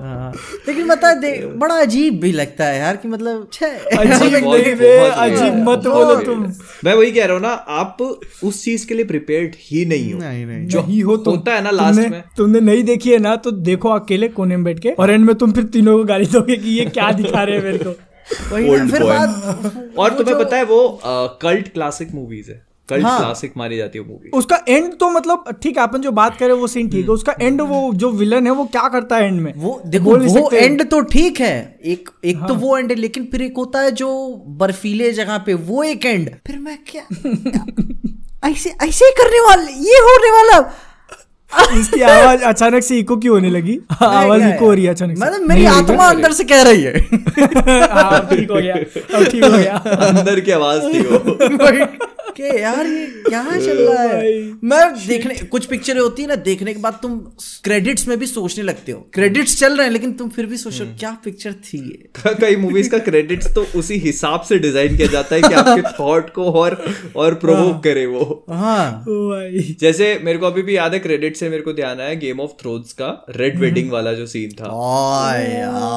हाँ। 0.03 0.31
लेकिन 0.67 0.87
बता 0.87 1.13
दे 1.13 1.31
बड़ा 1.57 1.75
अजीब 1.75 2.19
भी 2.21 2.31
लगता 2.31 2.65
है 2.65 2.79
यार 2.79 2.95
कि 2.95 3.07
मतलब 3.07 3.47
अजीब 3.99 4.81
अजीब 4.83 5.53
मत 5.69 5.87
बोलो 5.87 6.15
तुम। 6.21 6.45
मैं 6.85 6.93
वही 6.93 7.11
कह 7.11 7.25
रहा 7.25 7.33
हूँ 7.33 7.41
ना 7.41 7.49
आप 7.49 8.01
उस 8.43 8.63
चीज़ 8.63 8.87
के 8.87 8.93
लिए 8.93 9.05
प्रिपेयर्ड 9.05 9.55
ही 9.61 9.85
नहीं 9.85 10.13
हो। 10.13 10.19
नहीं 10.19 10.45
नहीं। 10.45 10.67
जो 10.67 10.81
नहीं 10.81 11.01
हो 11.03 11.17
तुम। 11.17 11.35
होता 11.35 11.53
है 11.53 11.63
ना 11.63 11.71
लास्ट 11.71 11.99
में। 12.01 12.21
तुमने 12.37 12.59
नहीं 12.61 12.83
देखी 12.83 13.11
है 13.11 13.17
ना 13.19 13.35
तो 13.37 13.51
देखो 13.51 13.89
अकेले 13.89 14.27
कोने 14.29 14.55
में 14.55 14.63
बैठ 14.65 14.79
के। 14.79 14.91
और 14.91 15.11
एंड 15.11 15.25
में 15.25 15.35
तुम 15.35 15.51
फिर 15.51 15.63
तीनों 15.73 15.97
को 15.97 16.03
गाली 16.03 16.25
दोगे 16.31 16.55
कि 16.57 16.69
ये 16.69 16.85
क्या 16.89 17.11
दिखा 17.11 17.43
रहे 17.43 17.55
हैं 17.57 17.63
मेरे 17.63 17.77
को? 17.77 17.95
वही 18.51 18.89
फिर 18.91 19.03
बात 19.03 19.95
और 19.97 20.13
तुम्हें 20.13 20.37
पता 20.39 20.57
है 20.57 20.63
वो 20.65 20.99
कल्ट 21.41 21.67
क्लासिक 21.73 22.13
मूवीज़ 22.15 22.51
है। 22.51 22.61
कल्ट 22.89 23.05
हाँ। 23.05 23.17
क्लासिक 23.19 23.53
मानी 23.57 23.77
जाती 23.77 23.99
है 23.99 24.05
मूवी 24.07 24.29
उसका 24.33 24.57
एंड 24.69 24.93
तो 24.97 25.09
मतलब 25.09 25.43
ठीक 25.63 25.77
है 25.77 25.83
अपन 25.83 26.01
जो 26.01 26.11
बात 26.11 26.37
करें 26.37 26.53
वो 26.53 26.67
सीन 26.67 26.89
ठीक 26.89 27.05
है 27.05 27.11
उसका 27.11 27.35
एंड 27.41 27.61
वो 27.61 27.79
जो 27.93 28.09
विलन 28.11 28.45
है 28.45 28.51
वो 28.51 28.65
क्या 28.65 28.87
करता 28.87 29.17
है 29.17 29.27
एंड 29.27 29.39
में? 29.41 29.53
वो 29.55 29.81
देखो 29.85 30.17
वो 30.33 30.49
एंड 30.53 30.83
तो 30.89 30.99
ठीक 31.01 31.39
है। 31.39 31.53
एक 31.85 32.09
एक 32.25 32.39
तो 32.47 32.53
वो 32.55 32.77
एंड 32.77 32.89
है 32.91 32.95
लेकिन 32.95 33.27
फिर 33.31 33.41
एक 33.41 33.57
होता 33.57 33.81
है 33.81 33.91
जो 33.91 34.09
बर्फीले 34.61 35.11
जगह 35.13 35.37
पे 35.37 35.53
वो 35.69 35.83
एक 35.83 36.05
एंड 36.05 36.29
फिर 36.47 36.57
मैं 36.59 36.77
क्या 36.87 37.03
ऐसे 38.49 38.69
ऐसे 38.83 39.05
ही 39.05 39.11
करने 39.17 39.39
वाले 39.39 39.71
ये 39.83 39.99
होने 40.07 40.31
वाला 40.31 40.59
इसकी 41.79 42.01
आवाज़ 42.01 42.41
अचानक 42.43 42.83
से 42.83 42.97
इको 42.99 43.17
क्यों 43.17 43.35
होने 43.35 43.49
लगी? 43.49 43.77
आवाज़ 44.01 44.43
इको 44.43 44.65
हो 44.65 44.73
रही 44.73 44.83
है 44.83 44.91
अचानक 44.91 45.17
मतलब 45.17 45.47
मेरी 45.49 45.65
आत्मा 45.73 46.07
अंदर 46.09 46.31
से 46.31 46.43
कह 46.43 46.61
रही 46.61 46.83
है। 46.83 46.93
हाँ, 47.93 48.27
ठीक 48.29 48.51
हो 48.51 48.61
गया 48.61 48.73
अब 48.73 49.25
ठीक 49.25 49.43
हो 49.43 49.51
गया। 49.51 49.75
अंदर 50.09 50.39
की 50.39 50.51
आवाज़ 50.51 50.81
थी 50.93 51.01
वो। 51.01 51.37
कि 52.37 52.43
यार 52.61 52.85
ये 52.87 53.05
क्या 53.27 53.41
चल 53.43 53.77
रहा 53.79 54.03
है? 54.03 54.29
मैं 54.63 55.07
देखने 55.07 55.33
कुछ 55.51 55.65
पिक्चरें 55.65 55.99
होती 55.99 56.21
है 56.21 56.27
ना 56.27 56.35
देखने 56.45 56.73
के 56.73 56.79
बाद 56.81 56.97
तुम 57.01 57.17
क्रेडिट्स 57.63 58.07
में 58.07 58.17
भी 58.19 58.25
सोचने 58.27 58.63
लगते 58.63 58.91
हो। 58.91 58.99
क्रेडिट्स 59.13 59.59
चल 59.59 59.75
रहे 59.77 59.85
हैं 59.85 59.91
लेकिन 59.93 60.13
तुम 60.13 60.29
फिर 60.29 60.45
भी 60.45 60.57
सोचो 60.57 60.85
क्या 60.99 61.11
पिक्चर 61.25 61.53
थी 61.65 61.77
ये? 61.79 62.33
कई 62.41 62.55
मूवीज़ 62.55 62.89
का 62.89 62.97
क्रेडिट्स 63.07 63.53
तो 63.55 63.65
उसी 63.75 63.97
हिसाब 64.05 64.41
से 64.41 64.57
डिज़ाइन 64.59 64.95
किया 64.97 65.07
जाता 65.07 65.35
है 65.35 65.41
कि 65.41 65.53
आपके 65.53 65.81
थॉट 65.99 66.29
को 66.29 66.51
और 66.51 66.77
और 67.15 67.33
प्रोवोक 67.35 67.83
करे 67.83 68.05
वो। 68.05 68.45
हाँ। 68.49 69.05
जैसे 69.81 70.19
मेरे 70.23 70.39
को 70.39 70.45
अभी 70.45 70.61
भी 70.61 70.77
याद 70.77 70.93
है 70.93 70.99
क्रेडिट 70.99 71.37
से 71.43 71.49
मेरे 71.49 71.63
को 71.63 71.73
ध्यान 71.73 72.01
आया 72.01 72.13
गेम 72.23 72.39
ऑफ़ 72.39 72.51
थ्रोन्स 72.61 72.93
का 72.93 73.07
रेड 73.35 73.59
वेडिंग 73.59 73.91
वाला 73.91 74.13
जो 74.13 74.25
सीन 74.27 74.51
था। 74.51 74.67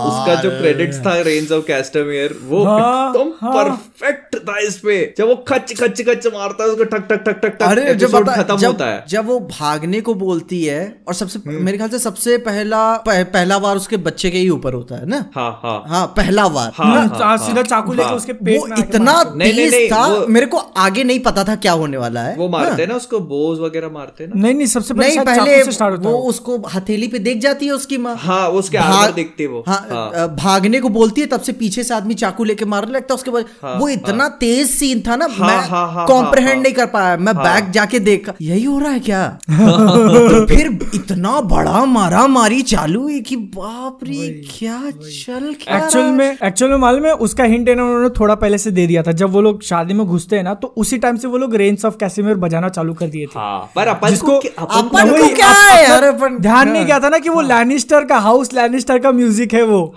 उसका 0.09 0.35
जो 0.43 0.51
क्रेडिट्स 0.51 0.99
था 1.07 1.15
रेंज 1.21 1.53
ऑफ़ 1.53 1.65
कैस्टमियर 1.67 2.39
वो 2.45 2.63
हाँ, 2.65 3.11
एकदम 3.11 3.33
हाँ। 3.41 3.53
परफेक्ट 3.55 4.37
था 4.49 4.59
इस 4.59 4.79
पे। 4.79 4.97
जब 5.19 5.29
वो 5.29 5.35
खच 5.49 5.73
खच 5.81 6.03
खच 6.09 6.27
मारता 6.27 6.65
है 6.65 6.69
उसको 6.71 6.85
ठक 6.85 7.07
ठक 7.13 7.23
ठक 7.29 7.41
ठक 7.45 7.63
अरे 7.63 7.95
जब 7.95 8.17
खत्म 8.29 8.57
होता 8.67 8.87
है। 8.87 9.05
जब 9.09 9.27
वो 9.27 9.39
भागने 9.53 10.01
को 10.01 10.15
बोलती 10.15 10.65
है 10.65 10.81
और 11.09 11.15
सबसे 11.15 11.39
हम्म। 11.47 11.65
मेरे 11.65 11.77
ख्याल 11.79 11.91
से 11.91 11.99
सबसे 11.99 12.37
पहला 12.39 12.83
पह, 12.97 13.23
पहला 13.25 13.59
बार 13.59 13.77
उसके 13.77 13.97
बच्चे 13.97 14.31
के 14.31 14.39
ही 14.39 14.49
ऊपर 14.51 14.73
होता 14.73 14.97
है 14.97 15.07
ना? 15.07 15.25
हाँ 15.35 15.51
हाँ। 15.63 15.83
हाँ 15.87 16.07
पहला 16.07 16.49
बार 16.49 16.73
हाँ, 16.75 17.09
हाँ, 17.09 17.37
सीधा 17.39 17.55
हाँ, 17.55 17.65
चाकू 17.65 17.93
लेके 17.93 18.09
हाँ। 18.09 18.17
उसके 18.17 18.33
पेट 18.33 18.61
वो 18.61 18.67
में 18.67 18.77
इतना 18.79 19.13
नहीं, 19.23 19.53
नहीं, 19.53 19.53
तेज 19.53 19.75
नहीं, 19.75 19.89
था 19.93 20.07
वो- 20.07 20.29
मेरे 20.29 20.47
को 20.47 20.57
आगे 20.57 21.05
नहीं 21.05 21.21
पता 21.21 21.45
था 21.45 21.55
क्या 21.57 21.73
होने 21.73 21.97
वाला 21.97 22.21
है। 22.21 22.37
वो 22.37 22.49
मारते 22.49 22.83
हैं। 22.83 22.89
ना 22.89 22.95
उसको 22.95 23.21
बोझ 23.21 23.59
वगैरह 23.59 23.89
मारते 23.89 24.25
हैं 24.25 24.31
ना। 24.35 24.43
नहीं 24.43 24.55
नहीं 24.55 24.67
सबसे 24.67 24.95
पहले 24.95 25.11
पहले 25.39 25.65
से 25.65 25.73
स्टार्ट 25.73 25.97
होता 25.97 26.09
वो 26.09 26.17
है 26.17 26.29
उसको 26.29 26.57
हथेली 26.75 27.09
पे 27.09 27.19
देख 27.19 27.39
जाती 27.41 27.67
है 27.67 27.73
उसकी 27.73 27.99
माँ। 27.99 28.15
हाँ 28.19 28.49
उसके 28.51 28.79
भाग- 28.79 29.15
देखते 29.15 29.47
वो। 29.47 29.65
हाँ, 29.69 29.79
हाँ। 29.91 30.29
भागने 30.37 30.81
को 30.81 30.89
बोलती 30.89 31.21
है 31.21 31.27
तब 31.27 31.41
से 31.41 31.53
पीछे 31.53 31.83
से 31.85 31.95
आदमी 31.95 32.15
चाकू 32.15 32.45
लेके 32.45 32.65
मारने 32.65 32.93
लगता 32.93 33.15
है 33.15 33.17
उसके 33.17 33.31
बाद 33.31 33.45
हाँ, 33.63 33.75
वो 33.79 33.89
इतना 33.89 34.25
हाँ, 34.25 34.37
तेज 34.41 34.71
सीन 34.71 35.01
था 35.09 35.17
ना 35.17 35.27
हाँ, 35.31 35.47
मैं 35.49 35.57
हाँ, 35.69 35.87
हाँ, 35.93 36.07
कॉम्प्रहेंड 36.07 36.53
हाँ, 36.53 36.63
नहीं 36.63 36.73
कर 36.73 36.87
पाया। 36.87 37.17
मैं 37.17 37.33
हाँ, 37.33 37.45
बैक 37.45 37.71
जाके 37.71 37.99
देखा 38.01 38.33
यही 38.43 38.65
हो 38.65 38.79
रहा 38.79 38.91
है 38.93 39.01
क्या? 39.01 39.27
तो 39.51 40.45
फिर 40.47 40.67
इतना 40.95 41.41
बड़ा 41.41 41.85
मारा 41.87 42.27
मारी 42.27 42.61
चालू 42.63 43.07
है 43.09 43.21
कि 43.21 43.37
बाप 43.57 43.99
रे 44.05 44.29
क्या 44.51 44.81
चल 44.91 45.55
क्या 45.63 45.77
एक्चुअल 45.79 46.11
में 46.13 46.27
एक्चुअल 46.45 46.71
में 46.71 46.79
मालूम 46.79 47.05
है 47.07 47.13
उसका 47.27 47.45
हिंट 47.45 47.69
है 47.69 47.75
ना 47.75 47.85
उन्होंने 47.85 48.09
थोड़ा 48.21 48.35
पहले 48.35 48.59
से 48.59 48.71
दे 48.71 48.87
दिया 48.87 49.03
था। 49.03 49.13
जब 49.13 49.31
वो 49.33 49.41
लोग 49.41 49.63
शादी 49.63 49.95
में 49.95 50.05
घुसते 50.07 50.37
हैं 50.37 50.43
ना 50.45 50.55
तो 50.55 50.73
उसी 50.77 50.99
टाइम 50.99 51.17
से 51.17 51.29
वो 51.29 51.39
लोग 51.39 51.55
रेंस 51.55 51.85
ऑफ़ 51.85 51.97
कैसिमिर 52.01 52.35
बजाना 52.37 52.69
चालू 52.69 52.95
कर 52.95 53.07
दिए 53.07 53.27
थे। 53.27 53.39
हाँ 53.39 53.59
पर 53.77 53.89
अपन 53.89 54.11
जिसको- 54.11 54.35
अपन 54.47 54.65
को 54.89 54.97
अपन 54.99 55.11
को 55.11 55.16
वही, 55.23 55.35
क्या 55.35 55.49
है 55.49 55.83
यार 55.91 56.05
अपन 56.05 56.39
ध्यान 56.39 56.69
नहीं 56.69 56.87
गया 56.87 57.01
था 57.01 57.09
ना 57.09 57.19
कि 57.19 57.29
वो 57.29 57.41
लैनिस्टर 57.41 58.05
का 58.05 58.19
हाउस 58.19 58.55
लैनिस्टर 58.55 58.99
का 58.99 59.13
म्यूज़िक 59.13 59.55
है 59.55 59.63
वो। 59.63 59.95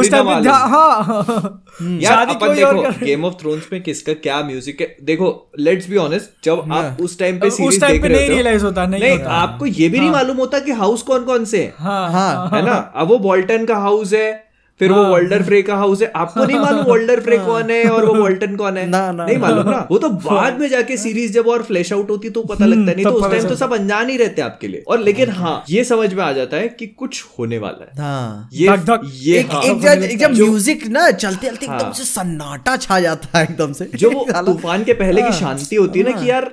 उस 0.00 0.10
टाइम 0.10 0.24
पे 0.24 0.30
मालूम। 0.30 0.42
ध्या- 0.42 0.56
हाँ। 0.56 1.64
यार 2.02 2.26
अपन 2.28 2.54
देखो 2.54 2.82
गेम 3.06 3.24
ऑफ़ 3.24 3.34
थ्रोन्स 3.34 3.62
में 3.72 3.82
किसका 3.82 4.12
क्या 4.12 4.40
म्यूज़िक 4.42 4.80
है? 4.80 4.96
देखो 5.02 5.50
लेट्स 5.58 5.90
बी 5.90 5.96
ऑनेस्ट 5.96 6.44
जब 6.44 6.72
आप 6.72 6.96
उस 7.00 7.18
टाइम 7.18 7.38
पे 7.38 7.48
उस 7.48 7.80
टाइम 7.80 7.92
देख 7.92 8.02
पे 8.02 8.08
रहे 8.08 8.18
नहीं 8.18 8.28
रियलाइज़ 8.28 8.62
हो 8.62 8.68
होता, 8.68 8.86
नहीं 8.86 9.00
नहीं 9.00 9.18
होता। 9.18 9.30
आपको 9.30 9.66
ये 9.66 9.88
भी 9.88 10.00
नहीं 10.00 10.10
मालूम 10.10 10.36
होता 10.36 10.58
कि 10.58 10.72
हाउस 10.72 11.02
कौन 11.02 11.24
कौन 11.24 11.44
से 11.44 11.62
है। 11.62 11.74
हाँ। 11.78 12.10
हाँ। 12.12 12.50
है 12.54 12.66
ना? 12.66 12.92
अब 12.96 13.08
वो 13.08 13.18
बॉल्टन 13.18 13.64
का 13.64 13.76
हाउस 13.76 14.12
है 14.12 14.47
फिर 14.80 14.92
वो 14.92 15.04
वोल्डर 15.04 15.42
फ्रे 15.42 15.62
का 15.62 15.76
हाउस 15.76 16.02
है। 16.02 16.12
आपको 16.16 16.44
नहीं 16.44 16.58
मालूम 16.58 16.84
वोल्डर 16.88 17.20
फ्रे 17.20 17.38
कौन 17.38 17.70
है 17.70 17.84
और 17.84 18.04
वो 18.04 18.14
वॉल्टन 18.14 18.56
कौन 18.56 18.76
है? 18.76 18.86
ना, 18.86 19.12
ना, 19.12 19.26
नहीं 19.26 19.36
मालूम 19.36 19.70
ना। 19.70 19.88
वो 19.90 19.98
तो 19.98 20.08
बाद 20.26 20.60
में 20.60 20.68
जाके 20.68 20.96
सीरीज़ 20.96 21.32
जब 21.32 21.46
और 21.46 21.62
फ्लैश 21.62 21.92
आउट 21.92 22.10
होती 22.10 22.30
तो 22.30 22.42
पता 22.42 22.66
लगता 22.66 22.90
है। 22.90 22.94
नहीं 22.94 23.04
तो 23.04 23.10
उस 23.10 23.30
टाइम 23.30 23.48
तो 23.48 23.56
सब 23.56 23.74
अनजान 23.74 24.10
ही 24.10 24.16
रहते 24.16 24.42
आपके 24.42 24.68
लिए। 24.68 24.84
और 24.88 25.00
लेकिन 25.00 25.30
हाँ। 25.30 25.64
ये 25.70 25.84
समझ 25.84 26.14
में 26.14 26.24
आ 26.24 26.32
जाता 26.32 26.56
है 26.56 26.68
कि 26.68 26.86
कुछ 26.86 27.24
होने 27.38 27.58
वाला 27.58 27.84
है। 27.84 28.02
हाँ। 28.04 28.48
ये 28.52 28.68
धक 28.68 28.84
धक। 28.84 29.10
ये 29.14 29.38
एक 29.38 29.50
हाँ, 29.52 29.62
एक 29.62 30.02
एक 30.02 30.18
जब 30.18 30.30
म्यूज़िक 30.30 30.86
ना 30.86 31.10
चलते 31.10 31.46
चलते 31.46 31.66
एकदम 31.66 31.84
हाँ। 31.84 31.92
से 31.92 32.04
सन्नाटा 32.04 32.76
छा 32.76 33.00
जाता 33.00 33.38
है 33.38 33.44
एकदम 33.44 33.72
से। 33.72 33.90
जो 33.94 34.10
तूफ़ान 34.46 34.84
के 34.84 34.92
पहले 34.92 35.22
की 35.22 35.32
शांति 35.32 35.76
होती 35.76 36.00
है 36.00 36.12
ना 36.12 36.20
कि 36.20 36.30
यार 36.30 36.50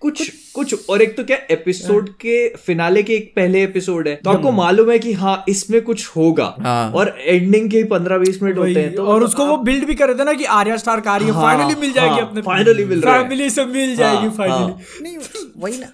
कुछ 0.00 0.32
कुछ 0.54 0.90
और 0.90 1.02
एक 1.02 1.16
तो 1.16 1.24
क्या 1.24 1.36
एपिसोड 1.50 2.08
के 2.20 2.36
फिनाले 2.56 3.02
के 3.02 3.14
एक 3.14 3.32
पहले 3.36 3.62
एपिसोड 3.64 4.08
है। 4.08 4.14
तो 4.14 4.30
आपको 4.30 4.50
मालूम 4.52 4.90
है 4.90 4.98
कि 4.98 5.12
हाँ 5.12 5.44
इसमें 5.48 5.80
कुछ 5.82 6.06
होगा। 6.16 6.54
हाँ। 6.60 6.90
और 6.92 7.14
एंडिंग 7.20 7.70
के 7.70 7.82
पंद्रह 7.84 8.18
बीस 8.18 8.42
मिनट 8.42 8.58
होते 8.58 8.80
हैं 8.80 8.94
तो 8.94 9.04
और 9.04 9.22
उसको 9.24 9.46
वो 9.46 9.56
बिल्ड 9.62 9.86
भी 9.86 9.94
कर 9.94 10.06
रहे 10.06 10.18
थे 10.18 10.24
ना 10.24 10.32
कि 10.32 10.44
आर्या 10.56 10.76
स्टार 10.76 11.00
का 11.00 11.16
रही 11.16 11.28
है 11.28 11.34
हाँ, 11.34 11.42
फाइनली 11.42 11.80
मिल 11.80 11.92
जाएगी 11.92 12.10
हाँ, 12.10 12.28
अपने 12.28 12.42
finally 12.42 12.86
मिल 12.88 13.00
रहा 13.00 13.14
है। 13.14 13.22
फैमिली 13.22 13.50
से 13.50 13.64
मिल 13.66 13.96
जाएगी 13.96 14.26
हाँ, 14.26 14.34
फाइनली 14.36 15.02
नहीं 15.02 15.16
वही 15.56 15.78
ना 15.78 15.86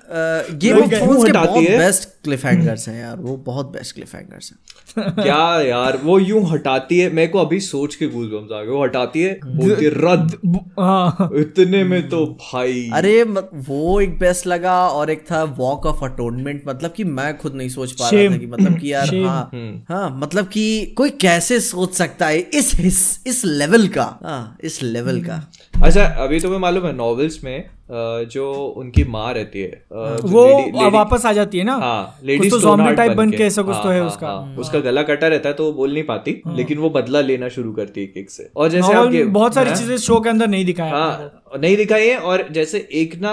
गेम 0.54 0.78
ऑफ़ 0.78 0.94
थ्रोन्स 0.94 1.24
के 1.24 1.32
बहुत 1.32 1.58
बेस्ट 1.58 2.08
क्लिफ 2.24 2.44
हैंगर्स 2.44 2.88
हैं 2.88 3.00
यार 3.00 3.16
वो 3.16 3.36
बहुत 3.46 3.72
बेस्ट 3.72 3.94
क्लिफ 3.94 4.14
हैंगर्स 4.14 4.50
हैं। 4.50 4.58
क्या 4.98 5.60
यार 5.62 5.96
वो 6.02 6.18
यूँ 6.18 6.42
हटाती 6.50 6.98
है 6.98 7.10
मेरे 7.14 7.28
को 7.28 7.38
अभी 7.38 7.58
सोच 7.60 7.94
के 7.94 8.06
गूज 8.06 8.28
बम्स 8.28 8.52
आ 8.52 8.62
गए 8.62 8.70
वो 8.70 8.82
हटाती 8.84 9.22
है 9.22 9.38
बोलती 9.46 9.88
रद्द। 9.88 10.36
हाँ। 10.80 11.30
इतने 11.36 11.82
में 11.84 12.08
तो 12.08 12.24
भाई। 12.42 12.88
अरे 12.94 13.22
वो 13.22 14.00
एक 14.00 14.18
बेस्ट 14.18 14.46
लगा 14.48 14.74
और 14.88 15.10
एक 15.10 15.24
था 15.30 15.42
वॉक 15.58 15.86
ऑफ़ 15.86 16.04
अटोनमेंट 16.04 16.62
मतलब 16.68 16.92
कि 16.92 17.04
मैं 17.04 17.36
खुद 17.38 17.54
नहीं 17.54 17.68
सोच 17.68 17.92
पा 17.92 18.08
रहा. 18.10 18.32
था 18.32 18.36
कि 18.38 18.46
मतलब 18.46 18.78
कि 18.78 18.92
यार. 18.92 19.14
हाँ 19.24 19.50
हम्म। 19.54 19.80
हाँ 19.88 20.10
मतलब 20.20 20.48
कि 20.48 20.64
कोई 20.96 21.10
कैसे 21.20 21.60
सोच 21.60 21.94
सकता 21.94 22.26
है 22.26 22.38
इस 22.38 22.74
इस, 22.80 23.00
इस 23.26 23.44
लेवल 23.44 23.88
का 23.88 24.04
हाँ 24.24 24.56
इस 24.64 24.82
लेवल 24.82 25.20
का 25.22 25.42
अच्छा 25.84 26.04
अभी 26.24 26.40
तुम्हें 26.40 26.58
मालूम 26.60 26.86
है 26.86 26.92
नॉवेल्स 26.96 27.42
में 27.44 27.58
जो 27.90 28.52
उनकी 28.76 29.04
माँ 29.08 29.32
रहती 29.34 29.60
है 29.60 29.82
वो 29.92 30.42
lady- 30.44 30.74
lady- 30.74 30.92
वापस 30.94 31.24
आ 31.26 31.32
जाती 31.32 31.58
है 31.58 31.64
ना? 31.64 31.74
हाँ 31.74 32.18
लेडी 32.24 32.48
तो 32.50 32.58
type 32.96 33.14
बन 33.16 33.30
के 33.30 33.44
ऐसा 33.44 33.62
कुछ 33.62 33.76
तो 33.82 33.88
है 33.88 34.02
उसका। 34.04 34.32
उसका 34.58 34.78
गला 34.80 35.02
कटा 35.02 35.28
रहता 35.28 35.48
है 35.48 35.54
तो 35.54 35.64
वो 35.64 35.72
बोल 35.72 35.92
नहीं 35.92 36.02
पाती 36.04 36.40
लेकिन 36.56 36.78
वो 36.78 36.90
बदला 36.90 37.20
लेना 37.20 37.48
शुरू 37.48 37.72
करती 37.72 38.00
है 38.00 38.06
किक 38.06 38.30
से। 38.30 38.48
और 38.56 38.68
जैसे 38.68 38.92
आप 38.94 39.12
बहुत 39.32 39.54
सारी 39.54 39.68
हाँ? 39.70 39.76
चीज़ें 39.76 39.96
शो 39.98 40.20
के 40.20 40.28
अंदर 40.28 40.48
नहीं 40.48 40.64
दिखाया 40.64 40.94
हाँ। 40.94 41.58
नहीं 41.60 41.76
दिखाई 41.76 42.06
है 42.08 42.18
और 42.20 42.46
जैसे 42.52 42.86
एक 42.92 43.14
ना 43.20 43.32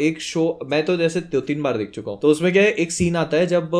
एक 0.00 0.20
शो 0.22 0.44
मैं 0.66 0.84
तो 0.84 0.96
जैसे 0.96 1.20
दो 1.32 1.40
तीन 1.40 1.62
बार 1.62 1.76
देख 1.78 1.90
चुका 1.90 2.10
हूँ। 2.10 2.20
तो 2.20 2.28
उसमें 2.28 2.52
क्या 2.52 2.62
है 2.62 2.70
एक 2.84 2.92
सीन 2.92 3.16
आता 3.16 3.36
है 3.36 3.46
जब 3.46 3.70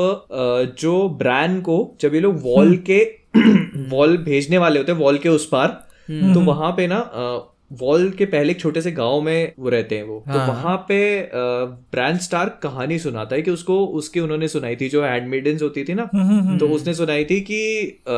जो 0.81 1.09
ब्रांड 1.19 1.61
को 1.63 1.79
जब 2.01 2.15
ये 2.15 2.21
लोग 2.21 2.41
वॉल 2.45 2.77
के 2.91 2.99
वॉल 3.91 4.17
भेजने 4.25 4.59
वाले 4.59 4.79
होते 4.79 4.93
हैं 4.93 4.99
वॉल 4.99 5.19
के 5.19 5.29
उस 5.29 5.47
पार 5.47 5.69
तो 6.11 6.41
वहाँ 6.41 6.71
पे 6.77 6.87
ना 6.87 6.99
वॉल 7.71 8.11
के 8.11 8.25
पहले 8.25 8.51
एक 8.51 8.61
छोटे 8.61 8.81
से 8.83 8.93
गाँव 8.93 9.21
में 9.21 9.53
वो 9.59 9.69
रहते 9.69 9.97
हैं 9.97 10.03
वो 10.03 10.25
हाँ। 10.29 10.47
तो 10.47 10.53
वहाँ 10.53 10.77
पे 10.89 11.31
ब्रांड 11.93 12.19
स्टार 12.19 12.49
कहानी 12.63 12.99
सुनाता 12.99 13.37
है 13.37 13.43
कि 13.43 13.51
उसको 13.51 13.87
उसकी 13.87 14.21
उन्होंने 14.21 14.49
सुनाई 14.49 14.77
थी 14.77 14.89
जो 14.89 15.03
हैंडमेडन्स 15.05 15.63
होती 15.63 15.85
थी 15.85 15.95
ना 15.95 16.09
तो 16.59 16.69
उसने 16.69 16.95
सुनाई 16.95 17.25
थी 17.25 17.41
कि 17.41 17.61
अ, 17.87 18.13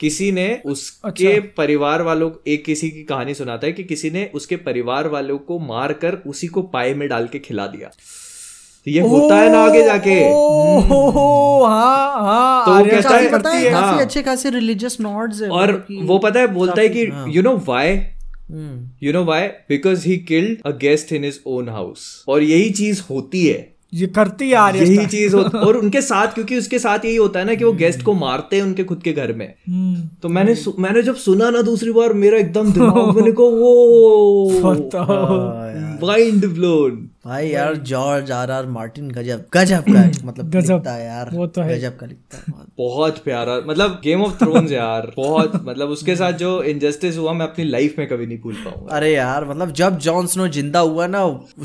किसी 0.00 0.32
ने 0.32 0.62
उसके 0.64 1.08
अच्छा। 1.32 1.52
परिवार 1.56 2.02
वालों 2.02 2.30
एक 2.46 2.64
किसी 2.64 2.90
की 2.90 3.02
कहानी 3.02 3.34
सुनाता 3.34 3.66
है 3.66 3.72
कि 3.72 3.84
किसी 3.84 4.10
ने 4.10 4.30
उसके 4.34 4.56
परिवार 4.56 5.08
वालों 5.08 5.38
को 5.38 5.58
मार 5.58 5.92
कर 5.92 6.18
उसी 6.26 6.46
को 6.46 6.62
पाए 6.62 6.94
में 6.94 7.08
डाल 7.08 7.26
के 7.26 7.38
खिला 7.38 7.66
दिया 7.66 7.88
तो 8.86 8.90
ये 8.90 9.00
होता 9.00 9.36
है 9.36 9.52
ना 9.52 9.58
आगे 9.58 9.82
जाके 9.82 10.14
हाँ 11.64 12.22
हाँ 12.22 12.64
तो 12.66 12.84
कहता 12.90 13.16
है- 13.16 13.54
है 13.54 13.64
है 13.64 13.72
हाँ। 13.72 14.00
अच्छे 14.00 14.22
खासे 14.22 14.50
रिलीजियस 14.50 14.96
नॉट्स 15.00 15.42
और 15.42 15.86
वो 16.02 16.18
पता 16.18 16.40
है 16.40 16.46
बोलता 16.46 16.80
है 16.80 16.88
कि। 16.88 17.36
You 17.36 17.42
know 17.42 17.56
why 17.68 17.90
hmm, 17.90 18.04
you 19.02 19.12
know 19.12 19.24
why 19.24 19.46
because 19.68 20.08
he 20.08 20.16
killed 20.16 20.58
a 20.66 20.70
guest 20.70 21.12
in 21.12 21.24
his 21.24 21.40
own 21.46 21.68
house 21.68 22.24
और 22.28 22.42
यही 22.42 22.70
चीज़ 22.70 23.02
होती 23.10 23.46
है। 23.46 23.74
ये 23.94 24.06
करती 24.06 24.48
है 24.48 24.54
आर्या 24.54 24.82
यही 24.82 25.06
चीज़ 25.06 25.36
होती 25.36 25.58
और 25.58 25.76
उनके 25.76 26.00
साथ 26.00 26.26
क्योंकि 26.26 26.56
उसके 26.58 26.78
साथ 26.78 27.04
यही 27.04 27.16
होता 27.16 27.38
है 27.38 27.44
ना 27.46 27.54
कि 27.54 27.64
वो 27.64 27.72
गेस्ट 27.72 28.02
को 28.02 28.12
मारते 28.12 28.56
हैं 28.56 28.62
उनके 28.62 28.84
खुद 28.84 29.02
के 29.02 29.12
घर 29.12 29.32
में। 29.32 29.46
हम्म, 29.68 30.08
तो 30.22 30.28
मैंने 30.28 30.54
मैंने 30.78 31.02
जब 31.02 31.16
सुना 31.16 31.50
ना 31.50 31.62
दूसरी 31.62 31.92
बार 31.92 32.12
मेरा 32.12 32.38
एकदम 32.38 32.72
दिमाग 32.72 33.16
मैंने 33.16 33.32
को 33.32 33.50
वो 33.50 34.62
माइंड 36.06 36.46
ब्लोन 36.54 37.10
भाई 37.24 37.46
यार 37.48 37.76
जॉर्ज 37.88 38.30
आर 38.32 38.50
आर 38.50 38.66
मार्टिन 38.66 39.10
गजब 39.10 39.44
गजब 39.54 39.84
का 39.88 40.00
मतलब 40.24 40.50
गजब, 40.54 40.72
लिखता 40.72 40.92
है 40.92 41.04
यार। 41.06 41.28
वो 41.34 41.46
तो 41.46 41.60
है। 41.62 41.78
गजब 41.78 41.96
का 41.98 42.06
लिखता 42.06 42.36
है 42.36 42.42
बहुत। 42.48 42.66
बहुत 42.78 43.18
प्यारा 43.24 43.54
मतलब 43.66 44.00
गेम 44.04 44.22
ऑफ़ 44.22 44.32
थ्रोन्स 44.38 44.72
यार 44.72 45.10
बहुत 45.16 45.52
मतलब 45.66 45.88
उसके 45.90 46.16
साथ 46.22 46.32
जो 46.42 46.50
इनजस्टिस 46.72 47.16
हुआ 47.18 47.32
मैं 47.32 47.46
अपनी 47.46 47.64
लाइफ 47.64 47.94
में 47.98 48.06
कभी 48.08 48.26
नहीं 48.26 48.38
भूल 48.40 48.54
पाऊँगा। 48.64 48.96
अरे 48.96 49.12
यार 49.14 49.44
मतलब 49.44 49.72
जब 49.80 49.98
जॉन 50.06 50.26
स्नो 50.26 50.48
ज़िंदा 50.48 50.80
हुआ 50.80 51.06
ना 51.06 51.22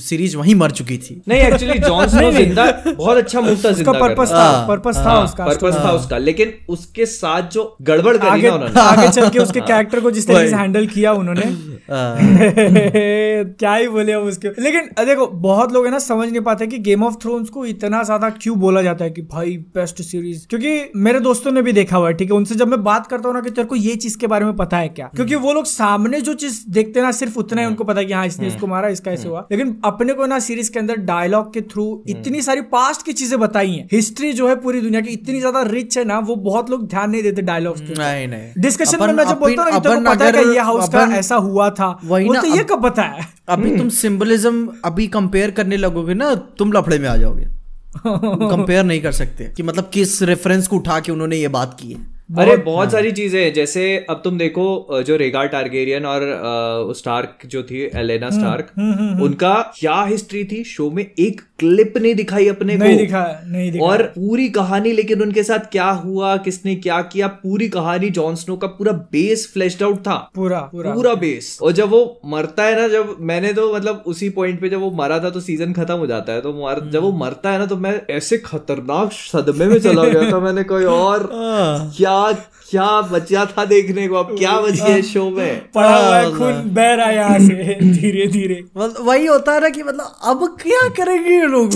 सीरीज़ 0.10 0.38
वहीं 0.38 0.56
मर 0.56 0.72
चुकी 0.80 0.98
थी। 0.98 1.22
नहीं 1.28 1.42
एक्चुअली 1.42 1.78
जॉन 1.80 2.08
स्नो 2.08 2.32
ज़िंदा 2.32 2.66
बहुत 2.88 3.18
अच्छा 3.18 3.42
मूव 3.42 3.58
था 3.66 3.72
ज़िंदा 3.72 3.92
पर्पस 4.00 4.32
था 4.32 4.68
पर्पस 4.68 4.98
था 5.06 5.20
उसका 5.24 5.46
पर्पस 5.46 5.76
था 5.86 5.92
उसका 5.92 6.18
लेकिन 6.20 6.54
उसके 6.70 7.06
साथ 7.16 7.50
जो 7.52 7.66
गड़बड़ 7.92 8.16
करी 8.18 8.42
ना 8.42 8.54
उन्होंने। 8.54 8.80
आगे 8.82 9.08
चल 9.10 9.30
के 9.30 9.40
उसके 9.48 9.60
कैरेक्टर 9.62 10.00
को 10.00 10.12
जिस 10.12 10.28
तरीके 10.28 10.50
से 10.50 10.56
हैंडल 10.56 10.88
किया 10.96 11.14
उन्होंने। 11.14 11.52
क्या 13.60 13.74
ही 13.76 13.88
बोले 13.88 14.14
हम 14.14 14.24
उसके। 14.28 14.48
लेकिन 14.62 14.90
देखो 15.06 15.26
बहुत 15.50 15.72
लोग 15.74 15.86
है 15.86 15.92
ना 15.92 16.00
समझ 16.00 16.28
नहीं 16.30 16.42
पाते 16.42 16.68
कि 16.68 16.78
गेम 16.80 17.04
ऑफ़ 17.04 17.16
थ्रोन्स 17.22 17.50
को 17.50 17.66
इतना 17.66 18.02
ज़्यादा 18.04 18.30
क्यों 18.32 18.58
बोला 18.60 18.82
जाता 18.82 19.06
है 19.06 19.12
कि 19.12 19.22
भाई 19.32 19.56
बेस्ट 19.76 20.02
सीरीज़ 20.02 20.46
क्योंकि 20.50 20.72
मेरे 20.98 21.20
दोस्तों 21.20 21.52
ने 21.52 21.62
भी 21.62 21.74
देखा 21.74 21.98
हुआ 21.98 22.08
है 22.08 22.14
ठीक 22.14 22.32
है? 22.32 22.38
उनसे 22.38 22.56
जब 22.56 22.68
मैं 22.68 22.84
बात 22.84 23.08
करता 23.08 23.28
हूँ 23.28 23.36
ना 23.36 23.42
कि 23.42 23.50
तेरे 23.52 23.68
को 23.68 23.76
ये 23.76 23.96
चीज़ 23.98 24.18
के 24.18 24.28
बारे 24.28 24.46
में 24.46 24.56
पता 24.56 24.78
है 24.78 24.90
क्या? 24.90 25.10
क्योंकि 25.16 25.36
वो 25.38 25.54
लोग 25.54 25.66
सामने 25.66 26.22
जो 26.22 26.34
चीज़ 26.36 26.60
देखते 26.70 27.02
ना 27.02 27.12
सिर्फ़ 27.12 27.38
उतना 27.40 27.62
ही 27.62 27.68
उनको 27.68 27.84
पता 27.84 28.00
है 28.00 28.06
कि 28.06 28.14
हाँ 28.14 28.26
इसने 28.28 28.48
इसको 28.48 28.68
मारा 28.68 28.90
इसका 28.90 29.12
ऐसे 29.12 29.28
हुआ। 29.30 29.46
लेकिन 29.52 29.76
अपने 29.86 30.14
को 30.14 30.26
ना 30.26 30.40
सीरीज़ 30.40 30.72
के 30.72 30.80
अंदर 30.80 30.98
डायलॉग 31.08 31.54
के 31.54 31.62
थ्रू 31.64 31.88
इतनी 32.10 32.42
सारी 32.42 32.62
पास्ट 32.74 33.06
की 33.06 33.14
चीज़ें 33.14 33.40
बताई 33.40 33.72
है। 33.72 33.88
हिस्ट्री 33.92 34.32
जो 34.34 34.48
है 34.48 34.56
पूरी 34.62 34.82
दुनिया 34.82 35.02
की 35.02 35.14
इतनी 35.14 35.40
ज़्यादा 35.40 35.62
रिच 35.70 35.98
है 35.98 36.04
ना 36.06 36.20
वो 36.22 36.36
बहुत 36.44 36.70
लोग 36.70 36.88
ध्यान 36.88 37.10
नहीं 37.12 37.24
देते 37.24 37.42
डायलॉग्स 37.42 37.82
पे 37.82 37.94
नहीं 37.94 38.28
नहीं। 38.28 38.62
डिस्कशन 38.62 39.06
में 39.06 39.14
मैं 39.14 39.26
जब 39.26 39.40
बोलता 39.40 39.64
हूँ 39.64 39.82
तेरे 39.82 39.96
को 39.96 40.10
पता 40.10 40.26
है 40.38 40.46
ये 40.54 40.60
हाउस 40.62 40.90
का 40.90 41.06
ऐसा 41.18 41.36
हुआ 41.50 41.70
था 41.80 41.98
वही 42.06 42.28
वो 42.28 42.36
तो 42.36 42.56
ये 42.56 42.64
कब 42.64 42.84
पता 42.84 43.04
है? 43.04 43.28
अभी 43.50 43.78
तुम 43.78 43.88
सिंबलिज्म 43.90 44.68
अभी 44.86 45.08
कंपेयर 45.10 45.39
करने 45.48 45.78
लगोगे 45.78 46.14
ना 46.14 46.36
तुम 46.36 46.74
लफड़े 46.74 47.00
में 47.00 47.10
आ 47.10 47.16
जाओगे। 47.16 47.48
कंपेयर 48.50 48.84
नहीं 48.84 49.02
कर 49.02 49.12
सकते। 49.12 49.44
कि 49.44 49.64
मतलब 49.64 49.90
किस 49.94 50.22
रेफरेंस 50.22 50.68
को 50.68 50.76
उठा 50.76 51.00
के 51.00 51.12
उन्होंने 51.12 51.36
ये 51.36 51.48
बात 51.48 51.78
की 51.82 51.92
है। 51.92 52.19
अरे 52.30 52.56
बहुत 52.58 52.92
सारी 52.92 53.12
चीज़ें 53.12 53.40
हैं 53.42 53.54
जैसे 53.54 53.84
अब 54.10 54.22
तुम 54.24 54.38
देखो 54.38 55.02
जो 55.04 55.16
रेगा 55.18 55.44
टारगेरियन 55.54 56.06
और 56.06 56.94
स्टार्क 56.98 57.46
जो 57.46 57.64
थी 57.64 57.82
एलेना 57.96 58.30
स्टार्क 58.30 58.68
हुँ, 58.80 58.94
हुँ, 58.94 59.10
हुँ, 59.10 59.22
उनका 59.22 59.54
क्या 59.78 60.02
हिस्ट्री 60.04 60.44
थी? 60.44 60.64
शो 60.64 60.90
में 60.92 61.04
एक 61.04 61.42
क्लिप 61.60 61.94
नहीं 61.98 62.14
दिखाई 62.16 62.48
अपने 62.48 62.76
नहीं 62.76 62.94
को। 62.94 62.98
दिखा 62.98 63.22
नहीं 63.46 63.72
दिखा। 63.72 63.86
और 63.86 64.02
पूरी 64.10 64.48
कहानी 64.50 64.92
लेकिन 64.92 65.22
उनके 65.22 65.44
साथ 65.44 65.66
क्या 65.72 65.90
हुआ 66.04 66.36
किसने 66.38 66.76
क्या 66.76 67.02
किया 67.14 67.28
पूरी 67.28 67.68
कहानी 67.70 68.10
जॉन 68.10 68.36
स्नो 68.36 68.56
का 68.58 68.68
पूरा 68.68 68.92
बेस 69.12 69.50
फ्लैश्ड 69.54 69.84
आउट 69.84 70.00
था। 70.00 70.16
पूरा 70.36 70.60
पूरा। 70.72 70.94
पूरा 70.94 71.14
बेस 71.16 71.58
और 71.62 71.72
जब 71.72 71.90
वो 71.90 72.22
मरता 72.26 72.64
है 72.64 72.80
ना 72.82 72.88
जब 72.88 73.16
मैंने 73.22 73.54
तो 73.54 73.74
मतलब 73.74 74.04
उसी 74.08 74.30
पॉइंट 74.30 74.62
पे 74.62 74.70
जब 74.70 74.80
वो 74.80 74.92
मरा 74.92 75.20
था 75.20 75.30
तो 75.30 75.40
सीज़न 75.40 75.74
खत्म 75.74 75.96
हो 75.96 76.08
जाता 76.08 76.34
है 76.34 76.42
तो 76.42 76.54
जब 76.92 77.02
वो 77.02 77.12
मरता 77.18 77.52
है 77.52 77.60
ना 77.60 77.66
तो 77.66 77.78
मैं 77.78 78.00
ऐसे 78.12 78.38
खतरनाक 78.46 79.12
सदमे 79.14 79.66
में 79.66 79.80
चला 79.80 80.04
गया 80.04 80.32
था 80.32 80.40
मैंने 80.40 80.64
कोई 80.64 80.86
और 80.94 81.30
क्या 81.34 82.19
क्या 82.24 82.46
क्या 82.70 83.02
बचा 83.02 83.46
था 83.46 83.66
देखने 83.66 84.08
को 84.08 84.16
अब 84.16 84.38
क्या 84.38 84.60
बच 84.62 84.74
गया 84.74 85.02
शो 85.02 85.30
में? 85.30 85.62
पड़ा 85.76 85.96
हुआ 85.98 86.18
है 86.18 86.32
खून 86.32 86.62
बह 86.74 86.94
रहा 86.94 87.06
है 87.06 87.16
यहाँ 87.16 87.40
से 87.40 87.76
धीरे 87.82 88.28
धीरे। 88.28 88.64
मतलब 88.78 89.08
वही 89.08 89.26
होता 89.26 89.54
है 89.54 89.62
ना 89.62 89.70
कि 89.70 89.84
मतलब 89.84 90.16
अब 90.24 90.58
क्या 90.62 90.88
करेंगे 90.90 91.32
ये 91.32 91.46
लोग? 91.46 91.74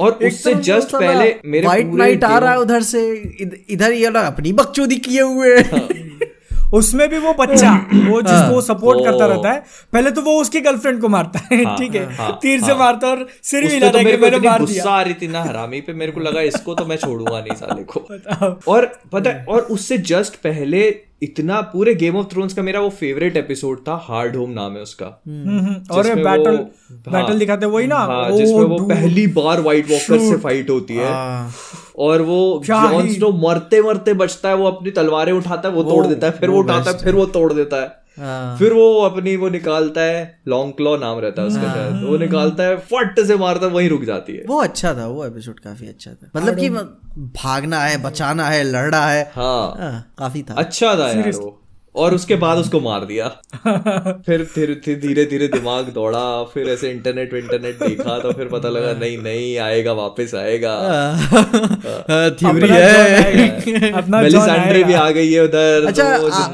और 0.00 0.12
उससे 0.12 0.54
जस्ट 0.54 0.96
पहले 0.96 1.34
मेरे 1.46 1.66
वाइट 1.66 1.86
नाइट 1.86 2.24
आ 2.24 2.38
रहा 2.38 2.50
है 2.50 2.58
उधर 2.60 2.82
से 2.82 3.08
इधर 3.70 3.92
ये 3.92 4.10
लोग 4.10 4.24
अपनी 4.24 4.52
बकचोदी 4.52 4.96
किए 4.96 5.22
हुए 5.22 5.56
हैं। 5.56 6.09
उसमें 6.72 7.08
भी 7.08 7.18
वो 7.18 7.32
बच्चा 7.32 7.72
वो 7.92 8.22
जिसको 8.22 8.54
वो 8.54 8.60
सपोर्ट 8.60 9.04
करता 9.04 9.26
रहता 9.26 9.52
है 9.52 9.64
पहले 9.92 10.10
तो 10.10 10.22
वो 10.22 10.40
उसकी 10.40 10.60
गर्लफ्रेंड 10.60 11.00
को 11.00 11.08
मारता 11.08 11.38
है 11.52 11.76
ठीक 11.76 11.94
है? 11.94 12.14
हाँ, 12.14 12.38
तीर 12.42 12.60
से 12.60 12.66
हाँ। 12.66 12.78
मारता 12.78 13.06
है 13.06 13.16
और 13.16 13.26
सिर 13.42 13.68
भी 13.68 13.80
तो 13.80 13.98
है 13.98 14.04
मेरे 14.04 14.38
को 14.38 14.48
मार 14.48 14.64
दिया। 14.64 14.84
आ 14.84 15.02
रही 15.02 15.14
थी 15.14 15.28
ना 15.28 15.42
हरामी 15.42 15.80
पे 15.80 15.92
मेरे 15.92 16.12
को 16.12 16.20
लगा 16.20 16.40
इसको 16.40 16.74
तो 16.74 16.84
मैं 16.84 16.96
छोड़ूँगा 16.96 17.40
नहीं 17.40 17.54
साले 17.54 17.82
को। 17.82 18.00
और 18.72 18.86
पता 19.12 19.44
और 19.52 19.60
उससे 19.60 19.98
जस्ट 19.98 20.34
पहले 20.34 21.09
इतना 21.22 21.60
पूरे 21.60 21.94
गेम 21.94 22.16
ऑफ़ 22.16 22.26
थ्रोन्स 22.26 22.54
का 22.54 22.62
मेरा 22.62 22.80
वो 22.80 22.90
फेवरेट 22.90 23.36
एपिसोड 23.36 23.78
था 23.88 24.06
हार्ड 24.08 24.36
होम 24.36 24.50
नाम 24.50 24.76
है 24.76 24.82
उसका। 24.82 25.22
हम्म, 25.28 25.58
हम्म। 25.58 25.94
और 25.96 26.06
ये 26.06 26.14
बैटल 26.24 26.50
वो- 26.50 26.92
बैटल 26.92 27.26
हाँ, 27.26 27.38
दिखाते 27.38 27.66
हैं, 27.66 27.72
वही 27.72 27.86
ना? 27.86 27.96
हाँ 27.96 28.30
ओ, 28.30 28.36
जिसमें 28.36 28.60
वो 28.60 28.78
पहली 28.88 29.26
बार 29.26 29.60
व्हाइट 29.60 29.90
वॉकर 29.90 30.18
से 30.18 30.36
फाइट 30.36 30.70
होती 30.70 30.94
है। 30.94 31.12
हाँ। 31.12 31.50
और 31.98 32.22
वो 32.22 32.62
जॉन 32.64 33.08
स्नो 33.14 33.30
मरते 33.30 33.82
मरते 33.82 34.14
बचता 34.14 34.48
है 34.48 34.54
वो 34.54 34.66
अपनी 34.66 34.90
तलवारें 34.90 35.32
उठाता 35.32 35.68
है 35.68 35.74
वो 35.74 35.82
तोड़ 35.82 36.06
देता 36.06 36.26
है 36.26 36.32
फिर 36.32 36.50
वो 36.50 36.58
उठाता 36.58 36.90
है 36.90 36.98
फिर 36.98 37.14
वो 37.14 37.26
तोड़ 37.26 37.52
देता 37.52 37.82
है। 37.82 37.99
हाँ। 38.20 38.58
फिर 38.58 38.72
वो 38.72 39.00
अपनी 39.02 39.36
वो 39.36 39.48
निकालता 39.48 40.00
है 40.00 40.40
लॉन्ग 40.48 40.74
क्लॉ 40.74 40.96
नाम 40.96 41.18
रहता 41.18 41.42
है 41.42 41.48
उसका 41.48 41.62
शायद। 41.62 42.04
वो 42.04 42.16
निकालता 42.16 42.62
है 42.62 42.76
फट 42.76 43.20
से 43.20 43.36
मारता 43.36 43.66
है 43.66 43.72
वहीं 43.72 43.88
रुक 43.88 44.04
जाती 44.04 44.36
है। 44.36 44.44
वो 44.48 44.62
अच्छा 44.62 44.94
था 44.94 45.06
वो 45.06 45.26
एपिसोड 45.26 45.60
काफ़ी 45.60 45.88
अच्छा 45.88 46.10
था। 46.10 46.30
मतलब 46.36 46.58
कि 46.58 46.70
भागना 47.18 47.80
है 47.80 48.02
बचाना 48.02 48.44
है 48.44 48.64
लड़ना 48.64 49.06
है। 49.06 49.32
हाँ। 49.36 49.76
हाँ, 49.80 50.14
काफ़ी 50.18 50.42
था। 50.42 50.54
अच्छा 50.54 50.94
था 50.94 51.10
यार 51.10 51.30
वो। 51.30 51.59
और 52.00 52.14
उसके 52.14 52.34
बाद 52.34 52.58
उसको 52.58 52.80
मार 52.80 53.04
दिया। 53.04 53.28
फिर 54.26 54.44
फिर 54.44 54.82
धीरे 54.88 55.24
धीरे 55.24 55.48
दिमाग 55.48 55.84
दौड़ा 55.84 56.44
फिर 56.44 56.68
ऐसे 56.68 56.90
इंटरनेट 56.90 57.34
इंटरनेट 57.34 57.78
देखा 57.82 58.18
तो 58.18 58.32
फिर 58.32 58.46
पता 58.46 58.68
लगा 58.68 58.92
नहीं 58.92 59.18
नहीं 59.18 59.58
आएगा 59.58 59.92
वापस 59.92 60.34
आएगा। 60.34 60.74
थ्योरी 62.30 62.68
है 62.68 63.62
जॉन 64.02 64.22
मेलिसेंड्रे 64.22 64.84
भी 64.84 64.92
आ 64.92 65.10
गई 65.10 65.32
है 65.32 65.40
उधर 65.44 65.84
अच्छा 65.86 66.04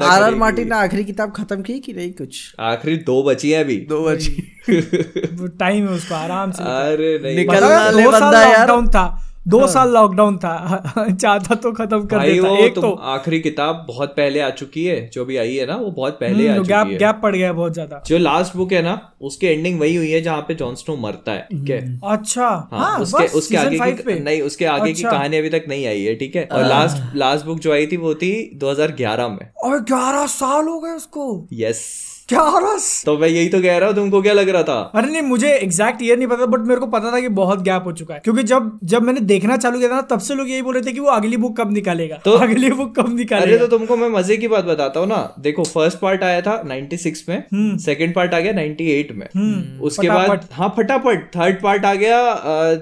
आर 0.05 0.23
आर 0.23 0.35
मार्टिन 0.35 0.69
ने 0.69 0.75
आखिरी 0.75 1.03
किताब 1.03 1.31
खत्म 1.31 1.61
की 1.61 1.79
कि 1.79 1.93
नहीं 1.93 2.11
कुछ? 2.11 2.55
आखिरी 2.59 2.97
दो 2.97 3.23
बची 3.23 3.51
है 3.51 3.63
अभी। 3.63 3.77
दो 3.77 4.03
बची। 4.03 4.57
टाइम 5.59 5.87
है 5.87 5.93
उसको 5.93 6.15
आराम 6.15 6.51
से। 6.51 6.63
अरे 6.63 7.19
नहीं। 7.23 7.35
निकल- 7.35 7.57
पता 7.57 7.67
है, 7.67 7.85
वाले 7.85 8.03
दो 8.03 8.11
साल 8.11 8.21
बंदा 8.21 8.41
यार। 8.41 8.67
था। 8.67 9.26
दो 9.47 9.59
हाँ। 9.59 9.67
साल 9.67 9.89
लॉकडाउन 9.89 10.37
था। 10.37 10.55
चाहता 11.11 11.55
तो 11.55 11.71
खत्म 11.71 12.05
कर 12.05 12.19
देता। 12.19 12.47
वो 12.47 12.55
एक 12.57 12.75
तो 12.75 12.91
आखिरी 13.09 13.39
किताब 13.39 13.85
बहुत 13.87 14.09
पहले 14.09 14.39
आ 14.39 14.49
चुकी 14.51 14.83
है 14.85 14.99
जो 15.09 15.25
भी 15.25 15.37
आई 15.37 15.55
है 15.55 15.65
ना 15.65 15.75
वो 15.75 15.91
बहुत 15.91 16.13
पहले 16.13 16.47
आ 16.47 16.55
चुकी 16.55 16.67
गैप 16.67 16.87
है। 16.87 16.97
गैप 16.97 17.19
पड़ 17.23 17.35
गया 17.35 17.51
बहुत 17.53 17.73
ज़्यादा। 17.73 18.01
जो 18.07 18.17
लास्ट 18.17 18.55
बुक 18.55 18.73
है 18.73 18.81
ना 18.81 18.99
उसकी 19.21 19.47
एंडिंग 19.47 19.79
वही 19.79 19.95
हुई 19.95 20.11
है 20.11 20.21
जहाँ 20.21 20.41
पे 20.41 20.55
जॉन 20.55 20.75
स्नो 20.75 20.95
मरता 20.97 21.31
है 21.31 21.47
ठीक 21.51 21.69
है? 21.69 21.79
अच्छा। 22.05 22.47
हाँ, 22.71 22.79
हाँ 22.79 22.99
उसके 22.99 23.23
बस 23.23 23.35
उसके 23.35 23.57
आगे 23.57 23.91
की 23.93 24.19
नहीं 24.19 24.41
उसके 24.41 24.65
आगे 24.65 24.91
की 24.93 25.03
अच्छा। 25.03 25.11
कहानी 25.11 25.37
अभी 25.37 25.49
तक 25.49 25.65
नहीं 25.69 25.85
आई 25.87 26.03
है 26.03 26.15
ठीक 26.15 26.35
है? 26.35 26.47
और 26.51 26.65
लास्ट 26.65 27.15
लास्ट 27.15 27.45
बुक 27.45 27.59
जो 27.59 27.73
आई 27.73 27.87
थी 27.87 27.97
वो 27.97 28.13
थी 28.15 28.33
2011 28.63 29.29
में। 29.29 29.49
और 29.63 29.79
ग्यारह 29.85 30.25
साल 30.27 30.67
हो 30.67 30.79
गए 30.79 30.91
उसको। 30.91 31.47
यस 31.53 31.85
ग्यारह 32.29 32.77
तो 33.05 33.17
मैं 33.17 33.27
यही 33.27 33.49
तो 33.49 33.61
कह 33.61 33.77
रहा 33.77 33.87
हूँ 33.87 33.95
तुमको 33.95 34.21
क्या 34.21 34.33
लग 34.33 34.49
रहा 34.49 34.63
था? 34.63 34.91
अरे 34.95 35.11
नहीं 35.11 35.21
मुझे 35.21 35.51
एग्जैक्ट 35.53 36.01
ईयर 36.03 36.17
नहीं 36.17 36.27
पता 36.27 36.45
बट 36.45 36.59
मेरे 36.59 36.79
को 36.79 36.87
पता 36.87 37.11
था 37.11 37.19
कि 37.19 37.27
बहुत 37.27 37.61
गैप 37.61 37.83
हो 37.85 37.91
चुका 37.91 38.13
है। 38.13 38.19
क्योंकि 38.23 38.43
जब 38.43 38.79
जब 38.83 39.01
मैंने 39.01 39.19
देखना 39.19 39.57
चालू 39.57 39.79
किया 39.79 39.89
था 39.89 39.95
ना 39.95 40.01
तब 40.01 40.19
से 40.19 40.35
लोग 40.35 40.49
यही 40.49 40.61
बोल 40.61 40.73
रहे 40.73 40.83
थे 40.83 40.91
कि 40.91 40.99
वो 40.99 41.07
अगली 41.07 41.37
बुक 41.37 41.61
कब 41.61 41.73
निकालेगा। 41.73 42.15
तो- 42.25 42.41
अगली 42.41 42.71
बुक 42.71 42.93
कब 42.99 43.17
अरे 43.33 43.57
तो 43.57 43.67
तुमको 43.67 43.97
मैं 43.97 44.09
मज़े 44.09 44.37
की 44.37 44.47
बात 44.47 44.65
बताता 44.65 44.99
हूँ 44.99 45.07
ना। 45.07 45.33
देखो 45.39 45.63
फ़र्स्ट 45.63 45.99
पार्ट 45.99 46.23
आया 46.23 46.41
था 46.41 46.61
96 46.63 47.23
में 47.29 47.43
सेकेंड 47.77 48.15
पार्ट 48.15 48.33
आ 48.33 48.39
गया 48.39 48.53
98 48.53 49.11
में। 49.11 49.79
उसके 49.79 50.09
बाद 50.09 50.47
हाँ 50.53 50.73
फटाफट। 50.77 51.29
थर्ड 51.35 51.61
पार्ट 51.63 51.85
आ 51.85 51.93
गया 51.93 52.33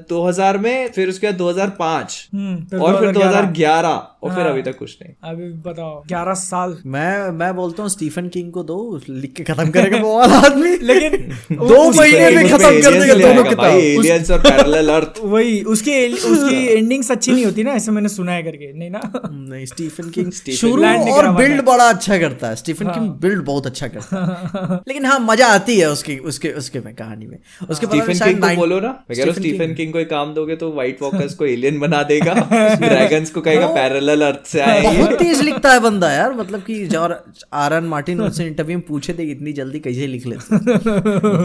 दो 0.09 0.15
2000 0.15 0.57
में 0.57 0.91
फिर 0.91 1.09
उसके 1.09 1.27
बाद 1.27 1.35
2005 1.35 2.29
हम्म, 2.33 2.63
फिर 2.65 2.79
और 2.79 2.99
फिर 2.99 3.11
2011 3.11 3.41
2011 3.41 4.14
और 4.25 4.35
फिर 4.35 4.45
अभी 4.45 4.61
तक 4.61 4.77
कुछ 4.77 4.97
नहीं। 5.01 5.13
अभी 5.31 5.47
बताओ 5.65 6.01
ग्यारह 6.07 6.33
साल। 6.35 6.75
मैं 6.85 7.31
मैं 7.39 7.53
बोलता 7.55 7.83
हूँ 7.83 7.89
स्टीफन 7.89 8.27
किंग 8.29 8.51
को 8.51 8.63
दो 8.63 8.77
लिख 9.09 9.33
के 9.33 9.43
खत्म 9.43 9.69
करेगा 9.71 9.97
वो 10.01 10.17
वाला 10.17 10.37
आदमी। 10.45 10.75
लेकिन 10.89 11.57
दो 11.67 11.83
महीने 11.91 12.29
में 12.35 12.47
खत्म 12.49 12.81
कर 12.81 12.99
देगा 12.99 13.13
दोनों 13.15 13.43
किताब। 13.49 13.65
एलियंस 13.71 14.31
और 14.31 14.39
पैरेलल 14.39 14.89
अर्थ 14.89 15.19
वही 15.33 15.61
उसकी 15.73 15.97
उसकी 16.13 16.65
एंडिंग्स 16.67 17.11
अच्छी 17.11 17.31
नहीं 17.31 17.45
होती 17.45 17.63
ना 17.63 17.73
ऐसे 17.73 17.91
मैंने 17.91 18.09
सुना 18.09 18.31
है 18.31 18.43
करके 18.43 18.71
नहीं 18.73 18.89
ना? 18.89 19.01
नहीं 19.25 19.65
स्टीफन 19.65 20.09
किंग 20.09 20.31
स्टीफन 20.31 20.57
शुरू 20.57 21.13
और 21.13 21.27
बिल्ड 21.35 21.61
बड़ा 21.65 21.89
अच्छा 21.89 22.17
करता 22.17 22.49
है 22.49 22.55
स्टीफन 22.55 22.89
किंग 22.89 23.09
बिल्ड 23.21 23.43
बहुत 23.45 23.67
अच्छा 23.67 23.87
करता 23.87 24.23
है। 24.23 24.79
लेकिन 24.87 25.05
हाँ 25.05 25.19
मज़ा 25.21 25.47
आती 25.53 25.77
है 25.79 25.89
उसकी 25.91 26.17
उसके 26.31 26.49
उसके 26.63 26.79
में 26.79 26.93
कहानी 26.95 27.25
में। 27.25 27.37
उसके 27.69 27.85
स्टीफन 27.87 28.13
किंग 28.25 28.41
को 28.41 28.55
बोलो 28.55 28.79
ना 28.79 28.87
मैं 28.87 29.17
कह 29.17 29.23
रहा 29.23 29.25
हूँ 29.25 29.33
स्टीफन 29.33 29.73
किंग 29.73 29.93
को 29.93 29.99
एक 29.99 30.09
काम 30.09 30.33
दोगे 30.33 30.55
तो 30.55 30.71
व्हाइट 30.73 31.01
वॉकर्स 31.01 31.33
को 31.35 31.45
एलियन 31.45 31.79
बना 31.79 32.01
देगा। 32.03 32.33
ड्रैगन्स 32.79 33.29
को 33.29 33.41
कहेगा 33.41 33.67
पैरेलल 33.75 34.14
अर्थ 34.21 34.47
से 34.47 34.61
आए। 34.61 34.81
बहुत 34.83 35.13
तेज 35.19 35.41
लिखता 35.41 35.71
है 35.71 35.79
बंदा 35.79 36.11
यार 36.11 36.33
मतलब 36.33 36.61
कि 36.61 36.87
जब 36.87 37.23
आर 37.53 37.73
एन 37.73 37.83
मार्टिन 37.83 38.21
उनसे 38.21 38.45
इंटरव्यू 38.45 38.77
में 38.77 38.85
पूछे 38.87 39.13
थे 39.13 39.23
इतनी 39.23 39.53
जल्दी 39.53 39.79
कैसे 39.79 40.07
लिख 40.07 40.27
लेते 40.27 40.57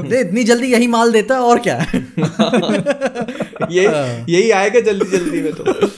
दे, 0.08 0.20
इतनी 0.20 0.44
जल्दी 0.44 0.72
यही 0.72 0.86
माल 0.86 1.12
देता 1.12 1.34
है 1.34 1.40
और 1.40 1.58
क्या? 1.58 1.76
है 1.80 2.06
ये 3.70 3.82
यही 4.28 4.50
आएगा 4.50 4.80
जल्दी 4.80 5.18
जल्दी 5.18 5.42
में 5.42 5.52
तो। 5.52 5.90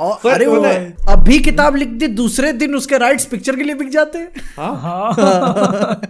और 0.00 0.30
अरे 0.30 0.46
वो 0.46 0.60
है- 0.62 1.08
अभी 1.08 1.38
किताब 1.38 1.76
लिख 1.76 1.88
दी 1.88 2.06
दूसरे 2.06 2.52
दिन 2.52 2.74
उसके 2.74 2.98
राइट्स 2.98 3.24
पिक्चर 3.24 3.56
के 3.56 3.62
लिए 3.62 3.74
बिक 3.74 3.88
जाते 3.88 4.18
हैं। 4.18 4.28
हाँ। 4.56 5.14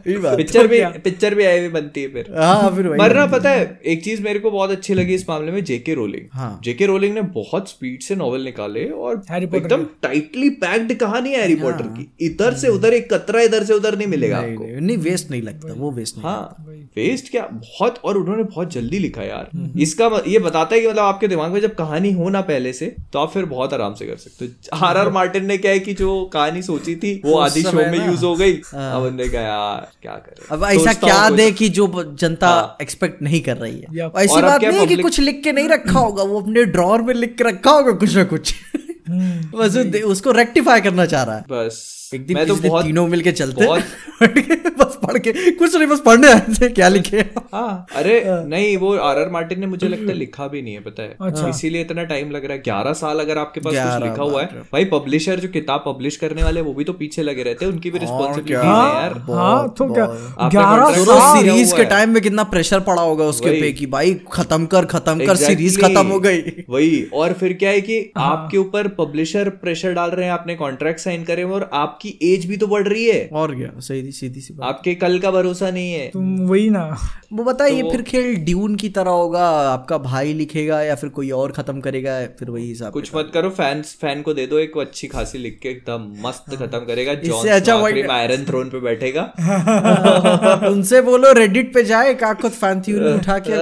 बात। 0.08 0.30
है। 0.30 0.36
पिक्चर 0.36 0.66
भी 0.66 0.84
पिक्चर 0.98 1.34
भी 1.34 1.44
आई 1.44 1.58
हुई 1.58 1.68
बनती 1.68 2.02
है 2.02 2.08
फिर। 2.08 2.34
हाँ 2.38 2.76
फिर 2.76 2.88
मरना 2.88 3.26
पता 3.26 3.50
है 3.50 3.80
एक 3.86 4.04
चीज़ 4.04 4.22
मेरे 4.22 4.38
को 4.38 4.50
बहुत 4.50 4.70
अच्छी 4.70 4.94
लगी 4.94 5.14
इस 5.14 5.28
मामले 5.28 5.52
में 5.52 5.64
जेके 5.64 5.94
रोलिंग 5.94 6.26
हाँ। 6.32 6.60
जेके 6.64 6.86
रोलिंग 6.86 7.14
ने 7.14 7.22
बहुत 7.22 7.68
स्पीड 7.68 8.02
से 8.02 8.16
नॉवल 8.16 8.40
निकाले 8.40 8.84
और 8.84 9.22
एकदम 9.32 9.84
टाइटली 10.02 10.50
पैक्ड 10.50 10.94
कहानी 10.94 11.30
है 11.30 11.40
हैरी 11.40 11.54
पॉटर 11.54 11.82
की। 11.82 12.12
इधर 12.20 12.54
से 12.54 12.68
उधर 12.68 12.92
एक 12.92 13.14
कतरा 13.14 13.40
इधर 13.40 13.64
से 13.64 13.74
उधर 13.74 13.98
नहीं 13.98 14.08
मिलेगा 14.08 14.40
नहीं, 14.40 14.52
आपको। 14.52 14.64
नहीं, 14.64 14.80
नहीं 14.80 14.96
वेस्ट 14.96 15.30
नहीं 15.30 15.42
लगता 15.42 15.74
वो 15.76 15.90
वेस्ट 15.90 16.16
नहीं 16.16 16.26
हाँ। 16.26 16.66
वेस्ट 16.98 17.30
क्या? 17.30 17.42
बहुत 17.52 18.00
और 18.04 18.18
उन्होंने 18.18 18.42
बहुत 18.42 18.72
जल्दी 18.72 18.98
लिखा 18.98 19.22
यार। 19.22 19.50
इसका 19.80 20.10
ये 20.26 20.38
बताता 20.38 20.74
है 20.74 20.80
कि 20.80 20.88
मतलब 20.88 21.02
आपके 21.02 21.28
दिमाग 21.28 21.50
में 21.50 21.60
जब 21.60 21.74
कहानी 21.74 22.12
हो 22.12 22.28
ना 22.28 22.40
पहले 22.40 22.72
से 22.72 22.86
तो 23.12 23.18
आप 23.18 23.32
फिर 23.32 23.44
बहुत 23.44 23.74
आराम 23.74 23.94
से 23.94 24.06
कर 24.06 24.16
सकते 24.16 24.44
हो। 24.44 24.78
आर 24.86 24.96
आर 24.96 25.10
मार्टिन 25.10 25.46
ने 25.46 25.58
क्या 25.58 25.70
है 25.70 25.78
कि 25.78 25.94
जो 25.94 26.24
कहानी 26.32 26.62
सोची 26.62 26.96
थी 26.96 27.22
वो 27.24 27.38
आधी 27.38 27.62
शो 27.62 27.72
में 27.72 28.06
यूज़ 28.06 28.24
हो 28.24 28.34
गई। 28.36 28.52
अब 28.52 29.02
उन्होंने 29.02 29.28
कहा 29.28 29.42
यार 29.42 29.88
क्या 30.02 30.12
करें? 30.12 30.46
अब 30.50 30.64
ऐसा 30.64 30.92
क्या 30.92 31.30
दे 31.30 31.50
कि 31.52 31.68
जो 31.68 32.16
जनता 32.20 32.48
हाँ। 32.48 32.76
एक्सपेक्ट 32.82 33.22
नहीं 33.22 33.40
कर 33.40 33.56
रही 33.56 33.78
है। 33.78 34.10
ऐसी 34.16 34.42
बात 34.42 34.64
नहीं 34.64 34.78
है 34.78 34.86
कि 34.86 34.96
कुछ 34.96 35.20
लिख 35.20 35.40
के 35.44 35.52
नहीं 35.52 35.68
रखा 35.68 35.98
होगा 35.98 36.22
वो 36.22 36.40
अपने 36.40 36.64
ड्रॉर 36.64 37.02
में 37.02 37.14
लिख 37.14 37.34
के 37.38 37.44
रखा 37.44 37.70
होगा 37.70 37.92
कुछ 37.92 38.16
ना 38.16 38.24
कुछ। 38.24 38.54
बस 39.54 39.76
उसको 40.04 40.30
रेक्टिफाई 40.30 40.80
करना 40.80 41.06
चाह 41.06 41.22
रहा 41.22 41.36
है। 41.36 41.42
बस। 41.50 41.97
एक 42.14 42.26
दिन 42.26 42.36
मैं 42.36 42.46
तो 42.46 42.54
बहुत 42.56 42.84
तीनों 42.84 43.06
मिलके 43.06 43.32
चलते 43.32 43.66
बहुत 43.66 43.82
बस 44.78 44.98
पढ़ 45.02 45.18
के 45.18 45.50
कुछ 45.50 45.74
नहीं 45.76 45.86
बस 45.88 46.00
पढ़ने 46.00 46.28
आए 46.32 46.40
थे 46.40 46.68
क्या 46.68 46.88
लिखे 46.88 47.18
हाँ? 47.54 47.86
अरे 47.96 48.22
नहीं 48.26 48.76
वो 48.76 48.96
आर 48.96 49.18
आर 49.18 49.30
मार्टिन 49.30 49.60
ने 49.60 49.66
मुझे 49.66 49.88
लगता 49.88 50.12
है 50.12 50.14
लिखा 50.18 50.46
भी 50.46 50.62
नहीं 50.62 50.74
है 50.74 50.80
पता 50.80 51.02
है। 51.02 51.16
अच्छा। 51.20 51.48
इसीलिए 51.48 51.80
इतना 51.80 52.04
टाइम 52.04 52.30
लग 52.30 52.44
रहा 52.44 52.52
है। 52.52 52.58
ग्यारह 52.58 52.92
साल 52.92 53.20
अगर 53.20 53.38
आपके 53.38 53.60
पास 53.60 53.74
कुछ 53.74 54.08
लिखा 54.08 54.22
हुआ 54.22 54.42
है। 54.42 54.62
भाई 54.72 54.84
पब्लिशर 54.84 55.40
जो 55.40 55.48
किताब 55.48 55.82
पब्लिश 55.86 56.16
करने 56.16 56.42
वाले 56.42 56.60
वो 56.60 56.74
भी 56.74 56.84
तो 56.84 56.92
पीछे 56.92 57.22
लगे 57.22 57.42
रहते 57.42 57.64
हैं 57.64 57.72
उनकी 57.72 57.90
भी 57.90 57.98
रिस्पॉन्सिबिलिटी 57.98 58.52
है 58.52 58.64
हाँ 58.64 59.02
यार। 59.02 59.18
हाँ 59.30 59.68
तो 59.78 59.88
क्या? 59.94 60.06
ग्यारह 60.48 61.12
हाँ, 61.12 61.36
सीरीज़ 61.36 61.74
के 61.76 61.84
टाइम 61.84 62.10
में 62.10 62.22
कितना 62.22 62.42
प्रेशर 62.44 62.80
पड़ा 62.80 63.02
होगा 63.02 63.24
उसके। 63.24 63.60
पे 63.60 63.72
कि 63.72 63.86
भाई 63.86 64.14
खत्म 64.32 64.66
कर 64.66 64.84
खत्म 64.86 65.26
कर 65.26 65.36
सीरीज़ 65.36 65.80
खत्म 65.80 66.06
हो 66.06 66.20
गई। 66.20 66.42
वही 66.70 67.02
और 67.14 67.32
फिर 67.32 67.52
क्या 67.52 67.70
है 67.70 67.80
कि 67.80 68.12
आपके 68.16 68.58
ऊपर 68.58 68.88
पब्लिशर 68.88 69.48
प्रेशर 69.48 69.92
डाल 69.92 70.10
रहे 70.10 70.26
हैं 70.26 70.32
आपने 70.32 70.54
कॉन्ट्रैक्ट 70.54 71.00
साइन 71.00 71.24
करे 71.24 71.42
और 71.42 71.52
और 71.52 71.68
आपकी 71.98 72.18
एज 72.22 72.44
भी 72.46 72.56
तो 72.56 72.66
बढ़ 72.66 72.86
रही 72.88 73.04
है। 73.06 73.28
और 73.32 73.54
क्या? 73.54 73.68
सही 73.80 74.10
सीधी 74.12 74.40
सी 74.40 74.54
बात। 74.54 74.68
आपके 74.68 74.94
कल 74.94 75.18
का 75.18 75.30
भरोसा 75.30 75.70
नहीं 75.70 75.92
है। 75.92 76.08
तुम 76.08 76.36
वही 76.48 76.68
ना। 76.70 76.82
वो 77.32 77.44
बताइए 77.44 77.82
फिर 77.82 78.02
खेल 78.02 78.34
ड्यून 78.44 78.74
की 78.76 78.88
तरह 78.88 79.10
होगा 79.10 79.46
आपका 79.70 79.98
भाई 79.98 80.32
लिखेगा 80.32 80.80
या 80.82 80.94
फिर 80.94 81.10
कोई 81.10 81.30
और 81.30 81.52
खत्म 81.52 81.80
करेगा 81.80 82.18
फिर 82.38 82.50
वही 82.50 82.68
हिसाब 82.68 82.92
कुछ 82.92 83.10
मत 83.14 83.30
करो 83.34 83.50
फैंस 83.50 83.96
फ़ैन 84.00 84.22
को 84.22 84.34
दे 84.34 84.46
दो 84.46 84.58
एक 84.58 84.78
अच्छी 84.78 85.06
खासी 85.06 85.38
लिख 85.38 85.58
के 85.62 85.68
एकदम 85.68 86.06
मस्त 86.26 86.54
खत्म 86.54 86.78
करेगा। 86.78 87.14
जॉन 87.14 87.48
अच्छा 87.48 87.74
आयरन 88.14 88.44
थ्रोन 88.44 88.70
पे 88.70 88.80
बैठेगा। 88.80 89.22
उनसे 90.68 91.00
बोलो 91.02 91.32
रेडिट 91.32 91.74
पे 91.74 91.84
जाए 91.84 92.14
काकुत 92.14 92.52
फ़ैन 92.52 92.80
थ्योरी 92.80 93.12
उठा 93.14 93.38
के 93.48 93.56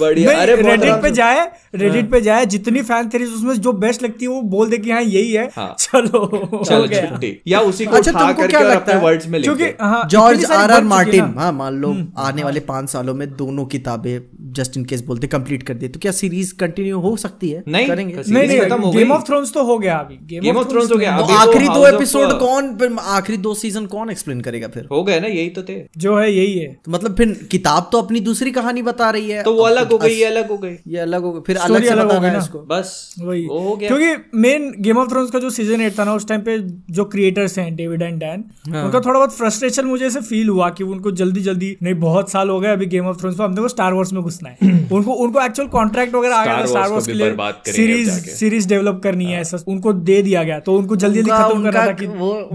बढ़िया। 0.00 0.38
अरे 0.40 0.54
रेडिट 0.56 1.02
पे 1.02 1.10
जाए 1.10 1.50
रेडिट 1.74 2.10
पे 2.10 2.20
जाए 2.20 2.46
जितनी 2.46 2.82
फ़ैन 2.82 3.08
थेरीज 3.14 3.32
उसमें 3.32 3.54
जो 3.60 3.72
बेस्ट 3.84 4.02
लगती 4.02 4.24
है 4.24 4.30
वो 4.30 4.40
बोल 4.54 4.70
दे 4.70 4.78
कि 4.78 4.90
हाँ 4.90 5.02
यही 5.02 5.32
है। 5.32 5.45
हाँ। 5.56 5.74
चलो 5.78 6.46
हो 6.52 6.64
चल 6.64 6.88
छुट्टी। 6.88 7.42
या 7.46 7.60
उसी 7.60 7.86
को 7.86 7.96
अच्छा, 7.96 8.10
उठा 8.10 8.20
तुमको 8.20 8.40
करके 8.40 8.50
क्या 8.50 8.60
और 8.60 8.66
लगता 8.66 8.78
अपने 8.78 8.94
है? 8.94 9.00
वर्ड्स 9.00 9.26
में 9.26 9.38
लिख 9.38 9.78
हाँ 9.80 10.08
जॉर्ज 10.10 10.44
आर 10.44 10.70
आर 10.70 10.80
है 10.80 10.84
मार्टिन। 10.84 11.34
हाँ 11.38 11.52
मान 11.52 11.74
लो 11.74 11.96
आने 12.18 12.44
वाले 12.44 12.60
पाँच 12.60 12.90
सालों 12.90 13.14
में 13.14 13.36
दोनों 13.36 13.64
किताबें 13.64 14.52
जस्ट 14.52 14.76
इन 14.76 14.84
केस 14.84 15.04
बोलते 15.04 15.26
कंप्लीट 15.26 15.62
कर 15.62 15.74
दिए। 15.74 15.88
तो 15.88 16.00
क्या 16.00 16.12
सीरीज़ 16.12 16.54
कंटिन्यू 16.54 17.00
हो 17.00 17.16
सकती 17.16 17.50
है? 17.50 17.64
नहीं, 17.68 17.86
करेंगे। 17.86 18.22
नहीं 18.28 18.48
नहीं 18.48 18.92
गेम 18.92 19.12
ऑफ़ 19.12 19.22
थ्रोन्स 19.22 19.52
तो 19.52 19.64
हो 19.64 19.78
गया 19.78 19.96
अभी। 19.96 20.40
Game 20.40 20.58
of 20.58 20.66
Thrones 20.66 20.92
हो 20.92 20.98
गया। 20.98 21.20
तो 21.20 21.26
तो 21.26 21.34
आखिरी 21.34 21.68
दो 21.68 21.86
एपिसोड 21.86 22.38
कौन 22.38 22.76
फिर 22.76 22.96
आखिरी 23.00 23.38
दो 23.38 23.54
सीज़न 23.54 23.86
कौन 23.86 24.10
एक्सप्लेन 24.10 24.40
करेगा 24.40 24.68
फिर? 24.68 24.88
हो 24.92 25.04
गए 25.04 25.20
ना 25.20 25.26
यही 25.26 25.48
तो 25.48 25.62
थे। 25.62 25.88
जो 25.96 26.16
है 26.16 26.34
यही 26.34 26.58
है। 26.58 26.80
तो 26.84 26.92
मतलब 26.92 27.16
फिर 27.16 27.48
किताब 27.50 27.88
तो 27.92 28.02
अपनी 28.02 28.20
दूसरी 28.20 28.50
कहानी 28.50 28.82
बता 28.82 29.10
रही 29.10 29.30
है। 29.30 29.42
तो 29.42 29.54
वो 29.54 29.62
अलग 29.62 29.92
हो 29.92 29.98
गई 29.98 30.10
ये 30.10 30.24
अलग 30.24 30.48
हो 30.48 30.58
गई। 30.58 30.76
ये 30.88 30.98
अलग 30.98 31.22
हो 31.22 31.32
गया 31.32 31.40
फिर 31.40 31.56
अलग 31.56 31.82
से 31.82 31.88
अलग 31.88 32.02
हो 32.02 32.08
बताना 32.08 32.28
गई 32.28 32.28
है 32.28 32.38
इसको। 32.38 32.58
बस 32.58 33.14
वही। 33.20 33.46
हो 33.46 33.76
गया। 33.76 33.88
क्योंकि 33.88 34.30
मेन 34.34 34.74
गेम 34.80 34.98
ऑफ़ 34.98 35.10
थ्रोन्स 35.10 35.30
का 35.36 35.40
जो 35.40 35.50
सीज़न 35.50 35.80
एट 35.80 35.98
था 35.98 36.04
ना 36.04 36.14
उस 36.14 36.26
टाइम 36.28 36.40
पे 36.40 36.58
जो 36.90 37.04
क्रिएटर्स 37.12 37.58
हैं 37.58 37.74
डेविड 37.76 38.02
एंड 38.02 38.18
डैन 38.20 38.44
हाँ। 38.70 38.84
उनका 38.84 39.00
थोड़ा 39.00 39.18
बहुत 39.18 39.36
फ्रस्ट्रेशन 39.36 39.86
मुझे 39.86 40.06
ऐसे 40.06 40.20
फील 40.22 40.48
हुआ 40.48 40.68
कि 40.70 40.84
उनको 40.86 41.10
जल्दी 41.20 41.40
जल्दी 41.42 41.76
नहीं 41.82 41.94
बहुत 42.00 42.30
साल 42.30 42.50
हो 42.50 42.58
गए 42.60 42.72
अभी 42.72 42.86
गेम 42.86 43.06
ऑफ़ 43.06 43.20
थ्रोन्स 43.20 43.40
हमने 43.40 43.62
को 43.62 43.68
स्टार 43.68 43.92
वॉर्स 43.92 44.12
में 44.12 44.22
घुसना 44.22 44.48
है। 44.50 44.74
उनको 44.92 45.12
उनको 45.14 45.40
एक्चुअल 45.40 45.68
कॉन्ट्रैक्ट 45.68 46.14
वगैरह 46.14 46.36
आ 46.36 46.44
गया 46.44 46.60
था 46.60 46.66
स्टार 46.66 46.88
वॉर्स 46.88 47.06
के 47.06 47.12
लिए 47.12 47.36
सीरीज़ 47.72 48.10
सीरीज़ 48.30 48.68
डेवलप 48.68 49.00
करनी 49.04 49.24
है 49.24 49.40
ऐसा 49.40 49.58
उनको 49.68 49.92
दे 50.10 50.20
दिया 50.22 50.42
गया 50.42 50.60
तो 50.60 50.76
उनको 50.78 50.96
जल्दी 50.96 51.18
जल्दी 51.18 51.30
खत्म 51.30 51.62
करना 51.62 51.86
था 51.86 51.92
कि 51.92 52.06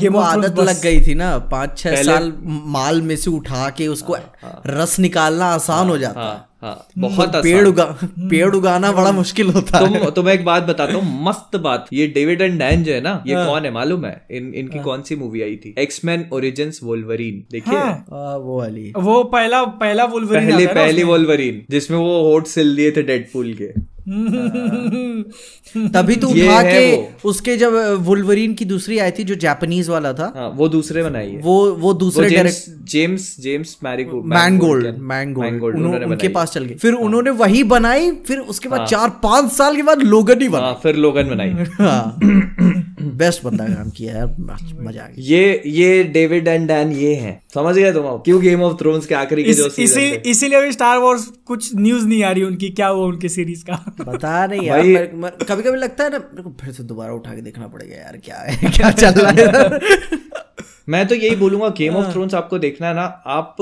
गेम 0.02 0.16
ऑफ़ 0.16 0.26
आदत 0.28 0.60
लग 0.60 0.82
गई 0.82 1.02
थी 1.08 1.16
ना 1.16 1.38
पाँच 1.52 1.78
छह 1.78 2.04
साल 2.04 2.34
माल 2.78 3.02
में 3.02 3.16
से 3.16 3.30
उठा 3.32 3.70
के 3.78 3.88
उसको 3.88 4.18
रस 4.68 5.00
निकालना 5.00 5.46
आसान 5.54 5.90
हो 5.90 5.98
जाता। 5.98 6.32
है। 6.32 6.51
हाँ 6.62 6.72
हाँ 6.72 6.88
बहुत 6.98 7.36
पेड़ 7.36 7.68
उगा 7.68 7.86
पेड़ 8.20 8.56
उगाना 8.56 8.92
बड़ा 8.98 9.12
मुश्किल 9.12 9.48
होता 9.48 9.78
है। 9.78 10.12
तो 10.12 10.24
मैं 10.24 10.34
एक 10.34 10.46
बात 10.46 10.64
बताता 10.64 10.94
हूँ 10.94 11.24
मस्त 11.24 11.56
बात। 11.56 11.86
ये 11.94 12.08
डेविड 12.08 12.42
एंड 12.42 12.60
डैन 12.60 12.84
जो 12.84 12.94
है 12.94 13.02
ना 13.02 13.24
ये 13.28 13.36
हाँ। 13.36 13.48
कौन 13.48 13.66
है 13.66 13.72
मालूम 13.72 14.06
है? 14.06 14.26
इन 14.32 14.54
इनकी 14.54 14.80
कौन 14.80 15.02
सी 15.02 15.16
मूवी 15.16 15.42
आई 15.42 15.56
थी? 15.56 15.76
एक्समैन 15.78 16.26
ओरिजिन 16.34 16.72
वोल्वरीन 16.84 17.44
देखिए। 17.52 17.78
हाँ। 17.78 18.38
वो 18.38 18.58
वाली। 18.58 18.94
वो 18.98 19.24
पहला 19.24 19.64
पहला 19.64 20.06
वोल्वरीन 20.06 20.40
पहली 20.42 20.52
वोलवरीन 20.52 20.78
है 20.78 20.86
पहली 20.86 21.04
वोल्वरीन 21.04 21.66
जिसमें 21.70 21.98
वो 21.98 22.32
होट 22.32 22.48
सिल 22.48 22.76
दिए 22.76 22.92
थे 22.92 23.04
डेडपूल 23.04 23.54
के। 23.54 23.74
तभी 25.94 26.16
तो 26.16 26.28
उठा 26.28 26.62
के 26.64 27.06
उसके 27.28 27.58
जब 27.58 27.74
वुल्वरीन 28.00 28.54
की 28.54 28.66
दूसरी 28.66 28.98
आई 29.00 29.12
थी 29.12 29.24
जो 29.24 29.36
जापानीज 29.36 29.90
वाला 29.90 30.14
था 30.14 30.34
हाँ 30.36 30.50
वो 30.50 30.70
दूसरे 30.70 31.04
बनाई 31.04 31.38
वो 31.42 31.66
वो 31.66 31.72
वो 31.76 31.94
दूसरे 31.94 32.30
direct 32.30 32.86
James 32.92 33.36
James 33.40 33.78
Mangold 33.84 34.98
Mangold. 34.98 35.76
उनके 36.04 36.28
पास 36.28 36.52
चल 36.52 36.66
गए 36.66 36.76
फिर 36.76 36.94
उन्होंने 36.94 37.30
वही 37.30 37.64
बनाई 37.64 38.12
फिर 38.12 38.40
उसके 38.40 38.70
बाद 38.70 38.80
हाँ। 38.80 38.88
चार 38.88 39.10
पाँच 39.10 39.52
साल 39.52 39.76
के 39.76 39.82
बाद 39.82 40.02
लोगन 40.02 40.42
ही 40.42 40.50
बना 40.50 40.66
हाँ 40.66 40.80
फिर 40.84 40.96
लोगन 40.96 41.30
बनाई। 41.30 41.50
हाँ। 41.82 42.20
बेस्ट 43.18 43.44
बंदा 43.44 43.66
काम 43.66 43.90
किया 43.90 44.16
है 44.16 44.26
मज़ा 44.26 45.04
आ 45.04 45.08
गया। 45.08 45.14
ये 45.18 45.62
ये 45.66 46.04
डेविड 46.14 46.48
एंड 46.48 46.68
डैन 46.68 46.92
ये 46.92 47.14
हैं। 47.16 47.40
समझ 47.54 47.76
गए 47.76 47.92
तुम 47.94 48.08
आप 48.08 48.22
क्यों 48.26 48.42
गेम 48.42 48.62
ऑफ़ 48.64 48.78
थ्रोन्स 48.80 49.06
के 49.06 49.16
आखिरी 49.16 49.44
के 49.44 49.50
इस, 49.50 49.58
जो 49.58 49.68
इसी 49.80 50.06
इसीलिए 50.32 50.60
अभी 50.60 50.72
स्टार 50.72 50.98
वॉर्स 50.98 51.26
कुछ 51.46 51.70
न्यूज़ 51.76 52.08
नहीं 52.08 52.24
आ 52.24 52.32
रही 52.32 52.44
उनकी 52.44 52.70
क्या 52.72 52.88
हुआ 52.88 53.06
उनकी 53.08 53.30
सीरीज़ 53.30 53.64
का? 53.66 53.84
बता 54.00 54.46
नहीं 54.48 54.68
यार 54.68 54.82
कभी 55.50 55.64
कभी 55.64 55.78
लगता 55.78 56.04
है 56.04 56.10
ना 56.10 56.18
मेरे 56.18 56.44
को 56.44 56.56
फिर 56.62 56.74
से 56.74 56.84
दोबारा 56.84 57.14
उठा 57.14 57.36
के 57.36 57.42
देखना 57.42 57.68
पड़ेगा 57.68 57.96
यार 57.96 58.18
क्या 58.26 58.38
है 58.38 58.72
क्या 58.72 58.92
चल 58.92 59.22
रहा 59.22 59.32
है? 59.32 59.80
मैं 60.92 61.06
तो 61.08 61.16
यही 61.16 61.36
बोलूँगा 61.36 61.70
गेम। 61.78 61.96
ऑफ़ 61.96 62.12
थ्रोन्स 62.14 62.34
आपको 62.34 62.60
देखना 62.60 62.88
है 62.88 62.94
ना 62.94 63.04
आप 63.34 63.56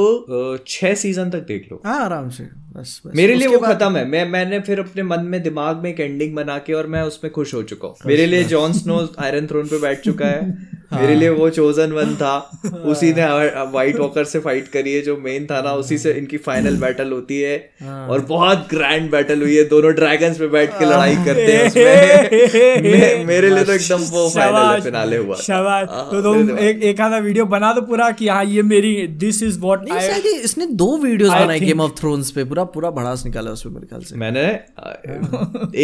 छह 0.67 0.93
सीज़न 0.95 1.29
तक 1.29 1.45
देख 1.47 1.67
लो। 1.71 1.81
हाँ 1.85 1.99
आराम 2.05 2.29
से 2.29 2.43
बस 2.73 3.01
बस। 3.05 3.15
मेरे 3.15 3.35
लिए 3.35 3.47
वो 3.47 3.59
खत्म 3.59 3.95
है। 3.97 4.05
मैं 4.07 4.25
मैंने 4.29 4.59
फिर 4.59 4.79
अपने 4.79 5.03
मन 5.03 5.25
में 5.25 5.41
दिमाग 5.43 5.83
में 5.83 5.89
एक 5.89 5.99
एंडिंग 5.99 6.35
बना 6.35 6.57
के 6.57 6.73
और 6.73 6.87
मैं 6.87 7.01
उसमें 7.03 7.31
खुश 7.33 7.53
हो 7.53 7.63
चुका 7.63 7.87
हूँ। 7.87 7.95
मेरे 8.05 8.25
लिए 8.25 8.43
जॉन 8.45 8.73
स्नो 8.73 9.07
आयरन 9.19 9.47
थ्रोन 9.47 9.67
पे 9.67 9.79
बैठ 9.81 10.01
चुका 10.01 10.25
है। 10.25 10.67
हाँ। 10.91 11.01
मेरे 11.01 11.15
लिए 11.15 11.29
वो 11.29 11.49
चोजन 11.49 11.91
वन 11.91 12.15
था। 12.15 12.33
उसी 12.85 13.13
ने 13.13 13.25
वाइट 13.71 13.97
वॉकर 13.99 14.23
से 14.23 14.39
फाइट 14.39 14.67
करी 14.67 14.93
है 14.93 15.01
जो 15.01 15.15
मेन 15.17 15.45
था 15.45 15.61
ना 15.61 15.73
उसी 15.73 15.97
से 15.97 16.11
इनकी 16.11 16.37
फाइनल 16.37 16.77
बैटल 16.77 17.11
होती 17.17 17.39
है। 17.41 17.55
हाँ। 17.83 18.07
और 18.07 18.19
बहुत 18.25 18.67
ग्रैंड 18.69 19.09
बैटल 19.11 19.41
हुई 19.41 19.55
है। 19.55 19.63
दोनों 19.69 19.93
ड्रैगन्स 19.93 20.37
पे 20.37 20.47
बैठ 20.47 20.79
के 20.79 20.85
लड़ाई 20.85 21.15
करते 21.15 21.51
हैं 21.51 21.67
उसमें। 21.67 22.81
मे- 22.91 23.25
मेरे 23.27 23.49
लिए 23.49 23.63
तो 23.63 23.73
एकदम 23.73 24.03
वो 24.11 24.29
फाइनल 24.29 24.81
फिनाले 24.81 25.17
हुआ। 25.17 25.35
शाबाश। 25.35 25.87
हाँ, 25.91 26.05
तो 26.11 26.21
तुम 26.21 26.57
एक 26.59 26.83
एक 26.83 27.01
आधा 27.01 27.17
वीडियो 27.17 27.45
बना 27.45 27.73
दो 27.73 27.81
पूरा 27.81 28.09
कि 28.11 28.27
हाँ 28.27 28.43
ये 28.45 28.61
मेरी 28.63 28.95
दिस 29.25 29.43
इज़ 29.43 29.59
व्हाट 29.59 29.89
आई 29.91 30.07
इसने 30.43 30.65
दो 30.83 30.97
वीडियोस 30.97 31.31
I 31.31 31.39
बनाई 31.41 31.59
गेम 31.59 31.79
ऑफ़ 31.81 31.91
थ्रोन्स 31.99 32.31
पे। 32.31 32.43
पूरा 32.43 32.63
पूरा 32.75 32.89
भड़ास 32.91 33.25
निकाला 33.25 33.51
उसमें 33.51 33.73
मेरे 33.73 33.87
ख्याल 33.87 34.01
से। 34.01 34.15
मैंने 34.15 34.47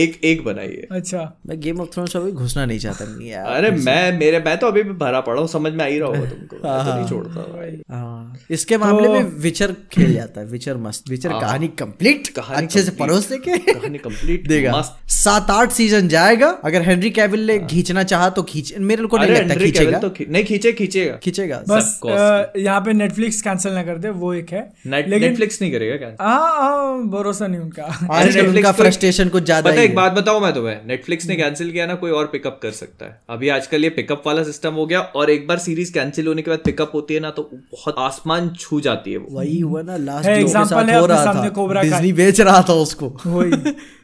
एक 0.02 0.20
एक 0.24 0.44
बनाई 0.46 0.68
है। 0.68 0.88
अच्छा। 0.92 1.22
मैं 1.48 1.60
गेम 1.60 1.80
ऑफ़ 1.82 1.90
थ्रोन्स 1.94 2.16
अभी 2.18 2.32
घुसना 2.32 2.66
नहीं 2.66 2.80
चाहता। 2.80 3.06
नहीं 3.06 3.30
यार 3.32 3.46
अरे 3.48 3.72
मैं 3.72 4.20
मेरे 4.20 4.40
मैं 4.40 4.58
तो 4.58 4.68
अभी 4.68 4.84
भी 4.96 5.00
भरा 5.00 5.20
पड़ा 5.22 5.40
हूँ 5.40 5.48
समझ 5.50 5.72
में 5.74 5.84
आ 5.86 5.88
ही 5.88 6.00
रहा 6.00 6.10
होगा 6.10 6.26
तुमको। 6.26 6.56
मैं 6.58 6.86
तो 6.86 6.94
नहीं 6.94 7.08
छोड़ता 7.10 7.42
भाई। 7.52 7.72
हाँ, 7.92 8.38
इसके 8.52 8.78
मामले 8.78 9.10
में 9.10 9.32
विचर 9.42 9.76
खेल 9.92 10.14
जाता 10.14 10.42
है 10.42 10.48
विचर 10.48 10.78
मस्त 10.80 11.10
विचर 11.10 11.30
कहानी 11.32 11.68
कंप्लीट 11.80 12.28
कहानी 12.36 12.66
अच्छे 12.66 12.82
से 12.82 12.92
परोस 12.96 13.30
दे 13.30 13.38
के 13.40 13.58
कहानी 13.64 13.98
कंप्लीट 14.00 14.48
देगा 14.48 14.82
सात 15.16 15.52
आठ 15.52 15.72
सीज़न 15.72 16.08
जाएगा 16.08 16.50
अगर 16.66 16.82
हेनरी 16.82 17.10
कैविल 17.12 17.46
ने 17.48 17.58
खींचना 17.66 18.04
चाहा 18.06 18.30
तो 18.30 18.44
खींच 18.46 18.74
मेरे 18.80 19.06
को 19.06 19.18
नहीं 19.18 19.32
लगता 19.32 19.56
खींचेगा। 19.56 20.00
तो 20.00 20.14
नहीं 20.22 20.44
खींचे 20.46 20.72
खींचेगा। 20.74 21.16
खींचेगा। 21.24 21.62
बस 21.70 22.00
यहाँ 22.58 22.80
पे 22.82 22.94
नेटफ्लिक्स 22.94 23.42
कैंसिल 23.42 23.74
ना 23.74 23.84
कर 23.84 23.98
दे 23.98 24.10
वो 24.16 24.34
एक 24.34 24.52
है। 24.54 24.62
नेटफ्लिक्स 24.88 25.62
नहीं 25.62 25.72
करेगा 25.72 25.96
क्या? 25.98 26.10
हाँ 26.22 26.52
हाँ 26.54 27.08
भरोसा 27.10 27.48
नहीं 27.48 27.60
उनका। 27.62 27.86
उनका 28.48 28.72
फ्रस्ट्रेशन 28.72 29.30
कुछ 29.30 29.44
ज़्यादा 29.44 29.72
पता 29.72 29.82
एक 29.82 29.96
बात 29.96 30.12
बताऊँ 30.14 30.42
मैं 30.42 30.54
तुम्हें। 30.54 30.78
नेटफ्लिक्स 30.88 31.28
ने 31.28 31.36
कैंसिल 31.36 31.72
किया 31.72 31.86
ना 31.86 31.96
कोई 31.96 32.12
और 32.12 32.26
पिकअप 32.28 32.60
कर 32.64 32.72
सकता 32.74 33.06
है। 33.06 33.20
अभी 33.30 33.50
आजकल 33.50 33.84
ये 33.84 33.90
पिकअप 33.92 34.24
वाला 34.28 34.44
सिस्टम 34.44 34.74
हो 34.86 34.90
गया 34.90 35.00
और 35.00 35.30
एक 35.30 35.48
बार 35.48 35.58
सीरीज़ 35.58 35.94
कैंसिल 35.94 36.28
होने 36.28 36.42
के 36.42 36.52
बाद 36.52 36.60
पिकअप 36.66 36.92
होती 36.94 37.14
है 37.14 37.20
ना 37.20 37.30
तो 37.30 37.50
बहुत 37.72 37.96
आसमान 38.00 38.50
छू 38.60 38.80
जाती 38.82 39.12
है 39.12 39.18
वो। 39.18 39.28
वही 39.32 39.60
हुआ 39.60 39.82
ना 39.82 39.98
लास्ट 39.98 40.28
है, 40.28 40.36
के 40.36 40.44
है 40.92 40.98
हो 40.98 41.04
अपने 41.04 41.08
रहा 41.08 41.24
सामने 41.24 41.50
कोबरा 41.50 41.84
का। 41.84 41.90
डिज्नी 41.90 42.12
बेच 42.14 42.42
रहा 42.42 42.62
था 42.70 42.74
उसको। 42.74 43.08
वही। 43.28 43.52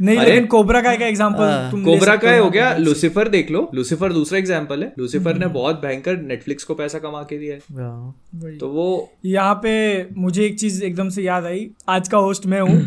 नहीं 0.02 0.18
अरे- 0.18 0.30
लेकिन 0.30 0.46
कोबरा 0.46 0.82
का 0.82 0.92
एग्जांपल 0.92 1.68
तुम 1.72 1.84
कोबरा 1.84 2.16
का 2.16 2.36
हो 2.38 2.44
हो 2.44 2.50
गया 2.50 2.76
लूसीफर 2.78 3.28
देख 3.28 3.52
लो। 3.52 3.70
लूसीफर 3.76 4.14
दूसरा 4.14 4.40
एग्ज़ाम्पल 4.40 4.84
है। 4.84 4.94
लूसीफर 5.00 5.38
ने 5.38 5.48
बहुत 5.48 5.82
भयंकर 5.82 6.18
नेटफ्लिक्स 6.22 6.64
को 6.64 6.74
पैसा 6.74 7.00
कमा 7.00 7.22
के 7.22 7.38
दिया 7.38 7.54
है। 7.54 8.58
तो 8.58 8.68
वो 8.68 9.12
यहाँ 9.26 9.56
पे 9.64 9.72
मुझे 10.18 10.46
एक 10.46 10.60
चीज़ 10.60 10.84
एकदम 10.84 11.10
से 11.10 11.24
याद 11.24 11.46
आई। 11.46 11.70
आज 11.90 12.08
का 12.08 12.18
होस्ट 12.18 12.46
मैं 12.46 12.62
हूँ 12.62 12.82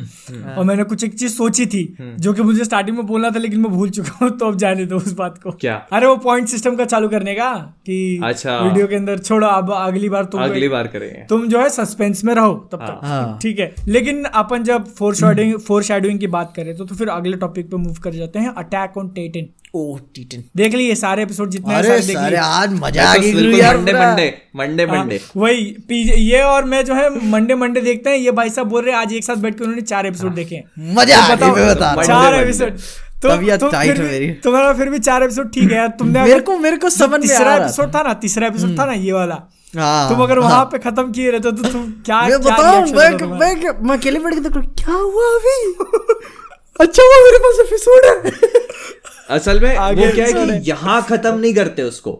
और 0.54 0.64
मैंने 0.64 0.84
कुछ 0.84 1.04
एक 1.04 1.18
चीज़ 1.18 1.32
सोची 1.32 1.66
थी 1.66 1.96
जो 2.00 2.32
कि 2.32 2.42
मुझे 2.42 2.64
स्टार्टिंग 2.64 2.96
में 2.96 3.06
बोलना 3.06 3.30
था 3.30 3.38
लेकिन 3.38 3.60
मैं 3.60 3.72
भूल 3.72 3.90
चुका 3.90 4.18
हूँ 4.22 4.30
तो 4.38 4.46
अब 4.46 4.56
जाने 4.56 4.86
दो 4.86 4.96
उस 4.96 5.12
बात 5.12 5.38
को। 5.42 5.50
क्या? 5.50 5.74
अरे 5.92 6.06
वो 6.06 6.16
पॉइंट 6.16 6.48
सिस्टम 6.48 6.76
का 6.76 6.84
चालू 6.84 7.08
करने 7.08 7.34
का? 7.34 7.74
कि 7.86 8.20
अच्छा। 8.24 8.58
वीडियो 8.58 8.86
के 8.86 8.96
अंदर 8.96 9.18
छोड़ो 9.18 9.46
अब 9.46 9.72
अगली 9.72 10.08
बार 10.08 10.24
तुम 10.24 10.42
अगली 10.42 10.68
बार 10.68 10.86
करेंगे। 10.86 11.24
तुम 11.28 11.46
जो 11.48 11.60
है 11.60 11.68
सस्पेंस 11.70 12.24
में 12.24 12.34
रहो 12.34 12.54
तब 12.72 12.82
हाँ। 12.82 13.32
तक 13.32 13.42
ठीक 13.42 13.58
है। 13.60 13.74
लेकिन 13.88 14.24
अपन 14.24 14.62
जब 14.62 14.84
फोर 14.94 15.14
शेडोइंग 15.14 15.58
फोर 15.58 15.82
शेडोइंग 15.82 16.20
की 16.20 16.26
बात 16.26 16.52
करें 16.56 16.76
तो, 16.76 16.84
तो 16.84 16.94
फिर 16.94 17.08
अगले 17.08 17.36
टॉपिक 17.36 17.70
पे 17.70 17.76
मूव 17.76 17.94
कर 17.94 18.12
जाते 18.12 18.38
हैं 18.38 18.54
attack 18.54 18.98
on 18.98 19.08
Titan 19.08 19.48
O 19.76 19.96
Titan 20.14 20.42
देख 20.56 20.74
लिए 20.74 20.94
सारे 20.94 21.22
एपिसोड 21.22 21.50
जितने 21.50 21.74
अरे 21.74 21.88
सारे 21.88 22.14
सारे 22.14 22.36
आज 22.36 22.72
मज़ा 22.72 23.08
आ 23.10 23.14
तो 23.14 23.20
गई 23.20 23.58
यार 23.58 23.76
मंडे 23.76 23.92
मंडे 23.92 24.26
मंडे 24.56 24.86
मंडे 24.86 25.16
हाँ, 25.16 25.42
वही 25.42 25.64
पी- 25.88 26.16
ये 26.18 26.40
और 26.42 26.64
मैं 26.64 26.84
जो 26.84 26.94
है 26.94 27.08
मंडे 27.30 27.54
मंडे 27.54 27.80
देखते 27.80 28.10
हैं 28.10 28.16
ये 28.16 28.30
भाई 28.30 28.50
साहब 28.50 28.68
बोल 28.68 28.84
रहे 28.84 28.94
हैं 28.94 29.00
आज 29.00 29.12
एक 29.12 29.24
साथ 29.24 29.36
बैठ 29.36 29.58
के 29.58 29.64
उन्होंने 29.64 29.82
चार 29.82 30.06
एपिसोड 30.06 30.34
देखे 30.34 30.54
हैं। 30.54 30.94
मज़ा 30.94 31.18
आ 31.18 31.34
बताओ, 31.34 31.48
हूँ। 31.48 32.04
चार 32.04 32.36
मंडे, 32.36 32.72
तबीयत 33.28 33.60
tight 33.64 33.98
है 33.98 34.02
मेरी। 34.02 34.30
तुम्हारा 34.44 34.72
फिर 34.72 34.88
भी 34.90 34.98
चार 34.98 35.22
एपिसोड 35.22 35.50
ठीक 35.52 35.70
है 35.70 35.76
यार 35.76 35.88
तुमने 35.98 36.22
मेरे 36.22 36.40
को 36.40 36.58
मेरे 36.58 36.76
को 36.76 36.90
समझ 36.90 37.10
में 37.10 37.16
आ 37.18 37.22
तीसरा 37.22 37.44
रहा 37.44 37.64
एपिसोड 37.64 37.94
था। 37.94 38.02
ना 38.02 38.12
तीसरा 38.14 38.46
एपिसोड 38.46 38.78
था 38.78 38.84
ना 38.84 38.92
ये 38.92 39.12
वाला। 39.12 39.34
हाँ, 39.76 40.08
तुम 40.08 40.22
अगर 40.22 40.38
हाँ। 40.38 40.48
वहाँ 40.48 40.64
पे 40.64 40.78
खत्म 40.78 41.12
किए 41.12 41.30
रहते 41.30 41.52
तो 41.52 41.70
तुम 41.70 41.90
क्या 42.06 42.20
मैं 42.22 42.40
बताऊँ 42.40 42.82
मैं 42.82 43.10
मैं 43.38 43.72
मैं 43.82 43.96
अकेले 43.96 44.18
बैठ 44.18 44.34
के 44.34 44.40
देख 44.40 44.56
रहा 44.56 44.66
क्या 44.82 44.94
हुआ 44.94 45.24
अभी? 45.34 45.56
अच्छा 46.80 47.02
हुआ 47.02 47.18
मेरे 47.24 47.38
पास 47.38 47.60
एपिसोड 47.66 48.04
है। 48.04 48.32
असल 49.30 49.60
में 49.60 49.78
वो 49.78 50.10
क्या 50.14 50.26
है 50.26 50.32
कि 50.32 50.70
यहाँ 50.70 51.02
खत्म 51.02 51.38
नहीं 51.38 51.54
करते 51.54 51.82
उसको। 51.82 52.10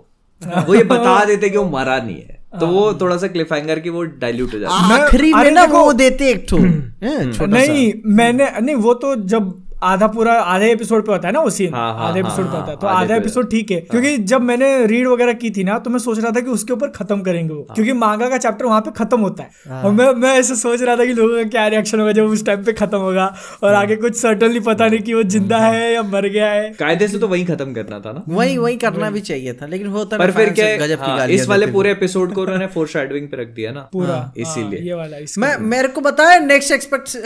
वो 0.68 0.74
ये 0.74 0.82
बता 0.84 1.24
देते 1.30 1.48
कि 1.50 1.57
वो 1.59 1.64
मरा 1.70 1.98
नहीं 1.98 2.16
है। 2.16 2.42
तो 2.61 2.66
वो 2.66 2.92
थोड़ा 2.94 3.16
सा 3.16 3.26
क्लिफ 3.26 3.52
हैंगर 3.52 3.78
की 3.78 3.90
वो 3.90 4.02
डाइल्यूट 4.02 4.55
हो 4.55 4.59
जाता 4.59 4.74
है। 4.74 5.00
आखिरी 5.02 5.32
में 5.34 5.50
ना 5.50 5.64
वो 5.64 5.92
देते 5.92 6.28
एक 6.30 6.46
ठो। 6.50 6.57
हैं, 6.57 7.32
छोटा 7.32 7.46
सा। 7.46 7.46
नहीं 7.46 7.92
मैंने 8.07 8.50
नहीं 8.61 8.74
वो 8.74 8.94
तो 8.94 9.14
जब 9.16 9.52
आधा 9.85 10.07
पूरा 10.09 10.32
आधे 10.45 10.70
एपिसोड 10.72 11.07
पे 11.07 11.12
होता 11.12 11.28
है 11.28 11.32
ना 11.35 11.41
वो 11.41 11.51
सीन 11.51 11.74
हाँ, 11.74 11.93
हाँ, 11.95 12.09
आधे 12.09 12.20
हाँ, 12.20 12.28
एपिसोड 12.28 12.45
पे 12.45 12.51
हाँ, 12.51 12.61
होता 12.61 12.70
है। 12.70 12.76
तो 12.76 12.87
आधा 12.89 13.16
एपिसोड 13.16 13.51
ठीक 13.51 13.70
है। 13.70 13.80
क्योंकि 13.82 14.16
जब 14.24 14.43
मैंने 14.43 14.68
रीड 14.87 15.07
वगैरह 15.07 15.32
की 15.35 15.51
थी 15.51 15.64
ना 15.64 15.78
तो 15.78 15.91
मैं 15.91 15.99
सोच 15.99 16.18
रहा 16.18 16.30
था 16.30 16.41
कि 16.41 16.51
उसके 16.51 16.72
ऊपर 16.72 16.89
खत्म 16.91 17.20
करेंगे 17.22 17.53
वो। 17.55 17.62
क्योंकि 17.74 17.93
मांगा 17.95 18.28
का 18.28 18.39
चैप्टर 18.39 18.64
वहाँ 18.64 18.80
पे 18.80 18.91
खत्म 18.97 19.20
होता 19.20 19.43
है। 19.43 19.82
और 19.82 19.93
मैं 19.93 20.11
मैं 20.16 20.32
ऐसे 20.39 20.55
सोच 20.57 20.82
रहा 20.82 20.97
था 20.97 21.05
कि 21.05 21.12
लोगों 21.12 21.37
का 21.37 21.49
क्या 21.51 21.66
रिएक्शन 21.68 22.01
होगा 22.01 22.12
जब 22.12 22.26
उस 22.28 22.45
टाइम 22.47 22.64
पे 22.64 22.72
खत्म 22.74 22.99
होगा। 22.99 23.26
और 23.62 23.74
आगे 23.74 23.97
कुछ 23.97 24.16
सर्टनली 24.16 24.61
पता 24.62 24.89
नहीं 24.89 25.01
कि 25.01 25.14
वो 25.14 25.22
ज़िंदा 25.24 25.59
है। 25.59 25.93
या 25.93 26.03
मर 26.05 26.28
गया 26.28 26.51
है। 26.51 26.70
कायदे 26.74 27.09
से 27.09 27.18
तो 27.18 27.28
वही 27.28 27.45
खत्म 27.45 27.72
करना 27.74 28.01
था 28.01 28.12
ना। 28.12 28.22
वही 28.28 28.57
वही 28.59 28.76
करना 28.76 29.11
भी 29.11 29.20
चाहिए 29.22 29.53
था 29.53 29.66
लेकिन 29.66 29.87
होता 29.89 30.18
पर 30.18 30.30
फिर 30.32 30.53
क्या 30.53 30.66
है, 30.66 30.78
गजब 30.78 30.97
की 30.97 31.07
हाँ, 31.07 31.18
गालियाँ 31.18 31.41
इस 31.41 31.49
वाले 31.49 31.66
पूरे 31.72 31.91
एपिसोड 31.91 32.32
को 32.35 32.43
उन्होंने 32.43 32.66
फोर 32.68 32.87
शेडविंग 32.89 33.28
पे 33.28 33.37
रख 33.37 33.49
दिया 33.51 33.72
ना। 33.72 33.89
पूरा 33.93 34.14
हाँ, 34.14 34.32
इसीलिए। 34.37 34.78
हाँ, 34.78 34.87
ये 34.87 34.95
वाला 34.95 35.18
मैं 35.39 35.57
मेरे 35.66 35.89
को 35.89 36.01
बताया 36.01 36.39
नेक्स्ट 36.41 36.72
एक्सपेक्ट 36.72 37.16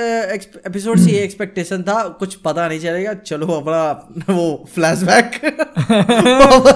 एपिसोड 0.67 0.99
से 0.99 1.11
ये 1.11 1.23
एक्सपेक्टेशन 1.25 1.83
था 1.83 2.03
कुछ 2.21 2.35
पता 2.49 2.69
नहीं 2.69 2.81
चलेगा 2.81 3.15
चलो 3.27 3.47
अपना 3.55 3.83
वो 4.35 4.49
फ्लैशबैक 4.75 5.41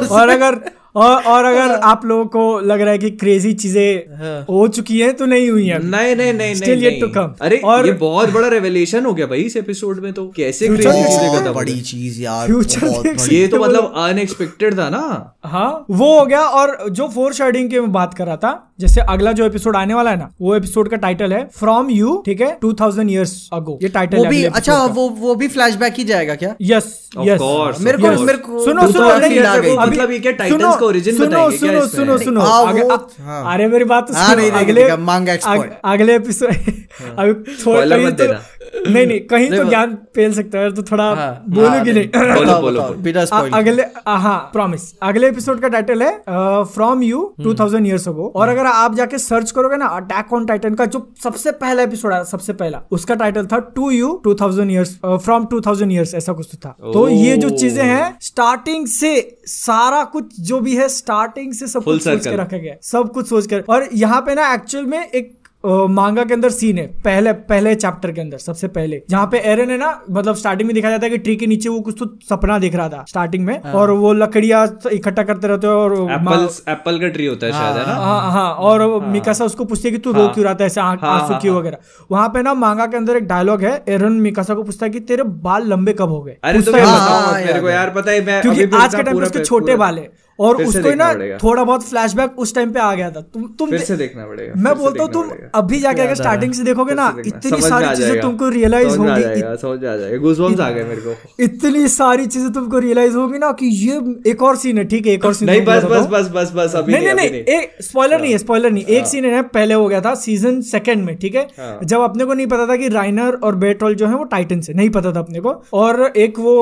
और 0.21 0.29
अगर 0.29 0.61
और, 0.97 1.23
और 1.23 1.45
अगर 1.45 1.75
आप 1.75 2.05
लोगों 2.05 2.25
को 2.25 2.61
लग 2.61 2.81
रहा 2.81 2.91
है 2.91 2.99
कि 2.99 3.11
क्रेजी 3.11 3.53
चीज़ें 3.53 3.97
हो। 4.43 4.69
चुकी 4.69 4.99
हैं 5.01 5.15
तो 5.15 5.27
नहीं 5.27 5.51
हुई 5.51 5.67
हैं। 5.67 5.79
नहीं 5.79 6.17
नहीं 6.17 6.33
नहीं 6.33 6.55
Still 6.55 6.69
नहीं 6.69 7.01
yet 7.01 7.09
to 7.09 7.17
नहीं। 7.17 7.29
अरे 7.41 7.57
और- 7.57 7.87
ये 7.87 7.93
बहुत 7.93 8.31
बड़ा 8.31 8.49
रेवलेशन 8.49 9.05
हो 9.05 9.15
गया 9.15 9.27
भाई 9.27 9.41
इस 9.41 9.57
एपिसोड 9.57 10.03
में 10.03 10.13
तो। 10.13 10.33
कैसे 10.37 10.69
देख 10.69 10.79
चीज़ें 10.79 11.41
खत्म 11.41 11.53
बड़ी 11.53 11.81
चीज़ 11.81 12.23
यार 12.23 12.53
बड़ी। 12.53 13.37
ये 13.37 13.47
तो 13.49 13.59
मतलब 13.59 13.93
अनएक्सपेक्टेड 13.97 14.79
था 14.79 14.89
ना। 14.89 15.35
हाँ 15.45 15.87
वो 15.91 16.21
हो 16.21 16.27
गया। 16.27 16.41
और 16.41 16.91
जो 16.91 17.09
फोर 17.09 17.33
शेडिंग 17.33 17.71
की 17.71 17.81
मैं 17.81 17.93
बात 17.93 18.15
कर 18.15 18.27
रहा 18.27 18.37
था 18.37 18.73
जैसे 18.81 19.01
अगला 19.01 19.33
जो 19.33 19.47
एपिसोड 19.47 19.77
आने 19.77 19.95
वाला 19.95 20.11
है 20.11 20.17
ना 20.17 20.31
वो 20.41 20.55
एपिसोड 20.57 20.89
का 20.89 20.97
टाइटल 20.97 21.33
है 21.33 21.49
फ्रॉम 21.59 21.91
यू 21.91 22.23
ठीक 22.27 22.41
है? 22.41 22.59
टू 22.61 22.73
थाउज़ेंड 22.73 23.11
ईयर्स 23.11 23.49
अगो 23.53 23.79
ये 23.83 23.89
टाइटल 23.89 24.19
वो 24.19 24.25
भी 24.25 24.45
अच्छा 24.45 24.85
वो 24.85 25.09
वो 25.09 25.35
भी 25.35 25.49
फ्लैशबैक 25.49 25.95
ही 25.95 26.05
जाएगा 26.05 26.35
क्या? 26.35 26.55
यस 26.63 27.09
Of 27.19 27.29
यस 27.29 27.41
course, 27.41 27.81
मेरे 27.81 27.99
को। 27.99 28.11
मेरे 28.25 28.39
को 28.39 28.65
सुनो 28.65 28.83
तो 28.83 28.93
सुनो 28.93 29.07
मतलब 29.07 30.11
ये 30.11 30.19
क्या 30.19 30.49
सुनो, 30.49 30.82
Titans 30.83 31.19
का 31.19 31.27
origin 31.27 31.59
सुनो 31.59 31.87
सुनो 31.87 31.87
सुनो 31.87 32.19
सुनो। 32.19 32.41
हाँ, 32.41 33.09
हाँ। 33.21 33.55
अरे 33.55 33.67
मेरी 33.69 33.85
बात 33.85 34.09
तो 34.09 34.15
हाँ, 34.15 34.27
सुनो 34.27 34.37
नहीं, 34.37 34.51
नहीं, 34.53 34.65
अगले 34.65 34.83
अगले 35.85 36.15
एपिसोड 36.15 36.51
अभी 37.19 37.33
थोड़ा 37.67 38.11
तो 38.11 38.25
नहीं 38.91 39.07
नहीं 39.07 39.21
कहीं 39.21 39.51
तो 39.51 39.65
ज्ञान 39.65 39.95
पेल 40.15 40.33
सकता 40.35 40.59
है 40.59 40.73
तो 40.75 40.83
थोड़ा 40.83 41.05
हाँ, 41.05 41.45
बोलो 41.49 41.69
हाँ, 41.69 41.85
कि 41.85 41.93
नहीं, 41.93 42.09
अगले 43.53 43.83
हाँ 44.07 44.51
प्रॉमिस 44.53 44.83
अगले 45.03 45.29
एपिसोड 45.29 45.61
का 45.61 45.69
टाइटल 45.69 46.03
है 46.03 46.23
from 46.65 47.03
you 47.03 47.35
two 47.45 47.55
thousand 47.55 47.87
years 47.87 48.09
ago 48.09 48.33
और 48.37 48.49
अगर 48.49 48.67
आप 48.67 48.95
जाके 48.95 49.19
सर्च 49.19 49.51
करोगे 49.51 49.77
ना 49.77 49.87
अटैक 49.87 50.33
ऑन 50.33 50.47
टाइटन 50.47 50.75
का 50.75 50.85
जो 50.85 51.13
सबसे 51.25 51.51
पहला 51.51 51.83
एपिसोड 51.83 52.13
आया 52.13 52.25
सबसे 52.25 52.53
पहला 52.53 52.83
उसका 52.91 53.15
टाइटल 53.15 53.47
था 53.47 53.59
to 53.59 53.91
you 53.91 54.21
two 54.25 54.35
thousand 54.35 54.71
years 54.71 54.99
from 55.05 55.47
two 55.47 55.61
thousand 55.61 55.93
years 55.93 56.15
ऐसा 56.15 56.33
कुछ 56.33 56.49
तो 56.53 56.59
था। 56.69 56.93
तो 56.93 57.09
ये 57.09 57.37
जो 57.37 57.51
चीज़ें 57.51 57.85
हैं 57.85 58.19
स्टार्टिंग 58.21 58.87
से 58.87 59.39
सारा 59.47 60.05
कुछ 60.05 60.41
जो 60.41 60.61
भी 60.61 60.72
है 60.77 60.89
स्टार्टिंग 60.91 61.53
से 61.53 61.67
सब 61.67 61.85
कुछ 61.85 62.03
सोच 62.03 62.27
के. 62.27 62.37
रखा 62.37 62.57
गया 62.57 62.75
सब 62.83 63.13
कुछ 63.13 63.29
सोच 63.29 63.47
कर 63.47 63.65
और 63.69 63.89
यहाँ 63.95 64.21
पे 64.21 64.35
ना 64.35 64.53
एक्चुअल 64.55 64.85
में 64.87 64.99
एक 65.05 65.39
मांगा 65.65 66.23
के 66.25 66.35
अंदर 66.35 66.51
सीन 66.51 66.79
है 66.79 66.87
पहले 67.03 67.33
पहले 67.49 67.75
चैप्टर 67.75 68.13
के 68.13 68.21
अंदर 68.21 68.39
सबसे 68.39 68.69
पहले। 68.69 69.01
जहाँ 69.11 69.27
पे 69.33 69.39
एरन 69.51 69.71
है 69.71 69.77
ना 69.79 69.91
मतलब 70.11 70.35
स्टार्टिंग 70.37 70.67
में 70.67 70.75
दिखाया 70.75 70.93
जाता 70.93 71.07
है 71.07 71.11
कि 71.11 71.19
ट्री 71.19 71.35
के 71.37 71.47
नीचे 71.47 71.69
वो 71.69 71.81
कुछ 71.81 71.95
तो 71.99 72.07
सपना 72.29 72.59
दिख 72.59 72.75
रहा 72.75 72.89
था 72.89 73.05
स्टार्टिंग 73.09 73.45
में। 73.47 73.61
और 73.73 73.91
वो 73.91 74.13
लकड़ियाँ 74.13 74.65
इकट्ठा 74.93 75.23
करते 75.23 75.49
रहते 75.49 75.67
हैं 75.67 75.75
और 75.75 75.93
एप्पल 76.69 76.99
का 77.01 77.09
ट्री 77.09 77.27
होता 77.27 77.47
है 77.47 77.53
शायद 77.53 77.77
है 77.77 77.87
ना? 77.87 77.95
हाँ 77.95 78.33
हाँ 78.33 78.51
और 78.55 79.05
मिकासा 79.07 79.45
उसको 79.45 79.65
पूछती 79.65 79.89
है 79.89 79.93
कि 79.93 79.99
तू 79.99 80.13
रो 80.13 80.27
क्यों 80.29 80.45
रहा 80.45 80.55
था 80.55 80.65
ऐसे 80.65 80.81
हाँ, 80.81 80.99
आँसू 81.03 81.33
हाँ, 81.33 81.41
क्यों 81.41 81.55
हाँ। 81.55 81.61
वगैरह। 81.61 81.79
वहाँ 82.11 82.29
पे 82.29 82.43
ना 82.43 82.55
मांगा 82.55 82.87
के 82.87 82.97
अंदर 82.97 83.17
एक 83.17 83.29
डायलॉग 83.29 83.63
है 83.65 83.83
एरन 83.89 84.13
मिकासा 84.23 84.55
को 84.55 84.63
पूछता 84.63 84.87
है 84.87 84.93
कि 84.93 85.01
तेरे 85.03 85.23
बाल 85.47 85.69
लंबे 85.69 85.93
कब 85.93 86.09
हो 86.09 86.21
गए? 86.23 86.37
अरे 86.45 86.63
तो 86.63 86.73
है 86.73 86.85
हाँ, 86.85 87.33
है 87.35 88.41
क्योंकि 88.41 88.77
आज 88.77 88.95
के 88.95 89.03
टाइम 89.03 89.19
पे 89.19 89.25
उसके 89.25 89.45
छोटे 89.45 89.77
बाल 89.77 89.99
है। 89.99 90.11
और 90.39 90.63
उसको 90.65 90.95
ना 90.95 91.13
थोड़ा 91.39 91.63
बहुत 91.63 91.83
फ्लैशबैक 91.85 92.39
उस 92.39 92.55
टाइम 92.55 92.71
पे 92.73 92.81
आ 92.81 92.95
गया 92.95 93.11
था। 93.11 93.21
तुम 93.23 93.47
तुम 93.59 93.71
फिर 93.71 93.81
से 93.81 93.97
देखना 93.97 94.27
पड़ेगा 94.27 94.55
मैं 94.59 94.75
बोलता 94.79 95.03
हूँ 95.03 95.13
तुम 95.13 95.31
अभी 95.55 95.79
जाके 95.81 96.03
अगर 96.03 96.15
स्टार्टिंग 96.15 96.53
से 96.53 96.63
देखोगे 96.63 96.95
ना। 96.95 97.07
इतनी 97.27 97.61
सारी 97.63 97.97
चीज़ें 97.97 98.21
तुमको 98.21 98.49
रियलाइज़ 98.51 98.97
होगी। 98.99 99.57
समझ 99.59 99.85
आ 99.85 99.97
जाएगा। 99.97 100.17
गूजबम्स 100.19 100.61
आ 100.61 100.71
गए 100.71 100.85
मेरे 100.85 101.01
को। 101.01 101.15
इतनी 101.45 101.87
सारी 101.89 102.27
चीज़ें 102.27 102.53
तुमको 102.53 102.79
रियलाइज़ 102.79 103.17
होगी 103.17 103.39
ना 103.39 103.51
कि 103.61 103.67
ये 103.67 104.01
एक 104.31 104.43
और 104.43 104.57
सीन 104.57 104.79
है 104.79 104.85
ठीक 104.85 105.07
है 105.07 105.13
एक 105.13 105.25
और 105.25 105.35
सीन 105.35 105.51
नहीं 105.51 105.65
बस 105.65 105.85
बस 105.85 106.07
बस 106.13 106.31
बस 106.35 106.53
बस 106.55 106.75
अभी 106.77 106.93
नहीं 106.93 107.15
नहीं 107.15 107.29
एक 107.29 107.83
स्पॉइलर 107.83 108.21
नहीं 108.21 108.33
है 108.33 108.39
स्पॉइलर 108.39 108.71
नहीं 108.71 108.85
एक 108.97 109.07
सीन 109.07 109.25
है 109.25 109.43
पहले 109.51 109.75
हो 109.75 109.87
गया 109.89 110.01
था 110.01 110.15
सीज़न 110.17 110.61
सेकंड 110.63 111.05
में 111.05 111.17
ठीक 111.19 111.35
है? 111.35 111.43
हाँ। 111.59 111.79
जब 111.85 112.01
अपने 112.01 112.25
को 112.25 112.35
नहीं 112.35 112.47
पता 112.47 112.67
था 112.67 112.77
कि 112.77 112.89
राइनर 112.91 113.39
और 113.45 113.55
बेटोल 113.59 113.95
जो 113.95 114.07
है 114.07 114.15
वो 114.15 114.25
टाइटन 114.33 114.61
से 114.61 114.73
नहीं 114.75 114.91
पता 114.91 115.13
था 115.13 115.21
अपने 115.21 115.41
को। 115.41 115.51
और 115.75 116.13
एक 116.17 116.39
वो 116.39 116.55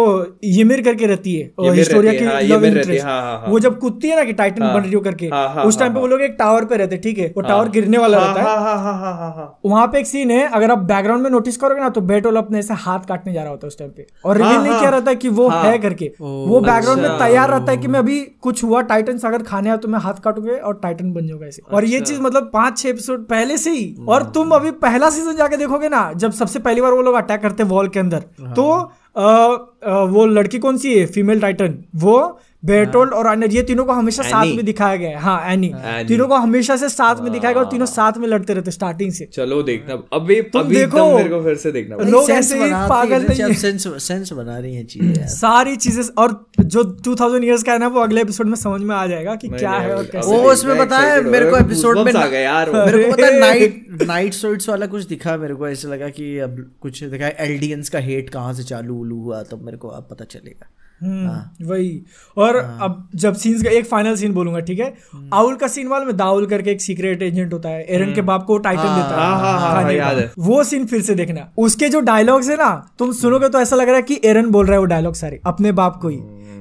यमिर 0.45 0.83
करके 0.83 1.07
रहती 1.07 1.35
है 1.35 1.73
हिस्टोरिया 1.73 2.13
की 2.13 2.25
हाँ, 2.25 2.41
लव 2.43 2.65
है, 2.65 2.71
इंटरेस्ट 2.71 3.05
हाँ, 3.05 3.21
हाँ, 3.23 3.39
हाँ। 3.39 3.51
वो 3.61 3.71
जब 3.71 3.79
कूदती 3.81 4.09
है 4.09 4.17
ना 4.17 4.25
कि 4.25 4.33
टाइटन 4.33 4.63
हाँ। 4.63 4.73
बन 4.75 4.81
रही 4.81 4.93
हो 4.93 5.01
करके 5.01 5.27
हाँ, 5.27 5.49
हाँ, 5.55 5.65
उस 5.65 5.79
टाइम 5.79 5.93
पे 5.93 5.95
हाँ, 5.95 6.01
वो 6.01 6.07
लोग 6.07 6.21
एक 6.21 6.37
टावर 6.39 6.65
पे 6.65 6.77
रहते 6.77 6.97
ठीक 6.97 7.19
है? 7.19 7.27
वो 7.37 7.43
टावर 7.43 7.63
हाँ। 7.63 7.71
गिरने 7.71 7.99
वाला 7.99 8.19
हाँ, 8.19 8.27
रहता 8.29 8.41
है। 8.41 8.47
हाँ 8.47 8.57
हाँ 8.59 8.77
हाँ 8.79 8.95
हाँ 9.01 9.13
हाँ 9.15 9.33
हाँ। 9.37 9.59
वहाँ 9.67 9.87
पे 9.87 9.99
एक 9.99 10.07
सीन 10.07 10.31
है 10.31 10.47
अगर 10.49 10.71
आप 10.71 10.79
बैकग्राउंड 10.79 11.23
में 11.23 11.31
नोटिस 11.31 11.57
करोगे 11.57 11.81
ना 11.81 11.89
तो 11.89 12.01
बेटोल 12.01 12.37
अपने 12.37 12.59
ऐसे 12.59 12.75
हाथ 12.75 13.07
काटने 13.09 13.33
जा 13.33 13.43
रहा 13.43 13.51
होता 13.51 13.67
है 13.67 13.69
उस 13.69 13.79
टाइम 13.79 13.91
पे। 13.91 14.07
और 14.25 14.37
रिवील 14.37 14.53
हाँ, 14.53 14.63
नहीं 14.63 14.73
हाँ। 14.73 14.81
किया 14.81 14.91
रहता 14.91 15.11
है 15.11 15.17
कि 15.17 15.29
वो 15.29 15.49
हाँ। 15.49 15.63
है 15.65 15.79
करके। 15.79 16.11
वो 16.21 16.61
बैकग्राउंड 16.61 17.03
में 17.03 17.19
तैयार 17.19 17.51
रहता 17.51 17.73
है 17.73 17.79
कि 17.79 17.89
मैं 17.89 17.99
अभी 17.99 18.21
कुछ 18.43 18.65
हुआ 18.65 18.81
टाइटन 18.83 19.19
अगर 19.25 19.43
खाने 19.43 19.69
आया 19.69 19.77
तो 19.77 19.89
मैं 19.89 19.99
हाथ 19.99 20.21
काटूँगे 20.25 20.53
और 20.53 20.79
टाइटन 20.83 21.13
बन 21.13 21.27
जाऊँगा 21.27 21.47
ऐसे। 21.47 21.63
और 21.73 21.85
ये 21.85 22.01
चीज़ 22.01 22.21
मतलब 22.21 22.51
पाँच 22.53 22.79
छह 22.79 22.89
एपिसोड 22.89 23.27
पहले 23.27 23.59
से 23.59 23.71
ही 23.71 23.95
और 24.09 24.23
तुम 24.35 24.51
अभी 24.51 24.71
पहला 24.81 25.11
सीज़न 25.11 25.37
जाके 25.37 25.57
देखोगे 25.57 25.89
ना 25.89 26.13
जब 26.17 26.33
सबसे 26.33 26.59
पहली 26.59 26.81
बार 26.81 26.93
वो 26.93 27.03
लोग 27.03 27.15
अटैक 27.15 27.41
करते 27.43 27.63
वॉल 27.63 27.89
के 27.89 28.01
अंदर 28.01 28.25
तो 28.57 28.71
अ, 29.17 29.23
अ, 29.23 29.93
वो 30.05 30.25
लड़की 30.27 30.59
कौन 30.59 30.77
सी 30.79 30.99
है? 30.99 31.07
फीमेल 31.07 31.41
टाइटन 31.41 31.75
वो 31.97 32.17
बेटोल्ड 32.63 33.13
और 33.13 33.25
राइनर 33.25 33.51
ये 33.51 33.63
तीनों 33.63 33.85
को 33.85 33.93
हमेशा 33.93 34.23
साथ 34.23 34.47
में 34.47 34.65
दिखाया 34.65 34.97
गया 34.97 35.11
है। 35.11 35.17
हाँ 35.17 35.53
एनी। 35.53 35.73
तीनों 36.09 36.27
को 36.29 36.37
हमेशा 36.37 36.77
से 36.77 36.89
साथ 36.89 37.21
में 37.23 37.33
दिखाया 37.33 37.53
गया 37.53 37.63
और 37.63 37.71
तीनों 37.71 37.87
साथ 37.87 38.19
में 38.19 38.27
लड़ते 38.29 38.55
रहते 38.55 38.71
स्टार्टिंग 38.71 39.13
से। 39.13 39.25
चलो 39.35 39.63
देखना। 39.63 39.95
अभी 40.13 40.41
तुम 40.43 40.63
अभी 40.63 40.77
देखो। 40.77 41.07
मेरे 41.17 41.29
को 41.29 41.43
फिर 41.43 41.57
से 41.57 41.73
देखना। 41.73 41.97
लोग 42.11 42.31
ऐसे 42.31 42.59
ही 42.59 42.71
पागल 42.89 43.23
नहीं 43.23 43.43
है। 43.43 43.53
सेंस 43.55 43.87
सेंस 44.03 44.33
बना 44.33 44.59
रही 44.59 44.75
हैं 44.75 44.85
चीज़ें 44.87 45.27
सारी 45.29 45.77
चीज़ें 45.77 46.03
और 46.19 46.45
जो 46.61 46.85
2000 47.03 47.45
इयर्स 47.45 47.63
का 47.63 47.73
है 47.73 47.79
ना 47.79 47.89
वो 47.89 48.01
अगले 48.01 48.21
एपिसोड 48.21 48.47
में 48.47 48.57
समझ 48.57 48.81
में 48.81 48.95
आ 48.97 49.07
जाएगा 49.07 49.35
कि 49.35 49.49
क्या 49.49 49.71
है 49.71 49.95
और 49.97 50.05
कैसे 50.05 50.27
वो 50.27 50.51
उसमें 50.53 50.77
बताया 50.79 51.21
मेरे 51.23 51.51
को 51.51 51.57
एपिसोड 51.57 51.99
में 51.99 52.13
आ 52.13 52.27
गए 52.27 52.43
यार 52.43 52.71
मेरे 52.71 53.05
को 53.05 53.13
पता 53.13 53.27
है 53.27 53.41
नाइट 53.41 54.03
नाइट 54.07 54.35
सोइट्स 54.35 54.69
वाला 54.69 54.87
कुछ 54.87 55.05
दिखा 55.05 55.37
मेरे 55.37 55.55
को 55.55 55.69
ऐसे 55.69 55.89
लगा 55.89 56.09
कि 56.09 56.39
अब 56.39 56.65
कुछ 56.81 57.03
दिखा 57.05 57.29
एलडीएंस 57.45 57.89
का 57.89 57.99
हेट 57.99 58.31
कहाँ 58.31 58.53
से 58.55 58.63
चालू 58.65 58.99
उलू 58.99 59.21
हुआ 59.21 59.43
तब 59.43 59.63
मेरे 59.63 59.77
को 59.77 59.89
अब 59.89 60.09
पता 60.11 60.25
चलेगा। 60.25 60.69
वही। 61.03 62.03
और 62.37 62.57
अब 62.57 63.09
जब 63.15 63.35
सीन्स 63.35 63.63
का 63.63 63.71
एक 63.71 63.87
फाइनल 63.87 64.17
सीन 64.17 64.33
बोलूँगा 64.33 64.61
ठीक 64.61 64.81
है? 64.81 64.95
आउल 65.35 65.55
का 65.55 65.69
सीन 65.69 65.89
वाला 65.89 66.05
में 66.05 66.17
दाउल 66.17 66.47
करके 66.47 66.71
एक 66.71 66.81
सीक्रेट 66.81 67.23
एजेंट 67.23 67.53
होता 67.53 67.69
है 67.69 67.85
एरन 67.85 68.15
के 68.15 68.21
बाप 68.21 68.45
को 68.45 68.59
टाइटल 68.59 68.83
देता 68.83 68.93
है। 68.93 69.17
हाँ, 69.17 69.41
हाँ, 69.41 69.83
हाँ, 69.83 69.93
है। 69.93 70.33
वो 70.39 70.65
सीन 70.65 70.87
फिर 70.87 71.03
से 71.03 71.15
देखना। 71.15 71.53
उसके 71.59 71.89
जो 71.89 72.01
डायलॉग्स 72.01 72.49
है 72.49 72.57
ना 72.57 72.91
तुम 72.99 73.13
सुनोगे 73.13 73.49
तो 73.49 73.61
ऐसा 73.61 73.77
लग 73.77 73.87
रहा 73.87 73.97
है 73.97 74.03
कि 74.03 74.21
एरन 74.25 74.47
बोल 74.47 74.65
रहा 74.67 74.75
है 74.75 74.79
वो 74.79 74.85
डायलॉग 74.85 75.15
सारे 75.15 75.41
अपने 75.47 75.73
बाप 75.73 75.99
को 76.03 76.09
ही। 76.09 76.19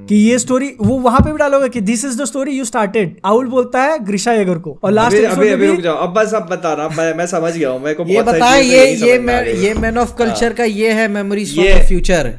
कि 0.08 0.16
ये 0.16 0.38
स्टोरी 0.38 0.76
वो 0.80 0.98
वहाँ 0.98 1.20
पे 1.20 1.32
भी 1.32 1.38
डायलॉग 1.38 1.62
है 1.62 1.68
कि 1.68 1.80
this 1.80 2.04
is 2.04 2.22
the 2.22 2.24
story 2.24 2.50
you 2.50 2.64
started 2.64 3.16
owl 3.24 3.46
बोलता 3.46 3.82
है 3.82 3.98
ग्रिशा 3.98 4.32
येगर 4.32 4.58
को। 4.58 4.78
और 4.82 4.92
लास्ट 4.92 5.16
अभी 5.16 5.26
अभी 5.26 5.48
अभी 5.48 5.66
रुक 5.66 5.80
जाओ। 5.80 5.96
अब 5.96 6.12
बस 6.14 6.34
अब 6.34 6.42
बता 6.42 6.72
रहा 6.72 6.88
मैं 6.88 7.14
मैं 7.14 7.26
समझ 7.26 7.56
गया 7.56 7.70
हूँ 7.70 7.80
मेरे 7.80 7.94
को 7.94 8.04
ये 8.04 8.22
चीज़ें 8.58 8.76
ये 8.76 8.86
ये 8.90 9.16
समझ 9.16 9.26
मैं 9.26 9.46
ये 9.46 9.74
मैन 9.74 9.98
ऑफ़ 9.98 10.14
कल्चर 10.16 10.52
का 10.52 10.64
ये 10.64 10.92
है 10.92 11.08
मेमोरीज 11.08 11.54
फ्रॉम 11.54 11.66
ये- 11.66 11.82
द 11.82 11.86
फ्यूचर 11.86 12.32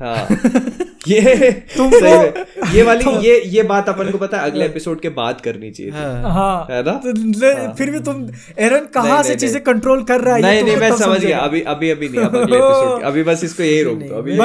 हाँ। 0.00 0.26
ये 1.08 1.50
तुमको- 1.76 2.00
सही 2.00 2.18
में। 2.18 2.72
ये 2.74 2.82
वाली 2.82 3.10
ये 3.28 3.40
ये 3.46 3.62
बात 3.62 3.88
अपन 3.88 4.10
को 4.10 4.18
पता 4.18 4.38
है 4.38 4.50
अगले 4.50 4.64
एपिसोड 4.64 5.00
के 5.00 5.08
बाद 5.08 5.40
करनी 5.40 5.70
चाहिए 5.70 5.92
थी। 5.92 5.96
हाँ। 5.96 6.66
है। 6.70 6.82
ना? 6.82 6.92
तो 6.92 7.12
ले- 7.40 7.76
फिर 7.78 7.90
भी 7.90 8.00
तुम 8.00 8.26
एरन 8.58 8.86
कहाँ 8.94 9.22
से 9.22 9.34
चीज़ें 9.34 9.62
कंट्रोल 9.64 10.02
कर 10.02 10.20
रहा 10.20 10.34
है 10.36 10.42
नहीं 10.42 10.62
नहीं 10.62 10.76
मैं 10.76 10.90
समझ 10.96 11.20
गया। 11.20 11.38
अभी 11.38 11.60
अभी 11.60 11.90
अभी 11.90 12.08
नहीं 12.08 12.24
अगले 12.24 12.56
एपिसोड 12.56 13.02
अभी 13.02 13.22
बस 13.22 13.44
इसको 13.44 13.62
यही 13.62 13.82
रोक 13.82 13.98
दो 13.98 14.14
अभी 14.14 14.36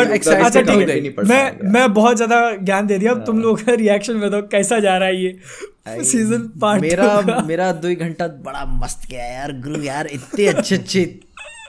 अच्छा 0.43 0.62
ठीक 0.62 0.89
है 0.89 0.95
मैं 1.30 1.72
मैं 1.72 1.93
बहुत 1.93 2.16
ज़्यादा 2.16 2.55
ज्ञान 2.55 2.88
दे 2.88 2.97
दिया। 2.97 3.12
अब 3.12 3.24
तुम 3.26 3.39
लोग 3.41 3.62
का 3.64 3.74
रिएक्शन 3.74 4.16
में 4.16 4.30
दो 4.32 4.41
कैसा 4.41 4.80
जा 4.80 4.97
रहा 4.97 5.07
है 5.07 5.24
ये? 5.24 5.39
सीज़न 6.03 6.41
पार्ट 6.62 6.82
मेरा 6.82 7.43
मेरा 7.47 7.72
दो 7.72 7.95
घंटा 7.95 8.28
बड़ा 8.28 8.66
मस्त 8.84 9.09
गया 9.09 9.24
यार 9.26 9.51
गुरु 9.51 9.82
यार 9.84 10.07
इतने 10.07 10.45
अच्छे 10.47 10.76
अच्छे 10.76 11.05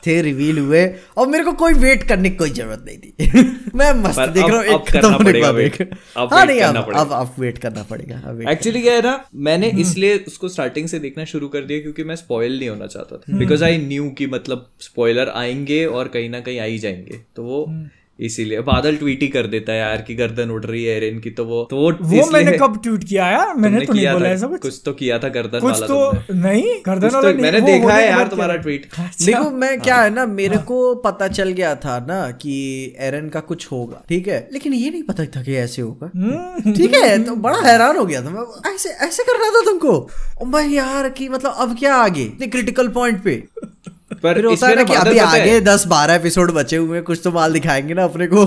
थे 0.07 0.21
रिवील 0.23 0.59
हुए। 0.59 0.85
और 1.17 1.27
मेरे 1.29 1.45
को 1.45 1.53
कोई 1.53 1.75
वेट 1.75 2.03
करने 2.03 2.31
की 2.31 2.37
कोई 2.37 2.51
ज़रूरत 2.51 2.85
नहीं 2.87 2.99
थी। 2.99 3.43
मैं 3.75 3.93
मस्त 3.95 4.17
पर 4.17 4.31
देख 4.31 4.45
रहा 4.45 4.57
हूँ 4.57 4.65
अब 4.65 4.71
एक 4.73 4.89
खत्म 4.89 5.01
करना 5.01 5.09
होने 5.09 5.25
के 5.25 5.25
पड़ेगा 5.25 5.51
वेट 5.51 5.91
अब 6.17 6.35
हाँ 6.35 6.45
नहीं 6.47 6.61
अब 6.61 6.93
अब 6.97 7.13
अब 7.13 7.35
वेट 7.39 7.59
करना 7.59 7.83
पड़ेगा 7.83 8.51
एक्चुअली 8.53 8.83
क्या 8.83 8.95
है 8.95 9.03
ना 9.03 9.25
मैंने 9.35 9.71
हम्म। 9.71 9.81
इसलिए 9.81 10.17
उसको 10.27 10.49
स्टार्टिंग 10.49 10.89
से 10.89 10.99
देखना 10.99 11.25
शुरू 11.25 11.49
कर 11.49 11.65
दिया 11.65 11.81
क्योंकि 11.81 12.05
मैं 12.05 12.17
स्पॉयल 12.17 12.59
नहीं 12.59 12.69
होना 12.69 12.87
चाहता 12.87 13.17
था। 13.17 13.39
बिकॉज़ 13.39 13.65
आई 13.65 13.79
न्यू 13.79 14.11
कि 14.11 14.27
मतलब 14.27 14.71
स्पॉयलर 14.81 15.29
आएँगे 15.29 15.85
और 15.87 16.09
कहीं 16.09 16.31
ना 16.31 16.41
कहीं 16.41 16.61
आ 16.61 16.65
ही 16.65 16.79
जाएँगे। 16.79 17.21
तो 17.37 17.43
वो 17.43 17.65
हम्म। 17.65 17.89
इसीलिए। 18.23 18.61
बादल 18.63 18.97
ट्वीट 18.97 19.23
ही 19.23 19.29
कर 19.29 19.47
देता 19.47 19.73
है 19.73 19.79
यार 19.79 20.03
कि 20.03 20.15
गर्दन 20.15 20.51
उड़ 20.51 20.65
रही 20.65 20.85
है 20.85 20.97
एरन 20.97 21.19
की 21.21 21.31
तो 21.31 21.45
वो 21.45 21.63
तो 21.71 21.77
वो 21.77 21.91
वो 22.03 22.27
मैंने 22.33 22.53
कब 22.59 22.81
ट्वीट 22.83 23.05
किया 23.05 23.27
यार? 23.29 23.55
मैंने 23.57 23.85
तो 23.87 23.93
नहीं 23.93 24.07
बोला 24.09 24.29
ऐसा 24.29 24.47
कुछ। 24.47 24.61
कुछ 24.63 24.81
तो 24.85 24.93
किया 24.93 25.19
था 25.19 25.29
गर्दन 25.31 25.61
कुछ 25.61 25.73
वाला 25.73 25.87
तो 25.87 26.13
तुमने। 26.13 26.43
नहीं 26.43 26.75
गर्दन 26.87 27.09
कुछ 27.09 27.15
वाला 27.15 27.21
तो 27.23 27.33
नहीं, 27.33 27.43
मैंने 27.43 27.61
वो 27.61 27.67
देखा 27.67 27.95
है 27.95 28.09
यार 28.09 28.29
तुम्हारा 28.29 28.57
ट्वीट 28.57 28.87
अच्छा। 28.99 29.25
देखो 29.27 29.51
मैं 29.57 29.81
क्या 29.81 29.97
है 29.97 30.11
ना 30.15 30.27
मेरे 30.29 30.59
को 30.67 30.95
पता 31.05 31.29
चल 31.31 31.51
गया 31.53 31.75
था 31.77 31.99
ना 32.09 32.21
कि 32.43 32.55
एरन 33.01 33.29
का 33.29 33.41
कुछ 33.43 33.67
होगा 33.73 34.03
ठीक 34.09 34.29
है? 34.29 34.49
लेकिन 34.53 34.75
ये 34.75 34.91
नहीं 34.91 35.03
पता 35.03 35.25
था 35.27 35.43
कि 35.43 35.57
ऐसे 35.57 35.83
होगा। 35.83 36.11
हम्म। 36.15 36.73
ठीक 36.73 36.95
है 36.95 37.23
तो 37.25 37.35
बड़ा 37.39 37.61
हैरान 37.61 37.97
हो 37.97 38.05
गया 38.05 38.23
था 38.23 38.31
मैं। 38.31 38.75
ऐसे 38.75 38.91
ऐसे 39.07 39.23
कर 39.23 39.39
रहा 39.39 39.51
था 39.51 39.65
तुमको? 39.65 39.99
भाई 40.47 40.69
यार 40.69 41.09
कि 41.09 41.29
मतलब 41.29 41.55
अब 41.59 41.77
क्या 41.79 41.95
आगे? 41.97 42.25
क्रिटिकल 42.43 42.89
पॉइंट 42.93 43.23
पे। 43.25 43.43
पर 43.87 44.35
फिर 44.35 44.45
होता 44.45 44.67
है 44.69 44.75
ना 44.77 44.83
कि 44.85 44.95
अभी 44.95 45.19
आगे 45.19 45.61
दस 45.61 45.87
बारह 45.87 46.15
एपिसोड 46.15 46.51
बचे 46.55 46.77
हुए 46.77 46.97
हैं 46.97 47.05
कुछ 47.05 47.21
तो 47.25 47.31
माल 47.33 47.53
दिखाएँगे 47.53 47.95
ना 47.95 48.05
अपने 48.05 48.27
को। 48.27 48.45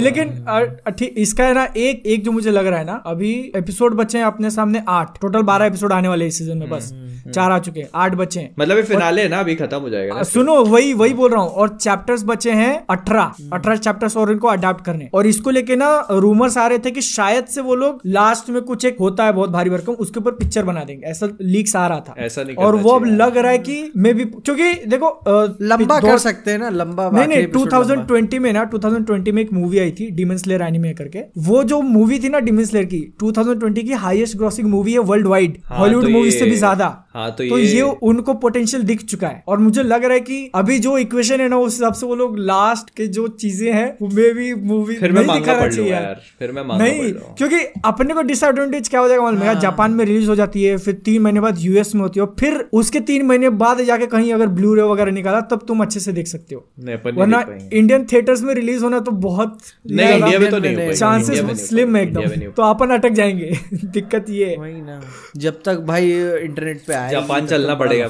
लेकिन 0.00 1.08
इसका 1.18 1.44
है 1.44 1.54
ना 1.54 1.66
एक 1.76 2.02
एक 2.06 2.24
जो 2.24 2.32
मुझे 2.32 2.50
लग 2.50 2.66
रहा 2.66 2.78
है 2.78 2.86
ना 2.86 3.02
अभी 3.06 3.32
एपिसोड 3.56 3.94
बचे 3.94 4.18
हैं 4.18 4.24
अपने 4.24 4.50
सामने 4.50 4.82
आठ। 4.88 5.20
टोटल 5.20 5.42
बारह 5.42 5.66
एपिसोड 5.66 5.92
आने 5.92 6.08
वाले 6.08 6.26
इस 6.26 6.38
सीज़न 6.38 6.58
में 6.58 6.68
बस। 6.70 6.92
चार 7.34 7.50
आ 7.52 7.58
चुके 7.58 7.80
हैं 7.80 7.88
आठ 7.94 8.14
बचे 8.14 8.40
हैं। 8.40 8.54
मतलब 8.58 8.82
फिनाले 8.84 9.22
है 9.22 9.28
ना 9.28 9.40
अभी 9.40 9.54
खत्म 9.54 9.78
हो 9.78 9.90
जाएगा 9.90 10.22
सुनो 10.22 10.54
वही 10.64 10.92
वही 10.94 11.14
बोल 11.14 11.30
रहा 11.30 11.42
हूँ 11.42 11.50
और 11.50 11.76
चैप्टर्स 11.76 12.22
बचे 12.24 12.52
हैं 12.52 12.72
अठारह। 12.90 13.34
अठारह 13.52 13.76
चैप्टर्स 13.76 14.16
और 14.16 14.32
इनको 14.32 14.48
अडाप्ट 14.48 14.84
करने। 14.84 15.08
और 15.14 15.26
इसको 15.26 15.50
लेके 15.50 15.76
ना 15.76 15.90
रूमर्स 16.10 16.56
आ 16.58 16.66
रहे 16.66 16.78
थे 16.78 16.90
कि 16.90 17.00
शायद 17.00 17.46
से 17.46 17.60
वो 17.60 17.74
लोग 17.74 18.00
लास्ट 18.06 18.50
में 18.50 18.60
कुछ 18.62 18.84
एक 18.84 18.96
होता 19.00 19.24
है 19.24 19.32
बहुत 19.32 19.50
भारी 19.50 19.70
भरकम 19.70 19.92
उसके 19.94 20.20
ऊपर 20.20 20.32
पिक्चर 20.32 20.62
बना 20.62 20.84
देंगे। 20.84 21.06
ऐसा 21.06 21.28
लीक्स 21.42 21.76
आ 21.76 21.86
रहा 21.86 22.00
था। 22.00 22.14
ऐसा 22.18 22.42
नहीं 22.42 22.56
और 22.56 22.76
वो 22.76 22.90
अब 22.90 23.04
लग 23.06 23.36
रहा 23.38 23.52
है 23.52 23.58
कि 23.58 23.92
मे 23.96 24.12
भी 24.12 24.24
क्योंकि 24.24 24.72
देखो 24.86 25.20
लंबा 25.62 26.00
कर 26.00 26.18
सकते 26.18 26.50
हैं 26.50 26.58
ना 26.58 26.68
लंबा 26.68 27.10
नहीं 27.10 27.26
नहीं 27.28 27.46
2020 27.46 28.38
में 28.38 28.52
ना 28.52 28.70
2020 28.70 29.32
में 29.32 29.42
एक 29.42 29.52
मूवी 29.52 29.78
आई 29.78 29.90
थी 29.90 30.10
डिमन 30.10 30.36
स्लेयर 30.36 30.62
एनिमे 30.62 30.92
करके। 30.92 31.18
वो 31.38 31.64
जो 31.64 31.80
मूवी 31.82 32.18
थी 32.18 32.28
ना 32.28 32.38
डिमन 32.38 32.64
स्लेयर 32.64 32.84
की 32.84 33.14
2020 33.22 33.82
की 33.82 33.92
हाईएस्ट 33.92 34.36
ग्रॉसिंग 34.36 34.68
मूवी 34.68 34.92
है 34.92 34.98
वर्ल्ड 34.98 35.26
वाइड 35.26 35.58
हॉलीवुड 35.70 36.04
मूवी 36.04 36.28
ये- 36.28 36.38
से 36.38 36.44
भी 36.44 36.56
ज़्यादा। 36.56 37.04
हाँ, 37.14 37.30
तो 37.30 37.48
तो 37.48 37.58
ये- 37.58 37.74
ये 37.74 37.82
उनको 37.82 38.34
पोटेंशियल 38.34 38.82
दिख 38.82 39.02
चुका 39.02 39.28
है। 39.28 39.44
और 39.48 39.58
मुझे 39.58 39.82
लग 39.82 40.04
रहा 40.04 40.12
है 40.12 40.20
कि 40.20 40.50
अभी 40.54 40.78
जो 40.78 40.98
इक्वेशन 40.98 41.40
है 41.40 41.48
ना 41.48 41.56
उस 41.56 41.72
हिसाब 41.72 41.92
से 41.92 42.06
वो 42.06 42.14
लोग 42.14 42.38
लास्ट 42.38 42.90
के 42.96 43.06
जो 43.06 43.28
चीज़ें 43.28 43.72
हैं 43.72 43.96
वो 44.02 44.08
मे 44.08 44.32
भी 44.32 44.54
मूवी 44.54 44.94
फिर 44.94 45.12
मैं 45.12 45.26
नहीं 45.26 45.40
दिखाना 45.40 45.68
चाहिए। 45.68 45.92
यार 45.92 46.20
फिर 46.38 46.52
मैं 46.52 46.64
मांगा 46.64 46.84
नहीं 46.84 47.12
क्योंकि 47.12 47.56
अपने 47.84 48.14
को 48.14 48.22
डिसएडवांटेज 48.22 48.88
क्या 48.88 49.00
हो 49.00 49.08
जाएगा 49.08 49.22
मालूम 49.22 49.40
है? 49.40 49.52
हाँ। 49.52 49.60
जापान 49.60 49.90
में 49.90 50.04
रिलीज़ 50.04 50.28
हो 50.28 50.34
जाती 50.34 50.64
है 50.64 50.76
फिर 50.76 50.94
तीन 50.94 51.22
महीने 51.22 51.40
बाद 51.40 51.56
यूएस 51.58 51.94
में 51.94 52.02
होती 52.02 52.20
है 52.20 52.26
और 52.26 52.36
फिर 52.40 52.68
उसके 52.72 53.00
तीन 53.00 53.26
महीने 53.26 53.50
बाद 53.50 53.82
जाके 53.82 54.06
कहीं 54.06 54.32
अगर 54.32 54.46
ब्लू 54.46 54.67
रे 54.74 54.82
वगैरह 54.82 55.12
निकाला 55.12 55.40
तब 55.40 55.64
तुम 55.68 55.80
अच्छे 55.80 56.00
से 56.00 56.12
देख 56.12 56.26
सकते 56.26 56.54
हो। 56.54 56.68
वरना 57.14 57.44
इंडियन 57.72 58.04
थिएटर्स 58.04 58.42
में 58.42 58.54
रिलीज़ 58.54 58.82
होना 58.84 59.00
तो 59.00 59.10
बहुत 59.10 59.58
नहीं 59.90 60.08
इंडिया 60.08 60.38
में 60.38 60.50
तो 60.50 60.58
नहीं 60.58 60.72
हो 60.72 60.76
नहीं, 60.76 60.76
पाएगा, 60.76 60.92
चांसेस 60.92 61.40
हो 61.40 61.54
स्लिम 61.54 61.86
है 61.86 61.92
में 61.92 62.12
नहीं 62.12 62.24
एकदम 62.24 62.50
तो 62.50 62.62
अपन 62.62 62.86
अटक 62.86 63.10
जाएँगे। 63.10 63.58
दिक्कत 63.74 64.26
ये 64.30 64.46
है। 64.46 64.56
वही 64.56 64.72
ना। 64.72 65.00
जब 65.36 65.62
तक 65.64 65.76
भाई 65.76 66.10
इंटरनेट 66.42 66.80
पे 66.86 66.94
आए 66.94 67.10
जापान 67.10 67.46
चलना 67.46 67.74
पड़ेगा 67.74 68.08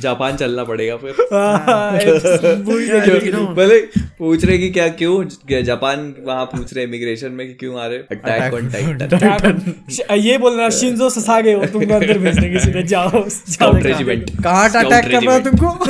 जापान 0.00 0.36
चलना 0.36 0.64
पड़ेगा 0.64 0.96
फिर। 0.96 1.10
हाँ। 1.32 1.92
भले 3.54 3.80
पूछ 4.18 4.44
रहे 4.44 4.58
कि 4.58 4.70
क्या 4.70 4.88
क्यों 4.88 5.24
जापान 5.62 6.14
वहाँ 6.24 6.44
पूछ 6.44 6.74
रहे 6.74 6.84
इमिग्रेशन 6.84 7.32
में 7.32 7.46
कि 7.46 7.54
क्यों 7.54 7.80
आ 7.80 7.86
रहे 7.86 7.98
अटैक 7.98 8.54
ऑन 8.54 8.70
टाइटन 8.70 9.74
ये 10.18 10.38
बोलना 10.38 10.68
शिंजो 10.70 11.10
ससागे 11.10 11.52
हो 11.52 11.66
तुमको 11.66 11.94
अंदर 11.94 12.18
भेजने 12.18 12.50
किसी 12.50 12.70
ने 12.70 12.82
जाओ 12.82 13.24
जाओ 13.28 13.72
रेजिमेंट 13.76 14.30
कहाँ 14.42 14.68
अटैक 14.68 15.12
कर 15.12 15.22
रहा 15.22 15.38
तुमको? 15.38 15.89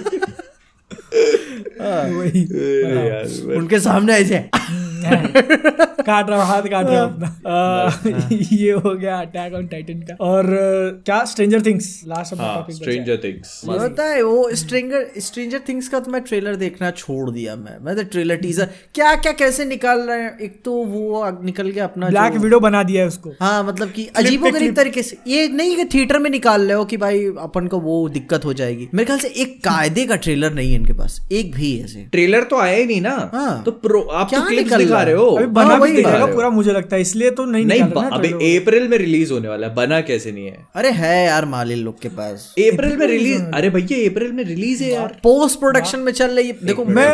वही। 2.17 2.43
यार 3.07 3.55
उनके 3.57 3.79
सामने 3.79 4.13
ऐसे 4.13 4.49
काट 5.03 6.29
रहा 6.29 6.43
हाथ 6.45 6.63
काट 6.63 6.87
रहा 6.87 7.03
हूँ 7.03 7.13
अपना। 7.13 8.27
ये 8.51 8.71
हो 8.71 8.93
गया 8.95 9.19
अटैक 9.19 9.53
ऑन 9.53 9.67
टाइटन 9.67 9.99
का। 10.01 10.15
और 10.25 10.45
क्या? 11.05 11.23
स्ट्रेंजर 11.25 11.61
थिंग्स 11.61 11.87
लास्ट 12.07 12.33
हाँ 12.33 12.55
टॉपिक 12.55 12.75
स्ट्रेंजर 12.75 13.17
थिंग्स 13.23 13.61
होता 13.67 14.03
है 14.05 14.21
वो 14.21 14.49
स्ट्रेंजर 14.55 15.07
स्ट्रेंजर 15.19 15.61
थिंग्स 15.69 15.87
का 15.87 15.99
तो 15.99 16.11
मैं 16.11 16.21
ट्रेलर 16.21 16.55
देखना 16.55 16.91
छोड़ 16.91 17.29
दिया 17.31 17.55
मैं। 17.55 17.77
मैं 17.85 17.95
तो 17.95 18.03
ट्रेलर 18.03 18.35
टीजर 18.35 18.69
क्या 18.95 19.15
क्या 19.15 19.31
कैसे 19.31 19.65
निकाल 19.65 19.99
रहे 20.01 20.21
हैं? 20.23 20.37
एक 20.39 20.61
तो 20.65 20.71
वो 20.71 21.25
निकल 21.43 21.69
गया 21.69 21.83
अपना 21.83 22.09
ब्लैक 22.09 22.33
वीडियो 22.33 22.59
बना 22.59 22.83
दिया 22.83 23.01
है 23.01 23.07
उसको। 23.07 23.33
हाँ 23.41 23.63
मतलब 23.63 23.91
कि 23.91 24.07
अजीबो 24.15 24.51
गरीब 24.51 24.75
तरीके 24.75 25.03
से 25.03 25.17
ये 25.27 25.47
नहीं 25.47 25.75
कि 25.75 25.85
थिएटर 25.93 26.19
में 26.19 26.29
निकाल 26.29 26.61
रहे 26.61 26.77
हो 26.77 26.85
कि 26.85 26.97
भाई 26.97 27.25
अपन 27.39 27.67
को 27.67 27.79
वो 27.79 28.07
दिक्कत 28.09 28.45
हो 28.45 28.53
जाएगी। 28.53 28.87
मेरे 28.93 29.05
ख्याल 29.05 29.19
से 29.19 29.27
एक 29.43 29.57
कायदे 29.63 30.05
का 30.05 30.15
ट्रेलर 30.17 30.53
नहीं 30.53 30.71
है 30.71 30.79
इनके 30.79 30.93
पास। 30.93 31.19
एक 31.31 31.50
भी 31.51 31.71
ऐसे। 31.83 31.99
ट्रेलर 32.11 32.43
तो 32.43 32.57
आया 32.57 32.77
ही 32.77 32.85
नहीं 32.85 33.01
ना। 33.01 33.29
हाँ। 33.33 33.61
तो 33.63 33.71
प्रो 33.83 34.01
आप 34.13 34.29
तो 34.33 34.41
क्लिप्स 34.47 34.73
दिखा 34.73 35.01
रहे 35.01 35.15
हो? 35.15 35.25
अभी 35.25 35.43
हाँ, 35.43 35.53
बना 35.53 35.75
भी 35.75 35.81
वही 35.81 35.93
दे 35.93 36.01
बात 36.01 36.33
पूरा 36.33 36.49
मुझे 36.51 36.71
लगता 36.71 36.95
है 36.95 37.01
इसलिए 37.01 37.31
तो 37.31 37.45
नहीं 37.45 37.65
नहीं 37.65 37.81
अभी 37.81 38.57
अप्रैल 38.57 38.87
में 38.87 38.97
रिलीज़ 38.97 39.33
होने 39.33 39.47
वाला 39.47 39.67
है 39.67 39.73
बना 39.75 39.99
कैसे 40.01 40.31
नहीं 40.31 40.45
है? 40.45 40.57
अरे 40.75 40.89
है 40.91 41.25
यार 41.25 41.45
मालिन 41.47 41.79
लोग 41.79 42.01
के 42.01 42.09
पास। 42.11 42.53
अप्रैल 42.59 42.97
में 42.97 43.05
रिलीज़ 43.07 43.41
अरे 43.53 43.69
भैया 43.69 44.09
अप्रैल 44.09 44.31
में 44.31 44.43
रिलीज़ 44.43 44.83
है 44.83 44.91
यार। 44.91 45.17
पोस्ट 45.23 45.59
प्रोडक्शन 45.59 45.99
में 45.99 46.11
चल 46.13 46.31
रही 46.31 46.47
है। 46.47 46.57
देखो 46.63 46.85
मैं 46.85 47.09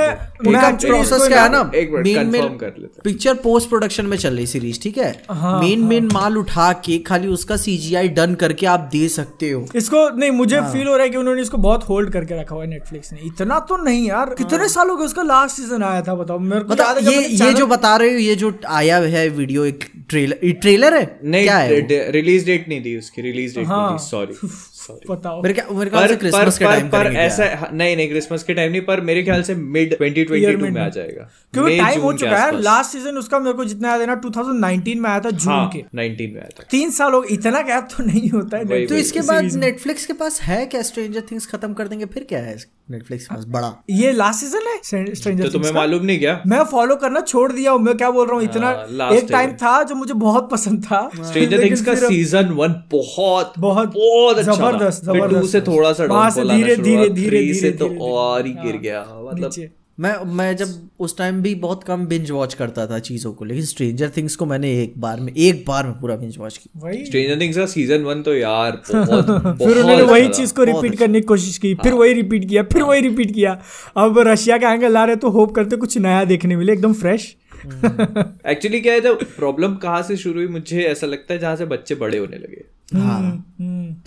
मैं 0.46 0.78
प्रोसेस 0.78 1.28
क्या 1.28 1.44
है 1.44 1.52
ना 1.52 1.64
मेन 1.74 2.28
मेन 2.28 2.58
कर 2.58 2.74
लेते 2.80 3.02
पिक्चर 3.04 3.34
पोस्ट 3.44 3.70
प्रोडक्शन 3.70 4.06
में 4.06 4.18
चल 4.18 4.36
रही 4.36 4.48
सीरीज़ 4.48 4.80
ठीक 4.82 4.98
है? 4.98 5.12
हाँ, 5.32 5.60
मेन 5.62 5.84
मेन 5.84 6.10
माल 6.14 6.38
उठा 6.38 6.72
के 6.86 6.98
खाली 7.08 7.28
उसका 7.30 7.58
सीजीआई 7.58 8.08
डन 8.10 8.34
करके 8.36 8.66
आप 8.68 8.88
दे 8.92 9.08
सकते 9.10 9.50
हो। 9.52 9.66
इसको 9.76 10.08
नहीं 10.18 10.32
मुझे 10.34 10.58
हाँ। 10.58 10.72
फील 10.74 10.88
हो 10.88 10.96
रहा 10.96 11.04
है 11.04 11.10
कि 11.10 11.18
उन्होंने 11.18 11.42
इसको 11.42 11.58
बहुत 11.60 11.84
होल्ड 11.90 12.10
करके 12.10 12.40
रखा 12.42 12.56
हुआ 12.56 12.64
है 12.64 12.70
नेटफ्लिक्स 12.70 13.12
ने। 13.14 13.20
इतना 13.26 13.60
तो 13.60 13.78
नहीं 13.78 14.08
यार 14.08 14.27
कितने 14.36 14.68
साल 14.70 14.90
हो 14.90 14.96
गए 14.96 15.06
उसका 15.06 15.24
लास्ट 15.24 15.56
सीज़न 15.56 15.84
आया 15.84 16.02
था 16.02 16.16
बताओ 16.16 16.40
मेरे 16.40 16.64
को 16.64 16.76
याद 16.76 16.98
है 16.98 17.04
मतलब 17.04 17.14
ये 17.14 17.46
ये 17.46 17.54
जो 17.54 17.68
बता 17.68 17.96
रहे 17.98 18.14
हो 18.14 18.20
ये 18.20 18.36
जो 18.36 18.54
आया 18.70 18.98
है 19.16 19.28
वीडियो 19.30 19.66
एक 19.66 19.86
ट्रेलर 20.10 20.40
ये 20.44 20.52
ट्रेलर 20.62 20.94
है? 20.94 21.06
क्या 21.26 21.58
है 21.58 21.82
नहीं 21.82 22.12
रिलीज़ 22.12 22.46
डेट 22.46 22.68
नहीं 22.70 22.82
दी 22.82 22.98
उसकी 22.98 23.22
रिलीज़ 23.22 23.56
डेट 23.56 23.68
हाँ। 23.68 23.88
नहीं 23.88 24.08
सॉरी 24.08 24.48
बताओ। 25.10 25.42
मेरे 25.42 25.54
क्या 25.54 25.66
मेरे 25.72 25.90
ख्याल 25.90 26.08
से 26.08 26.16
क्रिसमस 26.16 26.58
के 26.58 26.66
टाइम 26.66 26.88
पर 26.90 27.12
ऐसा 27.18 27.46
हाँ, 27.60 27.70
नहीं 27.74 27.96
नहीं 27.96 28.10
क्रिसमस 28.10 28.44
के 28.44 28.54
टाइम 28.54 28.72
नहीं 28.72 28.82
पर 28.82 29.02
मेरे 29.02 29.24
ख्याल 29.24 29.44
से 29.44 29.56
मिड 29.56 29.98
2022 30.02 30.72
में 30.72 30.82
आ 30.82 30.88
जाएगा। 30.90 31.30
क्योंकि 31.54 31.78
टाइम 31.78 32.02
हो 32.02 32.14
चुका 32.14 32.38
है 32.38 32.62
लास्ट 32.62 32.92
सीज़न 32.92 33.18
उसका 33.18 33.40
मेरे 33.40 33.58
को 33.58 33.66
जितना 33.66 33.90
याद 33.90 34.02
है 34.02 34.08
ना 34.08 34.16
2019 34.26 34.96
में 34.96 35.10
आया 35.10 35.20
था 35.20 35.30
जून 35.30 35.54
हाँ 35.54 35.68
के। 35.70 35.84
19 35.98 36.34
में 36.34 36.40
आया 36.42 36.50
था। 36.60 36.64
तीन 36.72 36.92
साल 36.92 37.14
हो 37.14 37.24
इतना 37.32 37.62
गैप 37.62 37.88
तो 37.98 38.04
नहीं 38.04 38.30
होता 38.30 38.58
है 38.58 38.86
तो 38.88 38.96
इसके 38.96 39.22
बाद 39.28 39.54
नेटफ्लिक्स 39.56 40.06
के 40.06 40.14
पास 40.14 40.42
है 40.42 40.66
क्या? 40.66 40.82
स्ट्रेंजर 40.82 41.22
थिंग्स 41.32 41.46
खत्म 41.52 41.74
कर 41.74 41.88
देंगे 41.88 42.06
फिर 42.14 42.24
क्या 42.30 42.40
है 42.40 42.56
नेटफ्लिक्स 42.92 43.26
के 43.28 43.36
पास? 43.36 43.46
बड़ा। 43.48 43.74
ये 43.90 44.12
लास्ट 44.12 44.40
सीज़न 44.40 44.68
है 44.68 45.14
स्ट्रेंजर 45.14 45.44
तो 45.44 45.50
तुम्हें 45.52 45.72
मालूम 45.74 46.06
नहीं 46.06 46.20
क्या? 46.20 46.42
मैं 46.48 46.64
फॉलो 46.72 46.96
करना 46.96 47.22
छोड़ 47.22 47.52
दिया 47.52 47.72
हूँ 47.72 47.80
मैं 47.82 47.96
क्या 47.98 48.10
बोल 48.12 48.28
रहा 48.28 48.36
हूँ 48.36 48.44
इतना 48.44 48.68
हाँ, 48.68 49.12
एक 49.14 49.28
टाइम 49.32 49.52
था 49.64 49.82
जो 49.84 49.96
मुझे 49.96 50.14
बहुत 50.16 50.50
पसंद 50.52 50.84
था। 50.84 51.00
स्ट्रेंजर 51.18 51.64
थिंग्स 51.64 51.82
का 51.82 51.96
सीज़न 51.96 52.50
वन 52.54 52.76
बहुत 52.92 53.54
बहुत 53.60 53.94
बहुत 53.94 54.38
अच्छा। 54.38 54.54
ज़बरदस्त, 54.80 55.06
ज़बरदस्त। 55.06 55.52
से 55.52 55.62
थोड़ा 55.62 55.94
सा 55.94 56.06
वहाँ 56.06 56.30
से 56.30 56.42
धीरे- 56.44 56.80
धीरे- 56.84 57.12
धीरे- 57.12 57.62
से 57.62 57.72
तो 57.72 57.86
और 58.06 58.46
ही 58.46 58.54
हाँ, 58.54 58.66
गिर 58.66 58.78
गया 58.78 59.06
मतलब 59.34 59.52
मैं 60.00 60.14
मैं 60.26 60.56
जब 60.58 60.68
उस 61.00 61.18
टाइम 61.18 61.42
भी 61.42 61.56
बहुत 61.56 61.84
कम 61.84 62.06
बिंज 62.06 62.32
वॉच 62.32 62.54
करता 62.54 62.88
था 62.88 63.00
चीज़ों 63.00 63.34
को 63.34 63.46
लेकिन 63.46 63.64
स्ट्रेंजर 63.66 64.10
थिंग्स 64.18 64.36
को 64.36 64.46
मैंने 64.46 64.84
एक 64.84 64.94
बार 64.98 65.20
में 65.20 65.34
एक 65.38 65.64
बार 65.68 65.86
में 65.88 65.94
पूरा 66.02 66.16
बिंज 66.16 66.38
वॉच 66.38 66.58
किया। 66.58 66.92
स्ट्रेंजर 67.06 67.42
थिंग्स 67.42 67.58
का 67.58 67.66
सीज़न 67.66 68.02
वन 68.02 68.22
तो 68.22 68.36
यार 68.36 68.72
बहुत 68.96 69.58
फिर 69.58 69.78
उन्होंने 69.78 70.02
वही 70.04 70.28
चीज़ 70.30 70.54
को 70.54 70.64
रिपीट 70.64 71.00
करने 71.00 71.22
की 71.22 71.26
कोशिश 71.28 71.58
की 71.58 71.74
फिर 71.76 71.94
वही 71.94 72.14
रिपीट 72.14 72.50
किया 72.50 72.64
फिर 72.64 72.84
वही 72.84 73.02
रिपीट 73.02 73.34
किया। 73.34 73.62
अब 73.98 74.20
रशिया 74.20 74.58
का 74.58 74.74
एंगल 74.74 74.92
ला 74.92 75.06
रहे 75.06 75.16
तो 75.16 75.30
होप 75.30 75.56
करते 75.56 75.76
कुछ 75.76 75.98
नया 75.98 76.24
देखने 76.24 76.56
मिले 76.56 76.74
एकदम 76.74 76.94
फ्रेश 76.94 77.36
एक्चुअली 77.66 78.82
क्या 78.82 78.94
है 78.94 79.02
जब 79.02 79.24
प्रॉब्लम 79.24 79.76
कहाँ 79.76 80.02
से 80.02 80.18
शुरू 80.18 80.40
हुई 80.40 80.48
मुझे 80.48 80.82
ऐसा 80.82 81.08
लगता 81.08 81.34
है 81.34 81.40
जहाँ 81.40 81.56
से 81.56 81.66
बच्चे 81.66 81.96
बड़े 81.96 82.18
होने 82.18 82.38
लगे। 82.38 82.77
हाँ। 82.96 83.44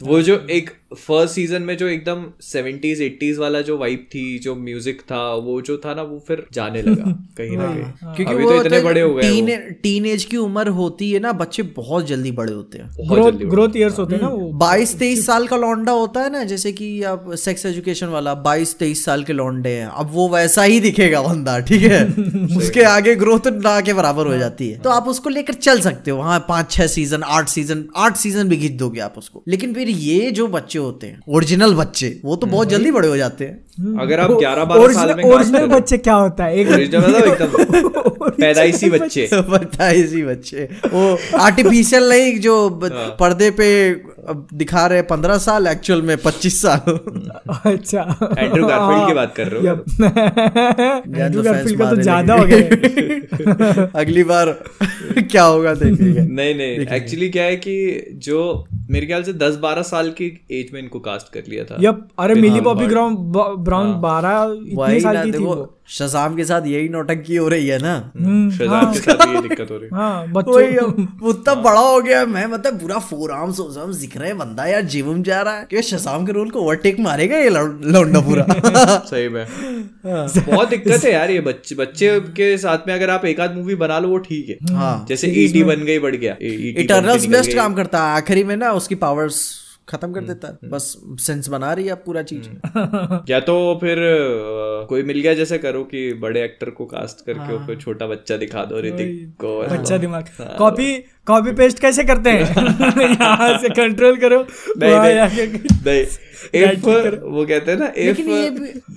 तो 0.00 0.06
वो 0.06 0.20
जो 0.22 0.46
एक 0.50 0.70
फ़र्स्ट 0.96 1.34
सीज़न 1.34 1.62
में 1.62 1.76
जो 1.76 1.86
एकदम 1.88 2.24
सेवेंटीज 2.42 3.00
एट्टीज 3.02 3.38
वाला 3.38 3.60
जो 3.60 3.78
वाइब 3.78 4.06
थी 4.14 4.38
जो 4.38 4.54
म्यूज़िक 4.54 5.00
था 5.00 5.34
वो 5.34 5.60
जो 5.62 5.76
था 5.84 5.94
ना 5.94 6.02
वो 6.02 6.18
फिर 6.28 6.46
जाने 6.52 6.82
लगा 6.82 7.10
कहीं 7.38 7.56
ना 7.56 7.66
कहीं। 7.66 8.14
क्योंकि 8.14 8.32
अभी 8.34 8.44
वो 8.44 8.50
तो 8.50 8.64
इतने 8.64 8.80
बड़े 8.80 9.00
हो 9.00 9.14
गए 9.14 9.22
टीन 9.22 9.46
टीन 9.82 10.06
एज 10.06 10.24
की 10.24 10.36
उम्र 10.36 10.68
होती 10.68 11.10
है 11.12 11.20
ना 11.20 11.32
बच्चे 11.32 11.62
बहुत 11.62 12.06
जल्दी 12.06 12.32
बड़े 12.32 12.52
होते 12.52 12.78
हैं। 12.78 13.50
ग्रोथ 13.50 13.76
ईयर्स 13.76 13.98
होते 13.98 14.14
हैं। 14.14 14.22
ना 14.22 14.28
वो। 14.28 14.50
बाईस 14.52 14.98
तेईस 14.98 15.26
साल 15.26 15.46
का 15.46 15.56
लौंडा 15.56 15.92
होता 15.92 16.20
है 16.20 16.32
ना 16.32 16.42
जैसे 16.44 16.72
कि 16.72 17.02
आप 17.02 17.30
सेक्स 17.34 17.66
एजुकेशन 17.66 18.06
वाला 18.06 18.34
बाईस 18.34 18.74
तेईस 18.78 19.04
साल 19.04 19.22
के 19.24 19.32
लौंडे 19.32 19.70
हैं। 19.70 19.86
अब 19.86 20.10
वो 20.12 20.28
वैसा 20.28 20.62
ही 20.62 20.80
दिखेगा 20.80 21.22
बंदा 21.22 21.58
ठीक 21.60 21.82
है? 21.82 22.04
उसके 22.56 22.82
आगे 22.82 23.14
ग्रोथ 23.14 23.46
ना 23.46 23.80
के 23.80 23.92
बराबर 23.92 24.26
हो 24.26 24.36
जाती 24.36 24.70
है। 24.70 24.78
तो 24.78 24.90
आप 24.90 25.08
उसको 25.08 25.30
लेकर 25.30 25.54
चल 25.54 25.80
सकते 25.80 26.10
हो। 26.10 26.18
वहाँ 26.18 26.38
पाँच 26.48 26.70
छह 26.72 26.86
सीज़न 26.86 27.22
आठ 27.22 27.48
सीज़न 27.48 27.84
आठ 27.96 28.16
सीज़न 28.16 28.48
भी 28.48 28.69
खींच 28.70 28.78
दोगे 28.78 29.00
आप 29.00 29.14
उसको। 29.18 29.42
लेकिन 29.48 29.74
फिर 29.74 29.88
ये 29.88 30.30
जो 30.30 30.46
बच्चे 30.46 30.78
होते 30.78 31.06
हैं 31.06 31.20
ओरिजिनल 31.28 31.74
बच्चे। 31.74 32.20
वो 32.24 32.36
तो 32.36 32.46
बहुत 32.46 32.68
जल्दी 32.68 32.90
बड़े 32.90 33.08
हो 33.08 33.16
जाते 33.16 33.44
हैं। 33.44 33.70
अगर 34.00 34.20
आप 34.20 34.30
ग्यारह 34.30 34.64
बारह 34.64 34.92
साल 34.92 35.14
में 35.16 35.24
ओरिजिनल 35.24 35.66
बच्चे 35.66 35.98
क्या 35.98 36.14
होता 36.14 36.44
है? 36.44 36.64
पैदाइशी 38.30 38.90
बच्चे। 38.90 39.30
पैदाइशी 39.34 40.22
बच्चे। 40.22 40.68
वो 40.92 41.18
आर्टिफिशियल 41.38 42.08
नहीं 42.08 42.40
जो 42.40 42.80
पर्दे 43.20 43.50
पे 43.50 43.94
अब 44.28 44.46
दिखा 44.54 44.86
रहे 44.86 45.02
पंद्रह 45.02 45.38
साल 45.38 45.66
एक्चुअल 45.66 46.02
में 46.02 46.16
पच्चीस 46.16 46.62
साल। 46.62 46.78
अच्छा। 47.70 48.00
एंड्रू 48.38 48.66
गारफील्ड 48.66 49.06
की 49.08 49.14
बात 49.14 49.34
कर 49.36 49.46
रहे 49.46 49.60
हो? 49.60 49.76
एंड्रू 51.22 51.42
तो 51.42 51.50
गारफील्ड 51.50 51.78
का 51.78 51.90
तो 51.90 51.96
ज़्यादा 51.96 52.34
हो 52.34 52.46
गया। 52.46 53.90
अगली 54.00 54.24
बार 54.24 54.46
क्या 55.18 55.42
होगा 55.42 55.74
देखेंगे। 55.74 56.20
नहीं 56.20 56.54
नहीं 56.54 56.86
एक्चुअली 56.96 57.28
क्या 57.30 57.44
है 57.44 57.56
कि 57.56 58.04
जो 58.14 58.66
मेरे 58.90 59.06
ख्याल 59.06 59.22
से 59.22 59.32
10-12 59.32 59.82
साल 59.82 60.10
की 60.10 60.46
एज 60.50 60.70
में 60.74 60.80
इनको 60.80 61.00
कास्ट 61.00 61.32
कर 61.32 61.42
लिया 61.48 61.64
था। 61.64 61.76
यप 61.80 62.08
अरे 62.18 62.34
मिली 62.34 62.60
बॉबी 62.60 62.86
ब्राउन 62.86 63.16
ब्राउन 63.58 64.00
बारह 64.00 64.58
इतने 64.72 65.00
साल 65.00 65.24
की 65.24 65.32
थी 65.32 65.38
वो। 65.38 65.76
शजाम 65.88 66.36
के 66.36 66.44
साथ 66.44 66.66
यही 66.66 66.88
नौटंकी 66.88 67.36
हो 67.36 67.48
रही 67.48 67.66
है 67.66 67.78
ना। 67.82 68.12
हम्म, 68.20 68.50
शहजाद 68.50 68.92
के 68.94 68.98
साथ 68.98 69.34
ये 69.34 69.40
दिक्कत 69.42 69.70
हो 69.70 69.76
रही 69.76 69.84
है। 69.84 69.90
हाँ 69.94 70.32
बच्चों 70.32 70.76
अब 70.76 71.20
उतना 71.22 71.54
बड़ा 71.54 71.80
हो 71.80 72.00
गया 72.00 72.26
मैं 72.26 72.46
मतलब 72.46 72.80
पूरा 72.80 72.98
फोर 72.98 73.30
आर्म्स 73.30 73.58
हो 73.58 73.94
दिख 73.94 74.16
रहे 74.16 74.28
हैं 74.28 74.38
बंदा 74.38 74.66
यार 74.66 74.82
जिम 74.82 75.22
जा 75.22 75.40
रहा 75.42 75.58
है। 75.58 75.64
क्या 75.64 75.80
शजाम 75.80 76.26
के 76.26 76.32
रोल 76.32 76.50
को 76.50 76.60
ओवरटेक 76.60 77.00
मारेगा 77.00 77.36
ये 77.36 77.50
लौंडा 77.50 78.20
पूरा। 78.20 78.46
सही 79.06 79.28
में। 79.28 79.46
बहुत 80.06 80.68
दिक्कत 80.68 81.04
है 81.04 81.12
यार 81.12 81.30
ये 81.30 81.40
बच्चे 81.40 81.74
बच्चे 81.74 82.20
के 82.20 82.58
साथ 82.58 82.78
में 82.86 82.94
अगर 82.94 83.10
आप 83.10 83.24
एक 83.24 83.40
आध 83.40 83.54
मूवी 83.56 83.74
बना 83.74 83.98
लो 83.98 84.08
वो 84.08 84.18
ठीक 84.18 84.48
है। 84.48 84.74
हाँ। 84.74 85.06
जैसे 85.08 85.28
ईटी 85.28 85.64
बन 85.64 85.84
गई 85.84 85.98
बढ़ 85.98 86.16
गया। 86.16 86.36
E- 86.36 86.38
ET 86.38 86.46
बन 86.46 86.72
के 86.72 86.82
इटर्नल्स 86.82 87.26
बेस्ट 87.26 87.56
काम 87.56 87.74
करता 87.74 88.04
है 88.04 88.16
आखिरी 88.16 88.44
में 88.44 88.56
ना 88.56 88.72
उसकी 88.80 88.94
पावर्स 88.94 89.42
खत्म 89.88 90.12
कर 90.12 90.20
देता 90.20 90.48
है। 90.48 90.70
बस 90.70 90.84
सेंस 91.20 91.48
बना 91.48 91.72
रही 91.72 91.84
है 91.84 91.92
अब 91.92 92.02
पूरा 92.06 92.22
चीज़। 92.22 92.48
या 93.30 93.38
तो 93.40 93.54
फिर 93.80 93.96
कोई 94.88 95.02
मिल 95.02 95.20
गया 95.20 95.34
जैसे 95.34 95.58
करो 95.58 95.82
कि 95.84 96.02
बड़े 96.14 96.42
एक्टर 96.44 96.70
को 96.70 96.84
कास्ट 96.86 97.24
करके 97.26 97.40
हाँ। 97.40 97.66
फिर 97.66 97.76
छोटा 97.76 98.06
बच्चा 98.06 98.36
दिखा 98.36 98.64
दो 98.64 98.80
ऋतिक 98.80 99.34
को। 99.40 99.56
बच्चा 99.68 99.96
दिमाग। 99.96 100.28
कॉपी 100.58 100.92
कॉपी 101.26 101.52
पेस्ट 101.52 101.78
कैसे 101.78 102.04
करते 102.04 102.30
हैं? 102.30 102.40
यहाँ 103.10 103.58
से 103.58 103.68
कंट्रोल 103.68 104.16
करो। 104.16 104.44
नहीं 104.78 104.94
नहीं 104.98 105.46
नहीं 105.86 106.04
इफ़ 106.54 106.86
वो 107.24 107.44
कहते 107.46 107.70
हैं 107.70 107.78
ना 107.78 107.92
इफ़ 107.96 108.20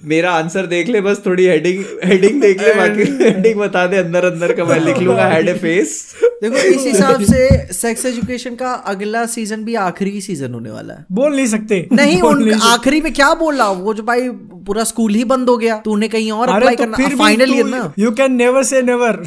मेरा 0.08 0.32
आंसर 0.32 0.66
देख 0.66 0.90
ले 0.90 1.02
बस 1.02 1.22
थोड़ी 1.26 1.46
हेडिंग 1.46 1.84
हेडिंग 2.04 2.42
देख 2.42 2.62
ले 2.62 2.74
बाकी 2.74 3.04
हेडिंग 3.24 3.60
बता 3.60 3.86
दे 3.88 3.98
अंदर 3.98 4.26
अंदर 4.26 4.54
का 4.54 4.66
मैं 4.66 4.80
लिख 4.80 4.98
लूँगा 4.98 5.28
हेड 5.30 5.50
ए 5.50 5.54
फेस 5.54 6.16
देखो 6.44 6.58
इस 6.58 6.86
हिसाब 6.86 7.22
से 7.24 7.74
सेक्स 7.74 8.06
एजुकेशन 8.06 8.56
का 8.56 8.72
अगला 8.94 9.26
सीज़न 9.26 9.64
भी 9.64 9.76
आखिरी 9.82 10.22
सीज़न 10.22 10.54
होने 10.54 10.72
वाला 10.72 10.94
है। 10.94 11.06
बोल 11.12 11.36
नहीं 11.36 11.46
सकते। 11.48 11.88
नहीं 11.94 12.22
बोल 12.22 12.44
उन 12.44 12.62
आखिरी 12.62 13.02
में 13.02 13.14
क्या 13.14 13.34
बोल 13.34 13.58
रहा 13.58 13.70
वो 13.70 13.94
जो 13.94 14.04
भाई 14.04 14.30
पूरा 14.68 14.84
स्कूल 14.84 15.14
ही 15.14 15.24
बंद 15.24 15.50
हो 15.50 15.58
गया 15.58 15.78
तो 15.78 15.92
उन्हें 15.92 16.10
कहीं 16.12 16.32
और 16.32 16.50
अप्लाई 16.50 16.76
तो 16.76 16.84
करना 16.84 17.16
फाइनल 17.18 17.54
ईयर 17.54 17.66
ना। 17.66 17.94
You 18.00 18.12
can 18.12 18.36
never 18.36 18.64
say 18.64 18.82
never 18.82 19.18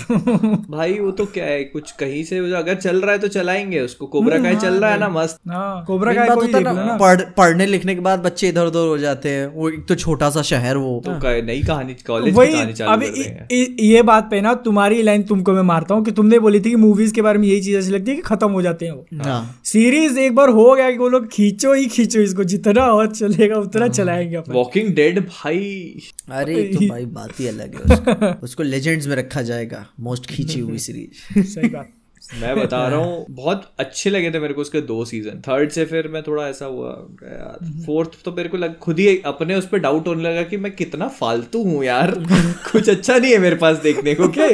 भाई 0.70 0.92
वो 0.92 1.10
तो 1.10 1.24
क्या 1.34 1.44
है 1.44 1.62
कुछ 1.64 1.90
कहीं 2.00 2.24
से 2.24 2.38
अगर 2.56 2.74
चल 2.86 3.00
रहा 3.00 3.12
है 3.12 3.18
तो 3.18 3.28
चलाएँगे 3.28 3.80
उसको। 3.80 4.06
कोबरा 4.06 4.38
का 4.38 4.54
चल 4.54 4.74
रहा 4.74 4.90
है 4.90 4.98
ना 5.00 5.08
मस्त। 5.08 5.40
हाँ 5.48 5.84
कोबरा 5.86 6.12
है 6.12 6.28
लो 6.34 6.60
ना। 6.60 6.72
ना 6.72 6.96
पढ़, 6.96 7.20
पढ़ने 7.20 7.66
लिखने 7.66 7.94
के 7.94 8.00
बाद 8.00 8.18
बच्चे 8.18 8.48
इधर 8.48 8.66
उधर 8.66 8.86
हो 8.86 8.98
जाते 8.98 9.28
हैं। 9.28 9.46
वो 9.46 9.70
एक 9.70 9.86
तो 9.88 9.94
छोटा 9.94 10.30
सा 10.30 10.42
शहर 10.42 10.76
वो। 10.76 11.02
तो 11.06 11.12
नई 11.46 11.62
कहानी 11.62 11.94
कॉलेज 11.94 12.34
की 12.34 12.52
कहानी 12.52 12.72
चालू 12.72 13.06
हैं। 13.06 13.48
ये 13.80 14.02
बात 14.02 14.28
पे 14.30 14.40
ना 14.40 14.54
तुम्हारी 14.54 15.02
लाइन 15.02 15.22
तुमको 15.22 15.52
मैं 15.52 15.62
मारता 15.62 15.94
हूँ 15.94 16.04
कि 16.04 16.10
तुमने 16.10 16.38
बोली 16.38 16.60
थी 16.60 16.70
कि 16.70 16.76
मूवीज़ 16.76 17.14
के 17.14 17.22
बारे 17.22 17.38
में 17.38 17.48
यही 17.48 17.60
चीज़ 17.60 17.76
ऐसी 17.76 17.90
लगती 17.90 18.10
है 18.10 18.16
कि 18.16 18.22
खत्म 18.22 18.50
हो 18.50 18.62
जाते 18.62 18.86
हैं 18.86 18.92
वो। 18.92 19.06
हाँ। 19.14 19.60
सीरीज़ 19.64 20.18
एक 20.18 20.34
बार 20.34 20.48
हो 20.48 20.74
गया 20.74 20.90
कि 20.90 20.98
वो 20.98 21.08
लोग 21.08 21.28
खींचो 21.32 21.74
ही 21.74 21.86
खींचो 21.86 22.20
इसको 22.20 22.44
जितना 22.44 22.84
और 22.86 23.06
चलेगा 23.14 23.56
उतना 23.56 23.88
चलाएँगे 23.88 24.36
वॉकिंग 24.48 24.94
डेड 24.94 25.20
भाई। 25.20 26.00
अरे 26.30 26.62
तो 26.62 26.86
भाई 26.90 27.04
बात 27.04 27.40
ही 27.40 27.48
अलग 27.48 27.74
है 27.74 27.80
उसको, 27.80 28.44
उसको 28.44 28.62
लेजेंड्स 28.72 29.06
में 29.06 29.16
रखा 29.16 29.42
जाएगा 29.42 29.86
मोस्ट 30.00 30.26
खींची 30.26 30.60
हुई 30.60 30.78
सीरीज़ 30.78 31.44
सही 31.44 31.68
बात। 31.68 31.88
मैं 32.34 32.60
बता 32.60 32.88
रहा 32.88 32.98
हूँ 32.98 33.26
बहुत 33.30 33.72
अच्छे 33.78 34.10
लगे 34.10 34.30
थे 34.30 34.38
मेरे 34.38 34.54
को 34.54 34.60
उसके 34.60 34.80
दो 34.80 35.04
सीज़न 35.04 35.30
थर्ड 35.30 35.70
से 35.70 35.84
फिर 35.84 36.08
मैं 36.08 36.22
थोड़ा 36.22 36.48
ऐसा 36.48 36.66
हुआ 36.66 36.88
यार। 37.22 37.82
फोर्थ 37.86 38.10
तो 38.24 38.32
मेरे 38.32 38.48
को 38.48 38.56
लग 38.56 38.78
खुद 38.78 38.98
ही 38.98 39.22
अपने 39.24 39.54
उस 39.54 39.68
पर 39.68 39.78
डाउट 39.78 40.08
होने 40.08 40.22
लगा 40.22 40.42
कि 40.42 40.56
मैं 40.56 40.72
कितना 40.76 41.08
फालतू 41.08 41.62
हूँ 41.62 41.84
यार। 41.84 42.10
कुछ 42.72 42.88
अच्छा 42.88 43.18
नहीं 43.18 43.32
है 43.32 43.38
मेरे 43.38 43.56
पास 43.56 43.76
देखने 43.76 44.14
को 44.14 44.28
क्या? 44.28 44.46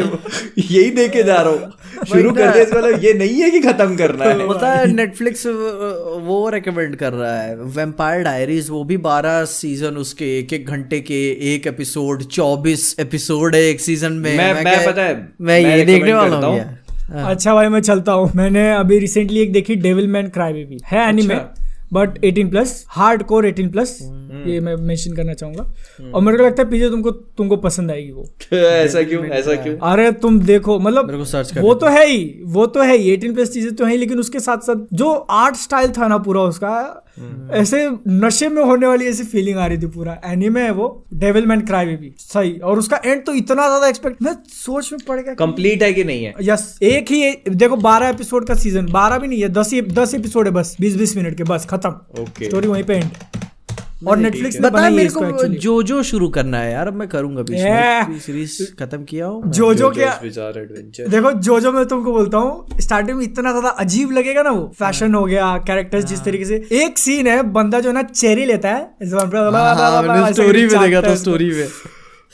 यही 0.59 0.90
देखे 0.90 1.23
जा 1.23 1.36
रहा 1.36 1.53
हूँ। 1.53 1.73
शुरू 2.07 2.31
कर 2.31 2.51
दिया 2.51 2.78
मतलब 2.78 3.05
ये 3.05 3.15
नहीं 3.15 3.43
है 3.43 3.51
कि 3.51 3.61
खत्म 3.61 3.97
करना 3.97 4.24
है। 4.24 4.49
पता 4.49 4.73
है 4.73 4.93
नेटफ्लिक्स 4.93 5.47
वो 6.27 6.49
रेकमेंड 6.49 6.97
कर 6.97 7.12
रहा 7.12 7.40
है। 7.43 7.57
वेम्पायर 7.57 8.23
डायरीज 8.23 8.70
वो 8.70 8.85
भी 8.85 8.97
बारह 8.97 9.44
सीज़न 9.44 9.97
उसके 9.97 10.39
एक 10.39 10.53
एक 10.53 10.66
घंटे 10.66 11.01
के 11.01 11.31
एक 11.55 11.66
एपिसोड 11.66 12.23
चौबीस 12.23 12.97
एपिसोड 13.01 13.55
है 13.55 13.62
एक 13.62 13.81
सीज़न 13.81 14.12
में। 14.12 14.36
मैं- 14.36 14.55
मैं 14.55 14.65
क्या- 14.65 14.86
पता 14.86 15.03
है, 15.03 15.15
मैं 15.40 15.62
मैं 15.62 15.77
ये 15.77 15.85
देखने 15.85 16.12
वाला 16.12 16.47
हूँ। 16.47 16.82
अच्छा 17.13 17.55
भाई 17.55 17.69
मैं 17.69 17.81
चलता 17.81 18.13
हूँ। 18.13 18.31
मैंने 18.37 18.73
अभी 18.75 18.99
रिसेंटली 18.99 19.41
एक 19.41 19.53
देखी 19.53 19.75
डेविल 19.75 20.07
मैन 20.09 20.29
क्राई 20.29 20.53
बेबी 20.53 20.81
है 20.85 21.09
anime 21.09 21.35
but 21.93 22.19
18 22.25 22.51
plus 22.51 22.85
hardcore 23.23 23.47
18 23.47 23.73
plus 23.73 23.99
ये 24.47 24.61
मैं 24.61 24.77
मेंशन 24.77 25.13
करना 25.13 25.35
चाहूँगा। 25.35 25.63
और 26.15 26.23
मेरे 26.23 26.39
को 26.39 26.45
लगता 26.45 26.63
है 26.63 26.71
पीछे 26.71 26.89
तुमको 26.91 27.11
तुमको 27.11 27.57
पसंद 27.57 27.91
आएगी 27.91 28.11
वो। 28.13 28.25
ऐसा 28.53 29.03
क्यों? 29.03 29.25
ऐसा 29.25 29.55
क्यों? 29.55 29.77
अरे 29.79 30.13
तुम 30.13 30.41
देखो 30.41 30.79
मतलब 30.79 31.07
मेरे 31.07 31.19
को 31.19 31.25
सर्च 31.25 31.53
कर 31.53 31.61
वो 31.61 31.75
तो 31.75 31.87
है 31.87 32.07
ही 32.07 32.41
वो 32.45 32.67
तो 32.67 32.83
है 32.83 32.97
ही 32.97 33.11
एटीन 33.11 33.35
प्लस 33.35 33.53
चीज़ें 33.53 33.75
तो 33.75 33.85
है 33.85 33.91
ही 33.91 33.99
लेकिन 33.99 34.19
उसके 34.19 34.41
साथ 34.41 34.59
साथ 34.59 34.87
जो 34.93 35.13
आर्ट 35.13 35.57
स्टाइल 35.57 35.91
था 35.91 36.09
ना 36.09 36.19
पूरा 36.19 36.41
उसका 36.41 37.02
ऐसे 37.53 37.79
नशे 38.09 38.49
में 38.49 38.63
होने 38.63 38.87
वाली 38.87 39.07
ऐसी 39.07 39.25
फीलिंग 39.25 39.59
आ 39.59 39.67
रही 39.67 39.79
थी 39.79 39.87
पूरा। 39.89 40.21
एनिमे 40.25 40.63
है 40.63 40.71
वो 40.73 40.89
डेविल 41.15 41.47
मैन 41.47 41.61
क्राई 41.63 41.97
भी। 41.97 42.13
सही। 42.19 42.53
और 42.55 42.79
उसका 42.79 43.01
एंड 43.05 43.25
तो 43.25 43.35
इतना 43.35 43.67
ज़्यादा 43.67 43.89
एक्सपेक्ट 43.89 44.23
मैं 44.23 44.35
सोच 44.55 44.93
में 44.93 45.01
पड़ 45.09 45.21
गया 45.21 45.35
कंप्लीट 45.37 45.83
है 45.83 45.93
कि 45.93 46.05
नहीं 46.05 46.25
है? 46.25 46.35
यस 46.43 46.79
एक 46.83 47.11
ही 47.11 47.35
देखो 47.51 47.77
बारह 47.79 48.09
एपिसोड 48.09 48.47
का 48.47 48.55
सीज़न 48.57 48.93
बारह 48.93 49.19
भी 49.19 49.29
नहीं 49.29 49.43
है 49.43 49.49
दस 49.51 49.75
दस 49.93 50.15
एपिसोड 50.15 50.47
है 50.47 50.53
बस 50.53 50.77
बीस 50.81 50.97
बीस 50.97 51.17
मिनट 51.17 51.37
के 51.37 51.45
बस 51.45 51.67
खत्म। 51.71 52.23
ओके 52.23 52.45
स्टोरी 52.45 52.69
वहीं 52.69 52.85
पे 52.85 52.95
एंड 52.95 53.11
और 54.09 54.19
नेटफ्लिक्स 54.19 54.61
बता 54.61 54.89
मेरे 54.91 55.09
को 55.11 55.47
जो 55.47 55.83
जो 55.83 56.03
शुरू 56.03 56.29
करना 56.31 56.59
है 56.59 56.73
यार 56.73 56.89
अब 56.89 56.95
मैं 56.95 57.09
करूँगा 57.09 57.43
बीच 57.43 57.61
में 57.61 58.19
सीरीज़ 58.20 58.62
खत्म 58.79 59.05
किया 59.05 59.27
हूँ? 59.27 59.43
जो 59.49 59.73
जो 59.74 59.91
क्या 59.91 60.12
देखो 60.23 61.33
जो 61.33 61.59
जो 61.61 61.73
मैं 61.73 61.85
तुमको 61.87 62.12
बोलता 62.12 62.39
हूँ 62.39 62.81
स्टार्टिंग 62.81 63.16
में 63.19 63.24
इतना 63.24 63.51
ज़्यादा 63.51 63.69
अजीब 63.85 64.12
लगेगा 64.12 64.43
ना 64.43 64.51
वो। 64.51 64.66
फ़ैशन 64.79 65.15
हो 65.15 65.24
गया 65.24 65.57
कैरेक्टर्स 65.66 66.05
जिस 66.05 66.24
तरीके 66.24 66.45
से। 66.45 66.62
एक 66.83 66.99
सीन 66.99 67.27
है 67.27 67.43
बंदा 67.53 67.81
जो 67.81 67.89
है 67.89 67.95
ना 67.95 68.03
चेरी 68.05 68.45
लेता 68.47 68.69
है 68.70 69.09
स्टोरी 70.33 70.66
में 70.66 70.79
देखा 70.81 71.03
था 71.03 71.15
स्टोरी 71.16 71.51
में। 71.51 71.66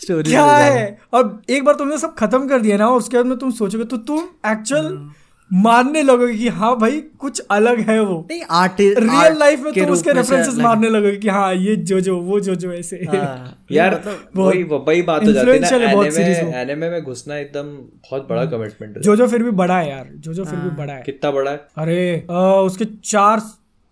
स्टोरी 0.01 0.31
क्या 0.31 0.47
है? 0.47 0.99
और 1.13 1.41
एक 1.51 1.65
बार 1.65 1.75
तुमने 1.75 1.99
सब 1.99 2.15
खत्म 2.15 2.49
कर 2.49 2.61
दिया 2.61 2.77
ना 2.77 2.89
उसके 2.91 3.17
बाद 3.17 3.27
में 3.27 3.39
तुम 3.39 3.51
सोचोगे 3.53 3.85
तो 3.85 3.97
तुम 4.09 4.19
एक्चुअल 4.47 4.87
मानने 5.51 6.03
लगोगे 6.03 6.35
कि 6.35 6.49
हाँ 6.49 6.77
भाई 6.79 7.01
कुछ 7.19 7.41
अलग 7.51 7.79
है 7.81 7.99
वो। 8.01 8.17
नहीं 8.31 8.43
आर्ट 8.51 8.81
रियल 8.81 9.39
लाइफ 9.39 9.61
में 9.61 9.73
तुम 9.75 9.93
उसके 9.93 10.13
रेफरेंसेस 10.13 10.59
मारने 10.59 10.89
लगोगे 10.89 11.17
कि 11.17 11.29
हाँ 11.29 11.55
ये 11.55 11.77
जो 11.77 12.01
जो 12.01 12.19
वो 12.21 12.41
जो 12.41 12.55
जो 12.55 12.73
ऐसे 12.73 12.97
यार 13.73 13.95
वही 14.37 14.63
वही 14.63 15.03
बात 15.03 15.25
हो 15.25 15.33
जाती 15.33 15.51
है 15.51 15.61
ना। 15.61 15.69
एनिमे 15.69 16.61
एनिमे 16.61 16.91
में। 16.91 17.03
घुसना 17.03 17.37
एकदम 17.37 17.63
बहुत 18.03 18.27
बड़ा 18.31 18.45
कमिटमेंट 18.47 18.97
है। 18.97 19.03
जो 19.03 19.17
जो 19.17 19.27
फिर 19.27 19.43
भी 19.43 19.51
बड़ा 19.63 19.79
है 19.79 19.89
यार 19.91 20.11
जो 20.17 20.35
जो 20.35 20.45
फिर 20.45 20.59
भी 20.59 20.71
बड़ा 20.77 20.93
है। 20.93 21.03
कितना 21.03 21.31
बड़ा 21.31 21.51
है? 21.51 21.57
अरे 21.57 22.21
उसके 22.67 22.85
चार 23.05 23.43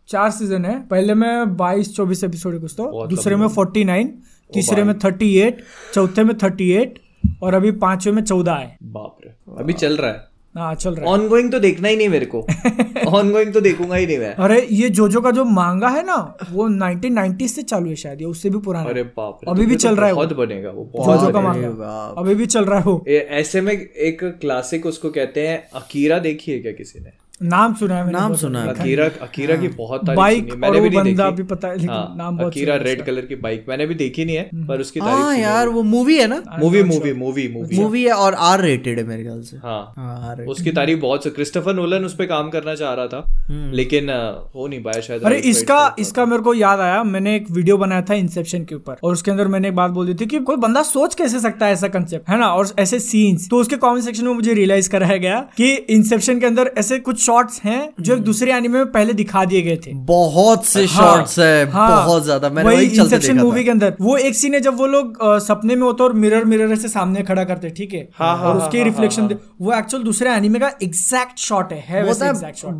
चार 0.08 0.30
सीज़न 0.30 0.64
है। 0.64 0.78
पहले 0.88 1.14
में 1.14 1.56
बाईस 1.56 1.94
चौबीस 1.96 2.24
एपिसोड 2.24 2.54
है 2.54 2.60
कुछ 2.60 2.72
तो 2.72 3.06
दूसरे 3.06 3.36
में 3.36 3.48
फोर्टी 3.48 3.84
नाइन 3.84 4.14
तीसरे 4.54 4.84
में 4.84 4.98
थर्टी 4.98 5.34
एट 5.38 5.64
चौथे 5.94 6.24
में 6.24 6.36
थर्टी 6.38 6.70
एट 6.72 6.98
और 7.42 7.54
अभी 7.54 7.70
पांचवे 7.80 8.12
में 8.12 8.22
चौदह 8.24 8.52
है। 8.52 8.76
बाप 8.82 9.18
रे 9.24 9.34
अभी 9.58 9.72
चल 9.72 9.96
रहा 9.96 10.10
है। 10.10 10.35
हाँ 10.56 10.74
चल 10.74 10.94
रहा 10.94 11.06
है। 11.06 11.12
ऑन 11.12 11.28
गोइंग 11.28 11.52
तो 11.52 11.58
देखना 11.58 11.88
ही 11.88 11.96
नहीं 11.96 12.08
मेरे 12.08 12.26
को। 12.26 12.46
ऑन 13.08 13.32
गोइंग 13.32 13.52
तो 13.54 13.60
देखूँगा 13.60 13.96
ही 13.96 14.06
नहीं 14.06 14.18
मैं। 14.18 14.34
अरे 14.34 14.66
ये 14.70 14.88
जोजो 14.88 15.20
का 15.20 15.30
जो 15.30 15.44
मांगा 15.44 15.88
है 15.88 16.06
ना 16.06 16.36
वो 16.52 16.68
1990 16.68 17.48
से 17.48 17.62
चालू 17.62 17.88
है 17.88 17.96
शायद 17.96 18.22
या 18.22 18.28
उससे 18.28 18.50
भी 18.50 18.58
पुराना। 18.58 18.90
अरे। 18.90 19.02
बाप 19.02 19.40
अभी 19.48 19.62
तो 19.62 19.66
भी 19.66 19.66
फिर 19.66 19.78
चल 19.78 19.94
तो 19.94 19.96
रहा 19.96 20.06
है 20.06 20.14
बहुत 20.14 20.32
बनेगा 20.32 20.70
वो 20.70 20.90
जोजो 20.96 21.32
का 21.32 21.40
मांगा। 21.40 22.14
अभी 22.18 22.34
भी 22.34 22.46
चल 22.46 22.64
रहा 22.64 22.78
है 22.78 22.84
वो। 22.84 23.04
ऐसे 23.08 23.60
में 23.60 23.72
एक 23.72 24.24
क्लासिक 24.24 24.86
उसको 24.86 25.10
कहते 25.10 25.48
हैं 25.48 25.68
अकीरा 25.74 26.18
देखी 26.18 26.52
है 26.52 26.58
क्या 26.58 26.72
किसी 26.72 27.00
ने? 27.00 27.25
नाम 27.40 27.74
सुना 27.74 27.94
है 27.94 28.10
नाम 28.12 28.34
सुना 28.36 28.60
है। 28.62 28.68
अकीरा 28.70 29.04
अकीरा 29.22 29.56
की 29.56 29.68
बहुत 29.70 30.04
बाइक 30.06 30.52
मैंने 30.54 30.80
भी 30.80 30.88
नहीं 30.88 30.98
बंदा 30.98 31.24
देखी। 31.24 31.36
भी 31.36 31.48
पता 31.48 31.68
है 31.68 31.74
लेकिन 31.74 31.90
हाँ, 31.90 32.14
नाम 32.18 32.36
बहुत 32.38 32.52
अकीरा 32.52 32.76
रेड 32.76 33.04
कलर 33.06 33.26
की 33.26 33.34
बाइक 33.36 33.64
मैंने 33.68 33.86
भी 33.86 33.94
देखी 33.94 34.24
नहीं 34.24 34.36
है 34.36 34.66
पर 34.68 34.80
उसकी 34.80 35.00
हाँ 35.00 35.36
यार 35.36 35.68
वो 35.68 35.82
मूवी 35.84 36.16
है 36.18 36.26
ना? 36.26 36.42
Movie 36.58 36.82
movie 36.82 37.12
movie 37.14 37.46
movie 37.48 37.78
movie 37.78 38.02
है 38.04 38.12
और 38.14 38.34
आर 38.46 38.60
रेटेड 38.60 38.98
है 38.98 39.04
मेरे 39.06 39.22
ख्याल 39.22 39.42
से। 39.42 39.56
हाँ। 39.56 39.92
हाँ 39.96 40.30
आर 40.30 40.42
उसकी 40.46 40.72
तारीफ़ 40.72 41.00
बहुत 41.00 41.24
से 41.24 41.30
क्रिस्टोफर 41.30 41.74
नोलन 41.74 42.04
उस 42.04 42.14
पर 42.16 42.26
काम 42.26 42.48
करना 42.50 42.74
चाह 42.74 42.94
रहा 42.94 43.06
था 43.06 43.24
लेकिन 43.72 44.10
हो 44.54 44.66
नहीं 44.68 44.82
पाया 44.82 45.00
शायद 45.00 45.22
अरे 45.22 45.38
इसका 45.50 45.78
इसका 45.98 46.26
मेरे 46.26 46.42
को 46.42 46.54
याद 46.54 46.80
आया 46.80 47.02
मैंने 47.04 47.36
एक 47.36 47.50
वीडियो 47.50 47.76
बनाया 47.78 48.02
था 48.10 48.14
इंसेप्शन 48.16 48.64
के 48.64 48.74
ऊपर 48.74 48.96
और 49.04 49.12
उसके 49.12 49.30
अंदर 49.30 49.48
मैंने 49.48 49.68
एक 49.68 49.76
बात 49.76 49.90
बोल 49.90 50.06
दी 50.06 50.14
थी 50.14 50.26
कि 50.26 50.38
कोई 50.42 50.56
बंदा 50.64 50.82
सोच 50.84 51.14
कैसे 51.14 51.40
सकता 51.40 51.66
है 51.66 51.72
ऐसा 51.72 51.88
कंसेप्ट 51.90 52.28
है 52.30 52.38
ना? 52.38 52.48
और 52.48 52.74
ऐसे 52.78 53.00
सीन्स 53.00 53.48
तो 53.50 53.60
उसके 53.60 53.76
कमेंट 53.76 54.04
सेक्शन 54.04 54.24
में 54.26 54.32
मुझे 54.34 54.54
रियलाइज़ 54.54 54.90
कराया 54.90 55.16
गया 55.18 55.40
कि 55.56 55.72
इंसेप्शन 55.74 56.40
के 56.40 56.46
अंदर 56.46 56.72
ऐसे 56.78 56.98
कुछ 57.00 57.24
शॉट्स 57.26 57.60
हैं 57.64 57.80
जो 58.00 58.16
एक 58.16 58.22
दूसरे 58.22 58.52
एनिमे 58.52 58.78
में 58.78 58.90
पहले 58.92 59.12
दिखा 59.12 59.44
दिए 59.44 59.62
गए 59.62 59.76
थे। 59.76 59.92
बहुत 60.06 60.64
से 60.66 60.86
शॉट्स 60.86 61.38
है 61.38 61.70
हाँ, 61.70 62.06
बहुत 62.06 62.24
ज़्यादा। 62.24 62.50
मैंने 62.50 62.68
वही 62.68 62.86
इंसेप्शन 62.86 63.38
मूवी 63.38 63.64
के 63.64 63.70
अंदर। 63.70 63.96
वो 64.00 64.16
एक 64.16 64.34
सीन 64.34 64.54
है 64.54 64.60
जब 64.60 64.76
वो 64.78 64.86
लोग 64.86 65.18
सपने 65.46 65.76
में 65.76 65.82
होते 65.82 66.04
और 66.04 66.12
मिरर 66.12 66.44
मिरर 66.44 66.76
से 66.76 66.88
सामने 66.88 67.22
खड़ा 67.22 67.44
करते 67.44 67.70
ठीक 67.70 67.94
है? 67.94 68.08
हाँ, 68.14 68.36
हाँ, 68.36 68.44
और 68.44 68.56
हाँ, 68.56 68.66
उसके 68.66 68.78
हाँ, 68.78 68.84
रिफ्लेक्शन 68.84 69.28
वो 69.60 69.72
एक्चुअल 69.72 70.02
दूसरे 70.02 70.30
एनिमे 70.30 70.58
का 70.58 70.72
एग्जैक्ट 70.82 71.38
शॉट 71.38 71.72
है 71.72 71.80
है 71.80 72.02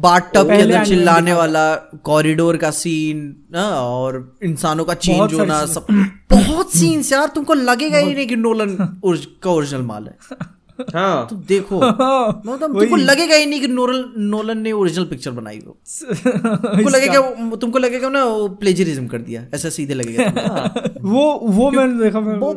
बाथटब 0.00 0.50
के 0.50 0.60
अंदर 0.62 0.84
चिल्लाने 0.84 1.32
वाला 1.32 1.64
कॉरिडोर 2.04 2.56
का 2.56 2.70
सीन 2.70 3.34
और 3.56 4.36
इंसानों 4.42 4.84
का 4.84 4.94
चेंज 4.94 5.34
होना 5.34 5.64
सब 5.66 5.86
बहुत 6.30 6.74
सीन्स 6.74 7.12
यार 7.12 7.26
तुमको 7.26 7.54
लगेगा 7.54 7.98
ही 7.98 8.14
नहीं 8.14 8.26
कि 8.26 8.36
नोलन 8.36 8.76
का 9.06 9.50
ओरिजिनल 9.50 9.82
माल 9.82 10.06
है। 10.06 10.36
हाँ। 10.94 11.26
तुम 11.30 11.38
देखो। 11.38 11.80
मतलब 12.46 12.78
तुमको 12.78 12.96
लगेगा 12.96 13.36
ही 13.36 13.46
नहीं 13.46 13.60
कि 13.60 13.66
नोरल 13.66 14.12
नोलन 14.18 14.58
ने 14.58 14.72
ओरिजिनल 14.72 15.06
पिक्चर 15.06 15.30
बनाई 15.30 15.60
हो। 15.66 15.76
तुमको 16.06 16.88
लगेगा 16.88 17.20
वो- 17.20 17.60
तुमको 17.60 17.78
लगेगा 17.78 18.08
ना 18.08 18.24
वो 18.24 18.48
प्लेजरिज्म 18.48 19.06
कर 19.06 19.18
दिया 19.18 19.46
ऐसा 19.54 19.68
सीधे 19.68 19.94
लगेगा। 19.94 20.74
वो 21.02 21.40
वो 21.42 21.70
मैंने 21.70 22.04
देखा 22.04 22.20
मैं 22.20 22.36
वो 22.36 22.52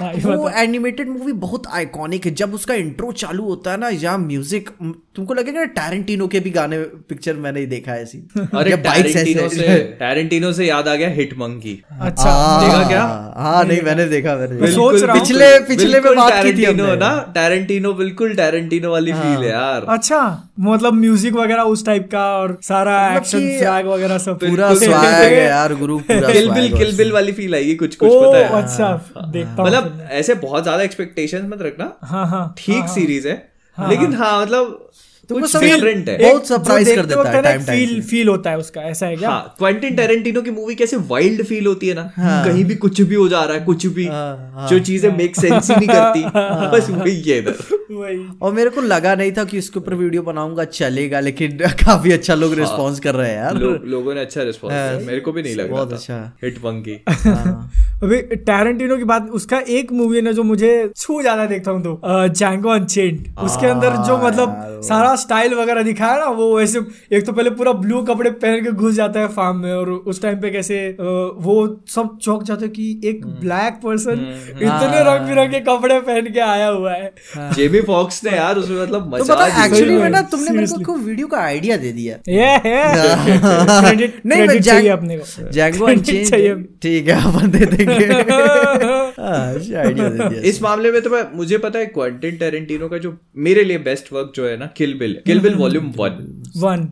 हाँ, 0.00 0.12
वो 0.36 0.48
एनिमेटेड 0.48 1.08
मूवी 1.08 1.32
बहुत 1.32 1.66
आइकॉनिक 1.66 2.26
है। 2.26 2.34
जब 2.34 2.54
उसका 2.54 2.74
इंट्रो 2.74 3.12
चालू 3.12 3.44
होता 3.44 3.70
है 3.70 3.76
ना 3.76 3.88
या 3.88 4.16
म्यूज़िक 4.18 4.70
तुमको 5.16 5.34
लगेगा 5.34 5.58
ना 5.60 5.64
टैरेंटिनो 5.64 6.26
के 6.26 6.40
भी 6.40 6.50
गाने 6.50 6.78
पिक्चर 6.78 7.34
मैंने 7.36 7.60
ही 7.60 7.66
देखा 7.66 7.92
है 7.92 8.02
ऐसी। 8.02 8.18
अरे 8.54 8.76
टैरेंटिनो 8.76 9.48
से 9.48 9.78
टैरेंटिनो 9.78 10.52
से 10.52 10.66
याद 10.66 10.88
आ 10.88 10.94
गया 10.94 11.08
हिट 11.08 11.34
मंकी 11.38 11.82
अच्छा। 12.00 12.30
हाँ, 12.30 12.64
देखा 12.66 12.88
क्या? 12.88 13.34
हाँ 13.36 13.64
नहीं 13.64 13.82
मैंने 13.82 14.04
देखा 14.06 14.36
मैंने 14.36 14.72
सोच 14.72 15.02
रहा 15.02 15.14
पिछले 15.14 15.58
पिछले 15.58 16.00
में 16.00 16.16
बात 16.16 16.32
की 16.44 16.52
थी 16.52 16.66
ना 16.96 17.32
टैरेंटिनो 17.34 17.61
बिल्कुल 17.66 18.34
टैरेंटिनो 18.34 18.90
वाली 18.90 19.10
हाँ। 19.10 19.22
फील 19.22 19.44
है। 19.44 19.50
यार। 19.50 19.84
अच्छा 19.88 20.20
मतलब 20.60 20.94
म्यूज़िक 20.94 21.34
वगैरह 21.34 21.62
उस 21.62 21.84
टाइप 21.86 22.08
का 22.12 22.24
और 22.38 22.58
सारा 22.62 22.96
एक्शन 23.16 23.48
स्वैग 23.58 23.86
वगैरह 23.86 24.18
सब। 24.18 24.38
पूरा 24.38 24.74
स्वैग 24.74 25.32
है 25.32 25.44
यार 25.44 25.74
गुरु 25.74 25.98
पूरा 26.00 26.32
किल 26.32 26.50
बिल 26.50 26.76
किल 26.78 26.96
बिल 26.96 27.12
वाली 27.12 27.32
फील 27.32 27.54
आएगी 27.54 27.74
कुछ 27.74 27.96
कुछ 27.96 28.10
पता 28.12 28.38
है। 28.38 28.62
अच्छा 28.62 28.92
देखता 29.32 29.64
मतलब 29.64 30.06
ऐसे 30.10 30.34
बहुत 30.34 30.62
ज़्यादा 30.62 30.82
एक्सपेक्टेशंस 30.82 31.50
मत 31.52 31.62
रखना। 31.62 31.92
हाँ 32.04 32.26
हाँ। 32.26 32.54
ठीक 32.58 32.88
सीरीज़ 32.88 33.28
है। 33.28 33.34
लेकिन 33.78 34.14
हाँ 34.14 34.40
मतलब 34.42 34.90
कुछ 35.32 35.50
सब 35.50 35.60
डिफरेंट 35.60 36.08
है। 36.08 36.18
बहुत 36.18 36.48
surprise 36.48 36.94
कर 36.94 37.06
देता 37.06 37.30
है 37.30 37.42
time 37.42 37.66
फील 37.70 38.02
फील 38.02 38.28
होता 38.28 38.50
है 38.50 38.58
उसका 38.58 38.80
ऐसा 38.80 39.06
है 39.06 39.16
क्या? 39.16 39.30
हाँ 39.30 39.54
क्वेंटिन 39.58 39.96
टेरेंटिनो 39.96 40.42
की 40.42 40.50
मूवी 40.50 40.74
कैसे 40.74 40.96
वाइल्ड 40.96 41.42
फील 41.42 41.66
होती 41.66 41.88
है 41.88 41.94
ना? 41.94 42.12
कहीं 42.18 42.64
भी 42.64 42.74
कुछ 42.74 43.00
भी 43.00 43.14
हो 43.14 43.28
जा 43.28 43.44
रहा 43.44 43.56
है 43.56 43.64
कुछ 43.64 43.86
भी 43.86 44.06
हाँ, 44.06 44.68
जो 44.70 44.78
चीज़ें 44.78 45.16
मेक 45.16 45.36
सेंस 45.36 45.70
ही 45.70 45.76
नहीं 45.76 45.88
करती। 45.88 46.24
बस 46.76 46.90
वही 46.90 47.22
है 47.22 47.38
इधर। 47.38 48.36
और 48.42 48.52
मेरे 48.52 48.70
को 48.70 48.80
लगा 48.80 49.14
नहीं 49.14 49.32
था 49.32 49.44
कि 49.44 49.58
इसके 49.58 49.78
ऊपर 49.80 49.94
वीडियो 49.94 50.22
बनाऊँगा 50.22 50.64
चलेगा 50.64 51.20
लेकिन 51.20 51.58
काफ़ी 51.84 52.12
अच्छा 52.12 52.34
लोग 52.34 52.54
रिस्पॉन्स 52.54 53.00
कर 53.00 53.14
रहे 53.14 53.30
हैं 53.30 53.36
यार। 53.36 53.54
लोगों 53.84 54.14
ने 54.14 54.20
अच्छा 54.20 54.42
रिस्पॉन्स 54.42 55.06
मेरे 55.06 55.20
को 55.20 55.32
भी 55.32 55.42
नहीं 55.42 55.54
लगा 55.54 55.70
बहुत 55.70 55.92
अच्छा। 55.92 56.32
हिट 56.44 56.58
हाँ। 57.08 57.72
अभी 58.02 58.16
टैरेंटिनो 58.46 58.96
की 58.96 59.04
बात 59.04 59.28
उसका 59.30 59.58
एक 59.70 59.90
मूवी 59.92 60.16
है 60.16 60.22
ना 60.22 60.30
जो 60.32 60.42
मुझे 60.42 60.70
छू 60.96 61.20
ज़्यादा 61.20 61.44
देखता 61.46 61.70
हूँ 61.70 61.82
तो 61.82 62.28
जैंगो 62.30 62.68
अनचेंड 62.68 63.18
उसके 63.44 63.66
अंदर 63.66 63.96
जो 64.06 64.16
मतलब 64.18 64.80
सारा 64.84 65.14
स्टाइल 65.16 65.54
वगैरह 65.54 65.82
दिखाया 65.82 66.16
ना 66.18 66.30
वो 66.38 66.46
वैसे 66.56 66.80
एक 67.12 67.26
तो 67.26 67.32
पहले 67.32 67.50
पूरा 67.50 67.72
ब्लू 67.82 68.00
कपड़े 68.02 68.30
पहन 68.44 68.64
के 68.64 68.70
घुस 68.72 68.94
जाता 68.94 69.20
है 69.20 69.28
फार्म 69.36 69.56
में 69.56 69.72
और 69.72 69.90
उस 69.90 70.22
टाइम 70.22 70.40
पे 70.40 70.50
कैसे 70.50 70.78
वो 71.00 71.54
सब 71.88 72.16
चौक 72.22 72.42
जाते 72.44 72.68
कि 72.68 72.88
एक 73.04 73.26
ब्लैक 73.44 73.78
पर्सन 73.84 74.26
इतने 74.52 75.02
रंग 75.10 75.28
बिरंगे 75.28 75.60
कपड़े 75.68 76.00
पहन 76.00 76.32
के 76.32 76.40
आया 76.40 76.68
हुआ 76.68 76.92
है। 76.92 77.12
जेबी 77.54 77.80
फॉक्स 77.82 78.20
ने 78.24 78.36
यार 78.36 78.58
उसमें 78.58 78.82
मतलब 78.82 79.16
तो 79.18 79.24
मज़ा 79.24 79.64
एक्चुअली 79.64 79.94
में, 79.94 80.02
में 80.02 80.10
ना 80.10 80.20
तुमने 80.32 80.50
मेरे 80.50 80.84
को 80.84 80.96
वीडियो 80.96 81.26
का 81.26 81.38
आइडिया 81.40 81.76
दे 81.76 81.92
दिया? 81.92 82.16
है 82.28 82.58
नहीं 84.26 84.46
जैंगो 85.52 85.94
ठीक 86.82 87.08
है 87.08 87.16
अपन 87.24 87.50
दे 87.50 87.64
देंगे। 87.66 87.90
इस 90.44 90.60
मामले 90.62 90.92
में 90.92 91.00
तो 91.02 91.10
मैं 91.10 91.22
मुझे 91.34 91.58
पता 91.58 91.78
है 91.78 91.86
क्वेंटिन 91.86 92.36
टेरेंटिनो 92.36 92.88
का 92.88 92.98
जो 92.98 93.16
मेरे 93.38 93.64
लिए 93.64 93.78
बेस्ट 93.78 94.12
वर्क 94.12 94.32
जो 94.36 94.46
है 94.46 94.56
ना 94.56 94.66
Kill 94.76 94.98
Bill 94.98 95.18
Kill 95.26 95.40
Bill 95.40 95.54
volume 95.54 95.92
one 95.96 96.42
one 96.56 96.88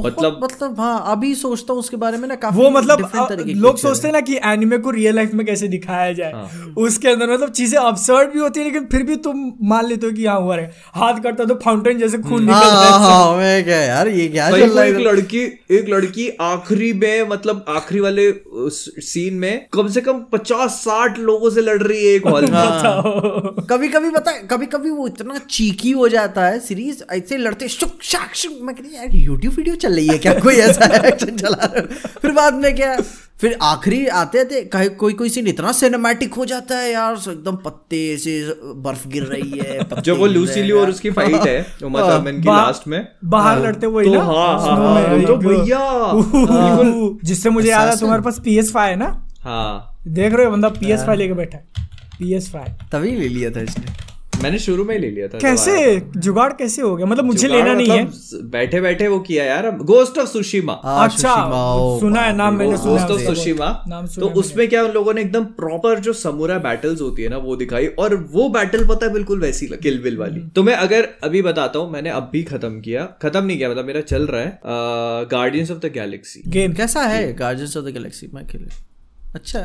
मतलब- 0.00 0.42
मतलब 0.42 0.80
हाँ 0.80 1.04
अभी 1.12 1.34
सोचता 1.34 1.72
हूँ 1.72 1.80
उसके 1.80 1.96
बारे 1.96 2.18
में 2.18 2.28
ना 2.28 2.34
काफ़ी 2.34 2.62
वो 2.62 2.70
मतलब 2.70 3.10
लोग 3.56 3.76
सोचते 3.76 4.08
हैं। 4.08 4.12
ना 4.14 4.20
कि 4.20 4.38
एनिमे 4.44 4.78
को 4.78 4.90
रियल 4.90 5.16
लाइफ 5.16 5.34
में 5.34 5.46
कैसे 5.46 5.68
दिखाया 5.68 6.12
जाए। 6.12 6.32
उसके 6.78 7.08
अंदर 7.08 7.32
मतलब 7.32 7.50
चीज़ें 7.50 7.78
अब्सर्ड 7.78 8.32
भी 8.32 8.38
होती 8.38 8.60
है 8.60 8.66
लेकिन 8.66 8.84
फिर 8.92 9.02
भी 9.02 9.16
तुम 9.16 9.52
मान 9.62 9.86
लेते 9.86 10.06
हो 10.06 10.12
कि 10.12 10.26
हाँ 10.26 10.40
हुआ 10.40 10.56
है। 10.56 10.72
हाथ 10.94 11.20
करता 11.22 11.44
तो 11.44 11.54
फाउंटेन 11.54 11.98
जैसे 11.98 12.18
खून 12.18 12.32
है। 12.32 12.40
निकल 12.40 12.66
रहा 12.66 12.88
हाँ। 12.88 12.90
है 12.90 12.98
हाँ 13.08 13.36
मैं 13.36 13.64
क्या 13.64 13.76
यार 13.76 14.08
ये 14.08 14.28
क्या 14.28 14.50
चल 14.50 14.70
रहा 14.70 14.84
एक 14.84 14.96
लड़की 14.96 15.64
एक 15.70 15.88
लड़की 15.88 16.28
आखिरी 16.40 16.92
में 16.92 17.28
मतलब 17.28 17.64
आखिरी 17.68 18.00
वाले 18.00 18.32
सीन 18.70 19.34
में 19.34 19.66
कम 19.72 19.88
से 19.88 20.00
कम 20.00 20.17
पचास 20.32 20.70
साठ 20.84 21.18
लोगों 21.18 21.50
से 21.50 21.60
लड़ 21.60 21.82
रही 21.82 22.06
है 22.06 22.12
एक 22.14 22.26
हॉल 22.26 22.46
में। 22.46 23.66
कभी 23.70 23.88
कभी 23.88 24.10
पता 24.10 24.30
है 24.30 24.42
कभी 24.50 24.66
कभी 24.66 24.90
वो 24.90 25.06
इतना 25.06 25.38
चीकी 25.50 25.90
हो 25.90 26.08
जाता 26.08 26.46
है 26.46 26.58
सीरीज़ 26.60 27.02
ऐसे 27.12 27.36
लड़ते 27.36 27.68
शुक 27.68 27.98
शाक 28.02 28.34
शुक। 28.34 28.58
मैं 28.62 28.74
कह 28.76 28.82
रही 28.82 28.96
यार 28.96 29.16
यूट्यूब 29.16 29.54
वीडियो 29.54 29.74
चल 29.76 29.94
रही 29.94 30.06
है 30.06 30.18
क्या? 30.18 30.34
कोई 30.40 30.54
ऐसा 30.54 30.84
एक्शन 31.08 31.36
चला 31.36 31.64
रहा 31.64 32.10
फिर 32.22 32.32
बाद 32.32 32.54
में 32.54 32.74
क्या 32.76 32.96
फिर 33.40 33.56
आखिरी 33.62 34.06
आते 34.06 34.40
आते 34.40 34.60
कहीं 34.62 34.88
कोई 34.90 35.12
कोई 35.12 35.28
सीन 35.28 35.46
इतना 35.46 35.72
सिनेमैटिक 35.72 36.34
हो 36.34 36.44
जाता 36.44 36.78
है 36.78 36.90
यार 36.92 37.14
एकदम 37.28 37.56
पत्ते 37.56 38.16
से 38.18 38.32
बर्फ़ 38.64 39.06
गिर 39.08 39.22
रही 39.22 39.58
है 39.58 39.78
जो 40.00 40.16
वो 40.16 40.26
लूसी 40.26 40.58
हैं 40.60 40.66
लियो 40.66 40.80
और 40.80 40.90
उसकी 40.90 41.10
फाइट 41.10 41.46
है 41.46 41.66
उमा 41.84 42.00
थर्मन 42.08 42.32
की 42.32 42.48
लास्ट 42.48 42.88
में। 42.88 43.08
बाहर 43.24 43.62
लड़ते 43.62 43.86
हुए 43.86 44.04
तो 44.04 44.14
ना? 44.14 44.22
हाँ 44.22 44.58
हाँ 44.60 44.76
हाँ 44.76 45.22
तो 45.22 45.36
भैया 45.36 47.18
जिससे 47.24 47.50
मुझे 47.50 47.70
याद 47.70 47.88
है 47.88 47.96
तुम्हारे 48.00 48.22
पास 48.22 48.40
पी 48.44 48.58
एस 48.58 48.72
फाइव 48.72 48.90
है 48.90 48.96
ना? 48.96 49.27
हाँ। 49.48 50.00
देख 50.08 50.34
रहे 50.34 50.46
हो 50.46 50.52
बंदा 50.52 50.68
पी 50.70 50.92
एस 50.92 51.04
फाइव 51.06 51.18
लेके 51.18 51.34
बैठा 51.34 51.58
है। 51.58 51.88
पी 52.18 52.34
एस 52.34 52.50
फाइव 52.52 52.86
तभी 52.92 53.16
ले 53.16 53.28
लिया 53.28 53.50
था 53.50 53.60
इसने। 53.62 53.96
मैंने 54.42 54.58
शुरू 54.58 54.84
में 54.84 54.94
ही 54.94 55.00
ले 55.00 55.08
लिया 55.10 55.28
था 55.28 55.38
कैसे? 55.38 55.72
जुगाड़ 56.16 56.52
कैसे 56.52 56.82
हो 56.82 56.94
गया? 56.96 57.06
मतलब 57.06 57.24
मुझे 57.24 57.48
लेना 57.48 57.72
नहीं 57.74 57.90
है। 57.90 58.04
मतलब 58.04 58.50
बैठे 58.50 58.80
बैठे 58.80 59.08
वो 59.08 59.18
किया 59.20 59.44
यार। 59.44 59.70
गोस्ट 59.82 60.18
ऑफ़ 60.18 60.28
सुशिमा 60.28 60.72
अच्छा 60.72 61.34
सुना 62.00 62.20
है 62.20 62.36
नाम 62.36 62.56
मैंने 62.56 62.76
सुना 62.76 63.06
गोस्ट 63.06 63.12
ऑफ़। 63.12 63.34
सुशिमा 63.34 63.70
तो 64.16 64.28
उसमें 64.40 64.68
क्या 64.68 64.82
उन 64.84 64.90
लोगों 64.90 65.14
ने 65.14 65.20
एकदम 65.20 65.44
प्रॉपर 65.56 66.00
जो 66.00 66.12
समुरा 66.12 66.58
बैटल्स 66.58 67.00
होती 67.00 67.22
है 67.22 67.28
ना 67.28 67.36
वो 67.38 67.56
दिखाई। 67.56 67.86
और 67.98 68.14
वो 68.32 68.48
बैटल 68.48 68.86
पता 68.88 69.06
है 69.06 69.12
बिल्कुल 69.12 69.40
वैसी 69.40 69.66
किल 69.72 69.98
बिल 70.02 70.16
वाली। 70.16 70.40
तो 70.56 70.62
मैं 70.62 70.74
अगर 70.76 71.08
अभी 71.24 71.42
बताता 71.42 71.78
हूँ 71.78 71.90
मैंने 71.92 72.10
अब 72.10 72.28
भी 72.32 72.42
खत्म 72.44 72.80
किया। 72.80 73.04
खत्म 73.22 73.44
नहीं 73.44 73.56
किया 73.56 73.70
मतलब 73.70 73.84
मेरा 73.84 74.00
चल 74.02 74.26
रहा 74.26 74.42
है। 74.42 74.58
Guardians 75.30 75.70
of 75.70 75.78
the 75.78 75.92
Galaxy 75.94 76.42
game 76.50 76.72
कैसा 76.72 77.02
है 77.06 77.32
गार्डियंस 77.36 77.76
ऑफ़ 77.76 77.84
द 77.84 77.94
गैलेक्सी 77.94 78.30
में 78.34 78.46
खेले 78.46 78.86
अच्छा। 79.38 79.60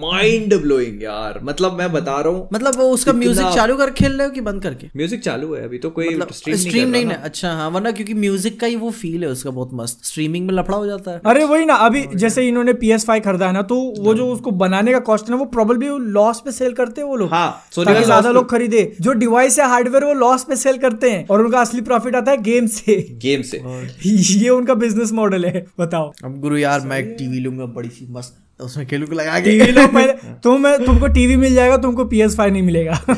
माइंड 0.00 0.54
ब्लोइंग 0.62 1.02
यार। 1.02 1.38
मतलब 1.44 1.78
मैं 1.78 1.90
बता 1.92 2.20
रहा 2.20 2.32
हूँ 2.32 2.48
मतलब 2.52 2.76
वो 2.76 2.88
उसका 2.90 3.12
म्यूज़िक 3.14 3.46
चालू 3.54 3.76
कर 3.76 3.90
खेल 3.92 4.12
रहे 4.12 4.26
हो 4.26 4.32
कि 4.32 4.40
बंद 4.42 4.62
करके? 4.62 4.86
म्यूज़िक 4.96 5.22
चालू 5.22 5.54
है 5.54 5.62
अभी 5.64 5.78
तो 5.78 5.90
कोई 5.90 6.08
मतलब 6.08 6.32
स्ट्रीम 6.32 6.56
स्ट्रीम 6.56 6.82
नहीं 6.82 6.92
नहीं 6.92 7.04
कर 7.04 7.08
ना 7.10 7.24
अच्छा 7.24 7.52
हाँ 7.52 7.68
वरना 7.70 7.90
क्योंकि 7.92 8.14
म्यूज़िक 8.16 8.58
का 8.60 8.66
ही 8.66 8.76
वो 8.76 8.90
फील 8.92 9.24
है 9.24 9.30
उसका 9.30 9.50
बहुत 9.50 9.70
मस्त। 9.74 10.04
स्ट्रीमिंग 10.04 10.46
में 10.46 10.54
लफड़ा 10.54 10.76
हो 10.76 10.86
जाता 10.86 11.10
है। 11.10 11.20
अरे 11.26 11.44
वही 11.44 11.64
ना 11.64 11.74
अभी 11.86 12.04
जैसे 12.14 12.46
इन्होंने 12.48 12.72
पी 12.74 12.90
एस 12.92 13.06
फाइव 13.06 13.22
खरीदा 13.22 13.46
है 13.46 13.52
ना 13.52 13.62
तो 13.64 13.76
वो 13.98 14.14
जो 14.14 14.26
उसको 14.32 14.50
बनाने 14.58 14.92
का 14.92 14.98
कॉस्ट 15.02 15.30
है 15.30 15.36
वो 15.36 15.44
प्रोबेबली 15.54 15.88
लॉस 16.12 16.40
पे 16.40 16.52
सेल 16.52 16.72
करते 16.74 17.00
हैं 17.00 17.08
वो 17.08 17.16
लोग। 17.16 17.30
हाँ, 17.30 17.50
ताकि 17.76 18.04
ज़्यादा 18.04 18.30
लोग 18.30 18.50
खरीदे। 18.50 18.82
जो 19.00 19.12
डिवाइस 19.14 19.58
है 19.58 19.68
हार्डवेयर 19.68 20.04
वो 20.04 20.12
लॉस 20.14 20.44
पे 20.44 20.56
सेल 20.56 20.78
करते 20.78 21.10
हैं 21.10 21.26
और 21.28 21.44
उनका 21.44 21.60
असली 21.60 21.80
प्रॉफिट 21.82 22.16
आता 22.16 22.30
है 22.30 22.42
गेम 22.42 22.66
से। 22.68 22.96
गेम 23.22 23.42
से। 23.44 23.62
ये 24.04 24.48
उनका 24.50 24.74
बिज़नेस 24.76 25.12
मॉडल 25.12 25.44
है 25.44 25.64
बताओ। 25.80 26.12
अब 26.24 26.40
गुरु 26.40 26.56
यार 26.56 26.80
मैं 26.82 26.98
एक 26.98 27.14
टीवी 27.18 27.40
लूँगा 27.40 27.66
बड़ी 27.74 27.88
सी 27.88 28.06
मस्त 28.10 28.36
उसमें 28.60 28.86
लगा 28.92 29.40
के 29.40 29.50
टीवी 29.50 29.72
लो 29.72 29.86
पहले 29.86 30.12
तुम 30.42 30.76
तुमको 30.76 31.08
टीवी 31.08 31.36
मिल 31.36 31.54
जाएगा 31.54 31.76
तुमको 31.76 32.04
पी 32.04 32.20
एस 32.20 32.36
फाइव 32.36 32.52
नहीं 32.52 32.62
मिलेगा। 32.62 32.92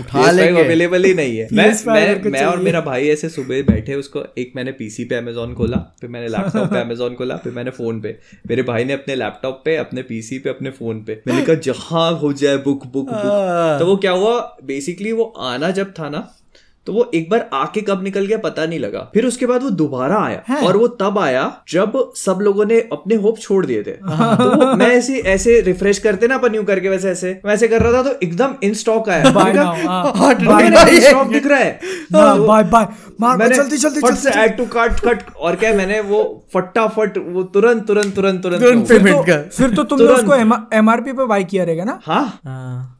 उठा 0.00 0.30
लेंगे। 0.30 0.62
अवेलेबल 0.64 1.04
ही 1.04 1.14
नहीं 1.14 1.36
है। 1.38 1.48
मैं 1.52 1.66
मैं 1.86 2.30
मैं 2.30 2.44
और 2.44 2.58
मेरा 2.58 2.80
भाई 2.80 3.08
ऐसे 3.08 3.28
सुबह 3.28 3.62
बैठे 3.62 3.94
उसको 3.94 4.22
एक 4.38 4.52
मैंने 4.56 4.72
पीसी 4.72 5.04
पे 5.04 5.14
अमेजोन 5.14 5.54
खोला 5.54 5.76
फिर 6.00 6.10
मैंने 6.10 6.28
लैपटॉप 6.28 6.70
पे 6.70 6.80
अमेजोन 6.80 7.14
खोला 7.14 7.36
फिर 7.36 7.52
मैंने 7.52 7.70
फ़ोन 7.70 8.00
पे। 8.00 8.18
मेरे 8.48 8.62
भाई 8.62 8.84
ने 8.84 8.92
अपने 8.92 9.14
लैपटॉप 9.14 9.62
पे 9.64 9.76
अपने 9.76 10.02
पीसी 10.02 10.38
पे 10.38 10.50
अपने 10.50 10.70
फ़ोन 10.70 11.04
पे। 11.04 11.20
मैंने 11.26 11.42
कहा 11.42 11.54
जहाँ 11.54 12.12
हो 12.18 12.32
जाए 12.32 12.56
बुक 12.56 12.86
बुक 12.86 13.10
बुक 13.10 13.78
तो 13.80 13.86
वो 13.86 13.96
क्या 13.96 14.12
हुआ? 14.12 14.56
बेसिकली 14.64 15.12
वो 15.12 15.24
आना 15.24 15.70
जब 15.70 15.92
था 15.98 16.08
ना 16.08 16.32
तो 16.86 16.92
वो 16.92 17.10
एक 17.14 17.30
बार 17.30 17.48
आके 17.54 17.80
कब 17.80 18.02
निकल 18.02 18.26
गया 18.26 18.38
पता 18.38 18.64
नहीं 18.66 18.78
लगा। 18.78 19.10
फिर 19.14 19.26
उसके 19.26 19.46
बाद 19.46 19.62
वो 19.62 19.70
दोबारा 19.70 20.16
आया 20.24 20.56
और 20.66 20.76
वो 20.76 20.88
तब 20.88 21.18
आया 21.18 21.44
जब 21.68 22.12
सब 22.16 22.38
लोगों 22.42 22.64
ने 22.64 22.80
अपने 22.92 23.14
होप 23.14 23.38
छोड़ 23.38 23.66
दिए 23.66 23.82
थे। 23.82 23.90
तो 23.90 24.50
वो 24.56 24.74
मैं 24.76 24.86
ऐसे 24.86 25.18
ऐसे 25.18 25.60
रिफ्रेश 25.60 25.98
करते 25.98 26.28
ना 26.28 26.34
अपन 26.34 26.54
यूँ 26.54 26.64
करके 26.64 26.88
वैसे 26.88 27.10
ऐसे 27.10 27.40
वैसे 27.46 27.68
कर 27.68 27.82
रहा 27.82 27.92
था 27.92 28.02
तो 28.02 28.18
एकदम 28.22 28.54
इन 28.62 28.74
स्टॉक 28.74 29.08
आया। 29.08 29.30
बाय 29.30 29.44
मैंने 29.44 29.58
नाउ 29.60 29.76
कहा, 29.76 29.92
हाँ। 29.92 31.00
स्टॉक 31.00 31.28
दिख 31.28 31.46
रहा 31.46 31.58
है। 31.58 31.80
बाय 32.12 32.64
बाय 32.64 32.86
मार 33.20 33.36
मैंने 33.36 33.56
जल्दी 33.56 33.76
जल्दी 33.76 34.00
फट 34.00 34.14
से 34.14 34.30
ऐड 34.30 34.56
टू 34.56 34.66
कार्ट 34.66 35.00
कट 35.00 35.22
और 35.36 35.56
क्या 35.56 35.74
मैंने 35.74 36.00
वो 36.00 36.46
फटाफट 36.54 37.18
वो 37.18 37.42
तुरंत 37.42 37.86
तुरंत 37.86 38.14
तुरंत 38.16 38.42
तुरंत 38.42 38.62
payment 38.62 39.12
तो- 39.12 39.26
का। 39.26 39.36
फिर 39.48 39.70
तो 39.70 39.84
तुमने 39.84 40.06
उसको 40.06 40.34
एमआरपी 40.76 41.12
पे 41.12 41.24
बाय 41.24 41.44
किया 41.44 41.64
रहेगा 41.64 41.84
ना? 41.84 42.00
हाँ। 42.04 42.40
हाँ। 42.44 42.93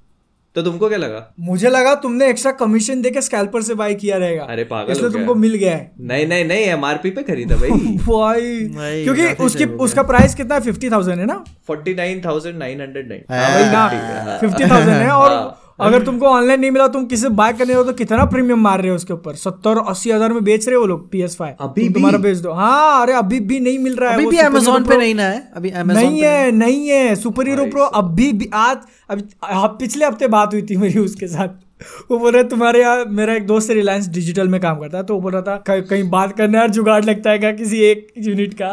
तो 0.57 0.63
तुमको 0.63 0.89
क्या 0.89 0.99
लगा? 0.99 1.35
मुझे 1.41 1.71
लगा 1.71 1.95
तुमने 1.95 2.29
एक्स्ट्रा 2.31 2.53
कमीशन 2.53 3.01
देके 3.03 3.21
स्कैल्पर 3.23 3.63
से 3.63 3.75
बाय 3.75 3.95
किया 3.95 4.17
रहेगा। 4.17 4.43
अरे 4.43 4.65
पागल 4.65 4.93
इसलिए 4.93 5.11
तुमको 5.11 5.35
मिल 5.35 5.55
गया 5.55 5.73
है। 5.77 5.91
नहीं 6.01 6.27
नहीं 6.27 6.45
नहीं 6.45 6.65
एमआरपी 6.65 7.11
पे 7.11 7.23
खरीदा 7.23 7.57
भाई। 7.57 7.71
भाई 8.07 9.05
क्योंकि 9.05 9.27
उसकी 9.45 9.65
हो। 9.65 9.77
उसका 9.85 10.03
प्राइस 10.03 10.35
कितना 10.35 10.55
है? 10.55 10.61
फिफ्टी 10.61 10.91
थाउज़ेंड 10.91 11.19
है 11.21 11.27
ना? 11.27 11.45
Forty 11.67 11.95
nine 11.95 12.23
thousand 12.25 12.59
nine 12.59 12.81
hundred 12.81 13.09
nine 13.09 14.39
fifty 14.41 14.71
thousand 14.71 14.97
है। 14.97 15.11
और 15.11 15.64
अगर 15.79 16.03
तुमको 16.05 16.27
ऑनलाइन 16.27 16.61
नहीं 16.61 16.71
मिला 16.71 16.87
तुम 16.89 17.05
किसी 17.07 17.29
बाय 17.31 17.53
करने 17.53 17.75
हो 17.75 17.83
तो 17.85 17.93
कितना 17.95 18.25
प्रीमियम 18.27 18.61
मार 18.63 18.81
रहे 18.81 18.91
हो 18.91 18.97
उसके 18.97 19.13
ऊपर? 19.13 19.35
सत्तर 19.37 19.79
अस्सी 19.81 20.11
हज़ार 20.11 20.33
में 20.33 20.45
बेच 20.45 20.67
रहे 20.67 20.75
हो 20.75 20.81
वो 20.81 20.87
लोग 20.87 21.11
पी 21.11 21.23
एस 21.23 21.37
फाइव 21.37 21.55
अभी 21.61 21.89
तुम्हारा 21.91 22.19
बेच 22.19 22.39
दो। 22.39 22.53
हाँ 22.53 23.03
अरे 23.03 23.13
अभी 23.15 23.41
भी 23.43 23.61
नहीं 23.61 23.79
मिल 23.79 23.97
रहा 23.97 24.11
है 24.11 24.17
अभी 24.17 24.27
भी 24.27 24.39
अमेजोन 24.41 24.85
पे 24.85 24.97
नहीं 24.97 25.15
ना 25.15 25.23
है? 25.25 25.43
अभी 25.57 25.71
अमेजोन 25.73 26.03
नहीं 26.03 26.23
है 26.23 26.51
नहीं 26.53 26.89
है। 26.89 27.15
सुपर 27.17 27.49
हीरो 27.49 27.67
प्रो 27.67 27.85
अभी 27.95 28.33
भी 28.33 28.51
आज 28.55 28.79
अभी 29.11 29.23
पिछले 29.79 30.07
हफ़्ते 30.07 30.29
बात 30.29 30.55
हुई 30.55 30.63
थी 30.63 30.77
मेरी 30.77 31.01
उसके 31.01 31.29
साथ। 31.29 31.49
वो 32.11 32.19
बोल 32.19 32.33
रहा 32.33 32.43
तुम्हारे 32.43 32.81
यहाँ 32.81 33.05
मेरा 33.05 33.35
एक 33.35 33.47
दोस्त 33.47 33.69
है 33.71 33.75
रिलायंस 33.77 34.09
डिजिटल 34.09 34.49
में 34.49 34.61
काम 34.61 34.79
करता 34.81 34.99
है। 34.99 35.05
तो 35.05 35.15
वो 35.15 35.21
बोल 35.21 35.33
रहा 35.33 35.43
था 35.43 35.57
"कहीं- 35.57 35.85
कहीं 35.89 36.11
बात 36.11 36.37
करने 36.37 36.59
यार 36.59 36.71
जुगाड़ 36.71 37.05
लगता 37.05 37.31
है 37.31 37.39
क्या 37.39 37.53
किसी 37.53 37.79
एक 37.79 38.13
यूनिट 38.19 38.55
का? 38.55 38.69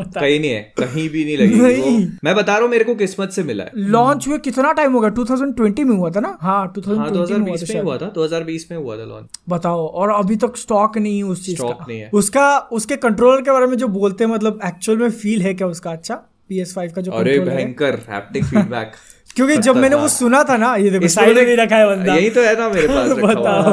बता। 0.00 0.20
कहीं 0.20 0.40
नहीं 0.40 0.50
है 0.50 0.72
कहीं 0.78 1.08
भी 1.10 1.24
नहीं 1.24 1.36
लगी 1.36 1.60
नहीं। 1.60 2.06
वो 2.06 2.12
मैं 2.24 2.34
बता 2.34 2.52
रहा 2.52 2.62
हूँ 2.62 2.70
मेरे 2.70 2.84
को 2.84 2.94
किस्मत 2.94 3.30
से 3.30 3.42
मिला 3.42 3.64
है। 3.64 3.70
लॉन्च 3.76 4.28
हुए 4.28 4.38
कितना 4.38 4.72
टाइम 4.72 4.92
हो 4.92 5.00
गया? 5.00 5.10
2020 5.10 5.84
में 5.84 5.96
हुआ 5.96 6.10
था 6.10 6.20
ना? 6.20 6.38
हाँ 6.40 6.58
हाँ 6.58 6.72
2020 7.12 7.74
में 7.74 7.82
हुआ 7.82 7.96
था 7.96 8.06
2020 8.06 8.68
में 8.70 8.78
हुआ 8.78 8.96
था 8.96 9.04
लॉन्च 9.04 9.28
बताओ 9.48 9.86
और 9.86 10.10
अभी 10.10 10.36
तक 10.36 10.56
स्टॉक 10.56 10.98
नहीं 10.98 11.16
है 11.16 11.24
उस 11.24 11.46
चीज़ 11.46 11.62
का। 11.62 11.84
नहीं 11.88 12.00
है। 12.00 12.10
उसका 12.14 12.58
उसके 12.58 12.96
कंट्रोलर 12.96 13.42
के 13.42 13.50
बारे 13.50 13.66
में 13.66 13.76
जो 13.76 13.88
बोलते 13.88 14.24
हैं 14.24 14.30
मतलब 14.30 14.60
एक्चुअल 14.66 14.98
में 14.98 15.10
फील 15.10 15.42
है 15.42 15.54
क्या 15.54 15.66
उसका? 15.66 15.90
अच्छा 15.90 16.22
PS5 16.52 16.92
का 16.92 17.00
जो 17.00 17.12
अरे 17.12 17.38
भयंकर 17.38 18.00
हैप्टिक 18.10 18.44
फीडबैक 18.44 18.92
क्योंकि 19.36 19.56
जब 19.58 19.76
मैंने 19.76 19.96
वो 19.96 20.08
सुना 20.08 20.42
था 20.44 20.56
ना 20.56 20.74
ये 20.76 20.90
देखो 20.90 21.08
साइड 21.08 21.36
में 21.38 21.56
रखा 21.56 21.76
है 21.76 21.86
बंदा। 21.86 22.14
यही 22.14 22.28
तो 22.30 22.42
है 22.42 22.54
ना 22.60 22.68
मेरे 22.68 22.88
पास 22.88 23.08
बताओ। 23.24 23.72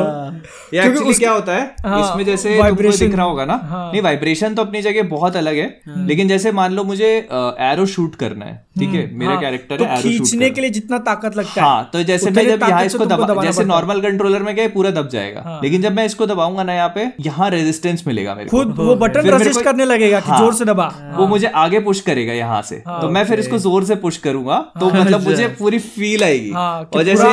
ये 0.73 0.79
एक्चुअली 0.79 1.09
उसके- 1.09 1.17
क्या 1.19 1.31
होता 1.31 1.53
है 1.53 1.75
हाँ, 1.85 1.99
इसमें 2.01 2.23
जैसे 2.25 2.55
तुमको 2.57 2.91
दिख 2.97 3.15
रहा 3.15 3.25
होगा 3.25 3.45
ना 3.45 3.53
हाँ। 3.63 3.91
नहीं 3.91 4.01
वाइब्रेशन 4.01 4.55
तो 4.55 4.61
अपनी 4.61 4.81
जगह 4.81 5.03
बहुत 5.09 5.35
अलग 5.35 5.55
है 5.55 5.65
हाँ, 5.87 6.05
लेकिन 6.07 6.27
जैसे 6.27 6.51
मान 6.51 6.73
लो 6.73 6.83
मुझे 6.83 7.07
एरो 7.61 7.85
शूट 7.85 8.15
करना 8.15 8.45
है 8.45 8.55
ठीक 8.79 8.89
है? 8.89 9.03
मेरा 9.15 9.31
हाँ, 9.31 9.41
कैरेक्टर 9.41 9.77
तो 9.77 9.83
है 9.83 9.91
एरो 9.91 10.01
शूट 10.01 10.11
खींचने 10.11 10.49
के 10.49 10.61
लिए 10.61 10.69
जितना 10.69 10.97
ताकत 10.99 11.37
लगता 11.37 11.61
है। 11.61 11.67
हाँ 11.67 11.89
तो 11.93 12.03
जैसे 12.03 12.31
मैं 12.31 12.45
जब 12.47 12.63
यहाँ 12.69 12.83
इसको 12.85 13.05
दबा 13.05 13.43
जैसे 13.43 13.63
नॉर्मल 13.65 14.01
कंट्रोलर 14.01 14.43
में 14.43 14.55
गए 14.55 14.67
पूरा 14.67 14.91
दब 14.91 15.09
जाएगा। 15.09 15.59
लेकिन 15.63 15.81
जब 15.81 15.95
मैं 15.95 16.05
इसको 16.05 16.25
दबाऊँगा 16.25 16.63
ना 16.63 16.73
यहाँ 16.73 16.91
पे 16.95 17.07
यहाँ 17.25 17.49
रेजिस्टेंस 17.49 18.03
मिलेगा 18.07 18.35
मेरे 18.35 18.49
को। 18.49 18.57
खुद 18.57 18.75
वो 18.77 18.95
बटन 18.95 19.25
मेरे 19.27 19.49
को- 19.49 19.63
करने 19.63 19.85
लगेगा 19.85 20.19
कि 20.19 20.29
हाँ। 20.29 20.39
ज़ोर 20.39 20.53
से 20.53 20.65
दबा। 20.65 20.91
वो 21.17 21.27
मुझे 21.27 21.47
आगे 21.55 21.79
पुश 21.79 22.01
करेगा 22.01 22.33
यहाँ 22.33 22.61
से। 22.61 22.75
तो 22.87 23.09
मैं 23.09 23.25
फिर 23.25 23.39
इसको 23.39 23.57
ज़ोर 23.57 23.83
से 23.85 23.95
पुश 24.05 24.17
करूँगा 24.17 24.57
तो 24.79 24.89
मतलब 24.91 25.23
मुझे 25.23 25.50
पूरी 25.51 25.79
फील 25.79 26.23
आएगी। 26.23 26.49
हाँ 26.51 26.89
और 26.95 27.03
जैसे 27.03 27.27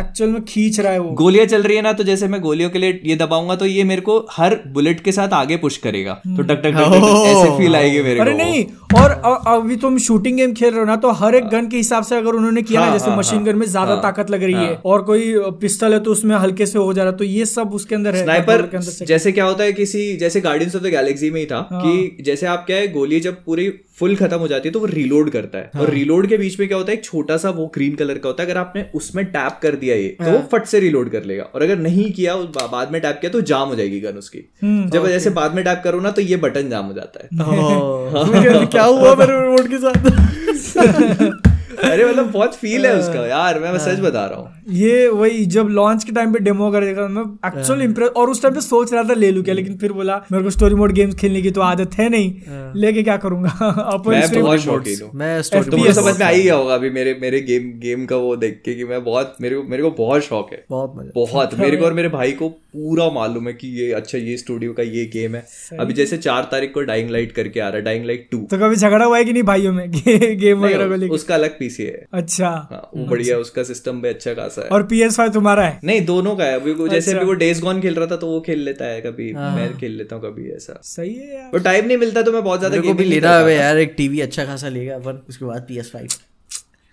एक्चुअल 0.00 0.30
में 0.30 0.42
खींच 0.44 0.80
रहा 0.80 0.92
है 0.92 0.98
वो। 0.98 1.10
गोलियाँ 1.18 1.46
चल 1.46 1.62
रही 1.62 1.76
है 1.76 1.82
ना 1.82 1.92
तो 1.92 2.04
जैसे 2.04 2.28
मैं 2.28 2.40
गोलियों 2.40 2.70
के 2.70 2.78
लिए 2.78 3.00
ये 3.04 3.16
दबाऊँगा 3.16 3.56
तो 3.56 3.66
ये 3.66 3.84
मेरे 3.84 4.02
को 4.02 4.18
हर 4.32 4.58
बुलेट 4.72 5.00
के 5.00 5.12
साथ 5.12 5.32
आगे 5.34 5.56
पुश 5.58 5.76
करेगा। 5.78 6.14
तो 6.26 6.42
टक 6.42 6.60
टक 6.64 6.74
टक 6.74 7.24
ऐसे 7.26 7.56
फील 7.58 7.76
आएगी 7.76 8.02
मेरे 8.02 8.20
अरे 8.20 8.34
नहीं 8.34 8.64
और 8.94 9.10
अभी 9.48 9.76
तुम 9.76 9.98
शूटिंग 9.98 10.36
गेम 10.36 10.52
खेल 10.54 10.70
रहे 10.70 10.80
हो 10.80 10.86
ना 10.86 10.96
तो 10.96 11.10
हर 11.14 11.34
एक 11.34 11.48
गन 11.48 11.68
के 11.68 11.76
हिसाब 11.76 12.04
से 12.04 12.16
अगर 12.16 12.34
उन्होंने 12.34 12.62
किया 12.62 12.80
ना 12.80 12.86
हाँ, 12.86 12.92
जैसे 12.92 13.10
हाँ, 13.10 13.18
मशीन 13.18 13.38
हाँ, 13.38 13.46
गन 13.46 13.56
में 13.56 13.66
ज़्यादा 13.66 13.92
हाँ, 13.92 14.02
ताकत 14.02 14.30
लग 14.30 14.42
रही 14.42 14.54
है 14.54 14.74
और 14.84 15.02
कोई 15.02 15.32
पिस्टल 15.60 15.92
है 15.92 16.00
तो 16.00 16.12
उसमें 16.12 16.34
हल्के 16.36 16.66
से 16.66 16.78
हो 16.78 16.92
जा 16.92 17.02
रहा 17.02 17.10
है 17.12 17.18
तो 17.18 17.24
ये 17.24 17.44
सब 17.46 17.74
उसके 17.74 17.94
अंदर 17.94 18.16
है 18.16 18.22
स्नाइपर 18.22 18.68
जैसे 19.04 19.32
क्या 19.32 19.44
होता 19.44 19.64
है 19.64 19.72
किसी 19.72 20.16
जैसे 20.16 20.40
गार्डियंस 20.40 20.76
ऑफ़ 20.76 20.82
द 20.82 20.90
गैलेक्सी 20.90 21.30
में 21.30 21.40
ही 21.40 21.46
था 21.46 21.66
हाँ। 21.72 21.82
कि 21.82 22.22
जैसे 22.22 22.46
आप 22.46 22.64
क्या 22.66 22.76
है 22.76 22.88
गोली 22.92 23.20
जब 23.20 23.44
पूरी 23.44 23.68
फुल 23.98 24.14
खत्म 24.16 24.36
हो 24.36 24.48
जाती 24.48 24.68
है 24.68 24.72
तो 24.72 24.80
वो 24.80 24.86
रीलोड 24.86 25.30
करता 25.30 25.58
है। 25.58 25.70
हाँ। 25.74 25.82
और 25.82 25.90
रीलोड 25.90 26.26
के 26.28 26.36
बीच 26.36 26.58
में 26.60 26.66
क्या 26.68 26.78
होता 26.78 26.92
है 26.92 26.98
एक 26.98 27.04
छोटा 27.04 27.36
सा 27.36 27.50
वो 27.50 27.66
ग्रीन 27.74 27.94
कलर 27.94 28.18
का 28.18 28.28
होता 28.28 28.42
है 28.42 28.48
अगर 28.50 28.60
आपने 28.60 28.84
उसमें 28.94 29.24
टैप 29.26 29.58
कर 29.62 29.76
दिया 29.76 29.96
ये 29.96 30.08
तो 30.08 30.24
वो 30.24 30.38
हाँ। 30.38 30.48
फट 30.52 30.64
से 30.64 30.80
रीलोड 30.80 31.10
कर 31.12 31.24
लेगा। 31.24 31.42
और 31.44 31.62
अगर 31.62 31.78
नहीं 31.78 32.10
किया 32.12 32.36
बाद 32.36 32.92
में 32.92 33.00
टैप 33.02 33.18
किया 33.20 33.32
तो 33.32 33.40
जाम 33.42 33.68
हो 33.68 33.74
जाएगी 33.74 34.00
गन 34.00 34.18
उसकी। 34.18 34.38
हम्म, 34.62 34.88
जब 34.90 35.06
जैसे 35.06 35.30
बाद 35.30 35.54
में 35.54 35.64
टैप 35.64 35.80
करो 35.84 36.00
ना 36.00 36.10
तो 36.10 36.22
ये 36.22 36.36
बटन 36.36 36.70
जाम 36.70 36.84
हो 36.84 36.92
जाता 36.92 37.22
है। 37.22 37.28
क्या 38.66 38.84
हुआ 38.84 39.14
मेरे 39.14 39.40
रिमोट 39.40 39.68
के 39.68 39.78
साथ? 39.78 41.48
अरे 41.84 42.04
मतलब 42.04 42.30
बहुत 42.32 42.54
फील 42.54 42.86
है 42.86 42.94
उसका 42.98 43.26
यार 43.26 43.58
मैं 43.60 43.70
मैं 43.72 43.78
सच 43.78 44.00
बता 44.00 44.24
रहा 44.26 44.38
हूँ। 44.38 44.74
ये 44.74 45.06
वही 45.08 45.44
जब 45.46 45.68
लॉन्च 45.70 46.04
के 46.04 46.12
टाइम 46.12 46.32
पे 46.32 46.38
डेमो 46.38 46.70
कर 46.72 46.84
देखा 46.84 47.06
मैं 47.08 47.22
एक्चुअल 47.46 47.82
इम्प्रेस 47.82 48.08
और 48.16 48.30
उस 48.30 48.42
टाइम 48.42 48.54
पे 48.54 48.60
सोच 48.60 48.92
रहा 48.92 49.02
था 49.02 49.14
ले 49.14 49.30
लू 49.30 49.42
क्या 49.42 49.54
लेकिन 49.54 49.76
फिर 49.78 49.92
बोला 49.92 50.16
मेरे 50.32 50.44
को 50.44 50.50
स्टोरी 50.50 50.74
मोड 50.74 50.92
गेम्स 50.92 51.14
खेलने 51.14 51.42
की 51.42 51.50
तो 51.50 51.60
आदत 51.60 51.94
है 51.98 52.08
नहीं 52.08 52.72
लेके 52.80 53.02
क्या 53.02 53.16
करूँगा? 53.16 53.50
अपन 53.94 54.10
मैं 54.10 54.42
बहुत 54.42 54.60
शौकीन 54.60 55.02
हूँ। 55.02 55.10
मैं 55.14 55.40
स्टोरी 55.42 55.70
तुमको 55.70 55.92
समझ 55.92 56.18
में 56.18 56.26
आ 56.26 56.28
ही 56.28 56.42
गया 56.42 56.54
होगा 56.54 56.74
अभी 56.74 56.90
मेरे 56.90 57.16
मेरे 57.22 57.40
गेम 57.40 57.70
गेम 57.80 58.04
का 58.06 58.16
वो 58.16 58.34
देख 58.36 58.60
के 58.64 58.74
कि 58.74 58.84
मैं 58.84 59.02
बहुत 59.04 59.36
मेरे 59.40 59.56
को 59.56 59.62
मेरे 59.62 59.82
को 59.82 59.90
बहुत 59.98 60.22
शौक 60.22 60.52
है। 60.52 60.64
बहुत 60.70 60.94
मज़ा। 60.96 61.10
बहुत। 61.14 61.54
मेरे 61.58 61.76
को 61.76 61.84
और 61.84 61.92
मेरे 61.92 62.08
भाई 62.08 62.32
को 62.32 62.48
पूरा 62.48 63.08
मालूम 63.10 63.46
है 63.48 63.52
कि 63.52 63.68
ये 63.80 63.92
अच्छा 63.92 64.18
ये 64.18 64.36
स्टूडियो 64.36 64.72
का 64.72 64.82
ये 64.82 65.04
गेम 65.12 65.34
है। 65.34 65.44
अभी 65.80 65.92
जैसे 65.92 66.16
चार 66.18 66.48
तारीख 66.52 66.72
को 66.74 66.82
डाइंग 66.82 67.10
लाइट 67.10 67.32
करके 67.32 67.60
आ 67.60 67.68
रहा 67.68 67.76
है 67.76 67.84
डाइंग 67.84 68.04
लाइट 68.06 68.28
टू 68.32 68.38
तो 68.50 68.58
कभी 68.58 68.76
झगड़ा 68.76 69.04
हुआ 69.04 69.18
है 69.18 69.24
कि 69.24 69.32
नहीं 69.32 69.42
भाइयों 69.42 69.72
में? 69.72 69.90
गेम 70.38 70.58
वगैरह 70.60 70.88
को 70.88 70.94
लेके? 70.94 71.14
उसका 71.14 71.34
अलग 71.34 71.58
पीसी 71.68 71.84
है। 71.84 72.04
अच्छा। 72.14 72.48
हाँ 72.70 72.80
वो 72.94 73.06
बढ़िया 73.06 73.34
अच्छा। 73.34 73.40
उसका 73.40 73.62
सिस्टम 73.64 74.00
भी 74.02 74.08
अच्छा 74.08 74.34
खासा 74.34 74.62
है। 74.62 74.68
और 74.68 74.86
पी 74.86 75.00
एस 75.02 75.16
फाइव 75.16 75.32
तुम्हारा 75.32 75.66
है? 75.66 75.78
नहीं 75.84 76.04
दोनों 76.06 76.36
का 76.36 76.44
है। 76.44 76.54
अभी 76.54 76.72
अच्छा। 76.72 76.86
जैसे। 76.88 77.12
अभी 77.12 77.24
वो 77.26 77.32
डेज़ 77.36 77.60
गॉन 77.62 77.80
खेल 77.80 77.94
रहा 77.94 78.06
था 78.06 78.16
तो 78.16 78.26
वो 78.26 78.40
खेल 78.40 78.62
लेता 78.62 78.84
है 78.84 79.00
कभी। 79.00 79.32
मैं 79.34 79.76
खेल 79.78 79.92
लेता 79.92 80.16
हूँ 80.16 80.22
कभी 80.24 80.50
ऐसा। 80.52 80.80
सही 80.84 81.14
है 81.14 81.34
यार। 81.34 81.58
टाइम 81.60 81.86
नहीं 81.86 81.98
मिलता 81.98 82.22
तो 82.22 82.32
मैं 82.32 82.42
बहुत 82.44 82.58
ज़्यादा 82.58 82.92
भी 82.92 83.04
लेना 83.04 83.38
यार 83.50 83.78
एक 83.78 83.94
टीवी 83.96 84.20
अच्छा 84.20 84.44
खासा 84.44 84.68
लेगा 84.68 84.94
अपन 84.94 85.22
उसके 85.28 85.44
बाद 85.44 85.64
पी 85.68 85.78
एस 85.78 85.90
फाइव 85.92 86.08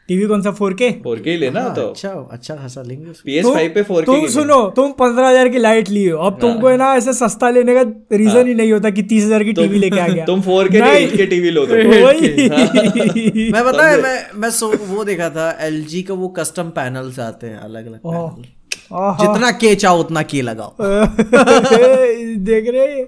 टीवी 0.09 0.25
कौन 0.27 0.41
सा 0.41 0.51
फोर 0.51 0.73
के 0.73 0.89
4K 1.03 1.27
ही 1.27 1.37
लेना 1.37 1.61
तो। 1.69 1.81
अच्छा 1.81 2.09
अच्छा 2.31 2.55
खासा 2.55 2.81
लेंगे 2.81 3.11
पीएस 3.25 3.45
फाइव 3.45 3.71
पे 3.75 3.83
फोर 3.83 4.03
तुम 4.03 4.27
सुनो 4.27 4.61
तुम 4.75 4.91
पंद्रह 4.91 5.27
हज़ार 5.29 5.49
की 5.49 5.59
लाइट 5.59 5.89
लिए 5.89 6.11
हो। 6.11 6.17
अब 6.19 6.37
तुमको 6.41 6.67
है 6.69 6.77
ना 6.77 6.93
ऐसे 6.95 7.13
सस्ता 7.13 7.49
लेने 7.49 7.73
का 7.75 7.81
रीजन 8.17 8.47
ही 8.47 8.53
नहीं 8.53 8.71
होता 8.71 8.89
कि 8.89 9.03
तीस 9.03 9.23
हज़ार 9.23 9.43
की 9.43 9.53
टीवी 9.53 9.79
लेके 9.79 9.99
आ 9.99 10.07
गया। 10.07 10.25
तुम 10.31 10.41
फोर 10.41 10.67
के 10.67 10.79
नहीं। 10.79 11.07
के 11.07 11.25
टीवी 11.25 11.49
लो 11.49 11.65
तो। 11.65 11.73
वही। 12.05 13.49
मैं 13.53 13.63
बता 13.65 13.87
है 13.87 14.01
मैं 14.01 14.17
मैं 14.35 14.49
वो 14.87 15.03
देखा 15.03 15.29
था 15.29 15.47
LG 15.69 16.03
का 16.03 16.13
वो 16.13 16.27
कस्टम 16.37 16.69
पैनल्स 16.69 17.19
आते 17.19 17.47
हैं 17.47 17.57
अलग 17.59 17.87
अलग। 17.87 18.43
जितना 18.91 19.51
के 19.61 19.73
चाहो 19.75 19.99
उतना 19.99 20.21
के 20.31 20.41
लगाओ। 20.41 20.75
देख 22.45 22.65
रहे 22.69 23.01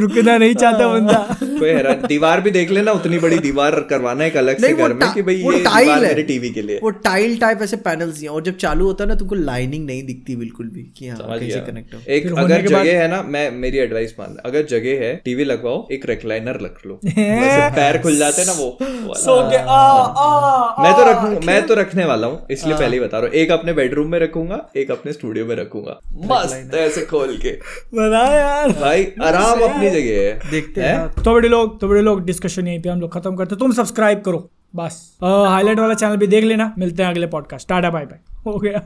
रुकना 0.00 0.36
नहीं 0.38 0.54
चाहता 0.54 0.86
बंदा। 0.88 1.18
कोई 1.42 1.68
हैरान 1.68 2.02
दीवार 2.08 2.40
भी 2.40 2.50
देख 2.50 2.70
लेना 2.70 2.92
उतनी 2.92 3.18
बड़ी 3.18 3.38
दीवार 3.38 3.78
करवाना 3.90 4.24
एक 4.24 4.36
अलग 4.36 4.58
से 4.60 4.72
घर 4.72 4.92
में 4.94 5.06
कि 5.14 5.22
भाई 5.22 5.34
ये 5.36 5.62
टाइल 5.64 6.04
है। 6.04 6.22
टीवी 6.22 6.50
के 6.50 6.62
लिए। 6.62 6.78
वो 6.82 6.90
टाइल 7.06 7.36
टाइप 7.38 7.62
ऐसे 7.62 7.76
पैनल्स 7.86 8.20
हैं 8.22 8.28
और 8.28 8.42
जब 8.42 8.56
चालू 8.56 8.86
होता 8.86 9.04
है 9.04 9.08
ना 9.08 9.14
तुमको 9.14 9.34
लाइनिंग 9.34 9.86
नहीं 9.86 10.02
दिखती 10.06 10.36
बिल्कुल 10.36 10.68
भी 10.74 10.82
कि 10.98 11.08
हाँ 11.08 11.38
कैसे 11.38 11.60
कनेक्ट 11.70 11.94
हो। 11.94 12.00
एक 12.08 12.26
अगर 12.38 12.66
जगह 12.66 13.00
है 13.00 13.08
ना 13.10 13.22
मैं 13.28 13.50
मेरी 13.62 13.78
एडवाइस 13.78 14.14
मान 14.18 14.36
अगर 14.46 14.66
जगह 14.70 15.04
है 15.04 15.14
टीवी 15.24 15.44
लगवाओ 15.44 15.86
एक 15.92 16.06
रेक्लाइनर 16.06 16.58
रख 16.62 16.86
लो। 16.86 16.98
वैसे 17.06 17.70
पैर 17.76 18.00
खुल 18.02 18.16
जाते 18.16 18.40
हैं 18.42 18.48
ना 18.48 18.54
वो। 18.58 19.14
सो 19.22 19.40
के 19.50 19.56
आ 19.56 19.80
आ 20.26 20.82
मैं 20.82 20.92
तो 20.96 21.10
रखूँगा 21.10 21.40
मैं 21.46 21.60
तो 21.66 21.74
रखने 21.74 22.04
वाला 22.04 22.26
हूँ 22.26 22.46
इसलिए 22.50 22.76
पहले 22.76 22.96
ही 22.96 23.02
बता 23.04 23.18
रहा 23.18 23.26
हूँ। 23.26 23.34
एक 23.36 23.50
अपने 23.52 23.72
बेडरूम 23.72 24.10
में 24.10 24.18
रखूँगा 24.18 24.60
एक 24.76 24.90
अपने 24.90 25.12
स्टूडियो 25.22 25.46
में 25.46 25.54
रखूँगा। 25.56 25.98
मस्त 26.26 26.74
ऐसे 26.74 27.02
खोल 27.06 27.36
के। 27.36 27.50
बना 27.94 28.22
यार। 28.34 28.70
भाई 28.70 29.04
आराम 29.22 29.60
अपनी 29.60 29.90
जगह 29.90 30.20
है। 30.20 30.50
देखते 30.50 30.80
हैं? 30.80 30.98
हैं? 30.98 31.22
तो 31.24 31.34
बड़े 31.34 31.48
लोग 31.48 31.80
तो 31.80 31.88
बड़े 31.88 32.00
लोग 32.02 32.24
डिस्कशन 32.24 32.66
यहीं 32.68 32.82
पे 32.82 32.88
हम 32.88 33.00
लोग 33.00 33.12
खत्म 33.14 33.36
करते 33.36 33.56
तुम 33.56 33.72
सब्सक्राइब 33.72 34.20
करो। 34.20 34.50
बस। 34.76 35.18
हाईलाइट 35.22 35.78
वाला 35.78 35.94
चैनल 35.94 36.16
भी 36.16 36.26
देख 36.26 36.44
लेना। 36.44 36.72
मिलते 36.78 37.02
हैं 37.02 37.10
अगले 37.10 37.26
पॉडकास्ट 37.26 37.68
टाटा 37.68 37.90
बाय 37.90 38.04
बाय 38.06 38.18
हो 38.46 38.58
गया। 38.58 38.82